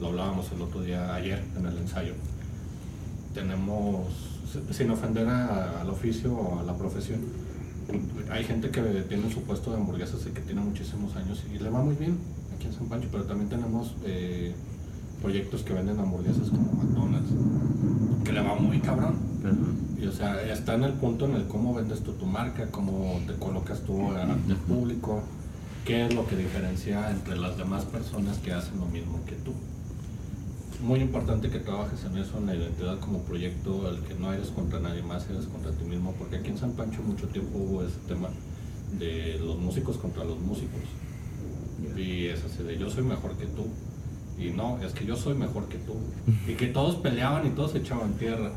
lo 0.00 0.08
hablábamos 0.08 0.50
el 0.52 0.62
otro 0.62 0.82
día, 0.82 1.14
ayer 1.14 1.44
en 1.56 1.66
el 1.66 1.78
ensayo. 1.78 2.14
Tenemos, 3.34 4.06
sin 4.70 4.90
ofender 4.90 5.26
a- 5.28 5.80
al 5.80 5.88
oficio 5.90 6.32
o 6.34 6.60
a 6.60 6.62
la 6.62 6.76
profesión, 6.76 7.20
hay 8.30 8.44
gente 8.44 8.70
que 8.70 8.80
tiene 9.08 9.30
su 9.32 9.42
puesto 9.42 9.70
de 9.70 9.76
hamburguesas 9.78 10.20
y 10.26 10.30
que 10.30 10.40
tiene 10.40 10.60
muchísimos 10.60 11.14
años 11.16 11.42
y 11.52 11.58
le 11.58 11.68
va 11.70 11.82
muy 11.82 11.94
bien 11.94 12.16
aquí 12.54 12.66
en 12.66 12.72
San 12.72 12.86
Pancho, 12.86 13.08
pero 13.10 13.24
también 13.24 13.48
tenemos 13.48 13.94
eh, 14.04 14.54
proyectos 15.20 15.62
que 15.62 15.72
venden 15.72 15.98
hamburguesas 15.98 16.48
como 16.50 16.72
McDonald's, 16.72 17.30
que 18.24 18.32
le 18.32 18.40
va 18.40 18.54
muy 18.56 18.80
cabrón. 18.80 19.14
Y, 20.00 20.06
o 20.06 20.12
sea, 20.12 20.40
está 20.52 20.74
en 20.74 20.84
el 20.84 20.92
punto 20.94 21.26
en 21.26 21.34
el 21.36 21.46
cómo 21.46 21.74
vendes 21.74 22.00
tú 22.02 22.12
tu 22.12 22.26
marca, 22.26 22.66
cómo 22.70 23.20
te 23.26 23.34
colocas 23.34 23.80
tú 23.82 24.10
ante 24.12 24.52
el 24.52 24.58
público, 24.58 25.22
qué 25.84 26.06
es 26.06 26.14
lo 26.14 26.26
que 26.26 26.36
diferencia 26.36 27.10
entre 27.10 27.36
las 27.36 27.56
demás 27.56 27.84
personas 27.84 28.38
que 28.38 28.52
hacen 28.52 28.78
lo 28.78 28.86
mismo 28.86 29.20
que 29.26 29.34
tú. 29.36 29.52
Muy 30.82 30.98
importante 31.00 31.48
que 31.48 31.60
trabajes 31.60 32.04
en 32.04 32.18
eso, 32.18 32.38
en 32.38 32.46
la 32.46 32.56
identidad 32.56 32.98
como 32.98 33.20
proyecto, 33.20 33.88
el 33.88 34.02
que 34.02 34.14
no 34.14 34.32
eres 34.32 34.48
contra 34.48 34.80
nadie 34.80 35.02
más, 35.02 35.30
eres 35.30 35.46
contra 35.46 35.70
ti 35.70 35.84
mismo, 35.84 36.12
porque 36.18 36.36
aquí 36.36 36.50
en 36.50 36.58
San 36.58 36.72
Pancho 36.72 37.02
mucho 37.02 37.28
tiempo 37.28 37.56
hubo 37.58 37.84
ese 37.84 37.98
tema 38.08 38.28
de 38.98 39.38
los 39.38 39.58
músicos 39.58 39.96
contra 39.96 40.24
los 40.24 40.40
músicos. 40.40 40.80
Y 41.96 42.26
es 42.26 42.44
así 42.44 42.64
de 42.64 42.76
yo 42.78 42.90
soy 42.90 43.04
mejor 43.04 43.36
que 43.36 43.46
tú. 43.46 43.66
Y 44.38 44.50
no, 44.50 44.82
es 44.82 44.92
que 44.92 45.06
yo 45.06 45.14
soy 45.14 45.34
mejor 45.34 45.68
que 45.68 45.78
tú. 45.78 45.94
Y 46.48 46.54
que 46.54 46.66
todos 46.66 46.96
peleaban 46.96 47.46
y 47.46 47.50
todos 47.50 47.76
echaban 47.76 48.14
tierra. 48.14 48.50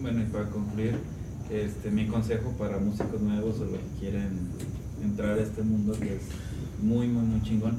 Bueno, 0.00 0.22
y 0.22 0.26
para 0.26 0.48
concluir, 0.48 0.96
este, 1.50 1.90
mi 1.90 2.06
consejo 2.06 2.50
para 2.52 2.78
músicos 2.78 3.20
nuevos 3.20 3.58
o 3.58 3.64
los 3.64 3.80
que 3.80 4.00
quieren 4.00 4.48
entrar 5.02 5.38
a 5.38 5.42
este 5.42 5.62
mundo 5.62 5.92
que 5.98 6.16
es 6.16 6.22
muy, 6.80 7.08
muy, 7.08 7.24
muy 7.24 7.42
chingón, 7.42 7.78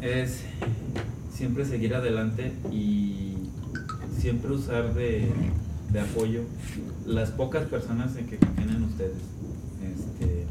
es 0.00 0.42
siempre 1.36 1.64
seguir 1.64 1.94
adelante 1.94 2.52
y 2.72 3.34
siempre 4.18 4.52
usar 4.52 4.94
de, 4.94 5.28
de 5.92 6.00
apoyo 6.00 6.42
las 7.06 7.30
pocas 7.30 7.64
personas 7.66 8.16
en 8.16 8.26
que 8.26 8.38
confían 8.38 8.70
en 8.70 8.84
ustedes. 8.84 9.22
Este, 9.82 10.44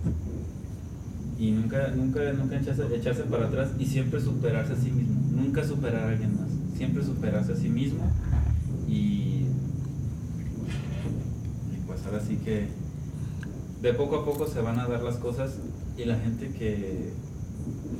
y 1.39 1.51
nunca, 1.51 1.89
nunca, 1.89 2.31
nunca 2.33 2.59
echarse, 2.59 2.83
echarse 2.95 3.23
para 3.23 3.47
atrás 3.47 3.71
y 3.79 3.85
siempre 3.85 4.21
superarse 4.21 4.73
a 4.73 4.77
sí 4.77 4.91
mismo. 4.91 5.19
Nunca 5.31 5.65
superar 5.65 6.03
a 6.03 6.09
alguien 6.09 6.35
más. 6.35 6.49
Siempre 6.77 7.03
superarse 7.03 7.53
a 7.53 7.55
sí 7.55 7.69
mismo 7.69 8.03
y, 8.87 9.45
pues 11.87 12.05
ahora 12.05 12.21
sí 12.21 12.37
que 12.37 12.67
de 13.81 13.93
poco 13.93 14.17
a 14.17 14.25
poco 14.25 14.47
se 14.47 14.61
van 14.61 14.79
a 14.79 14.87
dar 14.87 15.01
las 15.03 15.17
cosas 15.17 15.57
y 15.97 16.05
la 16.05 16.17
gente 16.17 16.49
que 16.49 17.11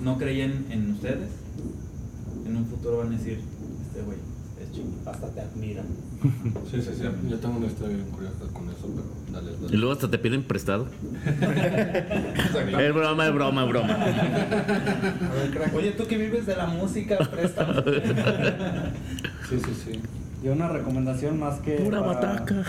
no 0.03 0.17
creía 0.17 0.45
en, 0.45 0.91
ustedes, 0.91 1.29
un 2.66 2.72
futuro 2.72 2.97
van 2.97 3.07
a 3.07 3.18
decir, 3.18 3.39
este 3.88 4.01
güey 4.01 4.18
es 4.61 4.72
chingón. 4.72 4.99
Hasta 5.05 5.28
te 5.30 5.41
admiran. 5.41 5.86
Sí, 6.72 6.82
sí, 6.82 6.89
sí. 6.97 7.03
Yo 7.30 7.38
tengo 7.38 7.57
una 7.57 7.68
historia 7.68 7.95
bien 7.95 8.09
curiosa 8.09 8.45
con 8.51 8.68
eso, 8.70 8.89
pero 8.95 9.05
dale, 9.32 9.51
dale. 9.61 9.76
Y 9.76 9.78
luego 9.78 9.93
hasta 9.93 10.09
te 10.09 10.18
piden 10.18 10.43
prestado. 10.43 10.88
es 11.26 12.93
broma, 12.93 13.28
es 13.28 13.34
broma, 13.34 13.63
es 13.63 13.70
broma. 13.70 14.05
Oye, 15.76 15.91
tú 15.91 16.07
que 16.07 16.18
vives 16.18 16.45
de 16.47 16.55
la 16.55 16.66
música, 16.68 17.20
préstame. 17.20 17.74
Sí, 19.49 19.59
sí, 19.63 19.74
sí. 19.86 19.99
Yo 20.43 20.53
una 20.53 20.68
recomendación 20.68 21.39
más 21.39 21.59
que 21.59 21.76
Pura 21.76 22.03
para, 22.03 22.13
bataca. 22.13 22.63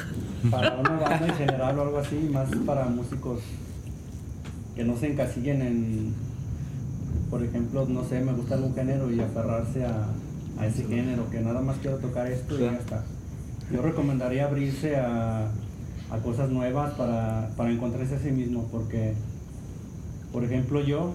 para 0.51 0.75
una 0.77 0.91
banda 0.91 1.27
en 1.27 1.35
general 1.35 1.79
o 1.79 1.83
algo 1.83 1.99
así, 1.99 2.17
más 2.31 2.51
para 2.67 2.85
músicos 2.85 3.41
que 4.75 4.85
no 4.85 4.95
se 4.99 5.11
encasillen 5.13 5.63
en, 5.63 6.15
por 7.31 7.43
ejemplo, 7.43 7.87
no 7.89 8.05
sé, 8.05 8.21
me 8.21 8.33
gusta 8.33 8.55
algún 8.55 8.75
género 8.75 9.11
y 9.11 9.21
aferrarse 9.21 9.85
a, 9.85 10.07
a 10.59 10.67
ese 10.67 10.85
género, 10.85 11.29
que 11.31 11.41
nada 11.41 11.61
más 11.61 11.77
quiero 11.79 11.99
tocar 11.99 12.27
esto 12.27 12.57
y 12.57 12.63
ya 12.63 12.73
está. 12.73 13.05
Yo 13.73 13.83
recomendaría 13.83 14.47
abrirse 14.47 14.97
a, 14.97 15.49
a 16.11 16.19
cosas 16.23 16.51
nuevas 16.51 16.95
para, 16.95 17.51
para 17.57 17.71
encontrarse 17.71 18.15
a 18.15 18.19
sí 18.19 18.31
mismo, 18.31 18.69
porque, 18.71 19.15
por 20.33 20.45
ejemplo, 20.45 20.81
yo, 20.81 21.13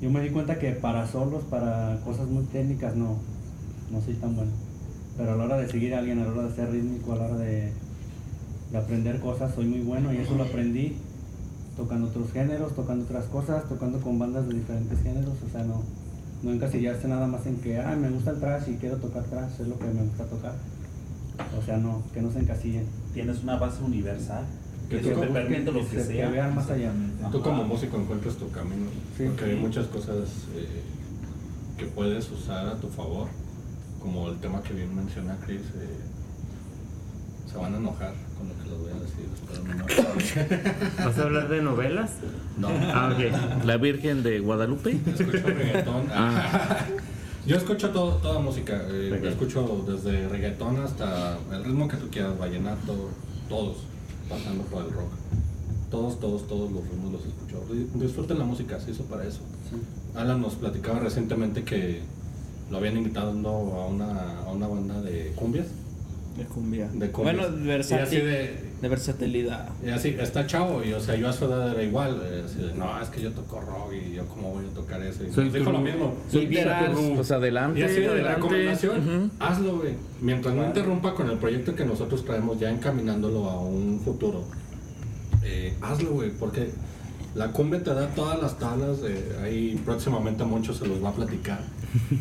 yo 0.00 0.10
me 0.10 0.20
di 0.20 0.30
cuenta 0.30 0.58
que 0.58 0.70
para 0.72 1.06
solos, 1.06 1.42
para 1.44 1.98
cosas 2.04 2.28
muy 2.28 2.44
técnicas, 2.44 2.94
no, 2.94 3.16
no 3.90 4.00
soy 4.00 4.14
tan 4.14 4.36
bueno. 4.36 4.52
Pero 5.16 5.32
a 5.32 5.36
la 5.36 5.44
hora 5.44 5.56
de 5.58 5.68
seguir 5.68 5.94
a 5.94 5.98
alguien, 5.98 6.20
a 6.20 6.24
la 6.24 6.32
hora 6.32 6.42
de 6.44 6.54
ser 6.54 6.70
rítmico, 6.70 7.12
a 7.12 7.16
la 7.16 7.24
hora 7.24 7.36
de, 7.36 7.72
de 8.70 8.78
aprender 8.78 9.20
cosas, 9.20 9.54
soy 9.54 9.66
muy 9.66 9.80
bueno 9.80 10.12
y 10.12 10.18
eso 10.18 10.34
lo 10.36 10.44
aprendí 10.44 10.96
tocando 11.82 12.06
otros 12.08 12.30
géneros, 12.32 12.74
tocando 12.74 13.04
otras 13.04 13.24
cosas, 13.24 13.68
tocando 13.68 14.00
con 14.00 14.18
bandas 14.18 14.46
de 14.46 14.54
diferentes 14.54 15.02
géneros, 15.02 15.34
o 15.46 15.50
sea, 15.50 15.64
no, 15.64 15.82
no 16.44 16.52
encasillarse 16.52 17.08
nada 17.08 17.26
más 17.26 17.44
en 17.46 17.56
que, 17.56 17.78
ah, 17.80 17.96
me 17.96 18.08
gusta 18.10 18.30
el 18.30 18.38
trash 18.38 18.68
y 18.70 18.76
quiero 18.76 18.96
tocar 18.98 19.24
trash, 19.24 19.60
es 19.60 19.66
lo 19.68 19.76
que 19.78 19.86
me 19.86 20.02
gusta 20.04 20.24
tocar. 20.26 20.54
O 21.58 21.64
sea, 21.64 21.76
no, 21.78 22.02
que 22.14 22.22
no 22.22 22.30
se 22.30 22.38
encasillen. 22.40 22.86
Tienes 23.14 23.42
una 23.42 23.56
base 23.56 23.82
universal 23.82 24.44
Que 24.88 24.98
que 24.98 25.02
tú 25.02 25.08
te 25.08 25.14
como- 25.26 25.32
permite 25.32 25.72
lo 25.72 25.80
que 25.80 25.86
se- 26.02 26.04
sea. 26.04 26.28
vean 26.30 26.54
más 26.54 26.70
allá. 26.70 26.92
Tú 27.32 27.38
Ajá. 27.38 27.50
como 27.50 27.64
músico 27.64 27.96
encuentras 27.96 28.36
tu 28.36 28.48
camino, 28.50 28.86
Sí. 29.16 29.24
porque 29.26 29.44
hay 29.46 29.56
muchas 29.56 29.86
cosas 29.88 30.28
eh, 30.54 30.82
que 31.78 31.86
puedes 31.86 32.30
usar 32.30 32.66
a 32.68 32.76
tu 32.76 32.86
favor, 32.88 33.26
como 34.00 34.28
el 34.28 34.38
tema 34.38 34.62
que 34.62 34.72
bien 34.74 34.94
menciona 34.94 35.36
Chris. 35.44 35.62
eh, 35.62 35.98
se 37.50 37.58
van 37.58 37.74
a 37.74 37.76
enojar 37.78 38.12
con 38.42 38.48
lo 38.48 38.54
que 38.62 38.68
les 38.70 38.78
voy 38.78 38.90
a 38.90 39.00
decir, 39.00 39.28
espero 39.34 40.58
no. 40.98 41.04
¿Vas 41.06 41.18
a 41.18 41.22
hablar 41.22 41.48
de 41.48 41.62
novelas? 41.62 42.10
No. 42.58 42.68
Ah, 42.70 43.12
ok. 43.14 43.64
La 43.64 43.76
Virgen 43.76 44.22
de 44.22 44.40
Guadalupe. 44.40 44.98
Escucho 45.06 45.46
reggaetón. 45.46 46.06
Ah. 46.10 46.78
Yo 47.46 47.56
escucho 47.56 47.90
todo, 47.90 48.16
toda 48.18 48.38
música. 48.38 48.80
eh. 48.88 49.20
Escucho 49.24 49.84
desde 49.86 50.28
reggaetón 50.28 50.76
hasta 50.80 51.36
el 51.52 51.64
ritmo 51.64 51.88
que 51.88 51.96
tú 51.96 52.08
quieras, 52.08 52.38
vallenato, 52.38 53.10
todos, 53.48 53.78
pasando 54.28 54.62
por 54.64 54.84
el 54.84 54.92
rock. 54.92 55.10
Todos, 55.90 56.20
todos, 56.20 56.46
todos 56.46 56.70
los 56.70 56.82
ritmos 56.88 57.12
los 57.12 57.20
escucho. 57.26 57.64
Di- 57.72 57.88
Disfruten 58.04 58.38
la 58.38 58.44
música, 58.44 58.78
se 58.80 58.92
hizo 58.92 59.02
para 59.04 59.24
eso. 59.24 59.40
Alan 60.14 60.40
nos 60.40 60.54
platicaba 60.54 61.00
recientemente 61.00 61.64
que 61.64 62.00
lo 62.70 62.76
habían 62.78 62.96
invitado 62.96 63.30
a 63.30 63.86
una, 63.86 64.38
a 64.46 64.50
una 64.52 64.68
banda 64.68 65.00
de 65.02 65.32
cumbias. 65.34 65.66
De 66.36 66.44
cumbia. 66.44 66.88
De 66.92 67.10
cumbias. 67.10 67.36
Bueno, 67.36 67.42
Y 67.42 67.50
así 67.58 67.66
versátil. 67.66 68.24
de, 68.24 68.60
de 68.80 68.88
versatilidad. 68.88 69.68
Y 69.84 69.90
así, 69.90 70.16
está 70.18 70.46
chavo, 70.46 70.82
y 70.82 70.92
o 70.94 71.00
sea, 71.00 71.14
yo 71.14 71.28
a 71.28 71.32
su 71.32 71.44
edad 71.44 71.70
era 71.72 71.82
igual. 71.82 72.22
eh, 72.24 72.42
así 72.46 72.58
de, 72.62 72.74
no, 72.74 73.00
es 73.02 73.08
que 73.10 73.20
yo 73.20 73.32
toco 73.32 73.60
rock 73.60 73.92
y 73.92 74.14
yo 74.14 74.26
cómo 74.26 74.50
voy 74.52 74.64
a 74.64 74.74
tocar 74.74 75.02
eso. 75.02 75.24
Y 75.24 75.32
Soy 75.32 75.50
dijo 75.50 75.70
lo 75.70 75.80
mismo. 75.80 76.14
soy 76.30 76.46
Literal. 76.46 76.92
Pues 77.14 77.30
adelante, 77.32 77.80
Y 77.80 77.82
así 77.82 78.00
de 78.00 78.08
adelante. 78.08 78.36
recomendación, 78.40 79.30
hazlo, 79.38 79.78
güey. 79.78 79.92
Mientras 80.22 80.54
no 80.54 80.64
interrumpa 80.64 81.14
con 81.14 81.28
el 81.28 81.36
proyecto 81.36 81.74
que 81.74 81.84
nosotros 81.84 82.24
traemos 82.24 82.58
ya 82.58 82.70
encaminándolo 82.70 83.50
a 83.50 83.60
un 83.60 84.00
futuro. 84.02 84.44
eh, 85.44 85.74
hazlo, 85.82 86.12
güey, 86.12 86.30
porque 86.30 86.70
la 87.34 87.48
cumbia 87.52 87.82
te 87.82 87.92
da 87.92 88.06
todas 88.14 88.40
las 88.40 88.58
tablas. 88.58 88.98
eh, 89.04 89.36
ahí 89.42 89.80
próximamente 89.84 90.44
Moncho 90.44 90.72
se 90.72 90.86
los 90.86 91.02
va 91.04 91.10
a 91.10 91.14
platicar. 91.14 91.60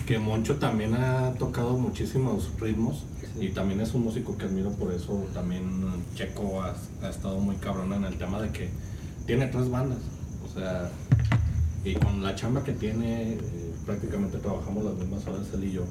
Que 0.06 0.20
Moncho 0.20 0.56
también 0.58 0.94
ha 0.96 1.32
tocado 1.40 1.78
muchísimos 1.78 2.52
ritmos 2.60 3.06
y 3.40 3.50
también 3.50 3.80
es 3.82 3.94
un 3.94 4.04
músico 4.04 4.38
que 4.38 4.46
admiro 4.46 4.72
por 4.72 4.92
eso. 4.94 5.26
También 5.34 5.64
Checo 6.16 6.62
ha, 6.62 6.74
ha 7.04 7.10
estado 7.10 7.40
muy 7.40 7.56
cabrón 7.58 7.94
en 7.94 8.04
el 8.06 8.18
tema 8.18 8.42
de 8.42 8.50
que 8.52 8.70
tiene 9.26 9.48
tres 9.48 9.70
bandas. 9.70 10.00
O 10.46 10.54
sea, 10.54 10.90
y 11.84 11.94
con 11.96 12.22
la 12.22 12.36
chamba 12.36 12.64
que 12.64 12.74
tiene, 12.74 13.34
eh, 13.34 13.40
prácticamente 13.86 14.38
trabajamos 14.38 14.84
las 14.84 14.96
mismas 14.96 15.26
horas 15.28 15.48
él 15.54 15.64
y 15.64 15.72
yo. 15.72 15.84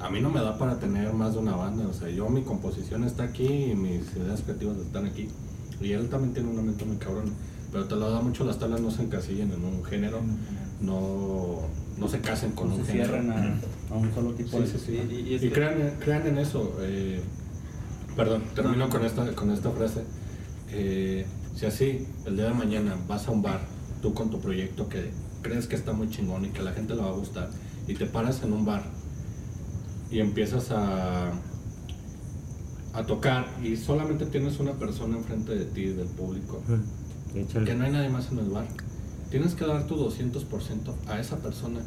A 0.00 0.10
mí 0.10 0.20
no 0.20 0.30
me 0.30 0.40
da 0.40 0.56
para 0.58 0.78
tener 0.78 1.12
más 1.12 1.34
de 1.34 1.38
una 1.40 1.56
banda, 1.56 1.86
o 1.86 1.92
sea, 1.92 2.08
yo 2.10 2.28
mi 2.28 2.42
composición 2.42 3.04
está 3.04 3.24
aquí 3.24 3.46
y 3.46 3.74
mis 3.74 4.02
ideas 4.16 4.42
creativas 4.42 4.76
están 4.78 5.06
aquí. 5.06 5.28
Y 5.80 5.92
él 5.92 6.08
también 6.08 6.34
tiene 6.34 6.50
una 6.50 6.62
mente 6.62 6.84
muy 6.84 6.96
cabrón, 6.96 7.32
pero 7.72 7.84
te 7.86 7.94
lo 7.96 8.10
da 8.10 8.20
mucho 8.20 8.44
las 8.44 8.58
tablas, 8.58 8.80
no 8.80 8.90
se 8.90 9.02
encasillen 9.02 9.52
en 9.52 9.64
un 9.64 9.84
género, 9.84 10.20
no, 10.80 11.60
no 11.96 12.08
se 12.08 12.20
casen 12.20 12.52
con 12.52 12.68
No 12.70 12.76
un 12.76 12.84
se 12.86 12.92
género. 12.92 13.08
cierran 13.10 13.32
a, 13.32 13.60
a 13.94 13.96
un 13.96 14.12
solo 14.12 14.32
tipo 14.32 14.56
Sí, 14.58 14.62
de... 14.64 14.66
sí, 14.66 14.78
sí. 14.84 14.92
Y- 15.10 15.20
y 15.30 15.34
es 15.36 15.42
Y 15.42 15.48
que- 15.48 15.52
crean, 15.54 15.96
crean 16.00 16.26
en 16.26 16.38
eso. 16.38 16.76
eh, 16.80 17.20
perdón, 18.16 18.42
termino 18.54 18.88
con 18.90 19.04
esta, 19.04 19.32
con 19.34 19.50
esta 19.50 19.70
frase. 19.70 20.02
Eh, 20.70 21.24
si 21.54 21.66
así, 21.66 22.06
el 22.26 22.36
día 22.36 22.46
de 22.46 22.54
mañana 22.54 22.96
vas 23.08 23.28
a 23.28 23.30
un 23.30 23.42
bar, 23.42 23.60
tú 24.02 24.12
con 24.14 24.30
tu 24.30 24.40
proyecto 24.40 24.88
que 24.88 25.10
crees 25.42 25.66
que 25.66 25.76
está 25.76 25.92
muy 25.92 26.10
chingón 26.10 26.44
y 26.44 26.48
que 26.48 26.60
a 26.60 26.64
la 26.64 26.72
gente 26.72 26.94
le 26.94 27.02
va 27.02 27.08
a 27.08 27.12
gustar, 27.12 27.50
y 27.86 27.94
te 27.94 28.06
paras 28.06 28.42
en 28.42 28.52
un 28.52 28.64
bar 28.64 28.82
y 30.10 30.18
empiezas 30.20 30.70
a, 30.70 31.32
a 32.94 33.06
tocar 33.06 33.46
y 33.62 33.76
solamente 33.76 34.26
tienes 34.26 34.58
una 34.58 34.72
persona 34.72 35.16
enfrente 35.16 35.54
de 35.54 35.64
ti, 35.66 35.86
del 35.86 36.08
público, 36.08 36.60
que 37.64 37.74
no 37.74 37.84
hay 37.84 37.92
nadie 37.92 38.08
más 38.08 38.30
en 38.32 38.38
el 38.38 38.48
bar. 38.50 38.66
Tienes 39.30 39.54
que 39.54 39.66
dar 39.66 39.86
tu 39.86 39.96
200% 39.96 40.94
a 41.08 41.18
esa 41.20 41.38
persona, 41.38 41.80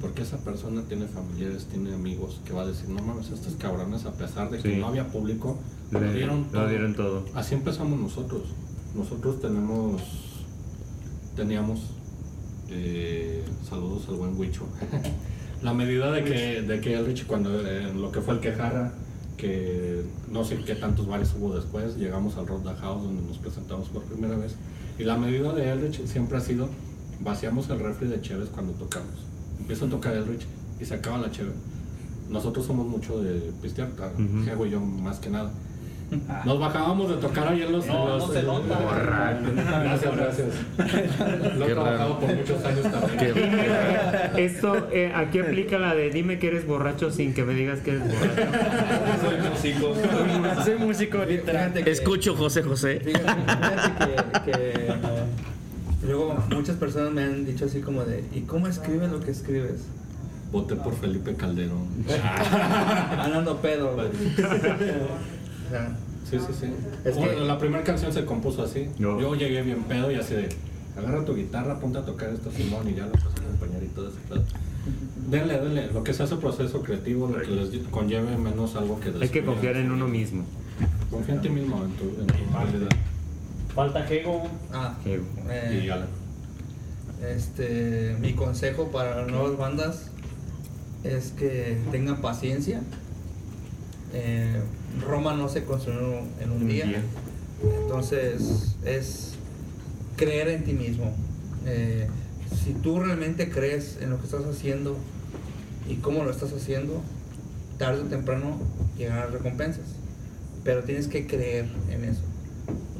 porque 0.00 0.22
esa 0.22 0.38
persona 0.38 0.82
tiene 0.88 1.06
familiares, 1.06 1.66
tiene 1.66 1.92
amigos, 1.92 2.40
que 2.44 2.52
va 2.52 2.62
a 2.62 2.66
decir, 2.66 2.88
no 2.88 3.02
mames, 3.02 3.30
estos 3.30 3.54
cabrones, 3.56 4.04
a 4.06 4.12
pesar 4.12 4.50
de 4.50 4.58
que 4.58 4.74
Sí. 4.74 4.80
no 4.80 4.86
había 4.88 5.08
público, 5.08 5.58
lo 5.90 6.00
Le- 6.00 6.14
dieron 6.14 6.44
lo 6.52 6.58
todo. 6.60 6.68
dieron 6.68 6.94
todo. 6.94 7.24
Así 7.34 7.54
empezamos 7.54 7.98
nosotros. 8.00 8.42
Nosotros 8.94 9.40
tenemos, 9.40 10.00
teníamos, 11.36 11.80
eh, 12.70 13.44
saludos 13.68 14.08
al 14.08 14.16
buen 14.16 14.36
Huicho, 14.38 14.62
la 15.62 15.74
medida 15.74 16.10
de 16.12 16.24
que, 16.24 16.62
de 16.62 16.80
que 16.80 16.94
Elrich, 16.94 17.26
cuando 17.26 17.50
eh, 17.66 17.92
lo 17.94 18.10
que 18.10 18.20
fue 18.20 18.34
el 18.34 18.40
Quejarra, 18.40 18.92
que 19.36 20.02
no 20.30 20.44
sé 20.44 20.56
qué 20.64 20.74
tantos 20.74 21.06
bares 21.06 21.34
hubo 21.38 21.54
después, 21.54 21.96
llegamos 21.96 22.36
al 22.36 22.46
Roda 22.46 22.74
House 22.76 23.02
donde 23.04 23.22
nos 23.22 23.38
presentamos 23.38 23.88
por 23.88 24.02
primera 24.04 24.36
vez. 24.36 24.54
Y 24.98 25.04
la 25.04 25.16
medida 25.16 25.52
de 25.54 25.70
Elrich 25.70 26.04
siempre 26.06 26.36
ha 26.36 26.40
sido, 26.40 26.68
vaciamos 27.20 27.70
el 27.70 27.78
refri 27.80 28.08
de 28.08 28.20
Cheves 28.20 28.48
cuando 28.50 28.72
tocamos. 28.74 29.14
Empieza 29.60 29.84
a 29.86 29.88
tocar 29.88 30.14
Elrich 30.14 30.46
y 30.80 30.84
se 30.84 30.94
acaba 30.94 31.18
la 31.18 31.30
Cheve. 31.30 31.52
Nosotros 32.28 32.66
somos 32.66 32.86
mucho 32.86 33.20
de 33.22 33.50
pistear, 33.62 33.88
Ujú. 34.14 34.44
Gego 34.44 34.66
y 34.66 34.70
yo 34.70 34.80
más 34.80 35.18
que 35.18 35.30
nada. 35.30 35.50
Nos 36.44 36.58
bajábamos 36.58 37.08
de 37.08 37.16
tocar 37.18 37.46
ahí 37.46 37.62
en 37.62 37.70
los. 37.70 37.86
No, 37.86 38.08
los- 38.08 38.26
no 38.26 38.34
se 38.34 38.42
nota. 38.42 38.78
Gracias, 39.84 40.16
gracias. 40.16 40.48
Lo 41.56 41.66
he 41.66 41.70
trabajado 41.72 42.18
por 42.18 42.34
muchos 42.34 42.64
años 42.64 42.82
también. 42.82 43.32
Qué- 43.34 44.44
Esto, 44.44 44.88
eh, 44.90 45.12
aquí 45.14 45.38
aplica 45.38 45.78
la 45.78 45.94
de 45.94 46.10
dime 46.10 46.40
que 46.40 46.48
eres 46.48 46.66
borracho 46.66 47.12
sin 47.12 47.32
que 47.32 47.44
me 47.44 47.54
digas 47.54 47.78
que 47.80 47.90
eres 47.92 48.02
borracho. 48.02 48.42
Soy 49.22 49.50
músico. 49.50 50.64
Soy 50.64 50.78
músico 50.78 51.18
que- 51.26 51.90
Escucho 51.90 52.34
José 52.34 52.62
José. 52.64 53.00
Fíjate, 53.04 53.42
fíjate 53.42 54.44
que, 54.44 54.52
que, 54.52 54.92
luego 56.10 56.36
muchas 56.50 56.76
personas 56.76 57.12
me 57.12 57.22
han 57.22 57.44
dicho 57.46 57.64
así 57.64 57.80
como 57.80 58.04
de, 58.04 58.24
¿y 58.34 58.40
cómo 58.42 58.66
escribes 58.66 59.10
lo 59.10 59.20
que 59.20 59.30
escribes? 59.30 59.82
Voté 60.52 60.74
por 60.76 60.94
Felipe 60.94 61.34
Calderón. 61.34 61.86
Andando 63.18 63.56
pedo. 63.58 63.96
O 63.96 63.96
sea, 65.70 65.96
Sí, 66.30 66.38
sí, 66.38 66.52
sí. 66.60 66.66
Es 67.04 67.14
que- 67.16 67.20
Bueno, 67.20 67.44
la 67.44 67.58
primera 67.58 67.82
canción 67.82 68.12
se 68.12 68.24
compuso 68.24 68.62
así. 68.62 68.88
No. 68.98 69.20
Yo 69.20 69.34
llegué 69.34 69.62
bien 69.62 69.82
pedo 69.84 70.12
y 70.12 70.14
así 70.14 70.34
de, 70.34 70.48
agarra 70.96 71.24
tu 71.24 71.34
guitarra, 71.34 71.80
ponte 71.80 71.98
a 71.98 72.04
tocar 72.04 72.30
esto, 72.30 72.50
Simón, 72.52 72.88
y 72.88 72.94
ya 72.94 73.06
lo 73.06 73.12
empecé 73.14 73.26
a 73.26 73.46
acompañar 73.46 73.82
y 73.82 73.86
todo 73.88 74.08
ese 74.08 74.18
pedo. 74.28 74.42
Denle, 75.28 75.58
denle, 75.58 75.92
lo 75.92 76.04
que 76.04 76.12
se 76.14 76.22
hace 76.22 76.36
proceso 76.36 76.82
creativo, 76.82 77.28
lo 77.28 77.40
que 77.40 77.50
les 77.50 77.70
conlleve 77.88 78.36
menos 78.36 78.76
algo 78.76 79.00
que 79.00 79.12
Hay 79.20 79.28
que 79.28 79.44
confiar 79.44 79.76
en 79.76 79.90
uno 79.90 80.06
mismo. 80.08 80.44
Confía 81.10 81.34
en 81.34 81.40
ti 81.40 81.48
mismo, 81.48 81.84
en 81.84 81.92
tu, 81.92 82.04
en 82.20 82.26
tu. 82.26 82.34
Falta 83.74 84.02
Gego. 84.04 84.48
ah, 84.72 84.96
eh, 85.04 85.82
Y 85.84 85.88
Alan. 85.90 86.08
este, 87.22 88.16
mi 88.20 88.34
consejo 88.34 88.88
para 88.90 89.22
las 89.22 89.30
nuevas 89.30 89.56
bandas 89.56 90.06
es 91.04 91.32
que 91.32 91.78
tengan 91.90 92.20
paciencia. 92.20 92.82
Eh, 94.12 94.60
Roma 95.06 95.34
no 95.34 95.48
se 95.48 95.64
construyó 95.64 96.18
en 96.40 96.50
un 96.50 96.66
día. 96.66 97.02
Entonces 97.82 98.76
es 98.84 99.34
creer 100.16 100.48
en 100.48 100.64
ti 100.64 100.72
mismo. 100.72 101.14
Eh, 101.66 102.08
si 102.64 102.72
tú 102.72 102.98
realmente 103.00 103.50
crees 103.50 103.98
en 104.00 104.10
lo 104.10 104.18
que 104.18 104.24
estás 104.24 104.44
haciendo 104.44 104.96
y 105.88 105.96
cómo 105.96 106.24
lo 106.24 106.30
estás 106.30 106.52
haciendo, 106.52 107.00
tarde 107.78 108.02
o 108.02 108.06
temprano 108.06 108.58
llegarán 108.98 109.32
recompensas. 109.32 109.84
Pero 110.64 110.82
tienes 110.82 111.06
que 111.06 111.26
creer 111.26 111.66
en 111.90 112.04
eso. 112.04 112.20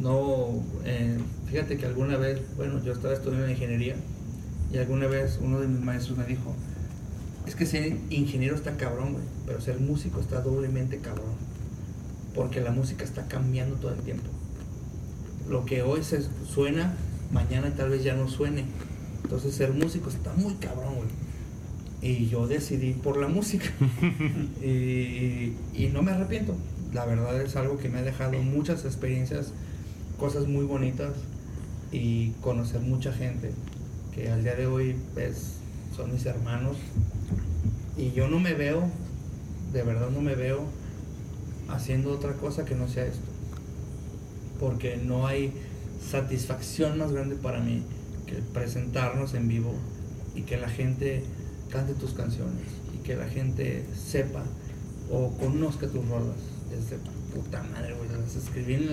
No, 0.00 0.62
eh, 0.84 1.18
fíjate 1.46 1.76
que 1.76 1.86
alguna 1.86 2.16
vez, 2.16 2.40
bueno, 2.56 2.82
yo 2.82 2.92
estaba 2.92 3.12
estudiando 3.12 3.50
ingeniería 3.50 3.96
y 4.72 4.78
alguna 4.78 5.06
vez 5.06 5.38
uno 5.42 5.60
de 5.60 5.68
mis 5.68 5.80
maestros 5.80 6.16
me 6.16 6.24
dijo, 6.24 6.54
es 7.46 7.54
que 7.54 7.66
ser 7.66 7.96
ingeniero 8.10 8.54
está 8.54 8.76
cabrón, 8.76 9.12
güey, 9.12 9.24
pero 9.46 9.60
ser 9.60 9.78
músico 9.80 10.20
está 10.20 10.40
doblemente 10.40 10.98
cabrón. 10.98 11.34
Porque 12.34 12.60
la 12.60 12.70
música 12.70 13.04
está 13.04 13.26
cambiando 13.26 13.76
todo 13.76 13.92
el 13.92 14.00
tiempo. 14.00 14.28
Lo 15.48 15.64
que 15.64 15.82
hoy 15.82 16.04
se 16.04 16.22
suena, 16.46 16.94
mañana 17.32 17.74
tal 17.74 17.90
vez 17.90 18.04
ya 18.04 18.14
no 18.14 18.28
suene. 18.28 18.64
Entonces 19.24 19.54
ser 19.54 19.72
músico 19.72 20.08
está 20.08 20.32
muy 20.34 20.54
cabrón, 20.54 20.94
güey. 20.94 21.08
Y 22.02 22.28
yo 22.28 22.46
decidí 22.46 22.92
por 22.92 23.16
la 23.16 23.26
música. 23.26 23.66
y, 24.62 25.54
y 25.74 25.90
no 25.92 26.02
me 26.02 26.12
arrepiento. 26.12 26.54
La 26.92 27.04
verdad 27.04 27.40
es 27.42 27.56
algo 27.56 27.78
que 27.78 27.88
me 27.88 27.98
ha 27.98 28.02
dejado 28.02 28.38
muchas 28.42 28.84
experiencias, 28.84 29.52
cosas 30.20 30.46
muy 30.46 30.66
bonitas 30.66 31.14
y 31.90 32.32
conocer 32.42 32.82
mucha 32.82 33.10
gente 33.10 33.52
que 34.14 34.30
al 34.30 34.42
día 34.42 34.54
de 34.54 34.66
hoy 34.66 34.94
pues, 35.14 35.54
son 35.96 36.12
mis 36.12 36.26
hermanos. 36.26 36.76
Y 37.96 38.12
yo 38.12 38.28
no 38.28 38.38
me 38.38 38.52
veo, 38.52 38.82
de 39.72 39.82
verdad 39.82 40.10
no 40.10 40.20
me 40.20 40.34
veo 40.34 40.66
haciendo 41.68 42.12
otra 42.12 42.34
cosa 42.34 42.66
que 42.66 42.74
no 42.74 42.86
sea 42.86 43.06
esto. 43.06 43.24
Porque 44.60 44.98
no 44.98 45.26
hay 45.26 45.54
satisfacción 46.06 46.98
más 46.98 47.12
grande 47.12 47.36
para 47.36 47.60
mí 47.60 47.82
que 48.26 48.34
presentarnos 48.52 49.32
en 49.32 49.48
vivo 49.48 49.72
y 50.34 50.42
que 50.42 50.58
la 50.58 50.68
gente 50.68 51.24
cante 51.70 51.94
tus 51.94 52.12
canciones 52.12 52.66
y 52.94 52.98
que 52.98 53.16
la 53.16 53.26
gente 53.26 53.86
sepa 53.94 54.42
o 55.10 55.30
conozca 55.38 55.86
tus 55.86 56.06
rolas. 56.06 56.36
Es 56.70 56.90
de 56.90 57.19
puta 57.34 57.62
madre, 57.62 57.94
güey. 57.94 58.08
Las 58.10 58.36
escribí 58.36 58.74
en, 58.74 58.82
el- 58.82 58.90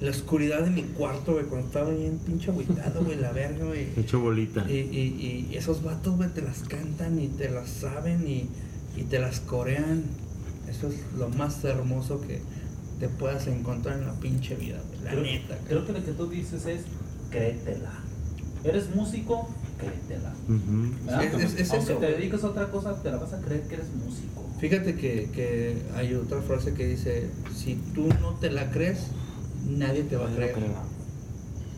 en 0.00 0.04
la 0.04 0.10
oscuridad 0.10 0.62
de 0.62 0.70
mi 0.70 0.82
cuarto, 0.82 1.32
güey, 1.34 1.44
cuando 1.46 1.66
estaba 1.66 1.90
bien 1.90 2.18
pinche 2.18 2.50
agüitado, 2.50 3.04
güey, 3.04 3.16
la 3.18 3.32
verga, 3.32 3.64
güey. 3.66 3.88
Hecho 3.96 4.20
bolita. 4.20 4.64
Y, 4.70 4.74
y- 4.78 5.48
y 5.50 5.56
esos 5.56 5.82
vatos, 5.82 6.16
güey, 6.16 6.30
te 6.30 6.42
las 6.42 6.60
cantan 6.60 7.18
y 7.20 7.28
te 7.28 7.50
las 7.50 7.68
saben 7.68 8.26
y, 8.26 8.48
y 8.96 9.02
te 9.04 9.18
las 9.18 9.40
corean. 9.40 10.04
Eso 10.68 10.88
es 10.88 10.94
lo 11.18 11.28
más 11.30 11.62
hermoso 11.64 12.20
que 12.20 12.40
te 13.00 13.08
puedas 13.08 13.46
encontrar 13.46 13.98
en 13.98 14.06
la 14.06 14.14
pinche 14.14 14.54
vida, 14.56 14.80
güey. 14.88 15.00
La 15.04 15.10
creo, 15.10 15.22
neta. 15.22 15.58
creo 15.66 15.86
que 15.86 15.92
lo 15.92 16.04
que 16.04 16.12
tú 16.12 16.28
dices 16.28 16.64
es 16.66 16.82
créetela. 17.30 17.90
Eres 18.62 18.94
músico, 18.94 19.48
créetela. 19.78 20.32
Ujú. 20.48 21.06
¿verdad? 21.06 21.24
Es- 21.24 21.54
es- 21.54 21.60
es 21.60 21.70
Aunque 21.72 21.92
eso, 21.92 22.00
te 22.00 22.06
dediques 22.12 22.44
a 22.44 22.46
otra 22.48 22.70
cosa, 22.70 23.02
te 23.02 23.10
la 23.10 23.16
vas 23.16 23.32
a 23.32 23.40
creer 23.40 23.62
que 23.66 23.74
eres 23.74 23.86
músico. 23.94 24.39
Fíjate 24.60 24.94
que, 24.94 25.30
que 25.32 25.76
hay 25.96 26.14
otra 26.14 26.42
frase 26.42 26.74
que 26.74 26.86
dice, 26.86 27.30
si 27.56 27.76
tú 27.94 28.08
no 28.20 28.34
te 28.34 28.50
la 28.50 28.70
crees, 28.70 29.06
nadie 29.66 30.02
te 30.02 30.16
va 30.16 30.30
a 30.30 30.34
creer. 30.34 30.54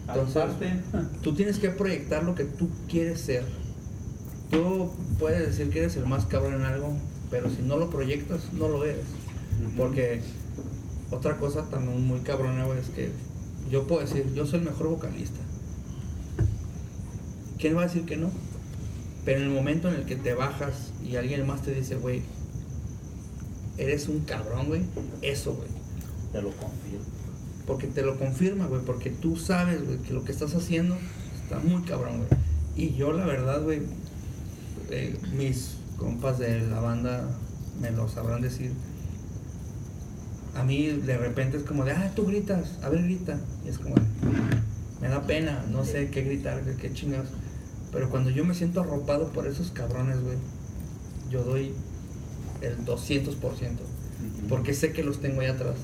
Entonces, 0.08 0.36
Aparte, 0.36 0.80
Tú 1.22 1.34
tienes 1.34 1.58
que 1.58 1.70
proyectar 1.70 2.24
lo 2.24 2.34
que 2.34 2.44
tú 2.44 2.68
quieres 2.88 3.20
ser. 3.20 3.44
Tú 4.50 4.90
puedes 5.18 5.46
decir 5.46 5.70
que 5.70 5.78
eres 5.78 5.96
el 5.96 6.06
más 6.06 6.26
cabrón 6.26 6.54
en 6.54 6.62
algo, 6.62 6.92
pero 7.30 7.48
si 7.50 7.62
no 7.62 7.76
lo 7.76 7.88
proyectas, 7.88 8.52
no 8.52 8.66
lo 8.68 8.84
eres. 8.84 9.06
Porque 9.76 10.20
otra 11.12 11.36
cosa 11.36 11.68
también 11.70 12.04
muy 12.04 12.20
cabrona, 12.20 12.66
es 12.78 12.88
que 12.88 13.10
yo 13.70 13.86
puedo 13.86 14.00
decir, 14.00 14.26
yo 14.34 14.44
soy 14.44 14.58
el 14.58 14.64
mejor 14.64 14.88
vocalista. 14.88 15.38
¿Quién 17.58 17.76
va 17.76 17.82
a 17.82 17.86
decir 17.86 18.04
que 18.04 18.16
no? 18.16 18.30
Pero 19.24 19.38
en 19.38 19.44
el 19.44 19.50
momento 19.50 19.88
en 19.88 19.94
el 19.94 20.04
que 20.04 20.16
te 20.16 20.34
bajas 20.34 20.92
y 21.08 21.14
alguien 21.14 21.46
más 21.46 21.62
te 21.62 21.72
dice, 21.72 21.94
güey, 21.94 22.22
eres 23.78 24.08
un 24.08 24.20
cabrón, 24.20 24.68
güey, 24.68 24.82
eso, 25.22 25.54
güey. 25.54 25.68
Te 26.32 26.42
lo 26.42 26.50
confío. 26.50 26.98
Porque 27.66 27.86
te 27.86 28.02
lo 28.02 28.18
confirma, 28.18 28.66
güey, 28.66 28.82
porque 28.82 29.10
tú 29.10 29.36
sabes, 29.36 29.84
güey, 29.84 29.98
que 29.98 30.12
lo 30.12 30.24
que 30.24 30.32
estás 30.32 30.54
haciendo 30.54 30.96
está 31.42 31.58
muy 31.58 31.82
cabrón, 31.82 32.18
güey. 32.18 32.28
Y 32.74 32.94
yo, 32.94 33.12
la 33.12 33.26
verdad, 33.26 33.62
güey, 33.62 33.82
eh, 34.90 35.16
mis 35.36 35.76
compas 35.96 36.38
de 36.38 36.60
la 36.66 36.80
banda 36.80 37.28
me 37.80 37.90
lo 37.90 38.08
sabrán 38.08 38.40
decir. 38.40 38.72
A 40.54 40.64
mí 40.64 40.86
de 40.88 41.16
repente 41.16 41.56
es 41.56 41.62
como 41.62 41.84
de, 41.84 41.92
ah, 41.92 42.12
tú 42.14 42.26
gritas, 42.26 42.78
a 42.82 42.88
ver, 42.88 43.02
grita. 43.04 43.38
Y 43.64 43.68
es 43.68 43.78
como, 43.78 43.94
me 45.00 45.08
da 45.08 45.22
pena, 45.26 45.64
no 45.70 45.84
sé 45.84 46.10
qué 46.10 46.22
gritar, 46.22 46.62
qué, 46.62 46.76
qué 46.76 46.92
chingados. 46.92 47.28
Pero 47.90 48.10
cuando 48.10 48.30
yo 48.30 48.44
me 48.44 48.54
siento 48.54 48.80
arropado 48.80 49.32
por 49.32 49.46
esos 49.46 49.70
cabrones, 49.70 50.22
güey, 50.22 50.36
yo 51.30 51.42
doy 51.44 51.72
el 52.62 52.84
200%. 52.84 53.36
Porque 54.48 54.74
sé 54.74 54.92
que 54.92 55.02
los 55.02 55.20
tengo 55.20 55.40
ahí 55.40 55.48
atrás. 55.48 55.76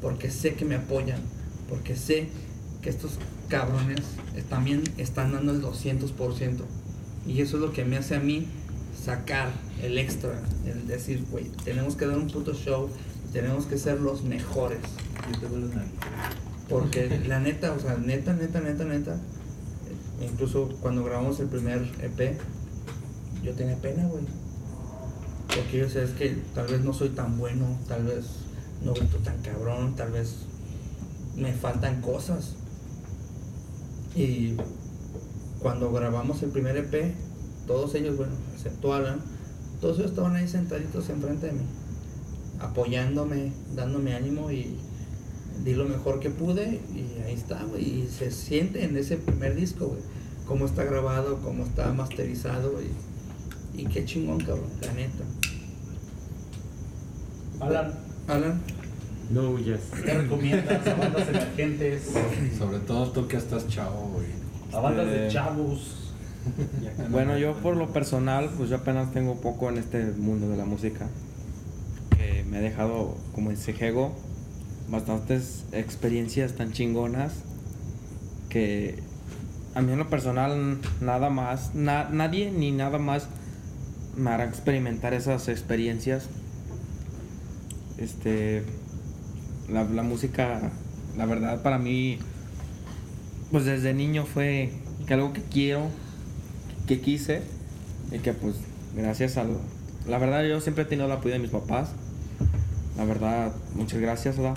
Porque 0.00 0.30
sé 0.30 0.54
que 0.54 0.64
me 0.64 0.76
apoyan. 0.76 1.20
Porque 1.68 1.96
sé 1.96 2.28
que 2.82 2.90
estos 2.90 3.12
cabrones 3.48 4.00
también 4.48 4.82
están 4.96 5.32
dando 5.32 5.52
el 5.52 5.62
200%. 5.62 6.62
Y 7.26 7.40
eso 7.40 7.56
es 7.56 7.62
lo 7.62 7.72
que 7.72 7.84
me 7.84 7.96
hace 7.96 8.16
a 8.16 8.20
mí 8.20 8.46
sacar 9.04 9.50
el 9.82 9.98
extra. 9.98 10.42
El 10.66 10.86
decir, 10.86 11.24
güey, 11.30 11.46
tenemos 11.64 11.96
que 11.96 12.06
dar 12.06 12.18
un 12.18 12.28
puto 12.28 12.54
show. 12.54 12.88
Tenemos 13.32 13.66
que 13.66 13.78
ser 13.78 14.00
los 14.00 14.24
mejores. 14.24 14.80
Porque 16.68 17.20
la 17.26 17.40
neta, 17.40 17.72
o 17.72 17.80
sea, 17.80 17.96
neta, 17.96 18.32
neta, 18.32 18.60
neta, 18.60 18.84
neta. 18.84 19.20
Incluso 20.20 20.68
cuando 20.80 21.04
grabamos 21.04 21.40
el 21.40 21.48
primer 21.48 21.82
EP, 22.00 22.38
yo 23.42 23.52
tenía 23.52 23.76
pena, 23.76 24.06
güey. 24.06 24.22
Porque 25.54 25.78
yo 25.78 25.88
sé, 25.88 26.04
es 26.04 26.10
que 26.10 26.36
tal 26.54 26.68
vez 26.68 26.82
no 26.82 26.92
soy 26.92 27.08
tan 27.10 27.38
bueno, 27.38 27.76
tal 27.88 28.04
vez 28.04 28.24
no 28.84 28.94
grito 28.94 29.18
tan 29.18 29.38
cabrón, 29.42 29.94
tal 29.96 30.12
vez 30.12 30.36
me 31.36 31.52
faltan 31.52 32.00
cosas. 32.00 32.54
Y 34.14 34.54
cuando 35.60 35.92
grabamos 35.92 36.42
el 36.42 36.50
primer 36.50 36.76
EP, 36.76 37.14
todos 37.66 37.94
ellos, 37.94 38.16
bueno, 38.16 38.32
excepto 38.54 38.94
Alan, 38.94 39.20
todos 39.80 39.98
ellos 39.98 40.10
estaban 40.10 40.36
ahí 40.36 40.48
sentaditos 40.48 41.08
enfrente 41.08 41.46
de 41.46 41.52
mí, 41.52 41.64
apoyándome, 42.60 43.52
dándome 43.74 44.14
ánimo 44.14 44.50
y 44.50 44.76
di 45.64 45.74
lo 45.74 45.84
mejor 45.84 46.20
que 46.20 46.30
pude 46.30 46.80
y 46.94 47.22
ahí 47.22 47.34
está, 47.34 47.62
güey. 47.64 48.02
Y 48.02 48.08
se 48.08 48.30
siente 48.30 48.84
en 48.84 48.96
ese 48.96 49.16
primer 49.16 49.54
disco, 49.54 49.88
güey, 49.88 50.00
cómo 50.46 50.66
está 50.66 50.84
grabado, 50.84 51.40
cómo 51.42 51.64
está 51.64 51.92
masterizado 51.92 52.72
y 53.74 53.84
qué 53.86 54.04
chingón, 54.04 54.38
cabrón, 54.38 54.70
la 54.82 54.92
neta. 54.92 55.24
Alan, 57.60 57.92
Alan, 58.28 58.60
No 59.30 59.50
huyas. 59.50 59.80
¿qué 60.04 60.14
recomiendas 60.14 60.86
a 60.86 60.94
bandas 60.94 61.28
emergentes? 61.28 62.10
Sobre 62.58 62.78
todo 62.80 63.10
tú 63.10 63.28
que 63.28 63.36
estás 63.36 63.68
chavo, 63.68 64.10
güey. 64.14 64.26
A 64.72 64.80
bandas 64.80 65.06
de 65.06 65.26
Este- 65.26 65.34
chavos. 65.34 65.96
Bueno, 67.10 67.36
yo 67.36 67.52
por 67.54 67.76
lo 67.76 67.92
personal, 67.92 68.48
pues 68.56 68.70
yo 68.70 68.76
apenas 68.76 69.12
tengo 69.12 69.40
poco 69.40 69.68
en 69.68 69.76
este 69.78 70.04
mundo 70.12 70.48
de 70.48 70.56
la 70.56 70.64
música. 70.64 71.06
Que 72.16 72.44
me 72.44 72.58
ha 72.58 72.60
dejado, 72.60 73.16
como 73.34 73.50
dice 73.50 73.72
Jego, 73.74 74.12
bastantes 74.88 75.64
experiencias 75.72 76.54
tan 76.54 76.72
chingonas. 76.72 77.32
Que 78.48 78.98
a 79.74 79.82
mí 79.82 79.92
en 79.92 79.98
lo 79.98 80.08
personal, 80.08 80.78
nada 81.00 81.28
más, 81.30 81.74
na- 81.74 82.08
nadie 82.10 82.50
ni 82.50 82.72
nada 82.72 82.98
más 82.98 83.26
me 84.16 84.30
hará 84.30 84.44
experimentar 84.44 85.12
esas 85.14 85.46
experiencias. 85.48 86.28
Este. 88.00 88.64
La, 89.68 89.84
música, 90.02 90.72
la 91.16 91.26
verdad, 91.26 91.62
para 91.62 91.78
mí, 91.78 92.18
pues 93.52 93.64
desde 93.66 93.94
niño 93.94 94.26
fue 94.26 94.72
algo 95.08 95.32
que 95.32 95.42
quiero, 95.42 95.88
que 96.86 97.00
quise 97.00 97.42
y 98.10 98.18
que 98.18 98.32
pues 98.32 98.56
gracias 98.96 99.36
al... 99.36 99.58
La 100.08 100.18
verdad 100.18 100.44
yo 100.44 100.60
siempre 100.60 100.84
he 100.84 100.86
tenido 100.86 101.06
el 101.06 101.12
apoyo 101.12 101.34
de 101.34 101.38
mis 101.40 101.50
papás. 101.50 101.90
La 102.96 103.04
verdad, 103.04 103.52
muchas 103.74 104.00
gracias, 104.00 104.36
¿verdad? 104.38 104.56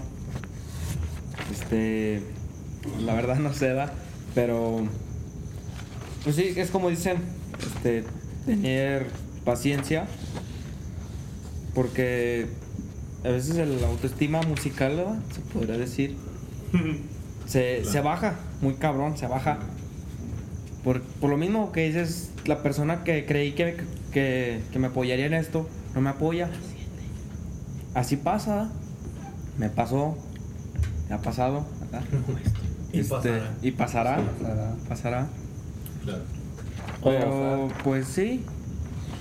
Este... 1.51 2.21
La 3.01 3.13
verdad 3.13 3.35
no 3.39 3.53
sé, 3.53 3.67
¿verdad? 3.67 3.93
Pero... 4.33 4.87
Pues 6.23 6.35
sí, 6.35 6.53
es 6.55 6.71
como 6.71 6.89
dicen, 6.89 7.17
este, 7.59 8.03
tener 8.45 9.07
paciencia. 9.43 10.07
Porque 11.75 12.47
a 13.23 13.29
veces 13.29 13.57
el 13.57 13.83
autoestima 13.83 14.41
musical, 14.41 14.95
¿verdad? 14.95 15.19
Se 15.33 15.41
podría 15.41 15.77
decir. 15.77 16.15
Se, 17.45 17.83
se 17.83 17.99
baja, 17.99 18.35
muy 18.61 18.75
cabrón, 18.75 19.17
se 19.17 19.27
baja. 19.27 19.59
Por, 20.81 21.01
por 21.01 21.29
lo 21.29 21.35
mismo 21.35 21.73
que 21.73 21.85
dices, 21.87 22.31
la 22.45 22.63
persona 22.63 23.03
que 23.03 23.25
creí 23.25 23.51
que, 23.51 23.75
que, 24.13 24.61
que 24.71 24.79
me 24.79 24.87
apoyaría 24.87 25.25
en 25.25 25.33
esto, 25.33 25.67
no 25.93 25.99
me 25.99 26.09
apoya. 26.09 26.49
Así 27.93 28.15
pasa. 28.15 28.71
Me 29.57 29.69
pasó. 29.69 30.17
Me 31.09 31.15
ha 31.15 31.21
pasado. 31.21 31.65
¿verdad? 31.81 32.03
Y 32.93 32.99
Este, 32.99 33.09
pasará. 33.13 33.51
Y 33.61 33.71
pasará. 33.71 34.17
Pasará. 34.39 34.75
Pasará. 34.87 35.27
Claro. 36.05 36.23
Pero, 37.03 37.67
pues 37.83 38.07
sí. 38.07 38.45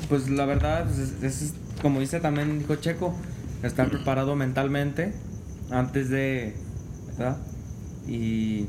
Pues 0.08 0.28
la 0.30 0.44
verdad, 0.46 0.86
es, 0.90 1.22
es- 1.42 1.54
como 1.82 1.98
dice 1.98 2.20
también 2.20 2.60
dijo 2.60 2.76
Checo, 2.76 3.14
estar 3.62 3.88
preparado 3.90 4.34
mentalmente 4.36 5.12
antes 5.70 6.08
de. 6.08 6.54
¿Verdad? 7.16 7.36
Y. 8.08 8.66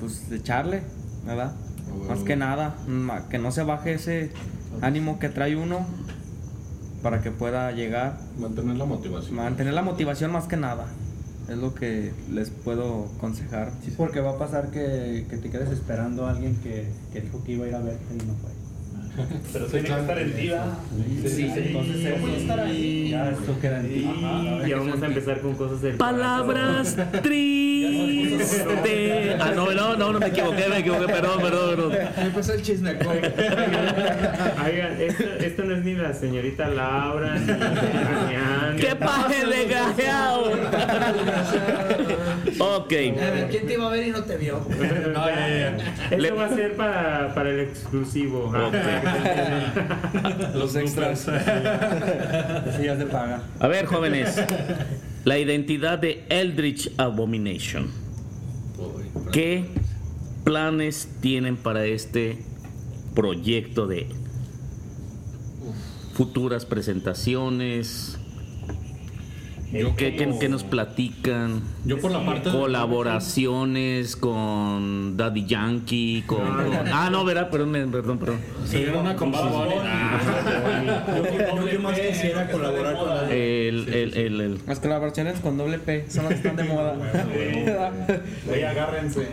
Pues 0.00 0.30
echarle, 0.32 0.82
¿verdad? 1.26 1.52
huevo. 1.92 2.04
Más 2.08 2.20
que 2.24 2.36
nada, 2.36 2.74
ma- 2.88 3.28
que 3.28 3.38
no 3.38 3.52
se 3.52 3.62
baje 3.62 3.94
ese 3.94 4.30
ánimo 4.82 5.18
que 5.18 5.28
trae 5.28 5.54
uno 5.56 5.86
para 7.02 7.20
que 7.22 7.30
pueda 7.30 7.70
llegar. 7.72 8.18
Mantener 8.38 8.76
la 8.76 8.84
motivación. 8.86 9.36
Mantener 9.36 9.74
la 9.74 9.82
motivación 9.82 10.32
más 10.32 10.46
que 10.46 10.56
nada. 10.56 10.86
Es 11.48 11.58
lo 11.58 11.74
que 11.74 12.12
les 12.32 12.48
puedo 12.50 13.08
aconsejar. 13.18 13.70
Sí, 13.84 13.92
porque 13.96 14.20
va 14.20 14.30
a 14.32 14.38
pasar 14.38 14.70
que, 14.70 15.26
que 15.28 15.36
te 15.36 15.50
quedes 15.50 15.70
esperando 15.70 16.26
a 16.26 16.30
alguien 16.30 16.56
que, 16.62 16.88
que 17.12 17.20
dijo 17.20 17.44
que 17.44 17.52
iba 17.52 17.66
a 17.66 17.68
ir 17.68 17.74
a 17.74 17.80
verte 17.80 18.14
y 18.14 18.26
no 18.26 18.32
fue. 18.34 18.50
Pero 19.52 19.66
tiene 19.66 19.86
que 19.88 19.92
estar 20.00 20.18
en 20.18 20.32
ti, 20.34 20.48
¿verdad? 20.48 20.66
Sí, 21.26 21.52
entonces 21.56 21.72
¿Cómo 21.72 22.26
eso- 22.26 22.26
no 22.26 22.34
estar 22.36 22.60
ahí? 22.60 23.08
Ya 23.10 23.30
esto 23.30 23.60
queda 23.60 23.80
en 23.80 23.88
ti. 23.88 24.08
Y 24.64 24.68
ya 24.68 24.76
vamos 24.76 25.02
a 25.02 25.06
empezar 25.06 25.40
con 25.40 25.54
cosas 25.54 25.80
del 25.82 25.96
Palabras 25.96 26.96
tristes. 27.22 28.64
Ah, 29.40 29.52
no, 29.54 29.72
no, 29.72 29.96
no, 29.96 30.12
no 30.12 30.18
me 30.20 30.26
equivoqué, 30.26 30.68
me 30.68 30.78
equivoqué, 30.78 31.06
perdón, 31.06 31.40
perdón, 31.40 31.70
perdón. 31.76 31.92
Empezó 32.18 32.52
el 32.54 32.62
chisme. 32.62 32.90
Oigan, 34.64 35.00
esto, 35.00 35.24
esto 35.40 35.64
no 35.64 35.74
es 35.76 35.84
ni 35.84 35.94
la 35.94 36.12
señorita 36.14 36.68
Laura, 36.68 37.34
ni 37.38 37.46
Damián. 37.46 38.76
¡Qué 38.78 38.96
paje 38.96 39.46
desgraciado! 39.46 40.52
Ok. 42.58 42.92
A 42.92 43.30
ver, 43.30 43.48
¿quién 43.50 43.66
te 43.66 43.74
iba 43.74 43.86
a 43.86 43.90
ver 43.90 44.06
y 44.06 44.10
no 44.10 44.22
te 44.24 44.36
vio? 44.36 44.60
Esto 44.70 46.16
Le- 46.16 46.30
va 46.32 46.46
a 46.46 46.48
ser 46.54 46.74
para, 46.76 47.34
para 47.34 47.50
el 47.50 47.60
exclusivo. 47.60 48.52
ah, 48.54 48.70
Los 50.54 50.76
extras. 50.76 51.26
Sí, 52.76 52.84
ya 52.84 52.96
se 52.96 53.06
paga. 53.06 53.42
A 53.60 53.68
ver, 53.68 53.86
jóvenes. 53.86 54.40
La 55.24 55.38
identidad 55.38 55.98
de 55.98 56.24
Eldritch 56.28 56.90
Abomination. 56.98 57.90
¿Qué 59.32 59.64
planes 60.44 61.08
tienen 61.20 61.56
para 61.56 61.84
este 61.84 62.38
proyecto 63.14 63.86
de 63.86 64.08
futuras 66.14 66.64
presentaciones? 66.64 68.18
Yo 69.74 69.96
¿Qué, 69.96 70.14
qué- 70.14 70.24
como- 70.26 70.38
qué 70.38 70.48
nos 70.48 70.62
platican? 70.62 71.60
Yo 71.84 71.98
por 71.98 72.10
la 72.12 72.24
parte 72.24 72.48
de- 72.50 72.56
Colaboraciones 72.58 74.14
con 74.16 75.16
Daddy 75.16 75.46
Yankee, 75.46 76.22
con... 76.26 76.38
con- 76.38 76.88
Ah, 76.92 77.08
no, 77.10 77.24
verá, 77.24 77.50
perdón, 77.50 77.70
me- 77.72 77.86
perdón, 77.86 78.18
perdón. 78.18 78.38
Sería 78.66 78.96
una 78.96 79.16
composición. 79.16 79.68
Yo, 81.16 81.56
yo 81.56 81.66
que 81.66 81.78
más 81.78 81.98
quisiera 81.98 82.50
colaborar 82.50 82.96
con 82.96 83.08
la 83.08 83.30
El, 83.30 83.88
el, 83.92 84.16
el, 84.16 84.40
el- 84.40 84.58
Las 84.66 84.80
colaboraciones 84.80 85.40
con 85.40 85.56
doble 85.58 85.78
P 85.78 86.06
son 86.08 86.24
las 86.24 86.34
que 86.34 86.48
están 86.48 86.56
de 86.56 86.64
moda. 86.64 86.94
Oye, 88.52 88.66
agárrense. 88.66 89.28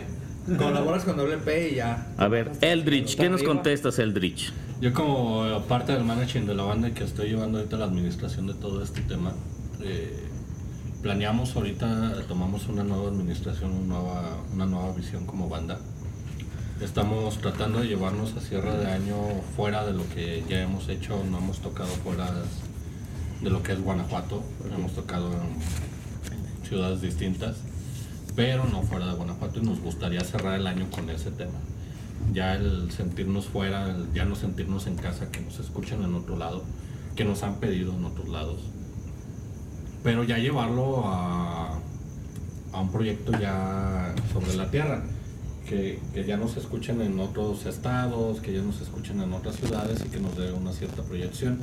Colaboras 0.58 1.04
con 1.04 1.16
WP 1.16 1.70
y 1.70 1.74
ya. 1.76 2.08
A 2.18 2.26
ver, 2.26 2.50
Eldritch, 2.62 3.16
¿qué 3.16 3.30
nos 3.30 3.44
contestas, 3.44 4.00
Eldritch? 4.00 4.52
Yo 4.80 4.92
como 4.92 5.46
parte 5.68 5.92
del 5.92 6.02
managing 6.02 6.46
de 6.46 6.54
la 6.56 6.64
banda 6.64 6.88
y 6.88 6.92
que 6.92 7.04
estoy 7.04 7.28
llevando 7.28 7.58
ahorita 7.58 7.76
la 7.76 7.84
administración 7.84 8.48
de 8.48 8.54
todo 8.54 8.82
este 8.82 9.02
tema, 9.02 9.32
eh, 9.80 10.26
planeamos 11.02 11.56
ahorita, 11.56 12.14
tomamos 12.28 12.68
una 12.68 12.84
nueva 12.84 13.08
administración, 13.08 13.72
una 13.72 13.86
nueva, 13.86 14.36
una 14.52 14.66
nueva 14.66 14.92
visión 14.92 15.26
como 15.26 15.48
banda. 15.48 15.80
Estamos 16.80 17.38
tratando 17.38 17.80
de 17.80 17.88
llevarnos 17.88 18.36
a 18.36 18.40
cierre 18.40 18.76
de 18.76 18.86
año 18.86 19.16
fuera 19.56 19.84
de 19.84 19.94
lo 19.94 20.08
que 20.10 20.44
ya 20.48 20.62
hemos 20.62 20.88
hecho, 20.88 21.20
no 21.28 21.38
hemos 21.38 21.58
tocado 21.58 21.88
fuera 21.88 22.30
de 23.40 23.50
lo 23.50 23.64
que 23.64 23.72
es 23.72 23.82
Guanajuato, 23.82 24.44
hemos 24.72 24.92
tocado 24.92 25.32
en 25.32 26.68
ciudades 26.68 27.00
distintas, 27.00 27.56
pero 28.36 28.64
no 28.66 28.82
fuera 28.82 29.06
de 29.06 29.14
Guanajuato 29.14 29.58
y 29.58 29.64
nos 29.64 29.80
gustaría 29.80 30.20
cerrar 30.20 30.54
el 30.54 30.68
año 30.68 30.88
con 30.88 31.10
ese 31.10 31.32
tema. 31.32 31.58
Ya 32.32 32.54
el 32.54 32.92
sentirnos 32.92 33.46
fuera, 33.46 33.90
el 33.90 34.12
ya 34.14 34.24
no 34.24 34.36
sentirnos 34.36 34.86
en 34.86 34.94
casa, 34.94 35.32
que 35.32 35.40
nos 35.40 35.58
escuchen 35.58 36.04
en 36.04 36.14
otro 36.14 36.36
lado, 36.36 36.62
que 37.16 37.24
nos 37.24 37.42
han 37.42 37.56
pedido 37.56 37.92
en 37.92 38.04
otros 38.04 38.28
lados 38.28 38.60
pero 40.02 40.24
ya 40.24 40.38
llevarlo 40.38 41.02
a, 41.06 41.78
a 42.72 42.80
un 42.80 42.90
proyecto 42.90 43.32
ya 43.38 44.14
sobre 44.32 44.54
la 44.56 44.70
tierra, 44.70 45.02
que, 45.68 46.00
que 46.12 46.24
ya 46.24 46.36
nos 46.36 46.56
escuchen 46.56 47.00
en 47.00 47.18
otros 47.20 47.66
estados, 47.66 48.40
que 48.40 48.52
ya 48.52 48.62
nos 48.62 48.80
escuchen 48.80 49.20
en 49.20 49.32
otras 49.32 49.56
ciudades 49.56 50.02
y 50.04 50.08
que 50.08 50.18
nos 50.20 50.36
dé 50.36 50.52
una 50.52 50.72
cierta 50.72 51.02
proyección. 51.02 51.58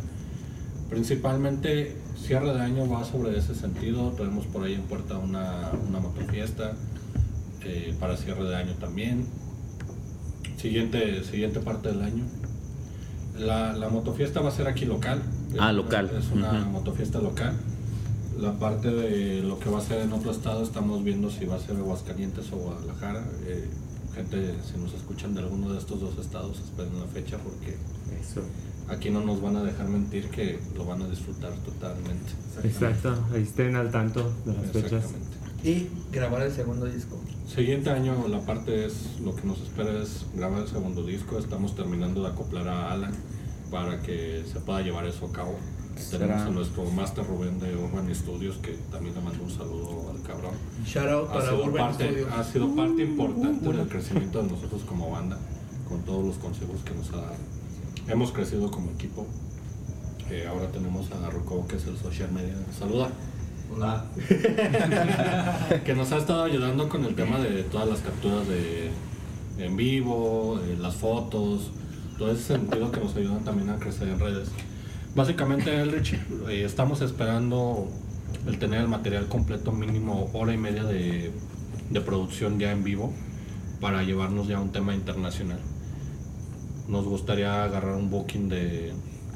Principalmente 0.89 1.95
cierre 2.17 2.53
de 2.53 2.61
año 2.61 2.89
va 2.89 3.03
sobre 3.03 3.37
ese 3.37 3.53
sentido, 3.53 4.09
tenemos 4.11 4.45
por 4.47 4.63
ahí 4.63 4.73
en 4.73 4.81
puerta 4.83 5.17
una, 5.17 5.71
una 5.87 5.99
motofiesta 5.99 6.73
eh, 7.63 7.93
para 7.99 8.17
cierre 8.17 8.43
de 8.45 8.55
año 8.55 8.73
también. 8.79 9.27
Siguiente, 10.57 11.23
siguiente 11.23 11.59
parte 11.59 11.89
del 11.89 12.01
año. 12.01 12.23
La, 13.37 13.73
la 13.73 13.89
motofiesta 13.89 14.41
va 14.41 14.49
a 14.49 14.51
ser 14.51 14.67
aquí 14.67 14.85
local. 14.85 15.21
Ah, 15.59 15.69
Es- 15.69 15.75
local. 15.75 16.09
Es 16.17 16.31
una 16.31 16.51
motofiesta 16.65 17.19
local. 17.19 17.53
La 18.39 18.53
parte 18.53 18.89
de 18.89 19.41
lo 19.41 19.59
que 19.59 19.69
va 19.69 19.79
a 19.79 19.81
ser 19.81 20.01
en 20.01 20.13
otro 20.13 20.31
estado 20.31 20.63
estamos 20.63 21.03
viendo 21.03 21.29
si 21.29 21.45
va 21.45 21.55
a 21.57 21.59
ser 21.59 21.75
Aguascalientes 21.75 22.49
o 22.53 22.55
Guadalajara. 22.55 23.25
Eh, 23.45 23.67
gente, 24.15 24.55
si 24.65 24.79
nos 24.79 24.93
escuchan 24.93 25.33
de 25.33 25.41
alguno 25.41 25.73
de 25.73 25.77
estos 25.77 25.99
dos 25.99 26.17
estados, 26.17 26.57
esperen 26.59 26.97
la 27.01 27.07
fecha 27.07 27.37
porque 27.37 27.75
Eso. 28.21 28.41
aquí 28.87 29.09
no 29.09 29.25
nos 29.25 29.41
van 29.41 29.57
a 29.57 29.63
dejar 29.63 29.89
mentir 29.89 30.29
que 30.29 30.57
lo 30.77 30.85
van 30.85 31.01
a 31.01 31.09
disfrutar 31.09 31.51
totalmente. 31.65 32.31
Exacto, 32.63 33.13
ahí 33.33 33.43
estén 33.43 33.75
al 33.75 33.91
tanto 33.91 34.31
de 34.45 34.53
las 34.53 34.71
fechas. 34.71 35.03
Exactamente. 35.03 35.37
Y 35.65 35.89
grabar 36.13 36.43
el 36.43 36.53
segundo 36.53 36.85
disco. 36.85 37.19
Siguiente 37.45 37.89
año 37.89 38.25
la 38.29 38.39
parte 38.39 38.85
es, 38.85 39.19
lo 39.21 39.35
que 39.35 39.45
nos 39.45 39.59
espera 39.59 40.01
es 40.01 40.25
grabar 40.33 40.61
el 40.61 40.67
segundo 40.69 41.03
disco, 41.03 41.37
estamos 41.37 41.75
terminando 41.75 42.21
de 42.21 42.29
acoplar 42.29 42.69
a 42.69 42.93
Alan 42.93 43.13
para 43.69 43.99
que 43.99 44.45
se 44.49 44.61
pueda 44.61 44.81
llevar 44.81 45.05
eso 45.05 45.25
a 45.25 45.31
cabo. 45.33 45.57
Tenemos 46.11 46.41
a 46.41 46.49
nuestro 46.49 46.85
máster 46.85 47.25
Rubén 47.25 47.59
de 47.59 47.75
Urban 47.75 48.13
Studios 48.13 48.57
que 48.57 48.71
también 48.91 49.15
le 49.15 49.21
mando 49.21 49.43
un 49.43 49.49
saludo 49.49 50.11
al 50.11 50.21
cabrón. 50.21 50.53
Shout 50.85 51.07
out 51.07 51.29
Ha 51.29 51.33
para 51.33 51.45
sido, 51.45 51.65
Urban 51.65 51.87
parte, 51.89 52.09
Studios. 52.09 52.31
ha 52.31 52.43
sido 52.43 52.75
parte 52.75 53.03
importante 53.03 53.73
del 53.73 53.87
crecimiento 53.87 54.41
de 54.41 54.51
nosotros 54.51 54.81
como 54.83 55.11
banda, 55.11 55.37
con 55.87 56.01
todos 56.03 56.25
los 56.25 56.35
consejos 56.37 56.81
que 56.83 56.93
nos 56.93 57.11
ha 57.13 57.17
dado. 57.17 57.35
Hemos 58.07 58.31
crecido 58.31 58.71
como 58.71 58.91
equipo. 58.91 59.27
Eh, 60.29 60.47
ahora 60.47 60.67
tenemos 60.71 61.07
a 61.11 61.29
Ruco, 61.29 61.67
que 61.67 61.75
es 61.75 61.85
el 61.87 61.97
social 61.97 62.31
media. 62.31 62.55
Saluda. 62.77 63.09
Hola. 63.75 64.05
que 65.85 65.93
nos 65.93 66.11
ha 66.11 66.17
estado 66.17 66.43
ayudando 66.43 66.89
con 66.89 67.05
el 67.05 67.15
tema 67.15 67.39
de 67.39 67.63
todas 67.63 67.87
las 67.87 67.99
capturas 67.99 68.47
de 68.47 68.89
en 69.59 69.75
vivo, 69.75 70.59
eh, 70.63 70.77
las 70.79 70.95
fotos, 70.95 71.71
todo 72.17 72.31
ese 72.31 72.43
sentido 72.43 72.91
que 72.91 72.99
nos 72.99 73.15
ayudan 73.15 73.43
también 73.43 73.69
a 73.69 73.77
crecer 73.77 74.07
en 74.07 74.19
redes. 74.19 74.49
Básicamente, 75.15 75.81
Elrich, 75.81 76.13
eh, 76.49 76.63
estamos 76.63 77.01
esperando 77.01 77.89
el 78.47 78.59
tener 78.59 78.81
el 78.81 78.87
material 78.87 79.27
completo 79.27 79.71
mínimo 79.71 80.29
hora 80.33 80.53
y 80.53 80.57
media 80.57 80.83
de, 80.83 81.31
de 81.89 82.01
producción 82.01 82.59
ya 82.59 82.71
en 82.71 82.83
vivo 82.83 83.11
para 83.81 84.03
llevarnos 84.03 84.47
ya 84.47 84.57
a 84.57 84.61
un 84.61 84.71
tema 84.71 84.93
internacional. 84.93 85.59
Nos 86.87 87.05
gustaría 87.05 87.63
agarrar 87.63 87.95
un 87.95 88.09
booking 88.09 88.49
de 88.49 88.93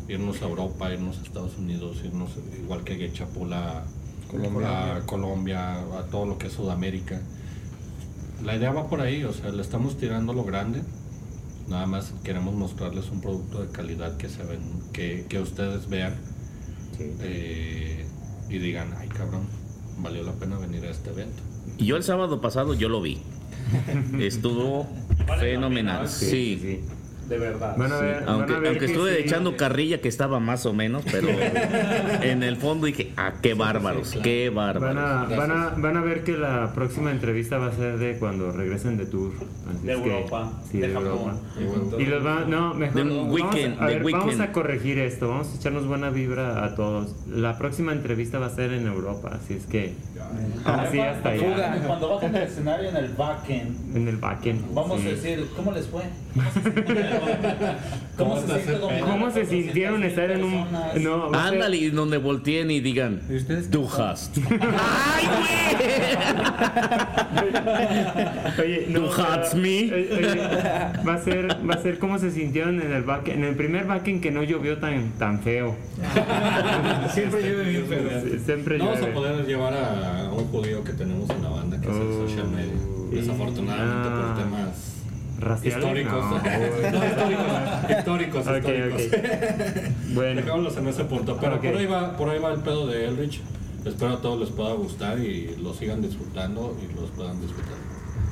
irnos 0.08 0.42
a 0.42 0.46
Europa, 0.46 0.92
irnos 0.94 1.18
a 1.20 1.22
Estados 1.24 1.58
Unidos, 1.58 2.02
irnos 2.04 2.32
igual 2.62 2.84
que 2.84 3.12
Chapula 3.12 3.84
Colombia. 4.30 4.96
a 4.96 5.00
Colombia, 5.02 5.74
a 5.80 6.04
todo 6.12 6.26
lo 6.26 6.38
que 6.38 6.48
es 6.48 6.54
Sudamérica. 6.54 7.22
La 8.44 8.56
idea 8.56 8.72
va 8.72 8.88
por 8.88 9.02
ahí, 9.02 9.24
o 9.24 9.34
sea, 9.34 9.50
le 9.50 9.62
estamos 9.62 9.98
tirando 9.98 10.34
lo 10.34 10.44
grande. 10.44 10.82
Nada 11.68 11.86
más 11.86 12.14
queremos 12.24 12.54
mostrarles 12.56 13.10
un 13.10 13.22
producto 13.22 13.64
de 13.64 13.72
calidad 13.72 14.18
que 14.18 14.30
se 14.30 14.44
ven, 14.44 14.60
que, 14.92 15.26
que 15.30 15.40
ustedes 15.40 15.88
vean 15.90 16.16
eh, 17.00 18.06
y 18.50 18.58
digan, 18.58 18.94
ay 18.98 19.08
cabrón, 19.08 19.48
valió 20.00 20.24
la 20.24 20.34
pena 20.34 20.58
venir 20.58 20.86
a 20.86 20.90
este 20.92 21.10
evento. 21.12 21.42
Y 21.78 21.86
yo 21.86 21.96
el 21.96 22.04
sábado 22.04 22.42
pasado 22.42 22.74
yo 22.74 22.90
lo 22.90 23.02
vi. 23.02 23.22
Estuvo 24.20 24.88
fenomenal. 25.40 26.10
Sí. 26.10 26.82
De 27.30 27.38
verdad. 27.40 27.76
Van 27.78 27.92
a 27.92 27.98
ver, 28.00 28.20
van 28.26 28.30
Aunque, 28.30 28.54
a 28.54 28.60
ver 28.60 28.68
aunque 28.72 28.86
que 28.86 28.92
estuve 28.92 29.16
sí. 29.16 29.22
echando 29.24 29.56
carrilla 29.56 30.02
que 30.02 30.10
estaba 30.10 30.40
más 30.40 30.66
o 30.66 30.74
menos, 30.74 31.04
pero 31.10 31.30
en 32.22 32.44
el 32.44 32.58
fondo 32.58 32.86
dije, 32.86 33.14
ah, 33.18 33.34
qué 33.42 33.54
bárbaros, 33.54 34.18
qué 34.22 34.50
Van 34.50 34.74
bárbaros. 34.80 35.32
a, 35.32 35.36
van, 35.38 35.52
a, 35.52 35.70
van 35.78 35.98
a 35.98 36.02
ver 36.02 36.24
que 36.24 36.34
la 36.34 36.74
próxima 36.74 37.12
entrevista 37.12 37.58
va 37.58 37.68
a 37.68 37.72
ser 37.72 37.98
de 37.98 38.18
cuando 38.18 38.52
regresen 38.52 38.98
de 38.98 39.06
tour. 39.06 39.32
Así 39.70 39.88
De 39.88 39.94
que- 39.94 40.00
Europa, 40.00 40.52
sí, 40.70 40.80
de, 40.80 40.88
de 40.90 40.94
Japón. 40.94 41.40
Europa. 41.60 41.96
Y 42.02 42.06
los 42.06 42.26
va, 42.26 42.46
no, 42.46 42.74
mejor. 42.74 42.96
De 42.96 43.02
un 43.04 43.18
vamos 43.18 43.34
weekend, 43.34 43.82
a, 43.82 43.86
ver, 43.86 44.04
vamos 44.04 44.40
a 44.42 44.52
corregir 44.52 45.00
esto, 45.00 45.30
vamos 45.30 45.52
a 45.54 45.56
echarnos 45.56 45.88
buena 45.88 46.10
vibra 46.10 46.66
a 46.66 46.76
todos. 46.76 47.16
La 47.28 47.58
próxima 47.58 47.94
entrevista 47.94 48.38
va 48.40 48.48
a 48.48 48.50
ser 48.56 48.74
en 48.74 48.86
Europa, 48.86 49.32
así 49.42 49.54
es 49.54 49.66
que. 49.66 49.94
Así 50.66 51.00
hasta 51.00 51.30
allá. 51.30 51.82
Cuando 51.88 52.10
bajen 52.16 52.36
el 52.36 52.44
escenario 52.44 52.90
en 52.90 52.98
el 52.98 53.10
backend, 53.14 53.96
En 53.96 54.08
el 54.08 54.18
backend. 54.18 54.74
vamos 54.74 55.00
sí. 55.02 55.08
a 55.08 55.12
decir, 55.12 55.48
¿cómo 55.56 55.72
les 55.72 55.88
fue? 55.88 56.04
¿Cómo 58.18 58.40
se 58.40 58.46
siente 58.48 58.74
dominar 58.78 59.02
¿Cómo 59.10 59.26
a 59.28 59.32
se 59.32 59.40
400 59.42 59.50
sintieron 59.50 60.04
estar 60.04 60.32
en 60.32 60.44
un.? 60.44 60.66
No, 61.04 61.34
Ándale, 61.34 61.78
y 61.78 61.90
donde 61.90 62.18
volteen 62.18 62.70
y 62.72 62.80
digan, 62.80 63.22
du 63.72 63.88
hast. 63.88 64.38
¡Ay, 64.50 65.26
Oye, 68.62 68.88
¿Tú 68.94 69.06
hats 69.22 69.56
me? 69.56 69.90
va 71.08 71.14
a 71.16 71.18
ser, 71.24 71.48
va 71.70 71.74
a 71.74 71.78
ser 71.82 71.98
cómo 72.00 72.20
se 72.20 72.32
sintieron 72.32 72.82
en 72.82 72.92
el 72.92 73.04
back, 73.04 73.28
en 73.30 73.44
el 73.44 73.56
primer 73.56 73.86
backend 73.86 74.22
que 74.22 74.32
no 74.32 74.44
llovió 74.44 74.78
tan, 74.78 75.12
tan 75.14 75.40
feo. 75.42 75.76
Siempre 77.14 77.42
llueve 77.42 77.64
bien 77.70 77.86
feo. 77.88 78.40
Siempre 78.46 78.78
No 78.78 78.86
vamos 78.86 79.00
a 79.00 79.02
llueve. 79.02 79.14
poder 79.16 79.46
llevar 79.46 79.74
a 79.74 80.30
un 80.32 80.46
judío 80.48 80.84
que 80.84 80.94
tenemos 80.94 81.30
en 81.30 81.42
la 81.44 81.50
banda, 81.50 81.80
que 81.82 81.88
es 81.90 81.96
el 81.96 82.02
Oh, 82.04 82.28
social 82.28 82.48
media. 82.50 82.74
Desafortunadamente 83.12 84.10
ah. 84.10 84.34
por 84.36 84.44
temas 84.44 85.03
¿Raciales? 85.44 85.84
históricos. 85.84 86.26
No. 86.26 86.32
No, 86.94 87.06
históricos, 87.06 87.46
históricos, 87.98 88.48
Ok, 88.48 88.56
históricos. 88.58 89.02
ok. 89.02 90.14
Bueno, 90.14 90.42
Dejémoslos 90.42 90.78
en 90.78 90.88
ese 90.88 91.04
punto. 91.06 91.38
Pero 91.40 91.56
Ok. 91.56 91.62
por, 91.64 91.76
ahí 91.78 91.86
va, 91.86 92.18
por 92.18 92.30
ahí 92.30 92.40
va 92.40 92.54
el 92.54 92.60
pedo 92.62 92.88
de 92.88 93.08
Elrich. 93.08 93.42
Espero 93.86 94.14
a 94.14 94.22
todos 94.22 94.40
les 94.40 94.50
pueda 94.50 94.74
gustar 94.74 95.20
y 95.20 95.56
lo 95.62 95.74
sigan 95.74 96.02
disfrutando 96.02 96.78
y 96.82 96.94
los 97.00 97.10
puedan 97.12 97.42
disfrutar. 97.42 97.74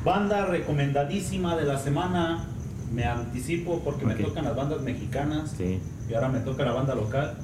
Banda 0.06 0.46
recomendadísima 0.46 1.56
de 1.58 1.66
la 1.66 1.78
semana. 1.78 2.46
Me 2.94 3.06
anticipo 3.06 3.80
porque 3.84 4.06
me 4.06 4.16
tocan 4.16 4.44
las 4.46 4.56
bandas 4.56 4.82
mexicanas 4.82 5.54
sí. 5.58 5.80
y 6.10 6.14
ahora 6.14 6.28
me 6.30 6.40
toca 6.40 6.64
la 6.66 6.74
banda 6.74 6.94
local. 6.96 7.36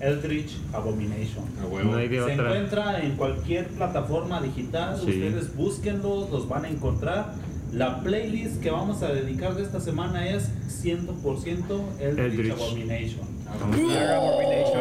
Eldritch 0.00 0.56
Abomination. 0.72 1.44
No 1.84 1.96
hay 1.96 2.06
de 2.08 2.16
Se 2.16 2.22
otra. 2.22 2.34
encuentra 2.46 3.00
en 3.00 3.16
cualquier 3.16 3.66
plataforma 3.68 4.40
digital, 4.40 4.96
Sí. 4.96 5.10
ustedes 5.10 5.56
búsquenlos, 5.56 6.30
los 6.30 6.48
van 6.48 6.64
a 6.64 6.68
encontrar. 6.68 7.32
La 7.72 8.02
playlist 8.02 8.60
que 8.62 8.70
vamos 8.70 9.02
a 9.02 9.12
dedicar 9.12 9.54
de 9.54 9.62
esta 9.62 9.78
semana 9.80 10.26
es 10.28 10.48
100% 10.82 12.00
Eldritch, 12.00 12.00
Eldritch. 12.00 12.52
Abomination. 12.52 13.20
Vamos 13.60 13.76
We 13.78 13.96
are 13.96 14.12
a, 14.12 14.16
Abomination. 14.16 14.80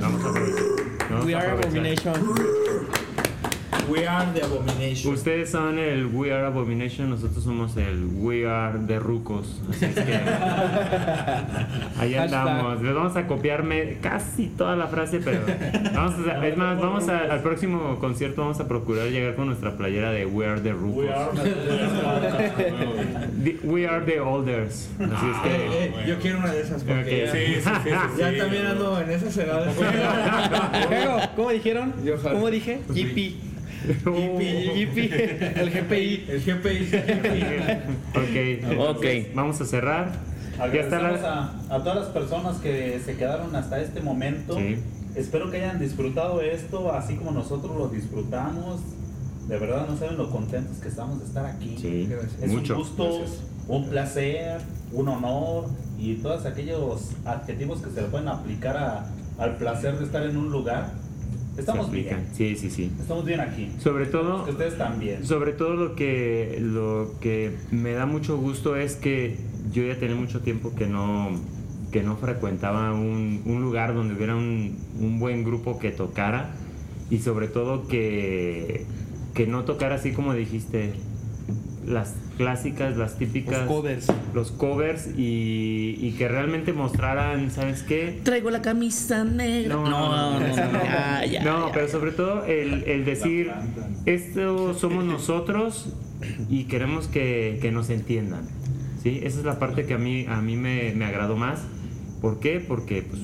vamos 0.00 0.24
a 0.24 0.28
aprovechar. 0.28 1.24
We 1.24 1.34
are. 1.34 1.52
Abomination. 1.52 2.12
We 3.88 4.06
are 4.06 4.26
the 4.34 4.44
abomination. 4.44 5.12
Ustedes 5.14 5.50
son 5.50 5.78
el 5.78 6.06
We 6.06 6.32
Are 6.32 6.46
Abomination, 6.46 7.10
nosotros 7.10 7.42
somos 7.42 7.76
el 7.76 8.04
We 8.16 8.46
Are 8.46 8.78
de 8.78 8.98
Rucos. 8.98 9.60
Así 9.70 9.84
es 9.86 9.94
que 9.94 10.20
ahí 11.98 12.14
andamos. 12.14 12.82
Les 12.82 12.94
vamos 12.94 13.16
a 13.16 13.26
copiarme 13.26 13.98
casi 14.02 14.46
toda 14.48 14.76
la 14.76 14.88
frase, 14.88 15.20
pero 15.24 15.40
vamos 15.94 16.14
a, 16.28 16.46
es 16.46 16.56
más, 16.56 16.78
vamos 16.80 17.08
a- 17.08 17.32
al 17.32 17.40
próximo 17.42 17.96
concierto 18.00 18.42
vamos 18.42 18.60
a 18.60 18.68
procurar 18.68 19.08
llegar 19.08 19.34
con 19.36 19.46
nuestra 19.46 19.76
playera 19.76 20.10
de 20.10 20.26
We 20.26 20.46
Are 20.46 20.60
the 20.60 20.72
Rucos. 20.72 21.04
We 21.04 21.12
are 21.12 21.30
The- 23.42 23.58
We 23.64 23.86
Are 23.88 24.04
the 24.04 24.20
Olders. 24.20 24.90
Así 24.98 25.04
es 25.04 25.36
Eh, 25.44 25.44
que 25.44 25.84
eh, 25.84 25.92
yo 26.08 26.18
quiero 26.18 26.38
una 26.38 26.52
de 26.52 26.60
esas 26.60 26.82
porque 26.84 27.24
ya, 27.26 27.32
Sí, 27.32 27.38
sí, 27.38 27.60
sí, 27.62 27.70
sí, 27.84 27.90
ya 28.18 28.30
sí, 28.32 28.38
también 28.38 28.66
ando 28.66 29.00
en 29.00 29.10
esas 29.10 29.36
edades. 29.36 29.74
¿Cómo 31.36 31.50
dijeron? 31.50 31.94
¿Cómo 32.22 32.50
dije? 32.50 32.80
GP. 32.88 33.48
Yipi, 33.86 35.08
GP. 35.08 35.60
El 35.60 35.70
GPI. 35.70 36.24
El 36.28 36.40
GPI. 36.40 36.90
ok. 38.14 38.96
Ok. 38.96 39.04
Vamos 39.34 39.60
a 39.60 39.64
cerrar. 39.64 40.12
Agradecemos 40.58 41.20
a, 41.22 41.52
a 41.70 41.78
todas 41.78 41.96
las 41.98 42.08
personas 42.08 42.56
que 42.58 43.00
se 43.04 43.16
quedaron 43.16 43.54
hasta 43.54 43.80
este 43.80 44.00
momento. 44.00 44.56
Sí. 44.56 44.78
espero 45.14 45.50
que 45.50 45.58
hayan 45.58 45.78
disfrutado 45.78 46.40
esto 46.42 46.92
así 46.92 47.14
como 47.16 47.30
nosotros 47.30 47.76
lo 47.76 47.88
disfrutamos. 47.88 48.80
De 49.46 49.58
verdad 49.58 49.86
no 49.88 49.96
saben 49.96 50.18
lo 50.18 50.30
contentos 50.30 50.78
que 50.78 50.88
estamos 50.88 51.20
de 51.20 51.26
estar 51.26 51.46
aquí. 51.46 51.76
Sí, 51.80 52.08
Es 52.42 52.50
mucho. 52.50 52.74
un 52.74 52.80
gusto, 52.80 53.18
Gracias. 53.18 53.40
un 53.68 53.88
placer, 53.88 54.58
un 54.92 55.08
honor 55.08 55.66
y 55.98 56.16
todos 56.16 56.44
aquellos 56.44 57.10
adjetivos 57.24 57.80
que 57.80 57.90
se 57.90 58.02
le 58.02 58.08
pueden 58.08 58.28
aplicar 58.28 58.76
a- 58.76 59.06
al 59.38 59.56
placer 59.56 59.96
de 59.98 60.04
estar 60.04 60.22
en 60.24 60.36
un 60.36 60.50
lugar. 60.50 60.90
Estamos 61.58 61.90
bien. 61.90 62.26
Sí, 62.32 62.56
sí, 62.56 62.70
sí. 62.70 62.90
Estamos 63.00 63.24
bien 63.24 63.40
aquí. 63.40 63.70
Sobre 63.78 64.06
todo, 64.06 64.44
Que 64.44 64.52
ustedes 64.52 64.78
también. 64.78 65.24
sobre 65.24 65.52
todo 65.52 65.74
lo 65.74 65.94
que, 65.94 66.58
lo 66.60 67.12
que 67.20 67.56
me 67.70 67.92
da 67.92 68.06
mucho 68.06 68.36
gusto 68.38 68.76
es 68.76 68.94
que 68.96 69.36
yo 69.72 69.82
ya 69.84 69.98
tenía 69.98 70.16
mucho 70.16 70.40
tiempo 70.40 70.74
que 70.74 70.86
no, 70.86 71.30
que 71.92 72.02
no 72.02 72.16
frecuentaba 72.16 72.92
un, 72.92 73.42
un 73.44 73.62
lugar 73.62 73.94
donde 73.94 74.14
hubiera 74.14 74.36
un, 74.36 74.76
un 75.00 75.18
buen 75.18 75.44
grupo 75.44 75.78
que 75.78 75.90
tocara 75.90 76.54
y 77.10 77.18
sobre 77.18 77.48
todo 77.48 77.88
que, 77.88 78.84
que 79.34 79.46
no 79.46 79.64
tocara 79.64 79.96
así 79.96 80.12
como 80.12 80.34
dijiste, 80.34 80.92
las 81.88 82.14
clásicas, 82.36 82.96
las 82.96 83.18
típicas, 83.18 83.58
Los 83.60 83.66
covers. 83.68 84.06
los 84.34 84.52
covers 84.52 85.08
y, 85.16 85.96
y 86.00 86.14
que 86.18 86.28
realmente 86.28 86.72
mostraran, 86.72 87.50
¿sabes 87.50 87.82
qué? 87.82 88.20
Traigo 88.22 88.50
la 88.50 88.62
camisa 88.62 89.24
negra. 89.24 89.74
No, 89.74 89.84
No, 89.88 89.90
no, 89.90 90.40
no, 90.40 90.48
no, 90.48 90.54
ya, 90.54 91.24
ya, 91.24 91.42
no, 91.44 91.66
ya, 91.68 91.72
pero 91.72 91.88
sobre 91.88 92.12
todo 92.12 92.44
el, 92.44 92.84
el 92.84 93.04
decir, 93.04 93.50
esto 94.06 94.74
somos 94.74 95.04
nosotros 95.04 95.92
y 96.48 96.64
queremos 96.64 97.08
que, 97.08 97.58
que 97.60 97.70
nos 97.72 97.90
entiendan. 97.90 98.42
¿sí? 99.02 99.20
Esa 99.22 99.38
es 99.40 99.44
la 99.44 99.58
parte 99.58 99.84
que 99.86 99.94
a 99.94 99.98
mí, 99.98 100.26
a 100.28 100.40
mí 100.40 100.56
me, 100.56 100.92
me 100.94 101.04
agradó 101.04 101.36
más. 101.36 101.60
¿Por 102.20 102.40
qué? 102.40 102.60
Porque 102.60 103.02
pues, 103.02 103.22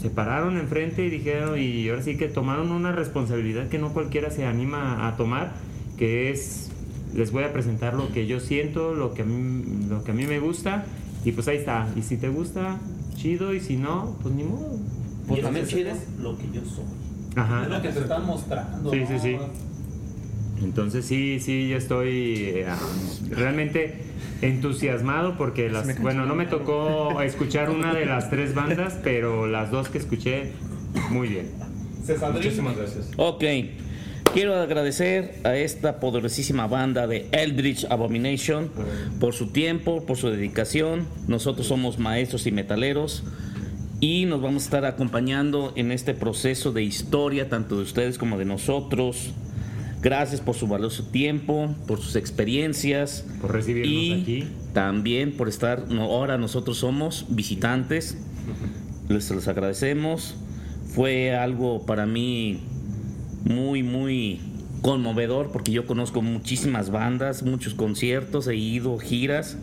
se 0.00 0.08
pararon 0.10 0.56
enfrente 0.56 1.04
y 1.04 1.10
dijeron, 1.10 1.58
y 1.58 1.88
ahora 1.88 2.02
sí 2.02 2.16
que 2.16 2.28
tomaron 2.28 2.70
una 2.72 2.92
responsabilidad 2.92 3.68
que 3.68 3.78
no 3.78 3.92
cualquiera 3.92 4.30
se 4.30 4.46
anima 4.46 5.06
a 5.06 5.16
tomar, 5.16 5.52
que 5.98 6.30
es, 6.30 6.69
les 7.14 7.32
voy 7.32 7.44
a 7.44 7.52
presentar 7.52 7.94
lo 7.94 8.10
que 8.12 8.26
yo 8.26 8.40
siento, 8.40 8.94
lo 8.94 9.14
que 9.14 9.22
a 9.22 9.24
mí, 9.24 9.86
lo 9.88 10.04
que 10.04 10.12
a 10.12 10.14
mí 10.14 10.26
me 10.26 10.38
gusta, 10.38 10.84
y 11.24 11.32
pues 11.32 11.48
ahí 11.48 11.58
está. 11.58 11.88
Y 11.96 12.02
si 12.02 12.16
te 12.16 12.28
gusta, 12.28 12.78
chido, 13.16 13.54
y 13.54 13.60
si 13.60 13.76
no, 13.76 14.16
pues 14.22 14.34
ni 14.34 14.44
modo. 14.44 14.78
Pues 15.26 15.40
Y 15.40 15.42
también 15.42 15.66
chido. 15.66 15.90
es 15.90 15.98
lo 16.20 16.36
que 16.36 16.44
yo 16.52 16.62
soy. 16.62 16.84
Ajá. 17.36 17.62
Es 17.64 17.68
lo 17.68 17.82
que 17.82 17.88
te 17.88 18.00
están 18.00 18.26
mostrando. 18.26 18.90
Sí, 18.90 19.00
¿no? 19.00 19.06
sí, 19.08 19.18
sí. 19.18 19.36
Entonces 20.62 21.06
sí, 21.06 21.38
sí, 21.40 21.68
yo 21.68 21.76
estoy 21.78 22.34
eh, 22.54 22.66
realmente 23.30 24.02
entusiasmado 24.42 25.36
porque 25.36 25.70
las, 25.70 26.00
bueno, 26.02 26.26
no 26.26 26.34
me 26.34 26.46
tocó 26.46 27.20
escuchar 27.22 27.70
una 27.70 27.94
de 27.94 28.04
las 28.06 28.30
tres 28.30 28.54
bandas, 28.54 28.98
pero 29.02 29.46
las 29.46 29.70
dos 29.70 29.88
que 29.88 29.98
escuché, 29.98 30.52
muy 31.10 31.28
bien. 31.28 31.50
Muchísimas 32.32 32.76
gracias. 32.76 33.10
Ok. 33.16 33.44
Quiero 34.32 34.54
agradecer 34.54 35.40
a 35.42 35.56
esta 35.56 35.98
poderosísima 35.98 36.68
banda 36.68 37.08
de 37.08 37.26
Eldritch 37.32 37.86
Abomination 37.90 38.70
por 39.18 39.34
su 39.34 39.48
tiempo, 39.48 40.06
por 40.06 40.16
su 40.16 40.30
dedicación. 40.30 41.08
Nosotros 41.26 41.66
somos 41.66 41.98
maestros 41.98 42.46
y 42.46 42.52
metaleros 42.52 43.24
y 43.98 44.26
nos 44.26 44.40
vamos 44.40 44.62
a 44.62 44.66
estar 44.66 44.84
acompañando 44.84 45.72
en 45.74 45.90
este 45.90 46.14
proceso 46.14 46.70
de 46.70 46.84
historia, 46.84 47.48
tanto 47.48 47.76
de 47.76 47.82
ustedes 47.82 48.18
como 48.18 48.38
de 48.38 48.44
nosotros. 48.44 49.32
Gracias 50.00 50.40
por 50.40 50.54
su 50.54 50.68
valioso 50.68 51.02
tiempo, 51.06 51.74
por 51.88 52.00
sus 52.00 52.14
experiencias. 52.14 53.26
Por 53.40 53.52
recibirnos 53.52 53.92
y 53.92 54.22
aquí. 54.22 54.48
También 54.72 55.36
por 55.36 55.48
estar, 55.48 55.86
ahora 55.98 56.38
nosotros 56.38 56.78
somos 56.78 57.26
visitantes. 57.30 58.16
Les 59.08 59.28
los 59.32 59.48
agradecemos. 59.48 60.36
Fue 60.86 61.34
algo 61.34 61.84
para 61.84 62.06
mí 62.06 62.60
muy, 63.44 63.82
muy 63.82 64.40
conmovedor 64.82 65.50
porque 65.52 65.72
yo 65.72 65.86
conozco 65.86 66.22
muchísimas 66.22 66.90
bandas, 66.90 67.42
muchos 67.42 67.74
conciertos, 67.74 68.48
he 68.48 68.56
ido 68.56 68.98
giras 68.98 69.56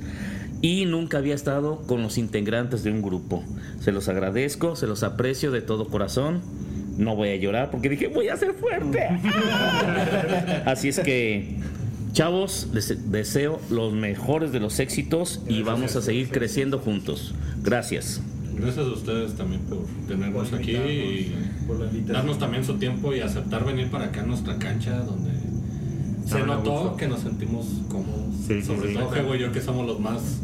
y 0.61 0.85
nunca 0.85 1.19
había 1.19 1.35
estado 1.35 1.81
con 1.87 2.01
los 2.01 2.17
integrantes 2.17 2.83
de 2.83 2.91
un 2.91 3.01
grupo. 3.01 3.43
Se 3.79 3.91
los 3.91 4.07
agradezco, 4.09 4.75
se 4.75 4.87
los 4.87 5.03
aprecio 5.03 5.51
de 5.51 5.61
todo 5.61 5.87
corazón. 5.87 6.41
No 6.97 7.15
voy 7.15 7.29
a 7.29 7.35
llorar 7.35 7.69
porque 7.69 7.89
dije, 7.89 8.07
voy 8.07 8.29
a 8.29 8.37
ser 8.37 8.53
fuerte. 8.53 9.07
Así 10.65 10.89
es 10.89 10.99
que, 10.99 11.57
chavos, 12.11 12.69
les 12.73 13.11
deseo 13.11 13.59
los 13.69 13.93
mejores 13.93 14.51
de 14.51 14.59
los 14.59 14.79
éxitos 14.79 15.41
y 15.47 15.61
vamos 15.61 15.95
a 15.95 16.01
seguir 16.01 16.29
creciendo 16.29 16.79
juntos. 16.79 17.35
Gracias. 17.61 18.21
Gracias 18.55 18.87
a 18.87 18.89
ustedes 18.89 19.35
también 19.35 19.61
por 19.61 19.85
tenernos 20.07 20.51
aquí 20.53 20.71
y 20.71 21.35
por 21.67 21.79
la 21.79 21.85
invitación. 21.85 22.13
darnos 22.13 22.39
también 22.39 22.63
su 22.63 22.75
tiempo 22.77 23.13
y 23.13 23.19
aceptar 23.21 23.65
venir 23.65 23.89
para 23.89 24.05
acá 24.05 24.21
a 24.21 24.25
nuestra 24.25 24.57
cancha 24.57 24.97
donde 24.99 25.31
se 26.25 26.43
notó 26.43 26.95
que 26.97 27.07
nos 27.07 27.21
sentimos 27.21 27.65
cómodos. 27.89 28.35
Sí, 28.47 28.61
Sobre 28.61 28.89
sí. 28.89 28.95
todo 28.95 29.09
Jego 29.11 29.35
y 29.35 29.39
yo 29.39 29.51
que 29.51 29.61
somos 29.61 29.85
los 29.87 29.99
más 29.99 30.39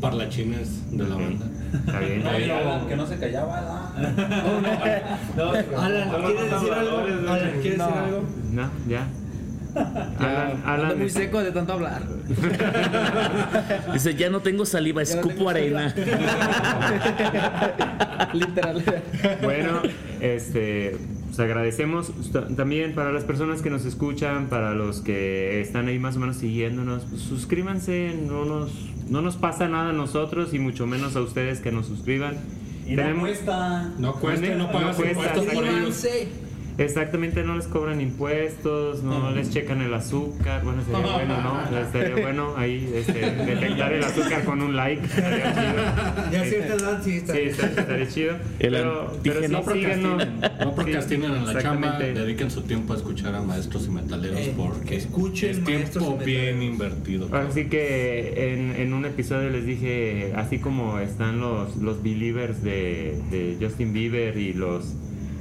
parlachines 0.00 0.90
de 0.96 1.08
la 1.08 1.14
banda. 1.14 1.46
Está 1.86 2.00
bien. 2.00 2.22
No, 2.22 2.38
y 2.38 2.50
Alan, 2.50 2.86
que 2.86 2.96
no 2.96 3.06
se 3.06 3.18
callaba. 3.18 3.92
¿verdad? 3.96 5.18
Alan, 5.78 6.10
¿quieres 6.24 6.50
decir 6.50 6.72
algo? 6.72 6.98
Alan, 6.98 7.50
¿quieres 7.60 7.78
decir 7.78 7.80
algo? 7.80 8.22
No, 8.52 8.70
ya. 8.88 9.06
Alan, 10.18 10.62
Ando 10.64 10.86
Alan, 10.86 10.98
muy 10.98 11.10
seco 11.10 11.40
de 11.42 11.52
tanto 11.52 11.74
hablar. 11.74 12.02
Dice, 13.92 14.14
ya 14.14 14.30
no 14.30 14.40
tengo 14.40 14.64
saliva, 14.64 15.02
no 15.02 15.08
escupo 15.08 15.34
tengo 15.34 15.50
arena. 15.50 15.94
Literal. 18.32 18.82
Bueno, 19.42 19.82
este, 20.20 20.96
pues 21.26 21.38
agradecemos 21.40 22.12
también 22.56 22.94
para 22.94 23.12
las 23.12 23.24
personas 23.24 23.62
que 23.62 23.70
nos 23.70 23.84
escuchan, 23.84 24.48
para 24.48 24.74
los 24.74 25.00
que 25.00 25.60
están 25.60 25.88
ahí 25.88 25.98
más 25.98 26.16
o 26.16 26.20
menos 26.20 26.36
siguiéndonos, 26.36 27.04
pues 27.08 27.22
suscríbanse, 27.22 28.14
no 28.26 28.44
nos, 28.44 28.70
no 29.08 29.22
nos 29.22 29.36
pasa 29.36 29.68
nada 29.68 29.90
a 29.90 29.92
nosotros 29.92 30.54
y 30.54 30.58
mucho 30.58 30.86
menos 30.86 31.16
a 31.16 31.20
ustedes 31.20 31.60
que 31.60 31.72
nos 31.72 31.86
suscriban. 31.86 32.36
Y 32.86 32.90
no 32.94 33.02
Tenemos- 33.02 33.20
cuesta. 33.28 33.92
No 33.98 34.14
cuesta, 34.14 34.54
no 34.54 34.70
pagas 34.70 34.96
No 34.98 35.04
cuesta, 35.04 35.10
impuestos 35.10 35.44
por 35.54 35.64
ellos. 35.66 36.06
Exactamente, 36.78 37.42
no 37.42 37.56
les 37.56 37.66
cobran 37.66 38.00
impuestos, 38.00 39.02
no 39.02 39.30
les 39.30 39.50
checan 39.50 39.80
el 39.80 39.94
azúcar. 39.94 40.62
Bueno, 40.62 40.82
sería 40.84 41.00
bueno, 41.14 41.40
¿no? 41.70 41.78
Estaría 41.78 42.16
bueno 42.22 42.54
ahí 42.56 42.92
este, 42.94 43.12
detectar 43.30 43.92
el 43.92 44.04
azúcar 44.04 44.44
con 44.44 44.60
un 44.62 44.76
like. 44.76 45.04
Estaría 45.06 45.52
chido. 45.54 46.30
Ya 46.32 46.40
a 46.40 46.44
Este, 46.44 46.50
cierta 46.62 46.74
edad 46.74 47.02
sí 47.02 47.16
está. 47.16 47.32
Sí, 47.34 47.40
está- 47.40 47.66
estaría 47.66 48.08
chido. 48.08 48.34
Pero, 48.58 49.12
pero 49.22 49.42
sí. 49.42 49.48
No 49.52 49.62
procrastinen, 49.62 50.40
no 50.60 50.74
procrastinen 50.74 51.34
en 51.34 51.46
la 51.46 51.62
chamba, 51.62 51.98
dediquen 51.98 52.50
su 52.50 52.62
tiempo 52.62 52.92
a 52.92 52.96
escuchar 52.96 53.34
a 53.34 53.40
maestros 53.42 53.86
y 53.86 53.90
metaleros 53.90 54.38
Eh, 54.40 54.54
porque 54.56 54.96
escuchen 54.96 55.50
es 55.50 55.64
tiempo 55.64 56.18
bien 56.24 56.62
invertido. 56.62 57.28
Así 57.34 57.66
que 57.66 58.52
en, 58.52 58.76
en 58.76 58.92
un 58.92 59.04
episodio 59.06 59.50
les 59.50 59.64
dije, 59.66 60.32
así 60.36 60.58
como 60.58 60.98
están 60.98 61.40
los, 61.40 61.76
los 61.76 62.02
believers 62.02 62.62
de, 62.62 63.18
de 63.30 63.56
Justin 63.60 63.92
Bieber 63.92 64.36
y 64.36 64.52
los, 64.52 64.94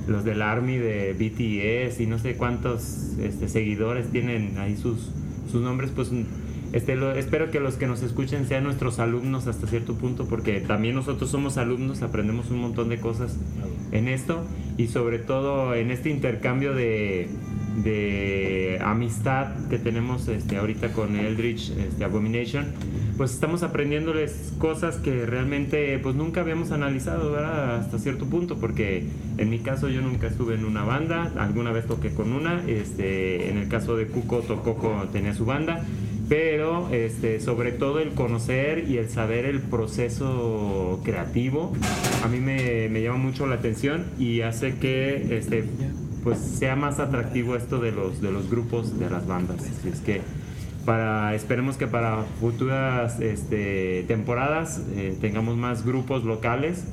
los 0.08 0.24
del 0.24 0.42
Army 0.42 0.78
de 0.78 1.14
BTS 1.14 2.00
y 2.02 2.06
no 2.08 2.20
sé 2.20 2.36
cuántos 2.36 3.14
este, 3.20 3.48
seguidores 3.48 4.12
tienen 4.12 4.58
ahí 4.58 4.76
sus, 4.78 5.10
sus 5.52 5.62
nombres, 5.62 5.92
pues 5.96 6.12
este, 6.74 6.96
lo- 6.96 7.12
espero 7.16 7.52
que 7.52 7.60
los 7.60 7.76
que 7.76 7.88
nos 7.88 8.02
escuchen 8.04 8.48
sean 8.48 8.64
nuestros 8.64 9.00
alumnos 9.00 9.48
hasta 9.48 9.66
cierto 9.68 9.96
punto, 9.96 10.26
porque 10.28 10.60
también 10.62 10.96
nosotros 10.96 11.30
somos 11.30 11.58
alumnos, 11.58 12.02
aprendemos 12.02 12.50
un 12.52 12.60
montón 12.60 12.90
de 12.90 13.00
cosas 13.00 13.38
en 13.92 14.08
esto 14.08 14.44
y 14.78 14.88
sobre 14.88 15.20
todo 15.20 15.74
en 15.74 15.90
este 15.92 16.10
intercambio 16.10 16.74
de, 16.74 17.30
de 17.76 18.80
amistad 18.82 19.68
que 19.70 19.78
tenemos 19.78 20.28
este, 20.28 20.58
ahorita 20.58 20.94
con 20.94 21.16
Eldritch 21.16 21.72
este, 21.72 22.04
Abomination, 22.04 22.66
pues 23.18 23.34
estamos 23.34 23.64
aprendiéndoles 23.64 24.54
cosas 24.58 24.98
que 24.98 25.26
realmente 25.26 26.00
pues 26.00 26.16
nunca 26.16 26.42
habíamos 26.42 26.72
analizado 26.72 27.32
¿verdad? 27.32 27.78
hasta 27.78 28.00
cierto 28.00 28.26
punto, 28.26 28.58
porque 28.58 29.06
en 29.38 29.50
mi 29.50 29.60
caso 29.60 29.90
yo 29.90 30.02
nunca 30.02 30.28
estuve 30.28 30.56
en 30.56 30.66
una 30.66 30.84
banda, 30.84 31.32
alguna 31.38 31.72
vez 31.72 31.86
toqué 31.86 32.14
con 32.14 32.32
una, 32.32 32.64
este, 32.68 33.50
en 33.50 33.58
el 33.58 33.68
caso 33.68 33.96
de 33.96 34.08
Cuco 34.08 34.40
tocó 34.40 34.76
con, 34.76 35.12
tenía 35.12 35.34
su 35.34 35.46
banda, 35.46 35.84
pero 36.28 36.90
este, 36.90 37.40
sobre 37.40 37.72
todo 37.72 38.00
el 38.00 38.12
conocer 38.12 38.90
y 38.90 38.98
el 38.98 39.10
saber 39.10 39.46
el 39.46 39.62
proceso 39.62 41.00
creativo 41.04 41.74
a 42.24 42.28
mí 42.28 42.40
me, 42.40 42.90
me 42.90 43.04
llama 43.04 43.18
mucho 43.18 43.46
la 43.46 43.56
atención 43.56 44.06
y 44.18 44.42
hace 44.42 44.76
que 44.78 45.38
este, 45.38 45.64
pues 46.26 46.40
sea 46.40 46.76
más 46.76 47.00
atractivo 47.00 47.56
esto 47.56 47.80
de 47.80 47.92
los, 47.92 48.20
de 48.20 48.32
los 48.32 48.50
grupos, 48.50 48.98
de 49.00 49.12
las 49.12 49.28
bandas. 49.28 49.58
Así 49.60 49.90
es 49.90 50.02
que 50.02 50.22
para, 50.84 51.36
esperemos 51.36 51.78
que 51.78 51.86
para 51.86 52.24
futuras 52.40 53.20
este, 53.20 54.04
temporadas 54.08 54.82
eh, 54.96 55.16
tengamos 55.22 55.56
más 55.56 55.86
grupos 55.86 56.24
locales 56.24 56.84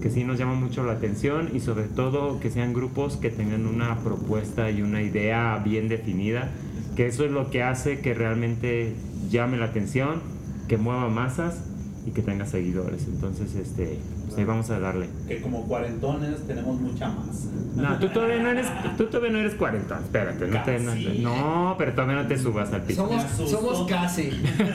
que 0.00 0.10
sí 0.10 0.24
nos 0.24 0.38
llaman 0.38 0.58
mucho 0.58 0.84
la 0.84 0.92
atención 0.92 1.50
y 1.52 1.60
sobre 1.60 1.84
todo 1.84 2.40
que 2.40 2.50
sean 2.50 2.72
grupos 2.72 3.18
que 3.18 3.28
tengan 3.28 3.66
una 3.66 3.98
propuesta 3.98 4.70
y 4.70 4.80
una 4.80 5.02
idea 5.02 5.60
bien 5.62 5.88
definida, 5.88 6.48
que 6.96 7.06
eso 7.06 7.26
es 7.26 7.30
lo 7.30 7.50
que 7.50 7.62
hace 7.62 8.00
que 8.00 8.14
realmente 8.14 8.94
llame 9.28 9.58
la 9.58 9.66
atención, 9.66 10.22
que 10.66 10.78
mueva 10.78 11.08
masas 11.08 11.62
y 12.06 12.12
que 12.12 12.22
tenga 12.22 12.46
seguidores. 12.46 13.06
Entonces, 13.06 13.54
este, 13.54 13.98
vamos 14.44 14.70
a 14.70 14.78
darle. 14.80 15.08
que 15.26 15.40
como 15.40 15.66
cuarentones 15.66 16.46
tenemos 16.46 16.80
mucha 16.80 17.08
masa. 17.08 17.48
No, 17.76 17.98
tú 17.98 18.08
todavía 18.08 18.38
no 18.42 18.50
eres, 18.50 18.66
tú 18.96 19.04
todavía 19.06 19.30
no 19.30 19.38
eres 19.38 19.54
40, 19.54 19.98
espérate, 20.00 20.46
no 20.48 20.62
te, 20.64 20.78
no, 21.20 21.74
pero 21.78 21.92
todavía 21.92 22.16
no 22.16 22.26
te 22.26 22.36
subas 22.38 22.72
al 22.72 22.82
piso. 22.82 23.06
Somos, 23.06 23.50
somos 23.50 23.88
casi. 23.88 24.30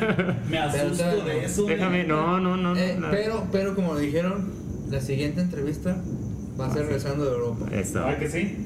Me 0.49 0.57
asusto 0.57 1.03
Pero- 1.03 1.25
de 1.25 1.45
eso. 1.45 1.65
Déjame, 1.65 2.03
no, 2.05 2.39
no, 2.39 2.55
no, 2.57 2.75
Eh, 2.77 2.95
no. 2.99 3.07
pero, 3.11 3.43
pero 3.51 3.75
como 3.75 3.95
dijeron, 3.97 4.51
la 4.89 5.01
siguiente 5.01 5.41
entrevista 5.41 5.97
va 6.59 6.67
a 6.67 6.73
ser 6.73 6.85
regresando 6.85 7.25
de 7.25 7.31
Europa. 7.31 7.65
Eso. 7.73 8.05
¿Ah, 8.05 8.15
que 8.17 8.29
sí? 8.29 8.65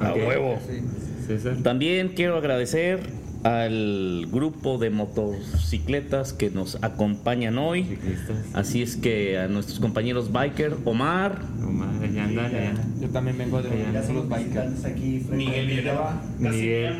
A 0.00 0.12
huevo. 0.14 0.58
Sí. 0.66 0.80
César. 1.26 1.56
También 1.62 2.08
quiero 2.16 2.36
agradecer 2.36 3.00
al 3.42 4.26
grupo 4.30 4.78
de 4.78 4.90
motocicletas 4.90 6.32
que 6.32 6.50
nos 6.50 6.78
acompañan 6.82 7.58
hoy. 7.58 7.84
Ciclistas. 7.84 8.36
Así 8.52 8.82
es 8.82 8.96
que 8.96 9.38
a 9.38 9.48
nuestros 9.48 9.80
compañeros 9.80 10.30
biker, 10.32 10.76
Omar, 10.84 11.40
Omar, 11.66 11.88
allá 12.02 12.24
andan, 12.24 12.44
allá. 12.46 12.72
Yo 13.00 13.08
también 13.08 13.38
vengo 13.38 13.62
de 13.62 13.70
los 14.12 14.28
bikers. 14.28 14.84
aquí. 14.84 15.26
Miguel 15.30 15.66
Villanueva. 15.66 16.22
Miguel 16.38 16.96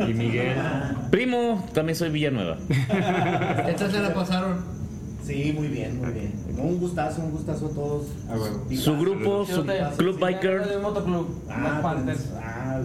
y 0.00 0.14
Miguel. 0.14 0.56
primo, 1.10 1.64
también 1.74 1.96
soy 1.96 2.10
Villanueva. 2.10 2.58
¿Qué 2.68 3.72
tal 3.72 3.90
se 3.90 4.00
la 4.00 4.12
pasaron? 4.14 4.78
Sí, 5.22 5.52
muy 5.54 5.68
bien, 5.68 5.98
muy 5.98 6.10
bien. 6.12 6.32
Un 6.56 6.78
gustazo, 6.78 7.20
un 7.22 7.32
gustazo 7.32 7.66
a 7.66 7.70
todos. 7.70 8.06
A 8.30 8.32
huevo. 8.32 8.66
Y 8.70 8.76
Su 8.78 8.96
grupo, 8.98 9.44
su 9.44 9.64
club 9.98 10.18
biker. 10.18 10.66
de 10.66 10.76
un 10.76 10.82
motoclub. 10.82 11.28
Ah, 11.50 11.80
pues, 12.04 12.30
ah, 12.42 12.80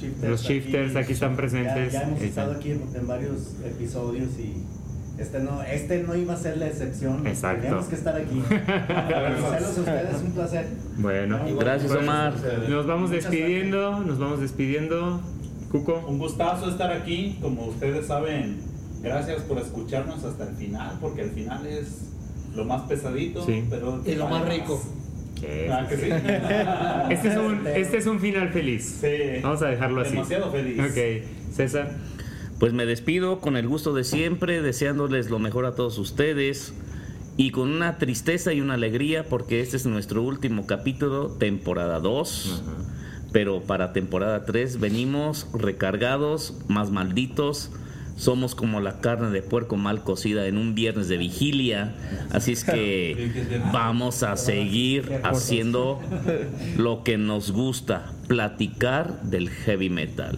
shifters. 0.00 0.30
Los 0.30 0.42
shifters 0.42 0.96
aquí 0.96 1.12
están 1.12 1.36
presentes. 1.36 1.92
Ya, 1.92 2.00
ya 2.02 2.08
hemos 2.08 2.22
estado 2.22 2.52
aquí 2.52 2.70
en, 2.72 2.82
en 2.94 3.06
varios 3.06 3.54
episodios 3.64 4.28
y 4.38 4.64
este 5.18 5.40
no, 5.40 5.62
este 5.62 6.02
no 6.04 6.14
iba 6.14 6.34
a 6.34 6.36
ser 6.36 6.56
la 6.58 6.68
excepción. 6.68 7.26
Exacto. 7.26 7.62
Teníamos 7.62 7.86
que 7.86 7.94
estar 7.96 8.16
aquí. 8.16 8.40
Conocerlos 8.48 9.76
a 9.78 9.80
ustedes, 9.80 10.22
un 10.24 10.32
placer. 10.32 10.66
Bueno, 10.98 11.40
Gracias, 11.58 11.92
Omar. 11.92 12.34
Nos 12.68 12.86
vamos 12.86 13.10
Muchas 13.10 13.24
despidiendo, 13.24 14.00
nos 14.00 14.18
vamos 14.18 14.40
despidiendo. 14.40 15.20
Cuco. 15.72 16.02
Un 16.08 16.18
gustazo 16.18 16.70
estar 16.70 16.90
aquí, 16.92 17.38
como 17.42 17.66
ustedes 17.66 18.06
saben. 18.06 18.58
Gracias 19.02 19.42
por 19.42 19.58
escucharnos 19.58 20.24
hasta 20.24 20.48
el 20.48 20.56
final, 20.56 20.98
porque 21.00 21.22
el 21.22 21.30
final 21.30 21.66
es 21.66 22.10
lo 22.54 22.64
más 22.64 22.82
pesadito, 22.88 23.44
Sí. 23.44 23.64
pero 23.68 24.00
Y 24.04 24.14
lo 24.14 24.28
más 24.28 24.48
rico. 24.48 24.80
Ah, 25.70 25.86
que 25.88 25.96
sí. 25.96 26.08
Este 27.10 27.28
es 27.28 27.36
un, 27.36 27.66
este 27.66 27.96
es 27.98 28.06
un 28.06 28.20
final 28.20 28.50
feliz. 28.50 28.98
Sí. 29.00 29.40
Vamos 29.42 29.62
a 29.62 29.66
dejarlo 29.66 30.00
así. 30.00 30.12
Demasiado 30.12 30.50
feliz. 30.50 30.78
Ok, 30.80 31.52
César. 31.52 31.96
Pues 32.58 32.72
me 32.72 32.86
despido 32.86 33.40
con 33.40 33.56
el 33.56 33.68
gusto 33.68 33.94
de 33.94 34.04
siempre, 34.04 34.62
deseándoles 34.62 35.30
lo 35.30 35.38
mejor 35.38 35.64
a 35.64 35.74
todos 35.74 35.96
ustedes 35.98 36.74
y 37.36 37.52
con 37.52 37.70
una 37.70 37.98
tristeza 37.98 38.52
y 38.52 38.60
una 38.60 38.74
alegría 38.74 39.22
porque 39.24 39.60
este 39.60 39.76
es 39.76 39.86
nuestro 39.86 40.22
último 40.22 40.66
capítulo, 40.66 41.28
temporada 41.28 42.00
2. 42.00 42.64
Pero 43.32 43.62
para 43.62 43.92
temporada 43.92 44.44
3 44.44 44.80
venimos 44.80 45.46
recargados, 45.52 46.54
más 46.66 46.90
malditos. 46.90 47.70
Somos 48.18 48.56
como 48.56 48.80
la 48.80 49.00
carne 49.00 49.30
de 49.30 49.42
puerco 49.42 49.76
mal 49.76 50.02
cocida 50.02 50.46
en 50.46 50.58
un 50.58 50.74
viernes 50.74 51.06
de 51.06 51.16
vigilia. 51.18 51.94
Así 52.32 52.50
es 52.50 52.64
que 52.64 53.30
vamos 53.72 54.24
a 54.24 54.36
seguir 54.36 55.20
haciendo 55.22 56.00
lo 56.76 57.04
que 57.04 57.16
nos 57.16 57.52
gusta, 57.52 58.12
platicar 58.26 59.22
del 59.22 59.50
heavy 59.50 59.88
metal. 59.88 60.36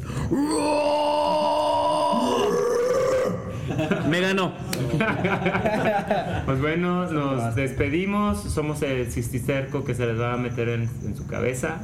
Me 4.11 4.20
ganó. 4.20 4.52
Pues 6.44 6.61
bueno, 6.61 7.11
nos 7.11 7.55
despedimos. 7.55 8.43
Somos 8.43 8.82
el 8.82 9.11
cisticerco 9.11 9.85
que 9.85 9.94
se 9.94 10.05
les 10.05 10.20
va 10.20 10.35
a 10.35 10.36
meter 10.36 10.69
en, 10.69 10.90
en 11.07 11.16
su 11.16 11.27
cabeza. 11.27 11.81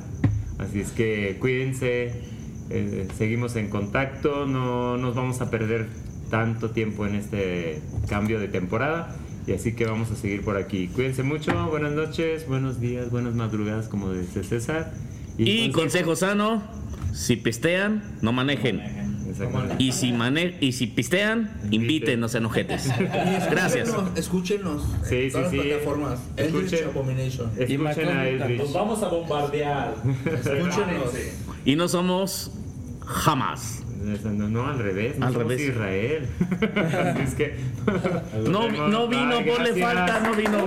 Así 0.59 0.81
es 0.81 0.91
que 0.91 1.39
cuídense. 1.41 2.36
Eh, 2.71 3.09
seguimos 3.17 3.57
en 3.57 3.69
contacto. 3.69 4.47
No 4.47 4.97
nos 4.97 5.15
vamos 5.15 5.41
a 5.41 5.51
perder 5.51 5.89
tanto 6.31 6.71
tiempo 6.71 7.07
en 7.07 7.15
este 7.15 7.81
cambio 8.09 8.41
de 8.41 8.49
temporada. 8.49 9.17
Y 9.47 9.53
así 9.53 9.75
que 9.75 9.87
vamos 9.87 10.11
a 10.11 10.17
seguir 10.17 10.43
por 10.43 10.57
aquí. 10.57 10.89
Cuídense 10.89 11.23
mucho. 11.23 11.53
Buenas 11.69 11.93
noches, 11.93 12.49
buenos 12.49 12.81
días, 12.81 13.11
buenas 13.11 13.35
madrugadas, 13.35 13.89
como 13.89 14.13
dice 14.13 14.43
César. 14.43 14.93
Y 15.39 15.71
consejo 15.71 16.17
sano, 16.17 16.63
si 17.13 17.37
pistean, 17.37 18.03
no 18.23 18.33
manejen. 18.33 18.81
Exactamente. 19.29 19.77
Y 19.79 19.93
si 19.93 20.13
mane 20.13 20.57
y 20.61 20.73
si 20.73 20.87
pistean, 20.87 21.61
inviten, 21.71 22.19
no 22.21 22.29
sean 22.29 22.47
ojetes. 22.47 22.91
Gracias. 23.51 23.95
Escúchenos. 24.17 24.83
Sí, 25.05 25.15
en 25.15 25.23
sí, 25.27 25.31
todas 25.31 25.51
sí. 25.51 25.57
las 25.59 25.67
plataformas. 25.67 26.21
Escuchen. 26.37 26.89
Escuchen 27.59 28.09
a 28.09 28.29
Eldritch. 28.29 28.59
Nos 28.59 28.73
vamos 28.73 29.03
a 29.03 29.09
bombardear. 29.09 29.95
Escúchenos. 30.25 31.13
Y 31.65 31.77
no 31.77 31.89
somos 31.89 32.53
jamás. 33.07 33.83
No, 34.25 34.49
no, 34.49 34.67
al 34.67 34.79
revés. 34.79 35.19
no 35.19 35.27
Al 35.27 35.33
somos 35.33 35.49
revés. 35.49 35.69
Israel. 35.69 36.29
Así 37.15 37.23
es 37.23 37.35
que. 37.35 37.57
No, 38.49 38.69
no 38.69 39.09
vino, 39.09 39.41
Bye, 39.41 39.53
ponle 39.53 39.75
falta, 39.83 40.21
no 40.21 40.35
vino. 40.35 40.65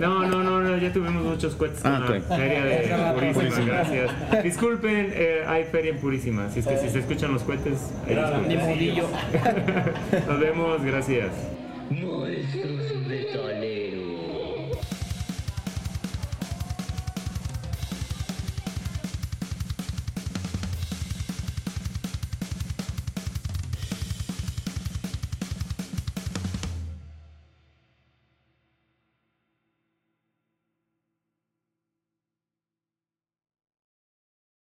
No, 0.00 0.24
no, 0.26 0.42
no, 0.44 0.60
no, 0.60 0.76
ya 0.76 0.92
tuvimos 0.92 1.24
muchos 1.24 1.56
cohetes 1.56 1.80
Ah, 1.84 1.96
en 1.96 2.00
la 2.00 2.06
ok. 2.18 2.22
feria 2.28 2.64
de 2.64 3.32
Purísima, 3.34 3.64
gracias. 3.66 4.10
Disculpen, 4.44 5.10
eh, 5.12 5.42
hay 5.46 5.64
feria 5.64 5.90
en 5.90 5.98
Purísima, 5.98 6.46
así 6.46 6.60
es 6.60 6.66
que 6.68 6.78
si 6.78 6.88
se 6.88 7.00
escuchan 7.00 7.32
los 7.32 7.42
cohetes. 7.42 7.90
Nos 10.28 10.38
vemos, 10.40 10.82
gracias. 10.84 11.32